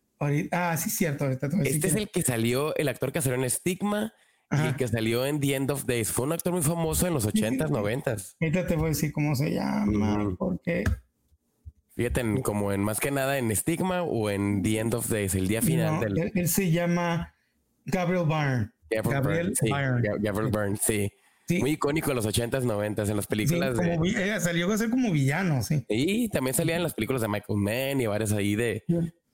Ah, 0.50 0.76
sí, 0.76 0.90
cierto. 0.90 1.28
este 1.30 1.86
es 1.86 1.94
el 1.94 2.10
que 2.10 2.22
salió, 2.22 2.74
el 2.76 2.88
actor 2.88 3.12
que 3.12 3.22
salió 3.22 3.40
en 3.40 3.48
Stigma 3.48 4.12
y 4.50 4.72
que 4.74 4.88
salió 4.88 5.26
en 5.26 5.40
The 5.40 5.54
End 5.54 5.70
of 5.70 5.84
Days. 5.84 6.10
Fue 6.10 6.26
un 6.26 6.32
actor 6.32 6.52
muy 6.52 6.62
famoso 6.62 7.06
en 7.06 7.14
los 7.14 7.26
80s, 7.26 7.68
90s. 7.68 8.36
Ahorita 8.40 8.66
te 8.66 8.76
voy 8.76 8.86
a 8.86 8.88
decir 8.88 9.12
cómo 9.12 9.34
se 9.34 9.52
llama, 9.52 10.34
porque... 10.38 10.84
Fíjate, 11.94 12.22
como 12.42 12.72
en 12.72 12.82
más 12.82 13.00
que 13.00 13.10
nada 13.10 13.38
en 13.38 13.54
Stigma 13.54 14.02
o 14.02 14.30
en 14.30 14.62
The 14.62 14.78
End 14.78 14.94
of 14.94 15.08
Days, 15.08 15.34
el 15.34 15.48
día 15.48 15.60
final 15.60 16.00
del... 16.00 16.30
Él, 16.34 16.48
se 16.48 16.70
llama 16.70 17.34
Gabriel 17.84 18.24
Byrne. 18.24 18.70
Gabriel, 18.90 19.52
Byrne. 19.60 20.18
Gabriel 20.20 20.50
Byrne, 20.50 20.76
sí. 20.80 21.10
Muy 21.60 21.72
icónico 21.72 22.10
en 22.10 22.16
los 22.16 22.26
80s, 22.26 22.62
90s, 22.62 23.08
en 23.08 23.16
las 23.16 23.26
películas. 23.26 23.76
de... 23.76 24.40
salió 24.40 24.70
a 24.72 24.78
ser 24.78 24.90
como 24.90 25.10
villano, 25.10 25.62
sí. 25.62 25.84
Y 25.88 26.28
también 26.28 26.54
salía 26.54 26.76
en 26.76 26.82
las 26.82 26.94
películas 26.94 27.22
de 27.22 27.28
Michael 27.28 27.58
Mann 27.58 28.00
y 28.00 28.06
varias 28.06 28.32
ahí 28.32 28.54
de, 28.54 28.84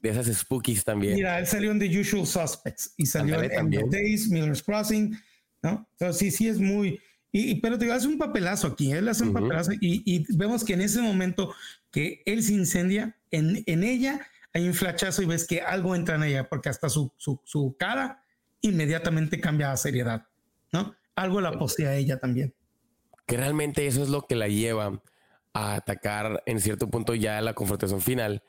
de 0.05 0.11
esas 0.11 0.27
spookies 0.37 0.85
también. 0.85 1.15
Mira, 1.15 1.39
él 1.39 1.47
salió 1.47 1.71
en 1.71 1.79
The 1.79 2.01
Usual 2.01 2.27
Suspects 2.27 2.93
y 2.99 3.07
salió 3.07 3.43
en 3.43 3.71
The 3.71 3.85
Days, 3.91 4.29
Miller's 4.29 4.63
Crossing, 4.63 5.19
¿no? 5.63 5.89
Entonces 5.93 6.19
sí, 6.19 6.31
sí 6.31 6.49
es 6.49 6.61
muy... 6.61 7.01
Y, 7.33 7.61
pero 7.61 7.79
te 7.79 7.91
hace 7.91 8.07
un 8.07 8.19
papelazo 8.19 8.67
aquí, 8.69 8.93
él 8.93 9.09
hace 9.09 9.25
un 9.25 9.33
papelazo 9.33 9.73
y, 9.81 10.25
vemos 10.37 10.63
que 10.63 10.75
en 10.75 10.83
ese 10.83 11.01
momento 11.01 11.55
que 11.91 12.23
él 12.27 12.43
se 12.43 12.53
incendia, 12.53 13.17
en, 13.31 13.65
en 13.67 13.83
ella 13.83 14.21
hay 14.53 14.69
un 14.69 14.75
flachazo 14.75 15.23
y 15.23 15.27
ves 15.27 15.47
que 15.47 15.63
algo 15.63 15.97
entra 15.97 16.17
en 16.17 16.23
ella, 16.25 16.49
porque 16.49 16.69
hasta 16.69 16.91
su, 16.91 17.11
su, 17.17 17.41
su 17.43 17.75
cara 17.79 18.23
inmediatamente 18.61 19.41
cambia 19.41 19.73
a 19.73 19.77
seriedad, 19.79 20.29
¿no? 20.71 20.95
Algo 21.17 21.41
la 21.41 21.59
posee 21.59 21.89
a 21.89 21.97
ella 21.97 22.21
también. 22.21 22.55
Que 23.27 23.39
realmente 23.39 23.87
eso 23.87 24.03
es 24.03 24.11
lo 24.11 24.27
que 24.27 24.37
la 24.37 24.49
lleva 24.49 25.03
a 25.55 25.75
atacar 25.75 26.43
en 26.45 26.61
cierto 26.61 26.91
punto 26.91 27.15
ya 27.15 27.41
la 27.41 27.55
confrontación 27.55 28.01
final, 28.03 28.43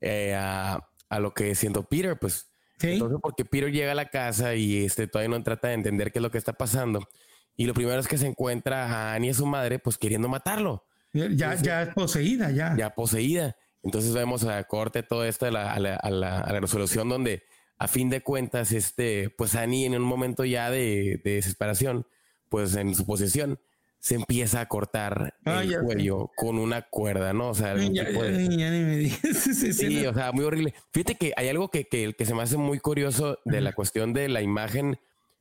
eh, 0.00 0.34
a, 0.36 0.86
a 1.08 1.20
lo 1.20 1.34
que 1.34 1.54
siendo 1.54 1.84
Peter, 1.84 2.18
pues. 2.18 2.50
Entonces, 2.80 3.18
porque 3.22 3.44
Peter 3.44 3.72
llega 3.72 3.92
a 3.92 3.94
la 3.94 4.10
casa 4.10 4.54
y 4.54 4.84
este 4.84 5.08
todavía 5.08 5.36
no 5.36 5.42
trata 5.42 5.68
de 5.68 5.74
entender 5.74 6.12
qué 6.12 6.18
es 6.18 6.22
lo 6.22 6.30
que 6.30 6.38
está 6.38 6.52
pasando. 6.52 7.08
Y 7.56 7.64
lo 7.64 7.72
primero 7.72 7.98
es 7.98 8.06
que 8.06 8.18
se 8.18 8.26
encuentra 8.26 8.84
a 8.84 9.14
Annie 9.14 9.32
su 9.32 9.46
madre, 9.46 9.78
pues 9.78 9.96
queriendo 9.96 10.28
matarlo. 10.28 10.84
Ya, 11.12 11.54
ya 11.54 11.82
es 11.82 11.94
poseída, 11.94 12.50
ya. 12.50 12.74
Ya 12.76 12.94
poseída. 12.94 13.56
Entonces 13.82 14.12
vemos 14.12 14.44
a 14.44 14.62
corte 14.64 15.02
todo 15.02 15.24
esto 15.24 15.46
a 15.46 15.50
la, 15.50 15.72
a, 15.72 15.78
la, 15.78 15.96
a, 15.96 16.10
la, 16.10 16.60
resolución 16.60 17.08
donde 17.08 17.44
a 17.78 17.88
fin 17.88 18.10
de 18.10 18.20
cuentas, 18.20 18.72
este, 18.72 19.30
pues 19.30 19.54
Annie 19.54 19.86
en 19.86 19.94
un 19.94 20.02
momento 20.02 20.44
ya 20.44 20.70
de, 20.70 21.20
de 21.24 21.36
desesperación, 21.36 22.06
pues 22.48 22.74
en 22.74 22.94
su 22.94 23.06
posesión, 23.06 23.58
se 23.98 24.14
empieza 24.14 24.60
a 24.60 24.66
cortar 24.66 25.34
ah, 25.44 25.62
el 25.62 25.80
cuello 25.80 26.30
con 26.36 26.58
una 26.58 26.82
cuerda, 26.82 27.32
¿no? 27.32 27.50
O 27.50 27.54
sea, 27.54 27.76
sí, 27.78 30.06
o 30.06 30.14
sea, 30.14 30.32
muy 30.32 30.44
horrible. 30.44 30.74
Fíjate 30.92 31.16
que 31.16 31.32
hay 31.36 31.48
algo 31.48 31.70
que, 31.70 31.88
que, 31.88 32.14
que 32.14 32.26
se 32.26 32.34
me 32.34 32.42
hace 32.42 32.56
muy 32.56 32.78
curioso 32.78 33.38
de 33.44 33.60
la 33.60 33.72
cuestión 33.72 34.12
de 34.12 34.28
la 34.28 34.42
imagen 34.42 34.98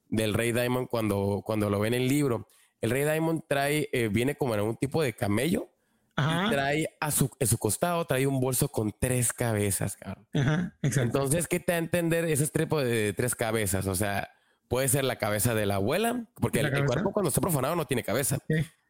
del 0.10 0.34
Rey 0.34 0.52
Diamond 0.52 0.88
cuando, 0.88 1.42
cuando 1.46 1.70
lo 1.70 1.80
ve 1.80 1.90
en 1.90 1.94
el 1.96 2.08
libro. 2.08 2.48
El 2.82 2.92
Rey 2.92 3.04
Diamond 3.04 3.44
trae, 3.48 3.90
eh, 3.92 4.10
viene 4.10 4.36
como 4.36 4.56
en 4.56 4.62
un 4.62 4.76
tipo 4.76 5.02
de 5.02 5.14
camello. 5.14 5.70
Y 6.18 6.50
trae 6.50 6.88
a 7.02 7.12
su, 7.12 7.30
a 7.42 7.46
su 7.46 7.58
costado, 7.58 8.06
trae 8.06 8.26
un 8.26 8.40
bolso 8.40 8.70
con 8.70 8.96
tres 8.98 9.34
cabezas, 9.34 9.98
cabrón. 9.98 10.26
Ajá, 10.34 10.74
Entonces, 10.82 11.46
¿qué 11.46 11.60
te 11.60 11.74
da 11.74 11.76
a 11.76 11.80
entender 11.80 12.24
ese 12.24 12.48
tipo 12.48 12.82
de 12.82 13.12
tres 13.12 13.36
cabezas? 13.36 13.86
O 13.86 13.96
sea, 13.96 14.30
Puede 14.68 14.88
ser 14.88 15.04
la 15.04 15.18
cabeza 15.18 15.54
de 15.54 15.66
la 15.66 15.76
abuela, 15.76 16.26
porque 16.36 16.60
el, 16.60 16.86
cuerpo 16.86 17.12
cuando 17.12 17.30
está 17.30 17.42
profanado 17.42 17.76
no 17.76 17.86
tiene 17.86 18.04
cabeza. 18.04 18.40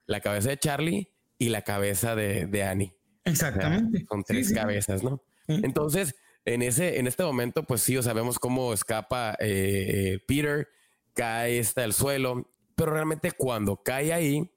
La 0.06 0.22
cabeza 0.22 0.50
de 0.50 0.58
Charlie 0.58 1.10
y 1.38 1.50
la 1.50 1.64
cabeza 1.64 2.16
de, 2.16 2.46
de 2.46 2.64
Annie. 2.64 2.96
Exactamente. 3.26 4.06
son 4.08 4.24
tres 4.24 4.54
cabezas, 4.54 5.04
¿no? 5.04 5.22
Entonces, 5.48 6.16
en 6.46 6.62
ese, 6.62 7.00
en 7.00 7.08
este 7.08 7.24
momento, 7.24 7.64
pues 7.64 7.82
sí, 7.82 7.98
o 7.98 8.04
sabemos 8.04 8.40
cómo 8.40 8.72
escapa 8.72 9.36
eh, 9.40 10.20
Peter, 10.28 10.70
cae 11.14 11.60
hasta 11.60 11.84
el 11.84 11.94
suelo, 11.94 12.52
pero 12.76 12.92
realmente 12.92 13.32
cuando 13.32 13.82
cae 13.82 14.14
ahí, 14.14 14.52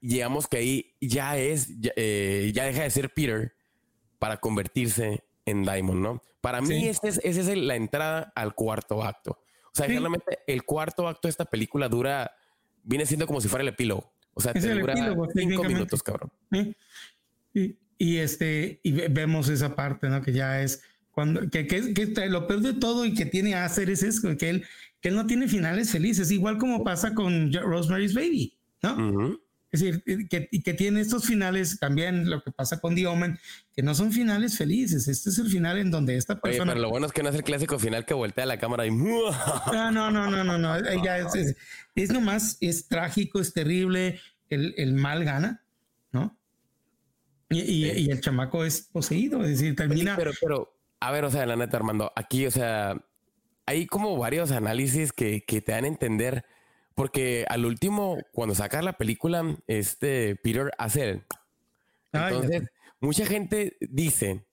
llegamos 0.00 0.46
que 0.46 0.58
ahí 0.58 0.96
ya 1.00 1.38
es, 1.38 1.80
ya, 1.80 1.92
eh, 1.96 2.52
deja 2.54 2.82
de 2.82 2.90
ser 2.90 3.12
Peter 3.12 3.54
para 4.18 4.38
convertirse 4.38 5.24
en 5.46 5.62
Diamond, 5.62 6.00
¿no? 6.00 6.22
Para 6.40 6.60
mí 6.60 6.86
esa 6.86 7.08
es, 7.08 7.20
ese 7.24 7.40
es 7.40 7.56
la 7.56 7.76
entrada 7.76 8.32
al 8.36 8.54
cuarto 8.54 9.02
acto. 9.02 9.38
O 9.74 9.76
sea, 9.76 9.88
realmente 9.88 10.38
el 10.46 10.62
cuarto 10.62 11.08
acto 11.08 11.26
de 11.26 11.30
esta 11.30 11.44
película 11.44 11.88
dura, 11.88 12.30
viene 12.84 13.06
siendo 13.06 13.26
como 13.26 13.40
si 13.40 13.48
fuera 13.48 13.62
el 13.62 13.68
epílogo. 13.68 14.12
O 14.32 14.40
sea, 14.40 14.52
te 14.52 14.60
dura 14.60 14.94
cinco 15.34 15.64
minutos, 15.64 16.02
cabrón. 16.02 16.30
Y, 17.96 18.16
este, 18.18 18.80
y 18.82 18.92
vemos 18.92 19.48
esa 19.48 19.74
parte, 19.74 20.08
¿no? 20.08 20.22
Que 20.22 20.32
ya 20.32 20.60
es 20.62 20.82
cuando, 21.10 21.48
que, 21.48 21.66
que, 21.66 21.94
que 21.94 22.28
lo 22.28 22.46
peor 22.46 22.60
de 22.60 22.74
todo 22.74 23.04
y 23.04 23.14
que 23.14 23.24
tiene 23.24 23.54
a 23.54 23.64
hacer 23.64 23.88
es 23.88 24.02
eso, 24.02 24.36
que 24.36 24.50
él, 24.50 24.64
que 25.00 25.10
él 25.10 25.14
no 25.14 25.26
tiene 25.26 25.46
finales 25.48 25.90
felices, 25.90 26.30
igual 26.32 26.58
como 26.58 26.82
pasa 26.82 27.14
con 27.14 27.52
Rosemary's 27.52 28.14
Baby, 28.14 28.58
¿no? 28.82 29.38
Es 29.74 29.80
decir, 29.80 30.28
que, 30.28 30.48
que 30.48 30.74
tiene 30.74 31.00
estos 31.00 31.26
finales, 31.26 31.80
también 31.80 32.30
lo 32.30 32.44
que 32.44 32.52
pasa 32.52 32.78
con 32.78 32.94
The 32.94 33.08
Omen, 33.08 33.40
que 33.74 33.82
no 33.82 33.92
son 33.96 34.12
finales 34.12 34.56
felices. 34.56 35.08
Este 35.08 35.30
es 35.30 35.38
el 35.38 35.48
final 35.48 35.78
en 35.78 35.90
donde 35.90 36.16
esta 36.16 36.38
persona. 36.38 36.74
pero 36.74 36.82
lo 36.82 36.90
bueno 36.90 37.06
es 37.06 37.12
que 37.12 37.24
no 37.24 37.30
es 37.30 37.34
el 37.34 37.42
clásico 37.42 37.80
final 37.80 38.06
que 38.06 38.14
voltea 38.14 38.46
la 38.46 38.60
cámara 38.60 38.86
y. 38.86 38.90
No, 39.72 39.90
no, 39.90 40.12
no, 40.12 40.30
no, 40.30 40.44
no, 40.44 40.58
no. 40.58 40.76
es, 40.76 41.34
es, 41.34 41.56
es, 41.96 42.12
nomás, 42.12 42.56
es 42.60 42.86
trágico, 42.86 43.40
es 43.40 43.52
terrible. 43.52 44.20
El, 44.48 44.74
el 44.76 44.94
mal 44.94 45.24
gana, 45.24 45.64
¿no? 46.12 46.38
Y, 47.50 47.86
y, 47.86 48.10
el 48.12 48.20
chamaco 48.20 48.64
es 48.64 48.82
poseído, 48.82 49.42
es 49.42 49.58
decir, 49.58 49.74
termina. 49.74 50.14
pero, 50.16 50.30
pero, 50.40 50.78
a 51.00 51.10
ver, 51.10 51.24
o 51.24 51.32
sea, 51.32 51.46
la 51.46 51.56
neta, 51.56 51.78
Armando, 51.78 52.12
aquí, 52.14 52.46
o 52.46 52.52
sea, 52.52 52.94
hay 53.66 53.86
como 53.86 54.16
varios 54.18 54.52
análisis 54.52 55.12
que, 55.12 55.42
que 55.44 55.60
te 55.60 55.72
dan 55.72 55.82
a 55.84 55.88
entender 55.88 56.44
porque 56.94 57.44
al 57.48 57.64
último, 57.64 58.18
cuando 58.32 58.54
saca 58.54 58.80
la 58.82 58.94
película, 58.94 59.56
este 59.66 60.36
Peter 60.36 60.70
hace 60.78 61.10
el... 61.10 61.22
Entonces, 62.12 62.62
mucha 63.00 63.26
gente 63.26 63.76
dice 63.80 64.46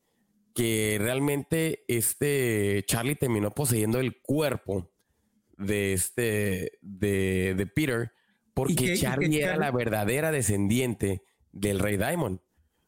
que 0.56 0.98
realmente 1.00 1.86
este 1.88 2.84
Charlie 2.88 3.16
terminó 3.16 3.52
poseyendo 3.52 4.00
el 4.00 4.20
cuerpo 4.22 4.92
de 5.58 5.94
este 5.94 6.80
de, 6.82 7.72
Peter 7.76 8.12
porque 8.54 8.96
Charlie 8.98 9.42
era 9.42 9.58
la 9.58 9.72
verdadera 9.72 10.32
descendiente 10.32 11.24
del 11.52 11.80
rey 11.80 11.98
Diamond. 11.98 12.40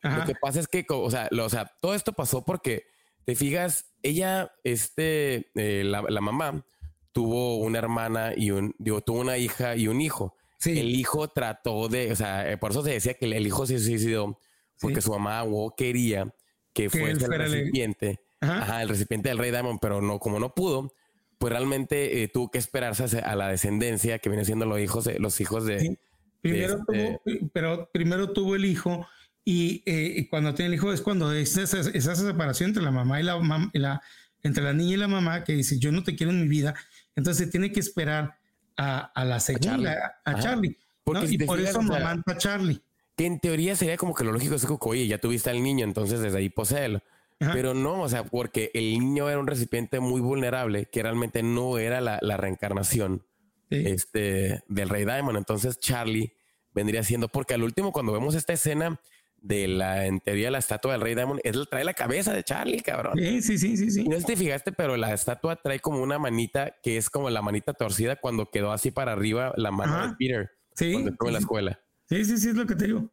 Lo 0.01 0.25
que 0.25 0.35
pasa 0.35 0.59
es 0.59 0.67
que, 0.67 0.85
o 0.89 1.09
sea, 1.09 1.29
o 1.31 1.49
sea, 1.49 1.71
todo 1.79 1.93
esto 1.93 2.11
pasó 2.11 2.43
porque 2.43 2.87
te 3.23 3.35
fijas, 3.35 3.93
ella, 4.01 4.51
este, 4.65 5.51
eh, 5.55 5.83
la, 5.85 6.01
la, 6.01 6.19
mamá 6.19 6.65
tuvo 7.13 7.57
una 7.57 7.79
hermana 7.79 8.33
y 8.35 8.51
un, 8.51 8.75
digo, 8.77 9.01
tuvo 9.01 9.21
una 9.21 9.37
hija 9.37 9.75
y 9.75 9.87
un 9.87 10.01
hijo. 10.01 10.35
El 10.65 10.95
hijo 10.95 11.27
trató 11.27 11.89
de, 11.89 12.11
o 12.11 12.15
sea, 12.15 12.49
eh, 12.49 12.57
por 12.57 12.71
eso 12.71 12.83
se 12.83 12.91
decía 12.91 13.15
que 13.15 13.25
el 13.25 13.45
hijo 13.45 13.65
se 13.65 13.79
suicidó 13.79 14.39
porque 14.79 15.01
su 15.01 15.11
mamá 15.11 15.43
quería 15.75 16.33
que, 16.73 16.89
fuese 16.89 17.25
el 17.25 17.31
recipiente, 17.31 18.19
el... 18.41 18.89
recipiente 18.89 19.29
del 19.29 19.37
rey 19.37 19.51
Diamond, 19.51 19.79
pero 19.81 20.01
no, 20.01 20.19
como 20.19 20.39
no 20.39 20.53
pudo, 20.53 20.93
pues 21.37 21.51
realmente 21.51 22.23
eh, 22.23 22.27
tuvo 22.27 22.49
que 22.49 22.57
esperarse 22.57 23.19
a 23.19 23.35
la 23.35 23.49
descendencia 23.49 24.19
que 24.19 24.29
viene 24.29 24.45
siendo 24.45 24.65
los 24.65 24.79
hijos 24.79 25.03
de 25.05 25.19
los 25.19 25.39
hijos 25.41 25.65
de. 25.65 25.97
Primero 26.41 26.83
tuvo, 26.85 27.21
este 27.25 27.49
pero 27.53 27.89
primero 27.91 28.31
tuvo 28.31 28.55
el 28.55 28.65
hijo 28.65 29.05
y, 29.45 29.83
eh, 29.85 30.27
cuando 30.29 30.53
tiene 30.53 30.67
el 30.67 30.73
hijo 30.75 30.91
es 30.93 31.01
cuando 31.01 31.33
es 31.33 31.57
esa, 31.57 31.79
esa, 31.79 32.15
separación 32.15 32.69
entre 32.69 32.83
la 32.83 32.91
mamá 32.91 33.19
y 33.19 33.23
la, 33.23 33.39
la 33.73 34.01
entre 34.41 34.63
la 34.63 34.73
niña 34.73 34.93
y 34.93 34.97
la 34.97 35.07
mamá 35.07 35.43
que 35.43 35.53
dice 35.53 35.79
yo 35.79 35.91
no 35.91 36.03
te 36.03 36.15
quiero 36.15 36.31
en 36.31 36.41
mi 36.41 36.47
vida 36.47 36.75
entonces 37.15 37.49
tiene 37.49 37.71
que 37.71 37.79
esperar 37.79 38.37
a, 38.77 39.23
la 39.25 39.39
segunda, 39.39 40.19
a 40.23 40.39
Charlie. 40.39 40.77
Porque 41.03 41.27
y 41.29 41.37
por 41.39 41.59
eso 41.59 41.81
mamanta 41.81 42.33
a 42.33 42.37
Charlie. 42.37 42.81
Que 43.15 43.25
en 43.25 43.39
teoría 43.39 43.75
sería 43.75 43.97
como 43.97 44.15
que 44.15 44.23
lo 44.23 44.31
lógico 44.31 44.55
es 44.55 44.65
que, 44.65 44.75
oye, 44.79 45.07
ya 45.07 45.19
tuviste 45.19 45.49
al 45.49 45.61
niño, 45.61 45.85
entonces 45.85 46.19
desde 46.19 46.37
ahí 46.37 46.49
poseelo. 46.49 47.01
Pero 47.39 47.73
no, 47.73 48.01
o 48.01 48.09
sea, 48.09 48.23
porque 48.23 48.71
el 48.73 48.97
niño 48.97 49.29
era 49.29 49.37
un 49.37 49.47
recipiente 49.47 49.99
muy 49.99 50.21
vulnerable 50.21 50.85
que 50.85 51.03
realmente 51.03 51.43
no 51.43 51.77
era 51.77 51.99
la, 51.99 52.37
reencarnación 52.37 53.25
este, 53.69 54.63
del 54.67 54.89
rey 54.89 55.03
Diamond. 55.03 55.37
Entonces 55.37 55.77
Charlie 55.77 56.33
vendría 56.73 57.03
siendo, 57.03 57.27
porque 57.27 57.53
al 57.53 57.63
último, 57.63 57.91
cuando 57.91 58.13
vemos 58.13 58.35
esta 58.35 58.53
escena, 58.53 58.99
de 59.43 59.67
la, 59.67 60.07
en 60.07 60.21
teoría, 60.21 60.49
la 60.49 60.57
estatua 60.57 60.93
del 60.93 61.01
Rey 61.01 61.15
Diamond, 61.15 61.41
es, 61.43 61.57
trae 61.69 61.83
la 61.83 61.93
cabeza 61.93 62.33
de 62.33 62.43
Charlie, 62.43 62.79
cabrón. 62.79 63.13
Sí, 63.17 63.41
sí, 63.41 63.57
sí, 63.57 63.77
sí. 63.77 63.91
sí. 63.91 64.03
no 64.05 64.17
te 64.21 64.37
fijaste, 64.37 64.71
pero 64.71 64.95
la 64.95 65.13
estatua 65.13 65.57
trae 65.57 65.79
como 65.79 66.01
una 66.01 66.17
manita 66.17 66.77
que 66.81 66.95
es 66.95 67.09
como 67.09 67.29
la 67.29 67.41
manita 67.41 67.73
torcida 67.73 68.15
cuando 68.15 68.49
quedó 68.49 68.71
así 68.71 68.89
para 68.89 69.11
arriba 69.11 69.53
la 69.57 69.71
mano 69.71 70.07
de 70.07 70.15
Peter. 70.17 70.51
Sí. 70.73 70.93
Cuando 70.93 71.11
estuvo 71.11 71.27
en 71.27 71.33
la 71.33 71.39
escuela. 71.39 71.79
Sí, 72.09 72.23
sí, 72.23 72.37
sí, 72.37 72.49
es 72.49 72.55
lo 72.55 72.65
que 72.65 72.75
te 72.75 72.85
digo. 72.85 73.09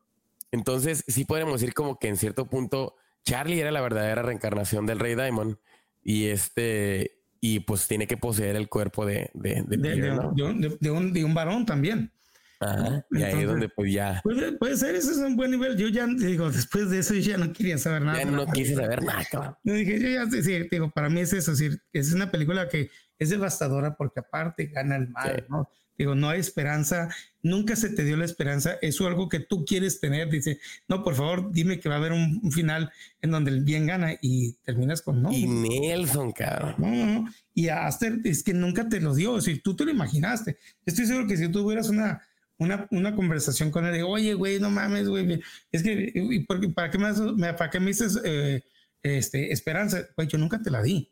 Entonces, 0.53 1.05
sí 1.07 1.25
podemos 1.25 1.61
decir 1.61 1.75
como 1.75 1.99
que 1.99 2.09
en 2.09 2.17
cierto 2.17 2.47
punto 2.47 2.95
Charlie 3.25 3.61
era 3.61 3.73
la 3.73 3.81
verdadera 3.81 4.23
reencarnación 4.23 4.87
del 4.87 5.01
Rey 5.01 5.17
Diamond 5.17 5.57
y 6.03 6.27
este, 6.27 7.23
y 7.41 7.61
pues 7.61 7.89
tiene 7.89 8.07
que 8.07 8.17
poseer 8.17 8.55
el 8.55 8.69
cuerpo 8.69 9.05
de, 9.05 9.31
de, 9.35 9.65
de, 9.67 9.77
de 9.77 10.91
un, 10.93 11.13
de 11.13 11.25
un 11.25 11.35
varón 11.35 11.67
también. 11.67 12.13
Ajá, 12.61 13.07
y 13.11 13.23
ahí 13.23 13.41
es 13.41 13.47
donde 13.47 13.71
pues 13.71 13.91
ya. 13.91 14.21
Puede, 14.23 14.77
ser, 14.77 14.95
ese 14.95 15.13
es 15.13 15.17
un 15.17 15.35
buen 15.35 15.51
nivel. 15.51 15.79
Yo 15.79 15.89
ya 15.89 16.07
digo, 16.07 16.51
después 16.51 16.91
de 16.91 16.99
eso 16.99 17.15
yo 17.15 17.33
ya 17.33 17.39
no 17.39 17.53
quería 17.55 17.79
saber 17.79 18.03
nada. 18.03 18.19
Ya 18.19 18.27
no 18.27 18.47
quise 18.47 18.75
saber 18.75 19.03
nada. 19.03 19.59
Yo 19.65 19.73
dije, 19.73 19.99
yo 19.99 20.09
ya 20.09 20.31
sí, 20.31 20.69
digo, 20.71 20.91
para 20.91 21.09
mí 21.09 21.21
es 21.21 21.33
eso, 21.33 21.53
es, 21.53 21.81
es 21.93 22.13
una 22.13 22.31
película 22.31 22.69
que 22.69 22.91
es 23.19 23.31
devastadora 23.31 23.97
porque 23.97 24.21
aparte 24.21 24.67
gana 24.67 24.97
el 24.97 25.09
mal, 25.09 25.47
¿no? 25.49 25.71
Digo, 25.97 26.15
no 26.15 26.31
hay 26.31 26.41
esperanza, 26.41 27.15
nunca 27.43 27.77
se 27.77 27.91
te 27.91 28.05
dio 28.05 28.17
la 28.17 28.25
esperanza, 28.25 28.79
eso 28.81 29.05
es 29.05 29.11
algo 29.11 29.29
que 29.29 29.41
tú 29.41 29.67
quieres 29.67 30.01
tener, 30.01 30.31
dice, 30.31 30.59
no, 30.89 31.05
por 31.05 31.15
favor, 31.15 31.53
dime 31.53 31.79
que 31.79 31.91
va 31.91 31.97
a 31.97 31.99
haber 31.99 32.13
un, 32.13 32.51
final 32.53 32.91
en 33.21 33.31
donde 33.31 33.51
el 33.51 33.65
bien 33.65 33.87
gana 33.87 34.15
y 34.23 34.55
terminas 34.65 35.03
con 35.03 35.23
no. 35.23 35.31
Y 35.31 35.47
Nelson, 35.47 36.33
cabrón. 36.33 36.75
No, 36.79 36.89
no, 36.89 37.35
y 37.53 37.69
Aster 37.69 38.19
es 38.25 38.43
que 38.43 38.55
nunca 38.55 38.89
te 38.89 38.99
lo 38.99 39.15
dio, 39.15 39.43
si 39.43 39.59
tú 39.59 39.77
te 39.77 39.85
lo 39.85 39.91
imaginaste. 39.91 40.57
Estoy 40.87 41.05
seguro 41.05 41.27
que 41.27 41.37
si 41.37 41.49
tú 41.49 41.67
hubieras 41.67 41.91
una 41.91 42.23
una, 42.61 42.87
una 42.91 43.17
conversación 43.17 43.71
con 43.71 43.87
él 43.87 43.93
de, 43.93 44.03
oye, 44.03 44.35
güey, 44.35 44.61
no 44.61 44.71
mames, 44.71 45.09
güey, 45.09 45.41
es 45.73 45.83
que, 45.83 46.45
¿para 46.75 46.91
qué 46.91 46.99
me, 46.99 47.55
para 47.55 47.71
qué 47.71 47.81
me 47.81 47.87
dices 47.87 48.21
eh, 48.23 48.63
este, 49.03 49.51
esperanza? 49.51 50.07
Güey, 50.15 50.29
yo 50.29 50.39
nunca 50.39 50.63
te 50.63 50.71
la 50.71 50.83
di. 50.83 51.11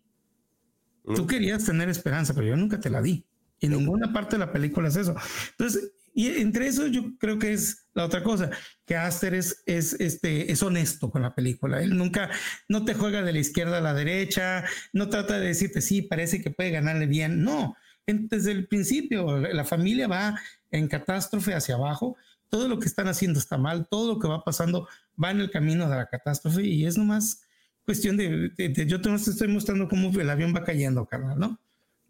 Tú 1.16 1.26
querías 1.26 1.64
tener 1.64 1.88
esperanza, 1.88 2.34
pero 2.34 2.48
yo 2.48 2.56
nunca 2.56 2.78
te 2.78 2.90
la 2.90 3.00
di. 3.00 3.24
Y 3.60 3.66
en 3.66 3.72
ninguna 3.72 4.12
parte 4.12 4.36
de 4.36 4.40
la 4.40 4.52
película 4.52 4.88
es 4.88 4.96
eso. 4.96 5.16
Entonces, 5.52 5.90
y 6.14 6.26
entre 6.26 6.66
eso 6.66 6.86
yo 6.86 7.16
creo 7.18 7.38
que 7.38 7.54
es 7.54 7.86
la 7.94 8.04
otra 8.04 8.22
cosa, 8.22 8.50
que 8.84 8.94
Aster 8.94 9.32
es, 9.32 9.62
es, 9.64 9.94
este, 9.94 10.52
es 10.52 10.62
honesto 10.62 11.10
con 11.10 11.22
la 11.22 11.34
película. 11.34 11.82
Él 11.82 11.96
nunca, 11.96 12.30
no 12.68 12.84
te 12.84 12.92
juega 12.92 13.22
de 13.22 13.32
la 13.32 13.38
izquierda 13.38 13.78
a 13.78 13.80
la 13.80 13.94
derecha, 13.94 14.64
no 14.92 15.08
trata 15.08 15.38
de 15.38 15.46
decirte, 15.46 15.80
sí, 15.80 16.02
parece 16.02 16.42
que 16.42 16.50
puede 16.50 16.72
ganarle 16.72 17.06
bien. 17.06 17.42
No, 17.42 17.74
desde 18.06 18.52
el 18.52 18.66
principio 18.66 19.38
la 19.38 19.64
familia 19.64 20.08
va 20.08 20.40
en 20.70 20.88
catástrofe 20.88 21.54
hacia 21.54 21.74
abajo, 21.74 22.16
todo 22.48 22.68
lo 22.68 22.78
que 22.78 22.86
están 22.86 23.08
haciendo 23.08 23.38
está 23.38 23.58
mal, 23.58 23.86
todo 23.88 24.14
lo 24.14 24.18
que 24.18 24.28
va 24.28 24.44
pasando 24.44 24.88
va 25.22 25.30
en 25.30 25.40
el 25.40 25.50
camino 25.50 25.88
de 25.88 25.96
la 25.96 26.06
catástrofe 26.06 26.62
y 26.62 26.86
es 26.86 26.96
nomás 26.96 27.42
cuestión 27.84 28.16
de, 28.16 28.52
yo 28.86 29.00
te 29.00 29.14
estoy 29.14 29.48
mostrando 29.48 29.88
cómo 29.88 30.10
el 30.10 30.28
avión 30.30 30.54
va 30.54 30.62
cayendo, 30.62 31.06
carnal, 31.06 31.38
¿no? 31.38 31.58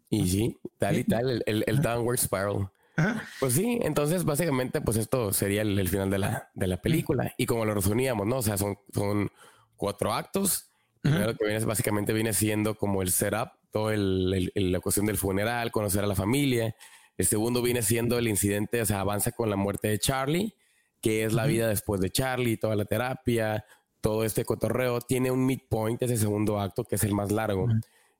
Y 0.09 0.27
sí, 0.27 0.59
tal 0.77 0.97
y 0.97 1.03
tal, 1.03 1.43
el, 1.45 1.63
el, 1.67 1.81
downward 1.81 2.17
spiral. 2.17 2.69
Pues 3.39 3.53
sí, 3.53 3.79
entonces 3.83 4.25
básicamente 4.25 4.81
pues 4.81 4.97
esto 4.97 5.31
sería 5.31 5.61
el, 5.61 5.87
final 5.87 6.09
de 6.09 6.17
la, 6.17 6.49
de 6.53 6.67
la 6.67 6.81
película 6.81 7.33
y 7.37 7.45
como 7.45 7.63
lo 7.63 7.73
resumíamos, 7.73 8.27
¿no? 8.27 8.37
O 8.37 8.41
sea, 8.41 8.57
son, 8.57 8.77
son 8.93 9.31
cuatro 9.77 10.13
actos. 10.13 10.69
Primero 11.01 11.33
que 11.37 11.45
viene, 11.45 11.63
básicamente 11.63 12.11
viene 12.11 12.33
siendo 12.33 12.75
como 12.75 13.01
el 13.01 13.11
setup, 13.11 13.51
todo 13.71 13.91
el, 13.91 14.51
la 14.53 14.79
cuestión 14.81 15.05
del 15.05 15.17
funeral, 15.17 15.71
conocer 15.71 16.03
a 16.03 16.07
la 16.07 16.15
familia, 16.15 16.75
el 17.19 17.25
segundo 17.25 17.61
viene 17.61 17.81
siendo 17.81 18.17
el 18.17 18.29
incidente, 18.29 18.81
o 18.81 18.85
sea, 18.85 19.01
avanza 19.01 19.33
con 19.33 19.49
la 19.49 19.57
muerte 19.57 19.89
de 19.89 19.99
Charlie, 19.99 20.55
que 21.01 21.25
es 21.25 21.33
la 21.33 21.47
vida 21.47 21.67
después 21.67 21.99
de 21.99 22.11
Charlie, 22.11 22.55
toda 22.55 22.77
la 22.77 22.85
terapia, 22.85 23.65
todo 23.99 24.23
este 24.23 24.45
cotorreo. 24.45 25.01
Tiene 25.01 25.29
un 25.29 25.45
midpoint, 25.45 26.01
ese 26.01 26.15
segundo 26.15 26.61
acto, 26.61 26.85
que 26.85 26.95
es 26.95 27.03
el 27.03 27.13
más 27.13 27.33
largo, 27.33 27.67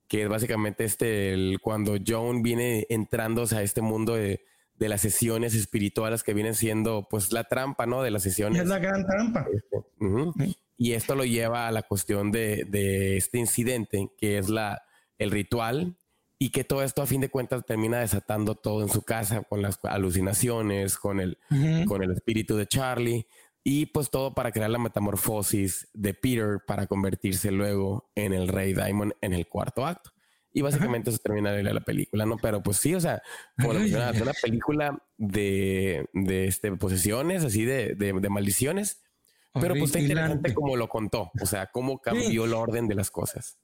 que 0.06 0.24
es 0.24 0.28
básicamente 0.28 0.84
este, 0.84 1.32
el, 1.32 1.60
cuando 1.62 1.96
Joan 2.06 2.42
viene 2.42 2.86
entrando 2.90 3.46
a 3.50 3.62
este 3.62 3.80
mundo 3.80 4.16
de, 4.16 4.44
las 4.76 5.00
sesiones 5.00 5.54
espirituales 5.54 6.22
que 6.22 6.34
vienen 6.34 6.54
siendo 6.54 7.06
pues 7.08 7.32
la 7.32 7.44
trampa, 7.44 7.86
¿no? 7.86 8.02
De 8.02 8.10
las 8.10 8.22
sesiones. 8.22 8.60
Es 8.60 8.68
la 8.68 8.80
gran 8.80 9.06
trampa. 9.06 9.46
Este, 9.50 10.54
y 10.76 10.92
esto 10.92 11.14
lo 11.14 11.24
lleva 11.24 11.68
a 11.68 11.72
la 11.72 11.84
cuestión 11.84 12.30
de, 12.32 12.66
de, 12.68 13.16
este 13.16 13.38
incidente, 13.38 14.10
que 14.18 14.36
es 14.36 14.50
la, 14.50 14.82
el 15.16 15.30
ritual 15.30 15.96
y 16.42 16.50
que 16.50 16.64
todo 16.64 16.82
esto 16.82 17.02
a 17.02 17.06
fin 17.06 17.20
de 17.20 17.28
cuentas 17.28 17.66
termina 17.66 17.98
desatando 17.98 18.54
todo 18.54 18.80
en 18.80 18.88
su 18.88 19.02
casa 19.02 19.42
con 19.42 19.60
las 19.60 19.78
alucinaciones, 19.84 20.96
con 20.96 21.20
el, 21.20 21.36
con 21.86 22.02
el 22.02 22.12
espíritu 22.12 22.56
de 22.56 22.66
Charlie 22.66 23.26
y 23.62 23.86
pues 23.86 24.08
todo 24.08 24.34
para 24.34 24.50
crear 24.50 24.70
la 24.70 24.78
metamorfosis 24.78 25.88
de 25.92 26.14
Peter 26.14 26.60
para 26.66 26.86
convertirse 26.86 27.50
luego 27.50 28.10
en 28.14 28.32
el 28.32 28.48
rey 28.48 28.72
Diamond 28.72 29.12
en 29.20 29.34
el 29.34 29.48
cuarto 29.48 29.84
acto. 29.84 30.12
Y 30.50 30.62
básicamente 30.62 31.12
se 31.12 31.18
termina 31.18 31.52
de 31.52 31.62
la 31.62 31.80
película, 31.82 32.24
¿no? 32.24 32.38
Pero 32.38 32.62
pues 32.62 32.78
sí, 32.78 32.94
o 32.94 33.00
sea, 33.00 33.22
como 33.60 33.74
lo 33.74 33.80
mencionabas, 33.80 34.20
una 34.20 34.32
película 34.32 34.98
de, 35.18 36.08
de 36.14 36.46
este, 36.46 36.72
posesiones, 36.72 37.44
así 37.44 37.66
de, 37.66 37.94
de, 37.94 38.28
maldiciones. 38.30 39.02
Pero 39.60 39.74
pues 39.74 39.90
está 39.90 40.00
interesante 40.00 40.54
como 40.54 40.74
lo 40.76 40.88
contó, 40.88 41.30
o 41.40 41.46
sea, 41.46 41.66
cómo 41.66 42.00
cambió 42.00 42.46
el 42.46 42.54
orden 42.54 42.88
de 42.88 42.94
las 42.94 43.10
cosas. 43.10 43.58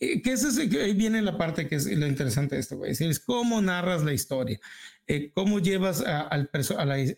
Eh, 0.00 0.22
que 0.22 0.32
es, 0.32 0.58
ahí 0.58 0.94
viene 0.94 1.22
la 1.22 1.38
parte 1.38 1.68
que 1.68 1.76
es 1.76 1.86
lo 1.86 2.06
interesante 2.06 2.56
de 2.56 2.60
esto, 2.62 2.78
güey. 2.78 2.92
Es, 2.92 3.00
es 3.00 3.20
cómo 3.20 3.60
narras 3.60 4.02
la 4.02 4.12
historia, 4.12 4.58
eh, 5.06 5.30
cómo 5.32 5.60
llevas 5.60 6.00
al, 6.02 6.50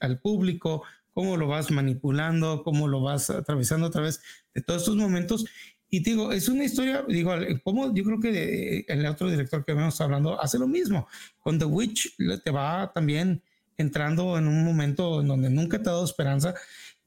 al 0.01 0.21
público, 0.21 0.83
cómo 1.13 1.37
lo 1.37 1.47
vas 1.47 1.71
manipulando, 1.71 2.63
cómo 2.65 2.89
lo 2.89 3.03
vas 3.03 3.31
atravesando 3.31 3.87
a 3.87 3.91
través 3.91 4.21
de 4.55 4.63
todos 4.63 4.83
estos 4.83 4.97
momentos. 4.97 5.45
Y 5.89 6.01
digo, 6.01 6.33
es 6.33 6.49
una 6.49 6.65
historia, 6.65 7.05
digo, 7.07 7.33
como 7.63 7.95
yo 7.95 8.03
creo 8.03 8.19
que 8.19 8.85
el 8.89 9.05
otro 9.05 9.31
director 9.31 9.63
que 9.65 9.75
vemos 9.75 10.01
hablando 10.01 10.41
hace 10.41 10.59
lo 10.59 10.67
mismo. 10.67 11.07
Con 11.39 11.59
The 11.59 11.67
Witch 11.67 12.17
te 12.43 12.51
va 12.51 12.91
también 12.95 13.43
entrando 13.77 14.39
en 14.39 14.49
un 14.49 14.65
momento 14.65 15.21
en 15.21 15.29
donde 15.29 15.51
nunca 15.51 15.83
te 15.83 15.91
ha 15.91 15.93
dado 15.93 16.05
esperanza, 16.05 16.55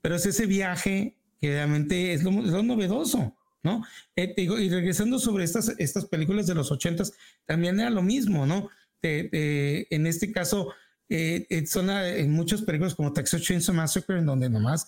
pero 0.01 0.15
es 0.15 0.25
ese 0.27 0.45
viaje 0.45 1.17
que 1.41 1.49
realmente 1.49 2.13
es 2.13 2.23
lo, 2.23 2.31
novedoso, 2.31 3.35
¿no? 3.65 3.83
Eh, 4.15 4.33
digo, 4.37 4.57
y 4.57 4.69
regresando 4.69 5.19
sobre 5.19 5.43
estas, 5.43 5.73
estas 5.77 6.05
películas 6.05 6.47
de 6.47 6.55
los 6.55 6.71
ochentas, 6.71 7.11
también 7.45 7.79
era 7.79 7.89
lo 7.89 8.01
mismo, 8.01 8.45
¿no? 8.45 8.69
en 9.07 10.07
este 10.07 10.31
caso, 10.31 10.73
eh, 11.09 11.45
eh, 11.51 11.67
son 11.67 11.91
en 11.91 12.31
muchos 12.31 12.63
películas 12.63 12.95
como 12.95 13.13
Texas 13.13 13.43
Chainsaw 13.43 13.75
Massacre, 13.75 14.17
en 14.17 14.25
donde 14.25 14.49
nomás 14.49 14.87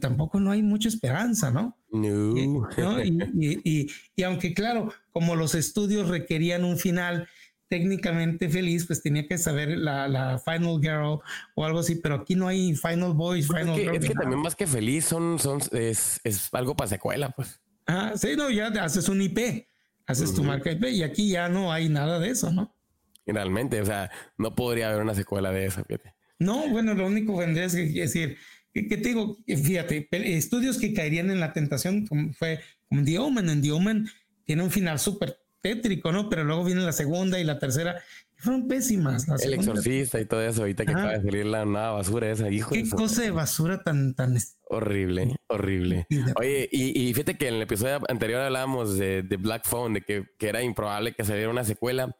tampoco 0.00 0.38
no 0.38 0.50
hay 0.50 0.62
mucha 0.62 0.88
esperanza, 0.88 1.50
¿no? 1.50 1.76
No. 1.90 3.02
Y, 3.02 3.88
y, 4.14 4.22
aunque 4.22 4.52
claro, 4.52 4.92
como 5.12 5.34
los 5.34 5.54
estudios 5.54 6.08
requerían 6.08 6.64
un 6.64 6.76
final 6.76 7.26
técnicamente 7.68 8.48
feliz, 8.48 8.86
pues 8.86 9.02
tenía 9.02 9.26
que 9.26 9.38
saber 9.38 9.76
la, 9.78 10.08
la 10.08 10.38
Final 10.38 10.80
Girl 10.80 11.20
o 11.54 11.64
algo 11.64 11.78
así, 11.78 11.96
pero 11.96 12.16
aquí 12.16 12.34
no 12.34 12.48
hay 12.48 12.74
Final 12.74 13.14
Boys, 13.14 13.46
Final 13.46 13.78
es 13.78 13.90
que, 13.90 13.96
Es 13.96 14.04
que 14.06 14.14
también 14.14 14.40
más 14.40 14.56
que 14.56 14.66
feliz 14.66 15.04
son, 15.04 15.38
son 15.38 15.60
es, 15.72 16.20
es 16.24 16.52
algo 16.52 16.76
para 16.76 16.88
secuela, 16.88 17.30
pues. 17.30 17.60
Ah, 17.88 18.12
sí, 18.16 18.36
no, 18.36 18.50
ya 18.50 18.66
haces 18.66 19.08
un 19.08 19.22
IP, 19.22 19.66
haces 20.06 20.34
tu 20.34 20.44
marca 20.44 20.70
IP 20.70 20.84
y 20.90 21.02
aquí 21.02 21.30
ya 21.30 21.48
no 21.48 21.72
hay 21.72 21.88
nada 21.88 22.18
de 22.18 22.28
eso, 22.28 22.52
¿no? 22.52 22.76
Realmente, 23.24 23.80
o 23.80 23.86
sea, 23.86 24.10
no 24.36 24.54
podría 24.54 24.90
haber 24.90 25.02
una 25.02 25.14
secuela 25.14 25.50
de 25.50 25.66
esa, 25.66 25.84
fíjate. 25.84 26.14
No, 26.38 26.68
bueno, 26.68 26.92
lo 26.92 27.06
único 27.06 27.32
que 27.32 27.46
vendría 27.46 27.64
es 27.64 27.72
decir, 27.72 28.36
que, 28.74 28.82
te 28.82 28.96
digo, 28.96 29.38
fíjate, 29.46 30.06
estudios 30.10 30.78
que 30.78 30.92
caerían 30.92 31.30
en 31.30 31.40
la 31.40 31.54
tentación 31.54 32.06
como 32.06 32.32
fue 32.34 32.60
como 32.88 33.04
The 33.04 33.18
Omen, 33.18 33.48
en 33.48 33.62
The 33.62 33.72
Omen 33.72 34.08
tiene 34.44 34.62
un 34.62 34.70
final 34.70 34.98
súper 34.98 35.38
tétrico, 35.62 36.12
¿no? 36.12 36.28
Pero 36.28 36.44
luego 36.44 36.64
viene 36.64 36.82
la 36.82 36.92
segunda 36.92 37.40
y 37.40 37.44
la 37.44 37.58
tercera, 37.58 38.02
fueron 38.38 38.68
pésimas. 38.68 39.26
el 39.42 39.54
exorcista 39.54 40.20
y 40.20 40.24
todo 40.24 40.42
eso, 40.42 40.62
ahorita 40.62 40.84
que 40.86 40.92
acaba 40.92 41.12
de 41.18 41.22
salir 41.22 41.46
la 41.46 41.64
nueva 41.64 41.92
basura 41.92 42.30
esa, 42.30 42.48
hijo. 42.48 42.70
Qué 42.70 42.88
cosa 42.88 43.22
de 43.22 43.32
basura 43.32 43.82
tan, 43.82 44.14
tan 44.14 44.38
horrible, 44.64 45.36
horrible. 45.48 46.06
Oye, 46.36 46.68
y, 46.70 47.12
fíjate 47.12 47.36
que 47.36 47.48
en 47.48 47.54
el 47.54 47.62
episodio 47.62 48.00
anterior 48.08 48.40
hablábamos 48.40 48.96
de, 48.96 49.22
de 49.22 49.36
Black 49.36 49.66
Phone, 49.66 49.94
de 49.94 50.02
que, 50.02 50.24
que 50.38 50.48
era 50.48 50.62
improbable 50.62 51.14
que 51.14 51.24
saliera 51.24 51.50
una 51.50 51.64
secuela. 51.64 52.16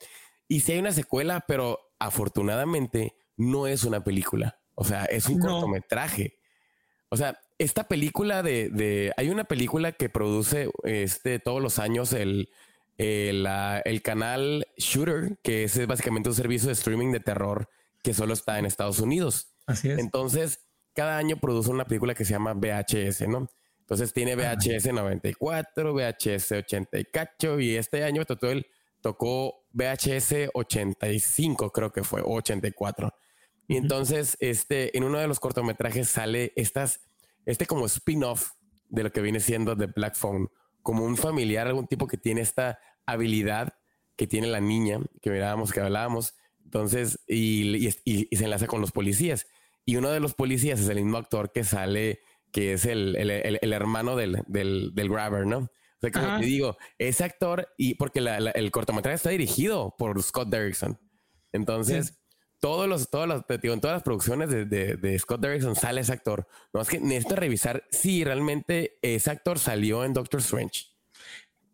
Y 0.48 0.60
si 0.60 0.72
hay 0.72 0.80
una 0.80 0.92
secuela, 0.92 1.44
pero 1.46 1.78
afortunadamente 2.00 3.14
no 3.36 3.68
es 3.68 3.84
una 3.84 4.02
película. 4.02 4.58
O 4.74 4.84
sea, 4.84 5.04
es 5.04 5.28
un 5.28 5.38
cortometraje. 5.38 6.38
O 7.10 7.16
sea, 7.16 7.38
esta 7.58 7.86
película 7.86 8.42
de, 8.42 8.70
de, 8.70 9.12
hay 9.16 9.30
una 9.30 9.44
película 9.44 9.92
que 9.92 10.08
produce 10.08 10.68
este 10.82 11.38
todos 11.38 11.62
los 11.62 11.78
años 11.78 12.12
el, 12.12 12.50
el, 12.98 13.48
el 13.84 14.02
canal 14.02 14.66
Shooter, 14.76 15.38
que 15.42 15.64
es 15.64 15.86
básicamente 15.86 16.28
un 16.28 16.34
servicio 16.34 16.66
de 16.66 16.74
streaming 16.74 17.12
de 17.12 17.20
terror 17.20 17.68
que 18.02 18.12
solo 18.12 18.34
está 18.34 18.58
en 18.58 18.66
Estados 18.66 18.98
Unidos. 18.98 19.54
Así 19.66 19.90
es. 19.90 19.98
Entonces, 19.98 20.60
cada 20.94 21.16
año 21.16 21.36
produce 21.36 21.70
una 21.70 21.84
película 21.84 22.14
que 22.14 22.24
se 22.24 22.32
llama 22.32 22.54
VHS, 22.54 23.28
¿no? 23.28 23.48
Entonces 23.80 24.12
tiene 24.12 24.36
VHS 24.36 24.92
94, 24.92 25.94
VHS 25.94 26.52
88 26.52 27.60
y 27.60 27.76
este 27.76 28.04
año 28.04 28.26
tocó, 28.26 28.48
el, 28.48 28.66
tocó 29.00 29.64
VHS 29.72 30.50
85, 30.52 31.70
creo 31.70 31.90
que 31.90 32.02
fue, 32.02 32.20
o 32.20 32.34
84. 32.34 33.14
Y 33.66 33.76
entonces, 33.76 34.36
este, 34.40 34.96
en 34.96 35.04
uno 35.04 35.18
de 35.18 35.26
los 35.26 35.40
cortometrajes 35.40 36.10
sale 36.10 36.52
estas, 36.56 37.00
este 37.46 37.64
como 37.64 37.86
spin-off 37.86 38.50
de 38.88 39.04
lo 39.04 39.12
que 39.12 39.22
viene 39.22 39.40
siendo 39.40 39.76
The 39.76 39.86
Black 39.86 40.16
Phone, 40.16 40.50
como 40.89 41.05
un 41.05 41.19
familiar, 41.19 41.66
algún 41.66 41.86
tipo 41.86 42.06
que 42.06 42.16
tiene 42.16 42.40
esta 42.40 42.78
habilidad 43.05 43.74
que 44.16 44.27
tiene 44.27 44.47
la 44.47 44.59
niña, 44.59 44.98
que 45.20 45.28
mirábamos, 45.28 45.70
que 45.70 45.81
hablábamos. 45.81 46.35
Entonces, 46.65 47.19
y, 47.28 47.89
y, 48.06 48.35
se 48.35 48.44
enlaza 48.44 48.66
con 48.66 48.81
los 48.81 48.90
policías. 48.90 49.47
Y 49.85 49.97
uno 49.97 50.09
de 50.09 50.20
los 50.20 50.32
policías 50.32 50.81
es 50.81 50.89
el 50.89 50.97
mismo 51.05 51.19
actor 51.19 51.52
que 51.52 51.62
sale, 51.62 52.20
que 52.52 52.73
es 52.73 52.86
el, 52.86 53.16
el, 53.16 53.59
el, 53.60 53.73
hermano 53.74 54.16
del, 54.16 54.43
del, 54.47 54.93
del 54.94 55.10
grabber, 55.10 55.47
¿no? 55.47 55.59
O 55.59 56.01
sea, 56.01 56.10
como 56.10 56.39
te 56.39 56.47
digo, 56.47 56.78
ese 56.97 57.23
actor, 57.23 57.69
y 57.77 57.97
porque 57.97 58.20
el 58.20 58.70
cortometraje 58.70 59.16
está 59.16 59.28
dirigido 59.28 59.94
por 59.98 60.23
Scott 60.23 60.48
Derrickson. 60.48 60.98
Entonces, 61.52 62.19
todos 62.60 62.89
los, 62.89 63.09
todos 63.10 63.28
los, 63.28 63.44
digo, 63.62 63.74
en 63.74 63.80
todas 63.80 63.97
las 63.97 64.02
producciones 64.02 64.51
de, 64.51 64.64
de, 64.66 65.18
Scott 65.18 65.40
Derrickson 65.40 65.76
sale 65.76 66.01
ese 66.01 66.12
actor. 66.12 66.47
No 66.72 66.80
es 66.80 66.89
que 66.89 67.01
necesito 67.01 67.36
revisar 67.36 67.85
si 67.90 68.24
realmente 68.24 68.98
ese 69.02 69.30
actor 69.30 69.59
salió 69.59 70.05
en 70.05 70.12
Doctor 70.12 70.40
Strange. 70.40 70.86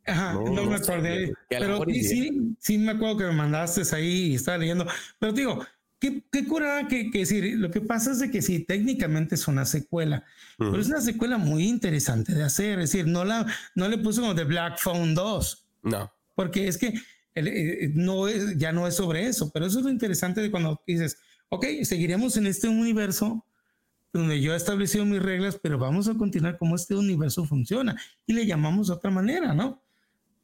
Ajá, 0.06 0.34
no, 0.34 0.64
me 0.64 0.76
acordé. 0.76 1.32
Pero 1.48 1.82
sí, 1.86 2.56
sí, 2.58 2.78
me 2.78 2.92
acuerdo 2.92 3.18
que 3.18 3.24
me 3.24 3.32
mandaste 3.32 3.82
ahí 3.96 4.32
y 4.32 4.34
estaba 4.34 4.58
leyendo. 4.58 4.86
Pero 5.18 5.32
digo, 5.32 5.66
qué, 5.98 6.22
qué 6.30 6.46
cura 6.46 6.86
que, 6.88 7.10
que, 7.10 7.20
decir. 7.20 7.58
Lo 7.58 7.70
que 7.70 7.80
pasa 7.80 8.12
es 8.12 8.18
de 8.18 8.30
que 8.30 8.42
sí, 8.42 8.60
técnicamente 8.60 9.34
es 9.34 9.48
una 9.48 9.64
secuela, 9.64 10.24
pero 10.58 10.78
es 10.78 10.88
una 10.88 11.00
secuela 11.00 11.38
muy 11.38 11.66
interesante 11.66 12.34
de 12.34 12.42
hacer. 12.42 12.80
Es 12.80 12.92
decir, 12.92 13.06
no, 13.06 13.24
la, 13.24 13.46
no 13.74 13.88
le 13.88 13.96
puso 13.96 14.20
como 14.20 14.34
The 14.34 14.44
Black 14.44 14.78
Phone 14.78 15.14
2. 15.14 15.66
No. 15.84 16.12
Porque 16.34 16.68
es 16.68 16.76
que 16.76 16.92
no 17.94 18.28
es, 18.28 18.56
ya 18.56 18.72
no 18.72 18.86
es 18.86 18.94
sobre 18.94 19.26
eso, 19.26 19.50
pero 19.50 19.66
eso 19.66 19.78
es 19.78 19.84
lo 19.84 19.90
interesante 19.90 20.40
de 20.40 20.50
cuando 20.50 20.80
dices, 20.86 21.18
ok, 21.48 21.66
seguiremos 21.82 22.36
en 22.36 22.46
este 22.46 22.68
universo 22.68 23.44
donde 24.12 24.40
yo 24.40 24.54
he 24.54 24.56
establecido 24.56 25.04
mis 25.04 25.20
reglas, 25.20 25.58
pero 25.60 25.76
vamos 25.76 26.08
a 26.08 26.14
continuar 26.14 26.56
como 26.56 26.76
este 26.76 26.94
universo 26.94 27.44
funciona 27.44 28.00
y 28.26 28.32
le 28.32 28.46
llamamos 28.46 28.86
de 28.86 28.94
otra 28.94 29.10
manera, 29.10 29.52
¿no? 29.52 29.82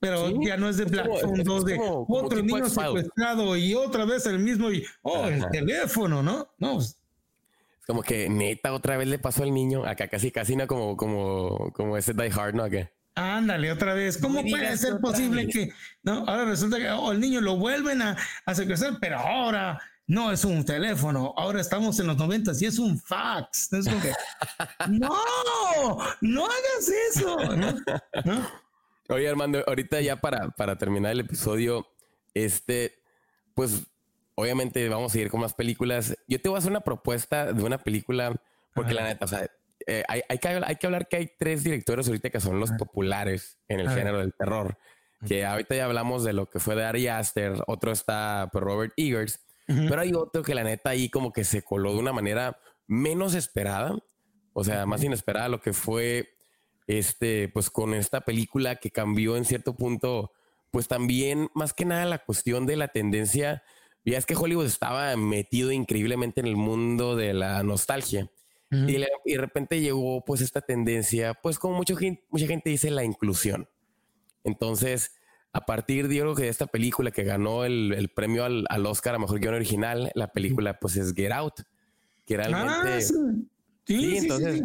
Pero 0.01 0.41
ya 0.43 0.57
no 0.57 0.69
es 0.69 0.79
de 0.79 0.87
Black 0.87 1.09
Phone 1.21 1.45
2 1.45 1.65
de 1.67 1.79
otro 1.81 2.43
niño 2.43 2.69
secuestrado 2.69 3.57
y 3.57 3.75
otra 3.75 4.07
vez 4.07 4.27
el 4.27 4.39
mismo 4.39 4.73
y, 4.73 4.85
oh, 5.03 5.27
el 5.27 5.47
teléfono, 5.51 6.23
¿no? 6.23 6.49
No. 6.59 6.77
Pues 6.77 6.99
es 7.81 7.87
como 7.87 8.03
que 8.03 8.29
neta 8.29 8.73
otra 8.73 8.97
vez 8.97 9.07
le 9.09 9.19
pasó 9.19 9.43
al 9.43 9.53
niño, 9.53 9.85
acá 9.85 10.09
casi, 10.09 10.31
casi 10.31 10.57
no 10.57 10.67
como, 10.67 10.97
como, 10.97 11.71
como 11.73 11.97
ese 11.97 12.15
Die 12.15 12.31
Hard, 12.35 12.55
¿no? 12.55 12.65
Acá. 12.65 12.91
Ándale, 13.15 13.73
otra 13.73 13.95
vez. 13.95 14.19
¿Cómo 14.19 14.43
puede 14.43 14.77
ser 14.77 14.99
posible 15.01 15.49
que 15.49 15.73
no? 16.03 16.25
Ahora 16.27 16.45
resulta 16.45 16.79
que 16.79 16.91
oh, 16.91 17.13
el 17.13 17.21
niño 17.21 17.41
lo 17.41 17.57
vuelven 17.57 18.03
a, 18.03 18.17
a 18.47 18.55
secuestrar, 18.55 18.99
pero 19.01 19.19
ahora 19.19 19.81
no 20.11 20.33
es 20.33 20.45
un 20.45 20.65
teléfono. 20.65 21.33
Ahora 21.37 21.61
estamos 21.61 22.01
en 22.01 22.09
los 22.09 22.17
noventas 22.17 22.61
y 22.61 22.67
es 22.67 22.81
un 22.81 22.99
fax. 22.99 23.71
no, 24.89 25.09
no 26.21 26.45
hagas 26.47 26.89
eso. 27.11 27.37
Oye, 29.09 29.29
Armando, 29.29 29.63
ahorita 29.67 30.01
ya 30.01 30.17
para, 30.17 30.51
para 30.51 30.77
terminar 30.77 31.13
el 31.13 31.21
episodio, 31.21 31.87
este, 32.35 33.01
pues 33.55 33.83
obviamente 34.35 34.89
vamos 34.89 35.15
a 35.15 35.19
ir 35.21 35.31
con 35.31 35.41
más 35.41 35.55
películas. 35.55 36.17
Yo 36.27 36.41
te 36.41 36.49
voy 36.49 36.57
a 36.57 36.59
hacer 36.59 36.73
una 36.73 36.81
propuesta 36.81 37.53
de 37.53 37.63
una 37.63 37.79
película, 37.79 38.35
porque 38.75 38.95
la 38.95 39.05
neta, 39.05 39.25
o 39.25 39.29
sea, 39.29 39.49
eh, 39.87 40.05
hay, 40.09 40.39
que, 40.39 40.49
hay 40.49 40.77
que 40.77 40.87
hablar 40.87 41.09
que 41.09 41.17
hay 41.17 41.31
tres 41.39 41.65
directores 41.65 42.07
ahorita 42.07 42.31
que 42.31 42.41
son 42.41 42.61
los 42.61 42.71
populares 42.73 43.59
en 43.69 43.81
el 43.81 43.89
género 43.89 44.19
del 44.19 44.35
terror. 44.35 44.79
Que 45.27 45.45
ahorita 45.45 45.75
ya 45.75 45.85
hablamos 45.85 46.25
de 46.25 46.33
lo 46.33 46.49
que 46.49 46.61
fue 46.61 46.75
de 46.75 46.85
Ari 46.85 47.09
Aster, 47.09 47.55
otro 47.67 47.93
está 47.93 48.49
pues, 48.53 48.65
Robert 48.65 48.93
Eggers, 48.97 49.41
pero 49.67 50.01
hay 50.01 50.15
otro 50.15 50.43
que 50.43 50.55
la 50.55 50.65
neta 50.65 50.91
ahí 50.91 51.11
como 51.11 51.33
que 51.33 51.45
se 51.45 51.63
coló 51.63 51.93
de 51.93 52.01
una 52.01 52.13
manera 52.13 52.59
menos 52.87 53.35
esperada, 53.35 53.97
o 54.53 54.65
sea, 54.65 54.87
más 54.87 55.05
inesperada 55.05 55.49
lo 55.49 55.61
que 55.61 55.73
fue 55.73 56.31
este, 56.87 57.49
pues 57.49 57.71
con 57.71 57.95
esta 57.95 58.23
película 58.23 58.77
que 58.77 58.91
cambió 58.91 59.37
en 59.37 59.45
cierto 59.45 59.77
punto, 59.77 60.33
pues 60.73 60.89
también 60.89 61.51
más 61.55 61.73
que 61.73 61.85
nada 61.85 62.07
la 62.07 62.19
cuestión 62.19 62.67
de 62.67 62.77
la 62.77 62.89
tendencia. 62.89 63.63
Ya 64.05 64.17
es 64.17 64.27
que 64.27 64.35
Hollywood 64.35 64.67
estaba 64.67 65.15
metido 65.17 65.71
increíblemente 65.71 66.41
en 66.41 66.47
el 66.47 66.57
mundo 66.57 67.15
de 67.15 67.35
la 67.35 67.63
nostalgia 67.63 68.31
y, 68.71 68.99
de 68.99 69.39
repente 69.39 69.81
llegó 69.81 70.25
pues 70.25 70.41
esta 70.41 70.61
tendencia, 70.61 71.35
pues 71.35 71.59
como 71.59 71.77
mucha 71.77 71.97
gente, 71.97 72.25
mucha 72.31 72.47
gente 72.47 72.71
dice, 72.71 72.91
la 72.91 73.05
inclusión. 73.05 73.69
Entonces, 74.45 75.13
a 75.53 75.67
partir 75.67 76.09
de, 76.09 76.23
de 76.23 76.49
esta 76.49 76.67
película 76.67 77.11
que 77.11 77.25
ganó 77.25 77.65
el, 77.65 78.11
premio 78.15 78.45
al, 78.45 78.87
Oscar 78.87 79.17
a 79.17 79.19
Mejor 79.19 79.41
Guión 79.41 79.55
Original, 79.55 80.13
la 80.15 80.29
película 80.29 80.79
pues 80.79 80.97
es 80.97 81.13
Get 81.15 81.33
Out, 81.33 81.63
que 82.25 82.37
realmente... 82.37 82.93
Ah, 82.93 83.01
sí. 83.87 84.17
entonces, 84.19 84.63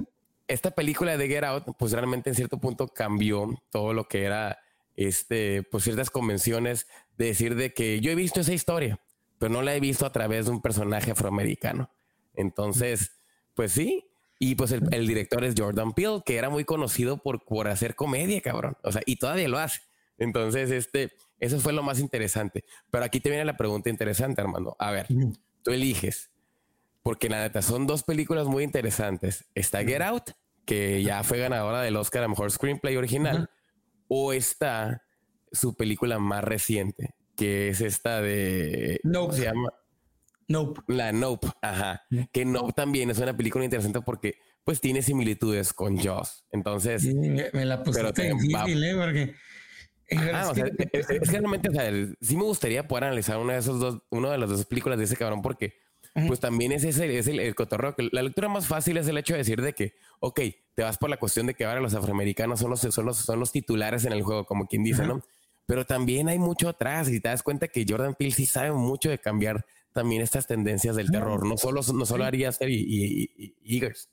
esta 0.48 0.72
película 0.72 1.18
de 1.18 1.28
Get 1.28 1.44
Out 1.44 1.76
pues 1.78 1.92
realmente 1.92 2.30
en 2.30 2.36
cierto 2.36 2.60
punto 2.60 2.88
cambió 2.88 3.50
todo 3.72 3.94
lo 3.94 4.08
que 4.08 4.24
era 4.24 4.60
este, 4.96 5.64
pues 5.64 5.84
ciertas 5.84 6.12
convenciones 6.12 6.88
de 7.18 7.26
decir 7.26 7.56
de 7.56 7.74
que 7.74 8.00
yo 8.00 8.12
he 8.12 8.16
visto 8.16 8.42
esa 8.42 8.54
historia, 8.54 9.00
pero 9.40 9.52
no 9.52 9.64
la 9.64 9.76
he 9.76 9.80
visto 9.80 10.06
a 10.06 10.12
través 10.12 10.46
de 10.46 10.52
un 10.52 10.62
personaje 10.62 11.12
afroamericano. 11.12 11.90
Entonces, 12.36 13.15
pues 13.56 13.72
sí. 13.72 14.06
Y 14.38 14.56
pues 14.56 14.72
el, 14.72 15.08
director 15.08 15.44
es 15.46 15.56
Jordan 15.58 15.94
Peele, 15.94 16.22
que 16.26 16.36
era 16.36 16.50
muy 16.50 16.66
conocido 16.66 17.18
por, 17.18 17.46
por 17.46 17.70
hacer 17.70 17.96
comedia, 17.96 18.42
cabrón. 18.42 18.78
O 18.84 18.92
sea, 18.92 19.02
y 19.06 19.16
todavía 19.16 19.48
lo 19.48 19.58
hace. 19.58 19.80
Entonces, 20.18 20.72
este, 20.72 21.14
eso 21.40 21.60
fue 21.60 21.74
lo 21.74 21.84
más 21.84 22.00
interesante. 22.00 22.66
Pero 22.92 23.06
aquí 23.06 23.20
te 23.20 23.30
viene 23.30 23.46
la 23.46 23.58
pregunta 23.58 23.90
interesante, 23.90 24.42
Armando. 24.42 24.76
A 24.78 24.92
ver, 24.92 25.08
tú 25.64 25.72
eliges, 25.72 26.32
porque 27.02 27.30
la 27.30 27.42
neta 27.42 27.62
son 27.62 27.88
dos 27.88 28.04
películas 28.04 28.48
muy 28.48 28.64
interesantes. 28.64 29.46
Está 29.56 29.84
Get 29.84 30.02
Out, 30.02 30.32
que 30.66 31.02
ya 31.02 31.24
fue 31.24 31.40
ganadora 31.40 31.82
del 31.82 31.96
Oscar 31.96 32.24
a 32.24 32.28
Mejor 32.28 32.52
Screenplay 32.52 32.98
Original, 32.98 33.50
o 34.08 34.34
está 34.34 35.04
su 35.52 35.76
película 35.76 36.20
más 36.20 36.44
reciente, 36.44 37.16
que 37.36 37.70
es 37.70 37.82
esta 37.82 38.22
de... 38.22 39.00
No. 39.04 39.32
Se 39.32 39.44
llama... 39.44 39.72
Nope. 40.48 40.82
La 40.88 41.12
Nope, 41.12 41.48
ajá. 41.62 42.04
Que 42.32 42.46
Nope 42.46 42.74
también 42.74 43.10
es 43.10 43.20
una 43.20 43.36
película 43.36 43.66
interesante 43.66 44.02
porque 44.02 44.38
pues 44.64 44.82
tiene 44.82 45.02
similitudes 45.02 45.74
con 45.74 45.98
Jaws. 45.98 46.46
Entonces... 46.52 47.04
me 47.06 47.66
la 47.66 47.84
puse 47.84 48.04
difícil, 48.12 48.84
¿eh? 48.84 48.96
Porque... 48.96 49.36
Ah, 50.34 50.50
o 50.52 50.56
sea, 50.56 50.66
es, 50.92 51.08
que 51.08 51.20
realmente, 51.20 51.70
o 51.70 51.72
sea, 51.72 51.92
sí 52.22 52.38
me 52.38 52.44
gustaría 52.44 52.88
poder 52.88 53.06
analizar 53.06 53.38
una 53.38 53.54
de 53.54 53.60
esos 53.60 53.80
dos, 53.80 54.04
una 54.12 54.32
de 54.32 54.38
las 54.38 54.50
dos 54.50 54.66
películas 54.66 55.00
de 55.00 55.06
ese 55.06 55.16
cabrón, 55.16 55.42
porque 55.42 55.80
pues 56.28 56.40
también 56.40 56.72
es 56.72 56.84
ese, 56.84 57.18
es 57.18 57.28
el, 57.28 57.40
el 57.40 57.56
cotorreo. 57.56 57.94
La 58.12 58.22
lectura 58.22 58.48
más 58.48 58.68
fácil 58.68 58.98
es 58.98 59.08
el 59.08 59.18
hecho 59.18 59.34
de 59.34 59.40
decir 59.40 59.62
de 59.62 59.74
que, 59.74 59.96
ok, 60.20 60.40
te 60.74 60.84
vas 60.84 60.98
por 60.98 61.10
la 61.10 61.18
cuestión 61.18 61.48
de 61.48 61.56
que 61.56 61.66
ahora 61.66 61.82
los 61.82 61.94
afroamericanos 61.94 62.60
son 62.60 62.70
los, 62.70 62.82
son 62.82 63.06
los, 63.06 63.18
son 63.18 63.40
los 63.40 63.52
titulares 63.52 64.06
en 64.06 64.14
el 64.14 64.22
juego, 64.22 64.46
como 64.46 64.68
quien 64.68 64.84
dice, 64.84 65.06
¿no? 65.06 65.22
Pero 65.66 65.86
también 65.86 66.30
hay 66.30 66.38
mucho 66.38 66.70
atrás 66.70 67.10
y 67.10 67.20
te 67.20 67.30
das 67.30 67.44
cuenta 67.44 67.68
que 67.68 67.86
Jordan 67.88 68.14
Peele 68.14 68.34
sí 68.34 68.46
sabe 68.46 68.72
mucho 68.72 69.10
de 69.10 69.18
cambiar 69.18 69.66
también 69.96 70.22
estas 70.22 70.46
tendencias 70.46 70.98
del 70.98 71.10
terror. 71.10 71.48
No 71.48 71.58
solo, 71.58 71.82
no 71.94 72.06
solo 72.06 72.26
haría 72.26 72.52
ser 72.52 72.70
y, 72.70 72.76
y, 72.76 73.54
y, 73.64 73.76
Eagers. 73.76 74.10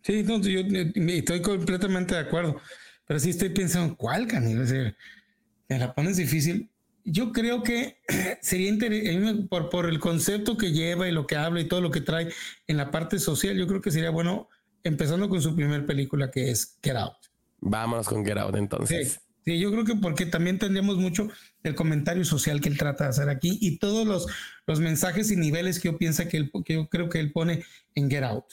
Sí, 0.00 0.22
no, 0.22 0.40
yo 0.40 0.60
estoy 0.60 1.42
completamente 1.42 2.14
de 2.14 2.20
acuerdo. 2.20 2.60
Pero 3.04 3.18
sí 3.18 3.30
estoy 3.30 3.48
pensando, 3.48 3.96
¿cuál, 3.96 4.28
Cani? 4.28 4.54
me 4.54 5.78
la 5.78 5.92
pones 5.92 6.18
difícil. 6.18 6.70
Yo 7.04 7.32
creo 7.32 7.64
que 7.64 7.98
sería 8.42 8.68
interesante, 8.68 9.48
por, 9.48 9.70
por 9.70 9.86
el 9.86 9.98
concepto 9.98 10.56
que 10.56 10.70
lleva 10.70 11.08
y 11.08 11.12
lo 11.12 11.26
que 11.26 11.34
habla 11.34 11.60
y 11.60 11.68
todo 11.68 11.80
lo 11.80 11.90
que 11.90 12.00
trae 12.00 12.28
en 12.68 12.76
la 12.76 12.92
parte 12.92 13.18
social, 13.18 13.56
yo 13.56 13.66
creo 13.66 13.80
que 13.80 13.90
sería 13.90 14.10
bueno 14.10 14.48
empezando 14.84 15.28
con 15.28 15.42
su 15.42 15.56
primer 15.56 15.84
película 15.84 16.30
que 16.30 16.52
es 16.52 16.78
Get 16.80 16.96
Out. 16.96 17.16
Vámonos 17.60 18.06
con 18.06 18.24
Get 18.24 18.38
Out 18.38 18.54
entonces. 18.54 19.20
Sí, 19.44 19.58
yo 19.58 19.72
creo 19.72 19.84
que 19.84 19.96
porque 19.96 20.26
también 20.26 20.60
tendríamos 20.60 20.96
mucho 20.96 21.28
el 21.64 21.74
comentario 21.74 22.24
social 22.24 22.60
que 22.60 22.68
él 22.68 22.78
trata 22.78 23.04
de 23.04 23.10
hacer 23.10 23.28
aquí 23.28 23.58
y 23.60 23.78
todos 23.78 24.06
los, 24.06 24.26
los 24.66 24.80
mensajes 24.80 25.30
y 25.30 25.36
niveles 25.36 25.80
que 25.80 25.88
yo 25.88 25.98
pienso 25.98 26.28
que, 26.28 26.36
él, 26.36 26.52
que 26.64 26.74
yo 26.74 26.88
creo 26.88 27.08
que 27.08 27.18
él 27.18 27.32
pone 27.32 27.64
en 27.94 28.10
Get 28.10 28.22
Out. 28.22 28.44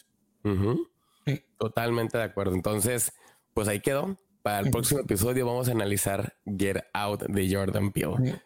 Totalmente 1.60 2.18
de 2.18 2.24
acuerdo. 2.24 2.56
Entonces, 2.56 3.12
pues 3.54 3.68
ahí 3.68 3.80
quedó. 3.80 4.18
Para 4.42 4.62
el 4.62 4.72
próximo 4.72 5.02
episodio 5.02 5.46
vamos 5.46 5.68
a 5.68 5.72
analizar 5.72 6.36
Get 6.46 6.84
Out 6.94 7.24
de 7.28 7.54
Jordan 7.54 7.92
Peele. 7.92 8.42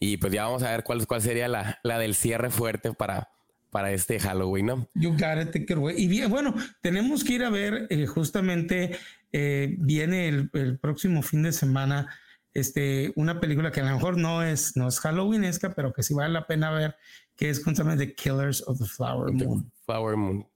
Y 0.00 0.16
pues 0.16 0.32
ya 0.32 0.44
vamos 0.44 0.62
a 0.62 0.70
ver 0.70 0.82
cuál, 0.82 1.06
cuál 1.06 1.22
sería 1.22 1.46
la, 1.46 1.78
la 1.84 1.98
del 1.98 2.14
cierre 2.14 2.50
fuerte 2.50 2.92
para, 2.92 3.30
para 3.70 3.92
este 3.92 4.18
Halloween, 4.18 4.66
¿no? 4.66 4.88
You 4.94 5.10
got 5.10 5.40
it, 5.40 5.52
take 5.52 5.66
Y 5.96 6.08
bien, 6.08 6.30
bueno, 6.30 6.54
tenemos 6.80 7.22
que 7.22 7.34
ir 7.34 7.44
a 7.44 7.50
ver 7.50 7.86
eh, 7.90 8.06
justamente, 8.06 8.96
eh, 9.32 9.76
viene 9.78 10.28
el, 10.28 10.50
el, 10.54 10.78
próximo 10.78 11.22
fin 11.22 11.42
de 11.42 11.52
semana, 11.52 12.08
este, 12.60 13.12
una 13.16 13.40
película 13.40 13.70
que 13.70 13.80
a 13.80 13.84
lo 13.84 13.94
mejor 13.94 14.16
no 14.16 14.42
es, 14.42 14.76
no 14.76 14.88
es 14.88 15.00
Halloweenesca, 15.00 15.74
pero 15.74 15.92
que 15.92 16.02
sí 16.02 16.14
vale 16.14 16.32
la 16.32 16.46
pena 16.46 16.70
ver, 16.70 16.96
que 17.36 17.50
es 17.50 17.62
justamente 17.62 18.06
The 18.06 18.14
Killers 18.14 18.62
of 18.66 18.78
the 18.78 18.86
Flower 18.86 19.32
Moon. 19.32 19.70
Flower 19.84 20.16
Moon. 20.16 20.46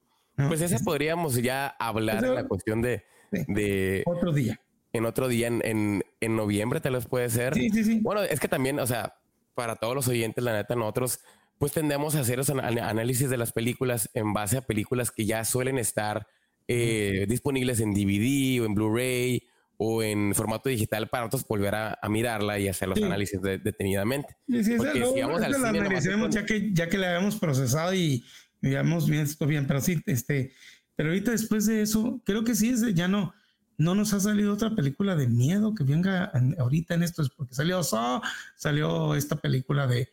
Pues 0.49 0.61
esa 0.63 0.79
podríamos 0.79 1.35
ya 1.37 1.67
hablar 1.67 2.25
en 2.25 2.35
la 2.35 2.49
cuestión 2.49 2.81
de, 2.81 3.05
de... 3.31 4.03
Otro 4.07 4.33
día 4.33 4.61
en 4.93 5.07
otro 5.07 5.29
día 5.29 5.47
en, 5.47 6.03
en, 6.21 6.37
noviembre, 6.37 6.81
tal 6.81 6.95
vez 6.95 7.07
puede 7.07 7.29
ser. 7.31 7.55
Sí, 7.55 7.71
sí, 7.71 7.85
sí. 7.85 8.01
Bueno, 8.03 8.23
es 8.23 8.41
que 8.41 8.49
también, 8.49 8.81
o 8.81 8.87
sea, 8.87 9.21
para 9.55 9.77
todos 9.77 9.95
los 9.95 10.09
oyentes, 10.09 10.43
la 10.43 10.53
neta, 10.53 10.75
nosotros 10.75 11.21
pues 11.59 11.73
tendemos 11.73 12.15
a 12.15 12.21
hacer 12.21 12.39
los 12.39 12.49
análisis 12.49 13.29
de 13.29 13.37
las 13.37 13.53
películas 13.53 14.09
en 14.15 14.33
base 14.33 14.57
a 14.57 14.63
películas 14.63 15.11
que 15.11 15.27
ya 15.27 15.45
suelen 15.45 15.79
estar 15.79 16.27
eh, 16.69 17.27
disponibles 17.29 17.81
en 17.81 17.93
DVD 17.93 18.63
o 18.63 18.65
en 18.65 18.75
Blu-ray 18.75 19.47
o 19.83 20.03
en 20.03 20.35
formato 20.35 20.69
digital 20.69 21.09
para 21.09 21.25
nosotros 21.25 21.49
volver 21.49 21.75
a, 21.75 21.99
mirarla 22.11 22.59
y 22.59 22.69
hacer 22.69 22.87
los 22.87 23.03
análisis 23.03 23.41
detenidamente. 23.41 24.37
Sí, 24.47 24.63
sí, 24.63 24.75
Porque 24.77 25.03
si 25.03 25.23
vamos 25.23 25.41
al 25.41 25.55
cine, 25.55 26.29
ya 26.31 26.45
que 26.45 26.71
ya 26.75 26.91
que 26.91 26.99
la 26.99 27.15
habíamos 27.15 27.37
procesado 27.37 27.95
y 27.95 28.23
digamos 28.61 29.09
bien 29.09 29.23
esto 29.23 29.47
bien, 29.47 29.67
pero 29.67 29.81
sí, 29.81 29.99
este, 30.05 30.53
pero 30.97 31.09
ahorita 31.09 31.31
después 31.31 31.65
de 31.65 31.81
eso, 31.81 32.21
creo 32.27 32.45
que 32.45 32.55
sí 32.55 32.69
es 32.69 32.95
ya 32.95 33.09
no 33.09 33.33
no 33.79 33.95
nos 33.95 34.13
ha 34.13 34.21
salido 34.21 34.53
otra 34.53 34.75
película 34.75 35.17
de 35.17 35.29
miedo 35.29 35.75
que 35.75 35.85
venga 35.85 36.31
ahorita 36.59 36.93
en 36.93 37.03
esto, 37.03 37.23
es 37.23 37.31
porque 37.31 37.55
salió 37.55 37.81
salió 37.83 39.15
esta 39.15 39.37
película 39.37 39.87
de, 39.87 40.11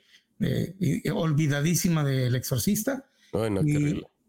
olvidadísima 1.13 2.05
del 2.05 2.35
exorcista. 2.35 3.03
Bueno, 3.33 3.61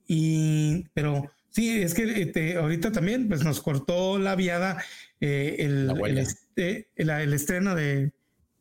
y, 0.08 0.84
pero 0.94 1.30
sí, 1.58 1.82
es 1.82 1.92
que 1.92 2.22
este, 2.22 2.56
ahorita 2.56 2.92
también 2.92 3.26
pues 3.26 3.42
nos 3.42 3.60
cortó 3.60 4.16
la 4.16 4.36
viada 4.36 4.80
eh, 5.20 5.56
el, 5.58 5.90
este, 6.16 6.88
el, 6.94 7.34
estreno 7.34 7.74
de, 7.74 8.12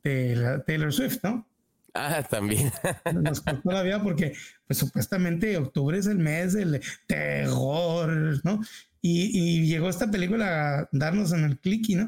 la 0.04 0.64
Taylor 0.64 0.92
Swift, 0.92 1.20
¿no? 1.22 1.48
Ah, 1.94 2.24
también. 2.28 2.72
Nos 3.14 3.42
cortó 3.42 3.72
la 3.72 3.84
viada 3.84 4.02
porque 4.02 4.34
pues 4.66 4.80
supuestamente 4.80 5.58
octubre 5.58 5.96
es 5.96 6.08
el 6.08 6.18
mes 6.18 6.54
del 6.54 6.82
terror, 7.06 8.42
¿no? 8.44 8.62
Y, 9.00 9.68
llegó 9.68 9.90
esta 9.90 10.10
película 10.10 10.80
a 10.80 10.90
darnos 10.92 11.34
en 11.34 11.44
el 11.44 11.60
clicky, 11.60 11.96
¿no? 11.96 12.08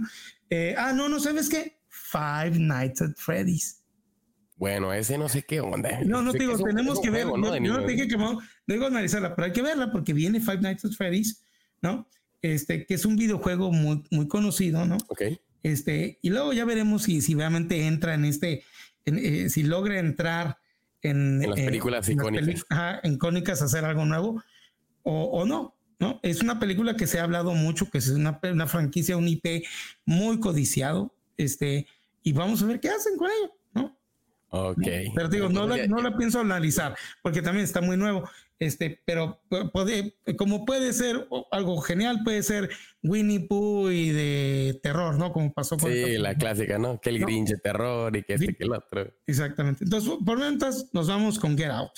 Eh, 0.50 0.74
ah, 0.76 0.92
no, 0.92 1.08
no, 1.08 1.20
¿sabes 1.20 1.50
qué? 1.50 1.78
Five 1.88 2.58
Nights 2.58 3.04
at 3.04 3.12
Freddy's. 3.16 3.79
Bueno, 4.60 4.94
ese 4.94 5.18
no 5.18 5.30
sé 5.30 5.44
qué 5.44 5.62
onda. 5.62 6.02
No, 6.06 6.22
no 6.22 6.34
te 6.34 6.40
digo, 6.40 6.58
tenemos 6.58 7.00
que 7.00 7.10
ver. 7.10 7.26
¿no? 7.26 7.58
Yo 7.58 7.74
no 7.74 7.86
te 7.86 7.94
dije 7.94 8.10
que 8.10 8.18
no, 8.18 8.40
digo 8.68 8.88
analizarla, 8.88 9.34
pero 9.34 9.46
hay 9.46 9.54
que 9.54 9.62
verla 9.62 9.90
porque 9.90 10.12
viene 10.12 10.42
Five 10.42 10.60
Nights 10.60 10.84
at 10.84 10.92
Freddy's, 10.92 11.42
¿no? 11.82 12.08
Este, 12.42 12.86
que 12.86 12.94
es 12.94 13.06
un 13.06 13.16
videojuego 13.16 13.72
muy, 13.72 14.04
muy 14.12 14.28
conocido, 14.28 14.86
¿no? 14.86 14.98
Ok. 15.08 15.22
Este, 15.64 16.20
y 16.22 16.30
luego 16.30 16.52
ya 16.52 16.66
veremos 16.66 17.04
si, 17.04 17.22
si 17.22 17.36
realmente 17.36 17.88
entra 17.88 18.16
en 18.16 18.26
este, 18.26 18.64
eh, 19.06 19.50
si 19.50 19.64
logra 19.64 19.98
entrar 19.98 20.58
en, 21.02 21.42
en 21.42 21.50
las 21.50 21.60
películas 21.60 22.10
icónicas. 22.10 22.66
En 23.04 23.14
icónicas, 23.14 23.62
hacer 23.62 23.86
algo 23.86 24.04
nuevo 24.04 24.44
o, 25.04 25.24
o 25.24 25.46
no. 25.46 25.78
¿no? 26.00 26.20
Es 26.22 26.42
una 26.42 26.60
película 26.60 26.96
que 26.96 27.08
se 27.08 27.20
ha 27.20 27.24
hablado 27.24 27.54
mucho, 27.54 27.90
que 27.90 28.00
es 28.00 28.10
una, 28.10 28.40
una 28.44 28.68
franquicia, 28.68 29.18
un 29.18 29.28
IP 29.28 29.66
muy 30.06 30.40
codiciado, 30.40 31.16
este, 31.38 31.88
y 32.24 32.34
vamos 32.34 32.62
a 32.62 32.66
ver 32.66 32.80
qué 32.80 32.90
hacen 32.90 33.18
con 33.18 33.30
ello, 33.30 33.54
¿no? 33.54 33.59
Ok. 34.50 34.88
Pero 35.16 35.30
digo, 35.30 35.50
no 35.50 35.68
la, 35.68 35.86
no 35.88 36.02
la 36.02 36.18
pienso 36.18 36.40
analizar, 36.40 36.96
porque 37.22 37.42
también 37.42 37.64
está 37.64 37.82
muy 37.82 37.98
nuevo, 37.98 38.28
este, 38.60 39.02
pero 39.06 39.42
puede, 39.72 40.16
como 40.38 40.66
puede 40.66 40.92
ser 40.94 41.28
algo 41.52 41.80
genial, 41.82 42.22
puede 42.24 42.44
ser 42.44 42.70
Winnie 43.04 43.42
Pooh 43.42 43.90
y 43.90 44.10
de 44.10 44.80
terror, 44.84 45.18
¿no? 45.18 45.32
Como 45.32 45.54
pasó 45.54 45.78
con... 45.78 45.92
Sí, 45.92 46.18
la 46.18 46.36
clásica, 46.36 46.78
¿no? 46.78 47.00
Que 47.00 47.10
el 47.10 47.20
Grinch 47.20 47.50
de 47.50 47.58
terror 47.58 48.16
y 48.18 48.24
que 48.24 48.34
este, 48.34 48.56
que 48.56 48.64
el 48.64 48.74
otro. 48.74 49.14
Exactamente. 49.28 49.86
Entonces, 49.86 50.12
por 50.26 50.38
mientras, 50.38 50.90
nos 50.94 51.08
vamos 51.08 51.40
con 51.40 51.58
Get 51.58 51.72
Out. 51.72 51.92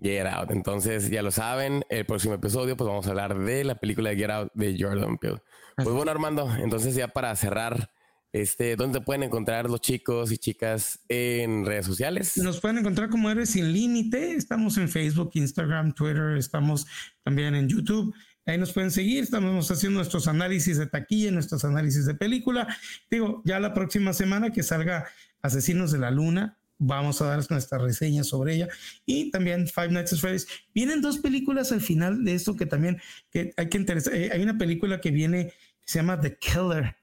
Get 0.00 0.26
Out. 0.26 0.50
Entonces, 0.50 1.10
ya 1.10 1.22
lo 1.22 1.30
saben, 1.30 1.84
el 1.90 2.06
próximo 2.06 2.34
episodio, 2.34 2.76
pues 2.76 2.88
vamos 2.88 3.06
a 3.06 3.10
hablar 3.10 3.38
de 3.38 3.64
la 3.64 3.74
película 3.74 4.10
de 4.10 4.16
Get 4.16 4.30
Out 4.30 4.52
de 4.54 4.76
Jordan 4.78 5.18
Peele. 5.18 5.42
Pues 5.76 5.90
bueno, 5.90 6.10
Armando, 6.10 6.50
entonces 6.56 6.94
ya 6.94 7.08
para 7.08 7.34
cerrar, 7.36 7.90
este, 8.32 8.76
¿dónde 8.76 9.00
pueden 9.00 9.22
encontrar 9.22 9.70
los 9.70 9.80
chicos 9.80 10.30
y 10.32 10.38
chicas 10.38 11.00
en 11.08 11.64
redes 11.64 11.86
sociales? 11.86 12.36
Nos 12.36 12.60
pueden 12.60 12.78
encontrar 12.78 13.08
como 13.08 13.30
Héroes 13.30 13.50
Sin 13.50 13.72
Límite. 13.72 14.34
Estamos 14.34 14.76
en 14.76 14.88
Facebook, 14.88 15.30
Instagram, 15.34 15.94
Twitter, 15.94 16.36
estamos 16.36 16.86
también 17.22 17.54
en 17.54 17.68
YouTube. 17.68 18.14
Ahí 18.44 18.56
nos 18.56 18.72
pueden 18.72 18.90
seguir, 18.90 19.24
estamos 19.24 19.70
haciendo 19.70 19.98
nuestros 19.98 20.26
análisis 20.26 20.78
de 20.78 20.86
taquilla, 20.86 21.30
nuestros 21.30 21.64
análisis 21.64 22.06
de 22.06 22.14
película. 22.14 22.66
Digo, 23.10 23.42
ya 23.44 23.60
la 23.60 23.74
próxima 23.74 24.14
semana 24.14 24.50
que 24.50 24.62
salga 24.62 25.06
Asesinos 25.42 25.92
de 25.92 25.98
la 25.98 26.10
Luna, 26.10 26.58
vamos 26.78 27.20
a 27.20 27.26
dar 27.26 27.44
nuestra 27.50 27.78
reseña 27.78 28.24
sobre 28.24 28.54
ella. 28.54 28.68
Y 29.04 29.30
también 29.30 29.66
Five 29.66 29.90
Nights 29.90 30.14
at 30.14 30.18
Freddy's. 30.18 30.46
Vienen 30.74 31.02
dos 31.02 31.18
películas 31.18 31.72
al 31.72 31.80
final 31.80 32.24
de 32.24 32.34
esto 32.34 32.56
que 32.56 32.66
también 32.66 33.00
que 33.30 33.52
hay 33.56 33.68
que 33.68 33.78
interesar. 33.78 34.14
Eh, 34.14 34.30
hay 34.32 34.42
una 34.42 34.56
película 34.56 35.00
que 35.00 35.10
viene 35.10 35.52
se 35.84 35.98
llama 35.98 36.20
The 36.20 36.38
Killer, 36.38 36.96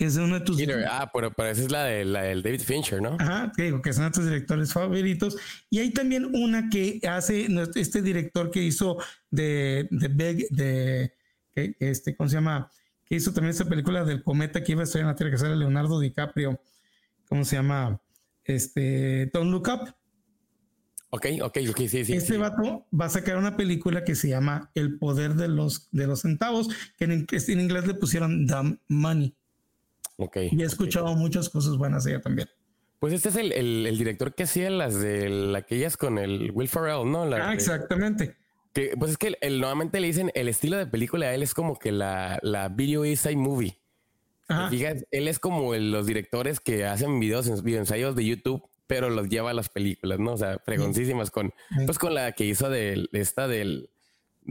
que 0.00 0.06
es 0.06 0.16
uno 0.16 0.38
de 0.38 0.40
tus... 0.40 0.58
Ah, 0.88 1.10
pero, 1.12 1.30
pero 1.30 1.50
esa 1.50 1.60
es 1.60 1.70
la, 1.70 1.84
de, 1.84 2.06
la 2.06 2.22
del 2.22 2.42
David 2.42 2.62
Fincher, 2.62 3.02
¿no? 3.02 3.18
Ajá, 3.20 3.52
que 3.54 3.64
digo, 3.64 3.82
que 3.82 3.92
son 3.92 4.10
tus 4.10 4.24
directores 4.24 4.72
favoritos. 4.72 5.36
Y 5.68 5.78
hay 5.80 5.90
también 5.90 6.34
una 6.34 6.70
que 6.70 7.02
hace 7.06 7.48
este 7.74 8.00
director 8.00 8.50
que 8.50 8.62
hizo 8.62 8.96
de, 9.30 9.88
de 9.90 10.08
Big, 10.08 10.48
de, 10.48 11.12
este, 11.54 12.16
¿cómo 12.16 12.30
se 12.30 12.36
llama? 12.36 12.70
que 13.04 13.16
hizo 13.16 13.34
también 13.34 13.50
esa 13.50 13.66
película 13.66 14.02
del 14.02 14.22
cometa 14.22 14.64
que 14.64 14.72
iba 14.72 14.80
a 14.80 14.84
estar 14.84 15.02
en 15.02 15.08
la 15.08 15.16
Tierra, 15.16 15.32
que 15.32 15.36
sale 15.36 15.54
Leonardo 15.54 16.00
DiCaprio. 16.00 16.58
¿Cómo 17.28 17.44
se 17.44 17.56
llama? 17.56 18.00
Este, 18.44 19.26
Don't 19.34 19.50
Look 19.50 19.68
Up. 19.68 19.94
Ok, 21.10 21.26
ok, 21.42 21.58
ok, 21.68 21.78
sí, 21.88 22.06
sí. 22.06 22.14
Este 22.14 22.38
vato 22.38 22.86
va 22.98 23.04
a 23.04 23.10
sacar 23.10 23.36
una 23.36 23.54
película 23.54 24.02
que 24.02 24.14
se 24.14 24.30
llama 24.30 24.70
El 24.74 24.96
poder 24.96 25.34
de 25.34 25.48
los, 25.48 25.90
de 25.90 26.06
los 26.06 26.20
centavos, 26.20 26.70
que 26.96 27.04
en, 27.04 27.26
en 27.30 27.60
inglés 27.60 27.86
le 27.86 27.92
pusieron 27.92 28.46
The 28.46 28.78
Money. 28.88 29.36
Ok. 30.20 30.36
Y 30.52 30.62
he 30.62 30.64
escuchado 30.64 31.14
muchas 31.16 31.48
cosas 31.48 31.76
buenas 31.76 32.04
de 32.04 32.12
ella 32.12 32.20
también. 32.20 32.48
Pues 32.98 33.14
este 33.14 33.30
es 33.30 33.36
el, 33.36 33.52
el, 33.52 33.96
director 33.96 34.34
que 34.34 34.42
hacía 34.42 34.68
las 34.68 35.00
de 35.00 35.54
aquellas 35.56 35.96
con 35.96 36.18
el 36.18 36.50
Will 36.52 36.68
Ferrell, 36.68 37.10
¿no? 37.10 37.22
ah, 37.22 37.54
exactamente. 37.54 38.36
Que, 38.74 38.94
pues 38.98 39.12
es 39.12 39.16
que 39.16 39.38
el, 39.40 39.58
nuevamente 39.58 40.00
le 40.00 40.06
dicen 40.06 40.30
el 40.34 40.48
estilo 40.48 40.76
de 40.76 40.86
película 40.86 41.28
de 41.28 41.34
él 41.34 41.42
es 41.42 41.54
como 41.54 41.78
que 41.78 41.92
la, 41.92 42.38
la 42.42 42.68
video 42.68 43.04
essay 43.04 43.36
movie. 43.36 43.78
Fíjate, 44.68 45.06
él 45.12 45.28
es 45.28 45.38
como 45.38 45.74
los 45.74 46.06
directores 46.06 46.60
que 46.60 46.84
hacen 46.84 47.20
videos, 47.20 47.46
ensayos 47.46 48.16
de 48.16 48.24
YouTube 48.26 48.62
pero 48.90 49.08
los 49.08 49.28
lleva 49.28 49.50
a 49.50 49.54
las 49.54 49.68
películas, 49.68 50.18
¿no? 50.18 50.32
O 50.32 50.36
sea, 50.36 50.58
fregoncísimas 50.64 51.30
con, 51.30 51.54
pues 51.86 51.96
con 51.96 52.12
la 52.12 52.32
que 52.32 52.44
hizo 52.44 52.68
de, 52.68 53.08
esta 53.12 53.46
del, 53.46 53.88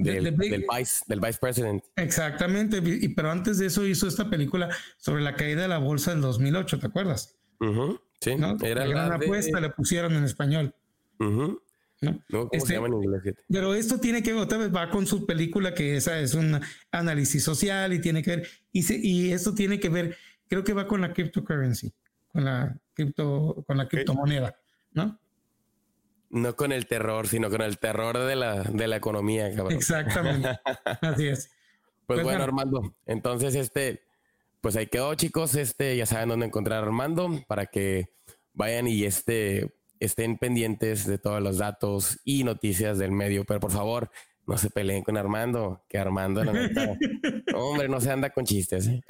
del, 0.04 0.32
vice, 0.32 1.04
del 1.08 1.20
vice 1.20 1.40
president. 1.40 1.84
Exactamente, 1.96 2.82
y, 2.84 3.10
pero 3.10 3.32
antes 3.32 3.58
de 3.58 3.68
eso 3.68 3.86
hizo 3.86 4.08
esta 4.08 4.30
película 4.30 4.70
sobre 4.98 5.22
la 5.22 5.36
caída 5.36 5.64
de 5.64 5.68
la 5.68 5.78
bolsa 5.78 6.12
del 6.12 6.22
2008, 6.22 6.80
¿te 6.80 6.88
acuerdas? 6.88 7.38
Sí, 8.22 8.32
era 8.62 8.86
la 8.86 8.88
gran 8.88 9.12
apuesta, 9.14 9.60
le 9.60 9.70
pusieron 9.70 10.14
en 10.14 10.24
español. 10.24 10.74
¿no? 11.20 11.60
¿cómo 12.32 12.50
se 12.52 12.58
este, 12.58 12.74
llama 12.76 12.88
en 12.88 12.94
inglés? 12.94 13.36
Pero 13.50 13.76
esto 13.76 14.00
tiene 14.00 14.24
que 14.24 14.32
ver, 14.32 14.42
otra 14.42 14.58
vez 14.58 14.74
va 14.74 14.90
con 14.90 15.06
su 15.06 15.26
película 15.26 15.74
que 15.74 15.98
esa 15.98 16.20
es 16.20 16.34
un 16.34 16.60
análisis 16.92 17.44
social 17.44 17.92
y 17.94 18.00
tiene 18.00 18.24
que 18.24 18.38
ver, 18.38 18.48
y, 18.72 19.08
y 19.08 19.34
esto 19.34 19.54
tiene 19.54 19.80
que 19.80 19.90
ver, 19.90 20.16
creo 20.48 20.64
que 20.64 20.74
va 20.74 20.88
con 20.88 21.02
la 21.02 21.14
cryptocurrency 21.14 21.94
con 22.32 22.46
la 22.46 22.78
cripto, 22.94 23.64
con 23.68 23.78
la 23.78 23.88
criptomoneda, 23.88 24.56
¿no? 24.94 25.20
No 26.30 26.56
con 26.56 26.72
el 26.72 26.86
terror, 26.86 27.28
sino 27.28 27.50
con 27.50 27.62
el 27.62 27.80
terror 27.80 28.18
de 28.18 28.36
la, 28.36 28.64
de 28.64 28.88
la 28.88 28.98
economía, 28.98 29.54
cabrón. 29.56 29.74
Exactamente. 29.74 30.60
Así 31.02 31.28
es. 31.28 31.50
Pues, 32.06 32.18
pues 32.18 32.24
bueno, 32.24 32.44
Armando, 32.44 32.96
entonces 33.06 33.56
este, 33.56 34.04
pues 34.62 34.76
ahí 34.76 34.88
quedó, 34.88 35.14
chicos. 35.16 35.56
Este, 35.56 35.96
ya 35.96 36.06
saben 36.06 36.30
dónde 36.30 36.48
encontrar 36.48 36.84
a 36.84 36.88
Armando 36.88 37.30
para 37.48 37.66
que 37.68 38.10
vayan 38.54 38.88
y 38.88 39.04
este, 39.04 39.74
estén 40.00 40.38
pendientes 40.38 41.06
de 41.06 41.18
todos 41.18 41.42
los 41.42 41.58
datos 41.58 42.20
y 42.24 42.44
noticias 42.44 42.98
del 42.98 43.12
medio. 43.12 43.46
Pero 43.46 43.60
por 43.60 43.72
favor, 43.72 44.12
no 44.50 44.58
se 44.58 44.72
peleen 44.72 45.04
con 45.04 45.16
Armando, 45.16 45.86
que 45.88 46.00
Armando 46.00 46.44
no 46.44 46.52
Hombre, 47.56 47.88
no 47.88 48.02
se 48.02 48.12
anda 48.12 48.32
con 48.32 48.46
chistes. 48.46 48.88
¿eh? 48.88 49.02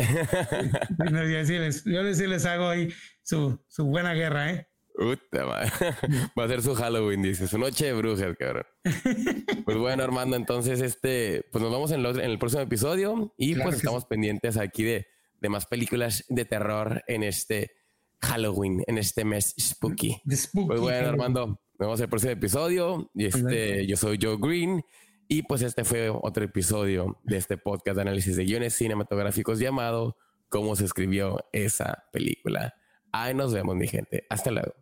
yo, 1.85 2.03
les, 2.03 2.19
les 2.19 2.45
hago 2.45 2.67
ahí 2.67 2.93
su, 3.23 3.59
buena 3.77 4.13
guerra, 4.13 4.51
¿eh? 4.51 4.67
Va 6.37 6.43
a 6.43 6.47
ser 6.47 6.61
su 6.61 6.75
Halloween, 6.75 7.21
dice, 7.21 7.47
su 7.47 7.57
noche 7.57 7.85
de 7.85 7.93
brujas, 7.93 8.35
cabrón. 8.37 8.65
Pues 9.65 9.77
bueno, 9.77 10.03
Armando, 10.03 10.35
entonces 10.35 10.81
este, 10.81 11.45
pues 11.51 11.63
nos 11.63 11.71
vemos 11.71 11.91
en, 11.91 12.03
el 12.05 12.39
próximo 12.39 12.63
episodio 12.63 13.33
y 13.37 13.55
pues 13.55 13.75
estamos 13.75 14.05
pendientes 14.05 14.57
aquí 14.57 14.83
de, 14.83 15.07
de 15.39 15.49
más 15.49 15.67
películas 15.67 16.25
de 16.27 16.43
terror 16.45 17.03
en 17.07 17.23
este 17.23 17.71
Halloween, 18.21 18.83
en 18.87 18.97
este 18.97 19.25
mes 19.25 19.53
spooky. 19.59 20.21
pues 20.25 20.79
bueno, 20.79 21.07
Armando, 21.07 21.47
nos 21.47 21.59
vemos 21.77 21.99
en 21.99 22.03
el 22.03 22.09
próximo 22.09 22.31
episodio. 22.33 23.11
Y 23.13 23.25
este, 23.25 23.85
yo 23.85 23.95
soy 23.95 24.17
Joe 24.19 24.37
Green 24.39 24.83
y 25.27 25.43
pues 25.43 25.61
este 25.61 25.83
fue 25.83 26.09
otro 26.09 26.43
episodio 26.43 27.19
de 27.23 27.37
este 27.37 27.57
podcast 27.57 27.95
de 27.95 28.01
análisis 28.01 28.35
de 28.35 28.45
guiones 28.45 28.73
cinematográficos 28.73 29.59
llamado 29.59 30.17
¿Cómo 30.49 30.75
se 30.75 30.85
escribió 30.85 31.45
esa 31.53 32.05
película? 32.11 32.73
Ahí 33.11 33.35
nos 33.35 33.53
vemos, 33.53 33.75
mi 33.75 33.87
gente. 33.87 34.25
Hasta 34.29 34.49
luego. 34.49 34.73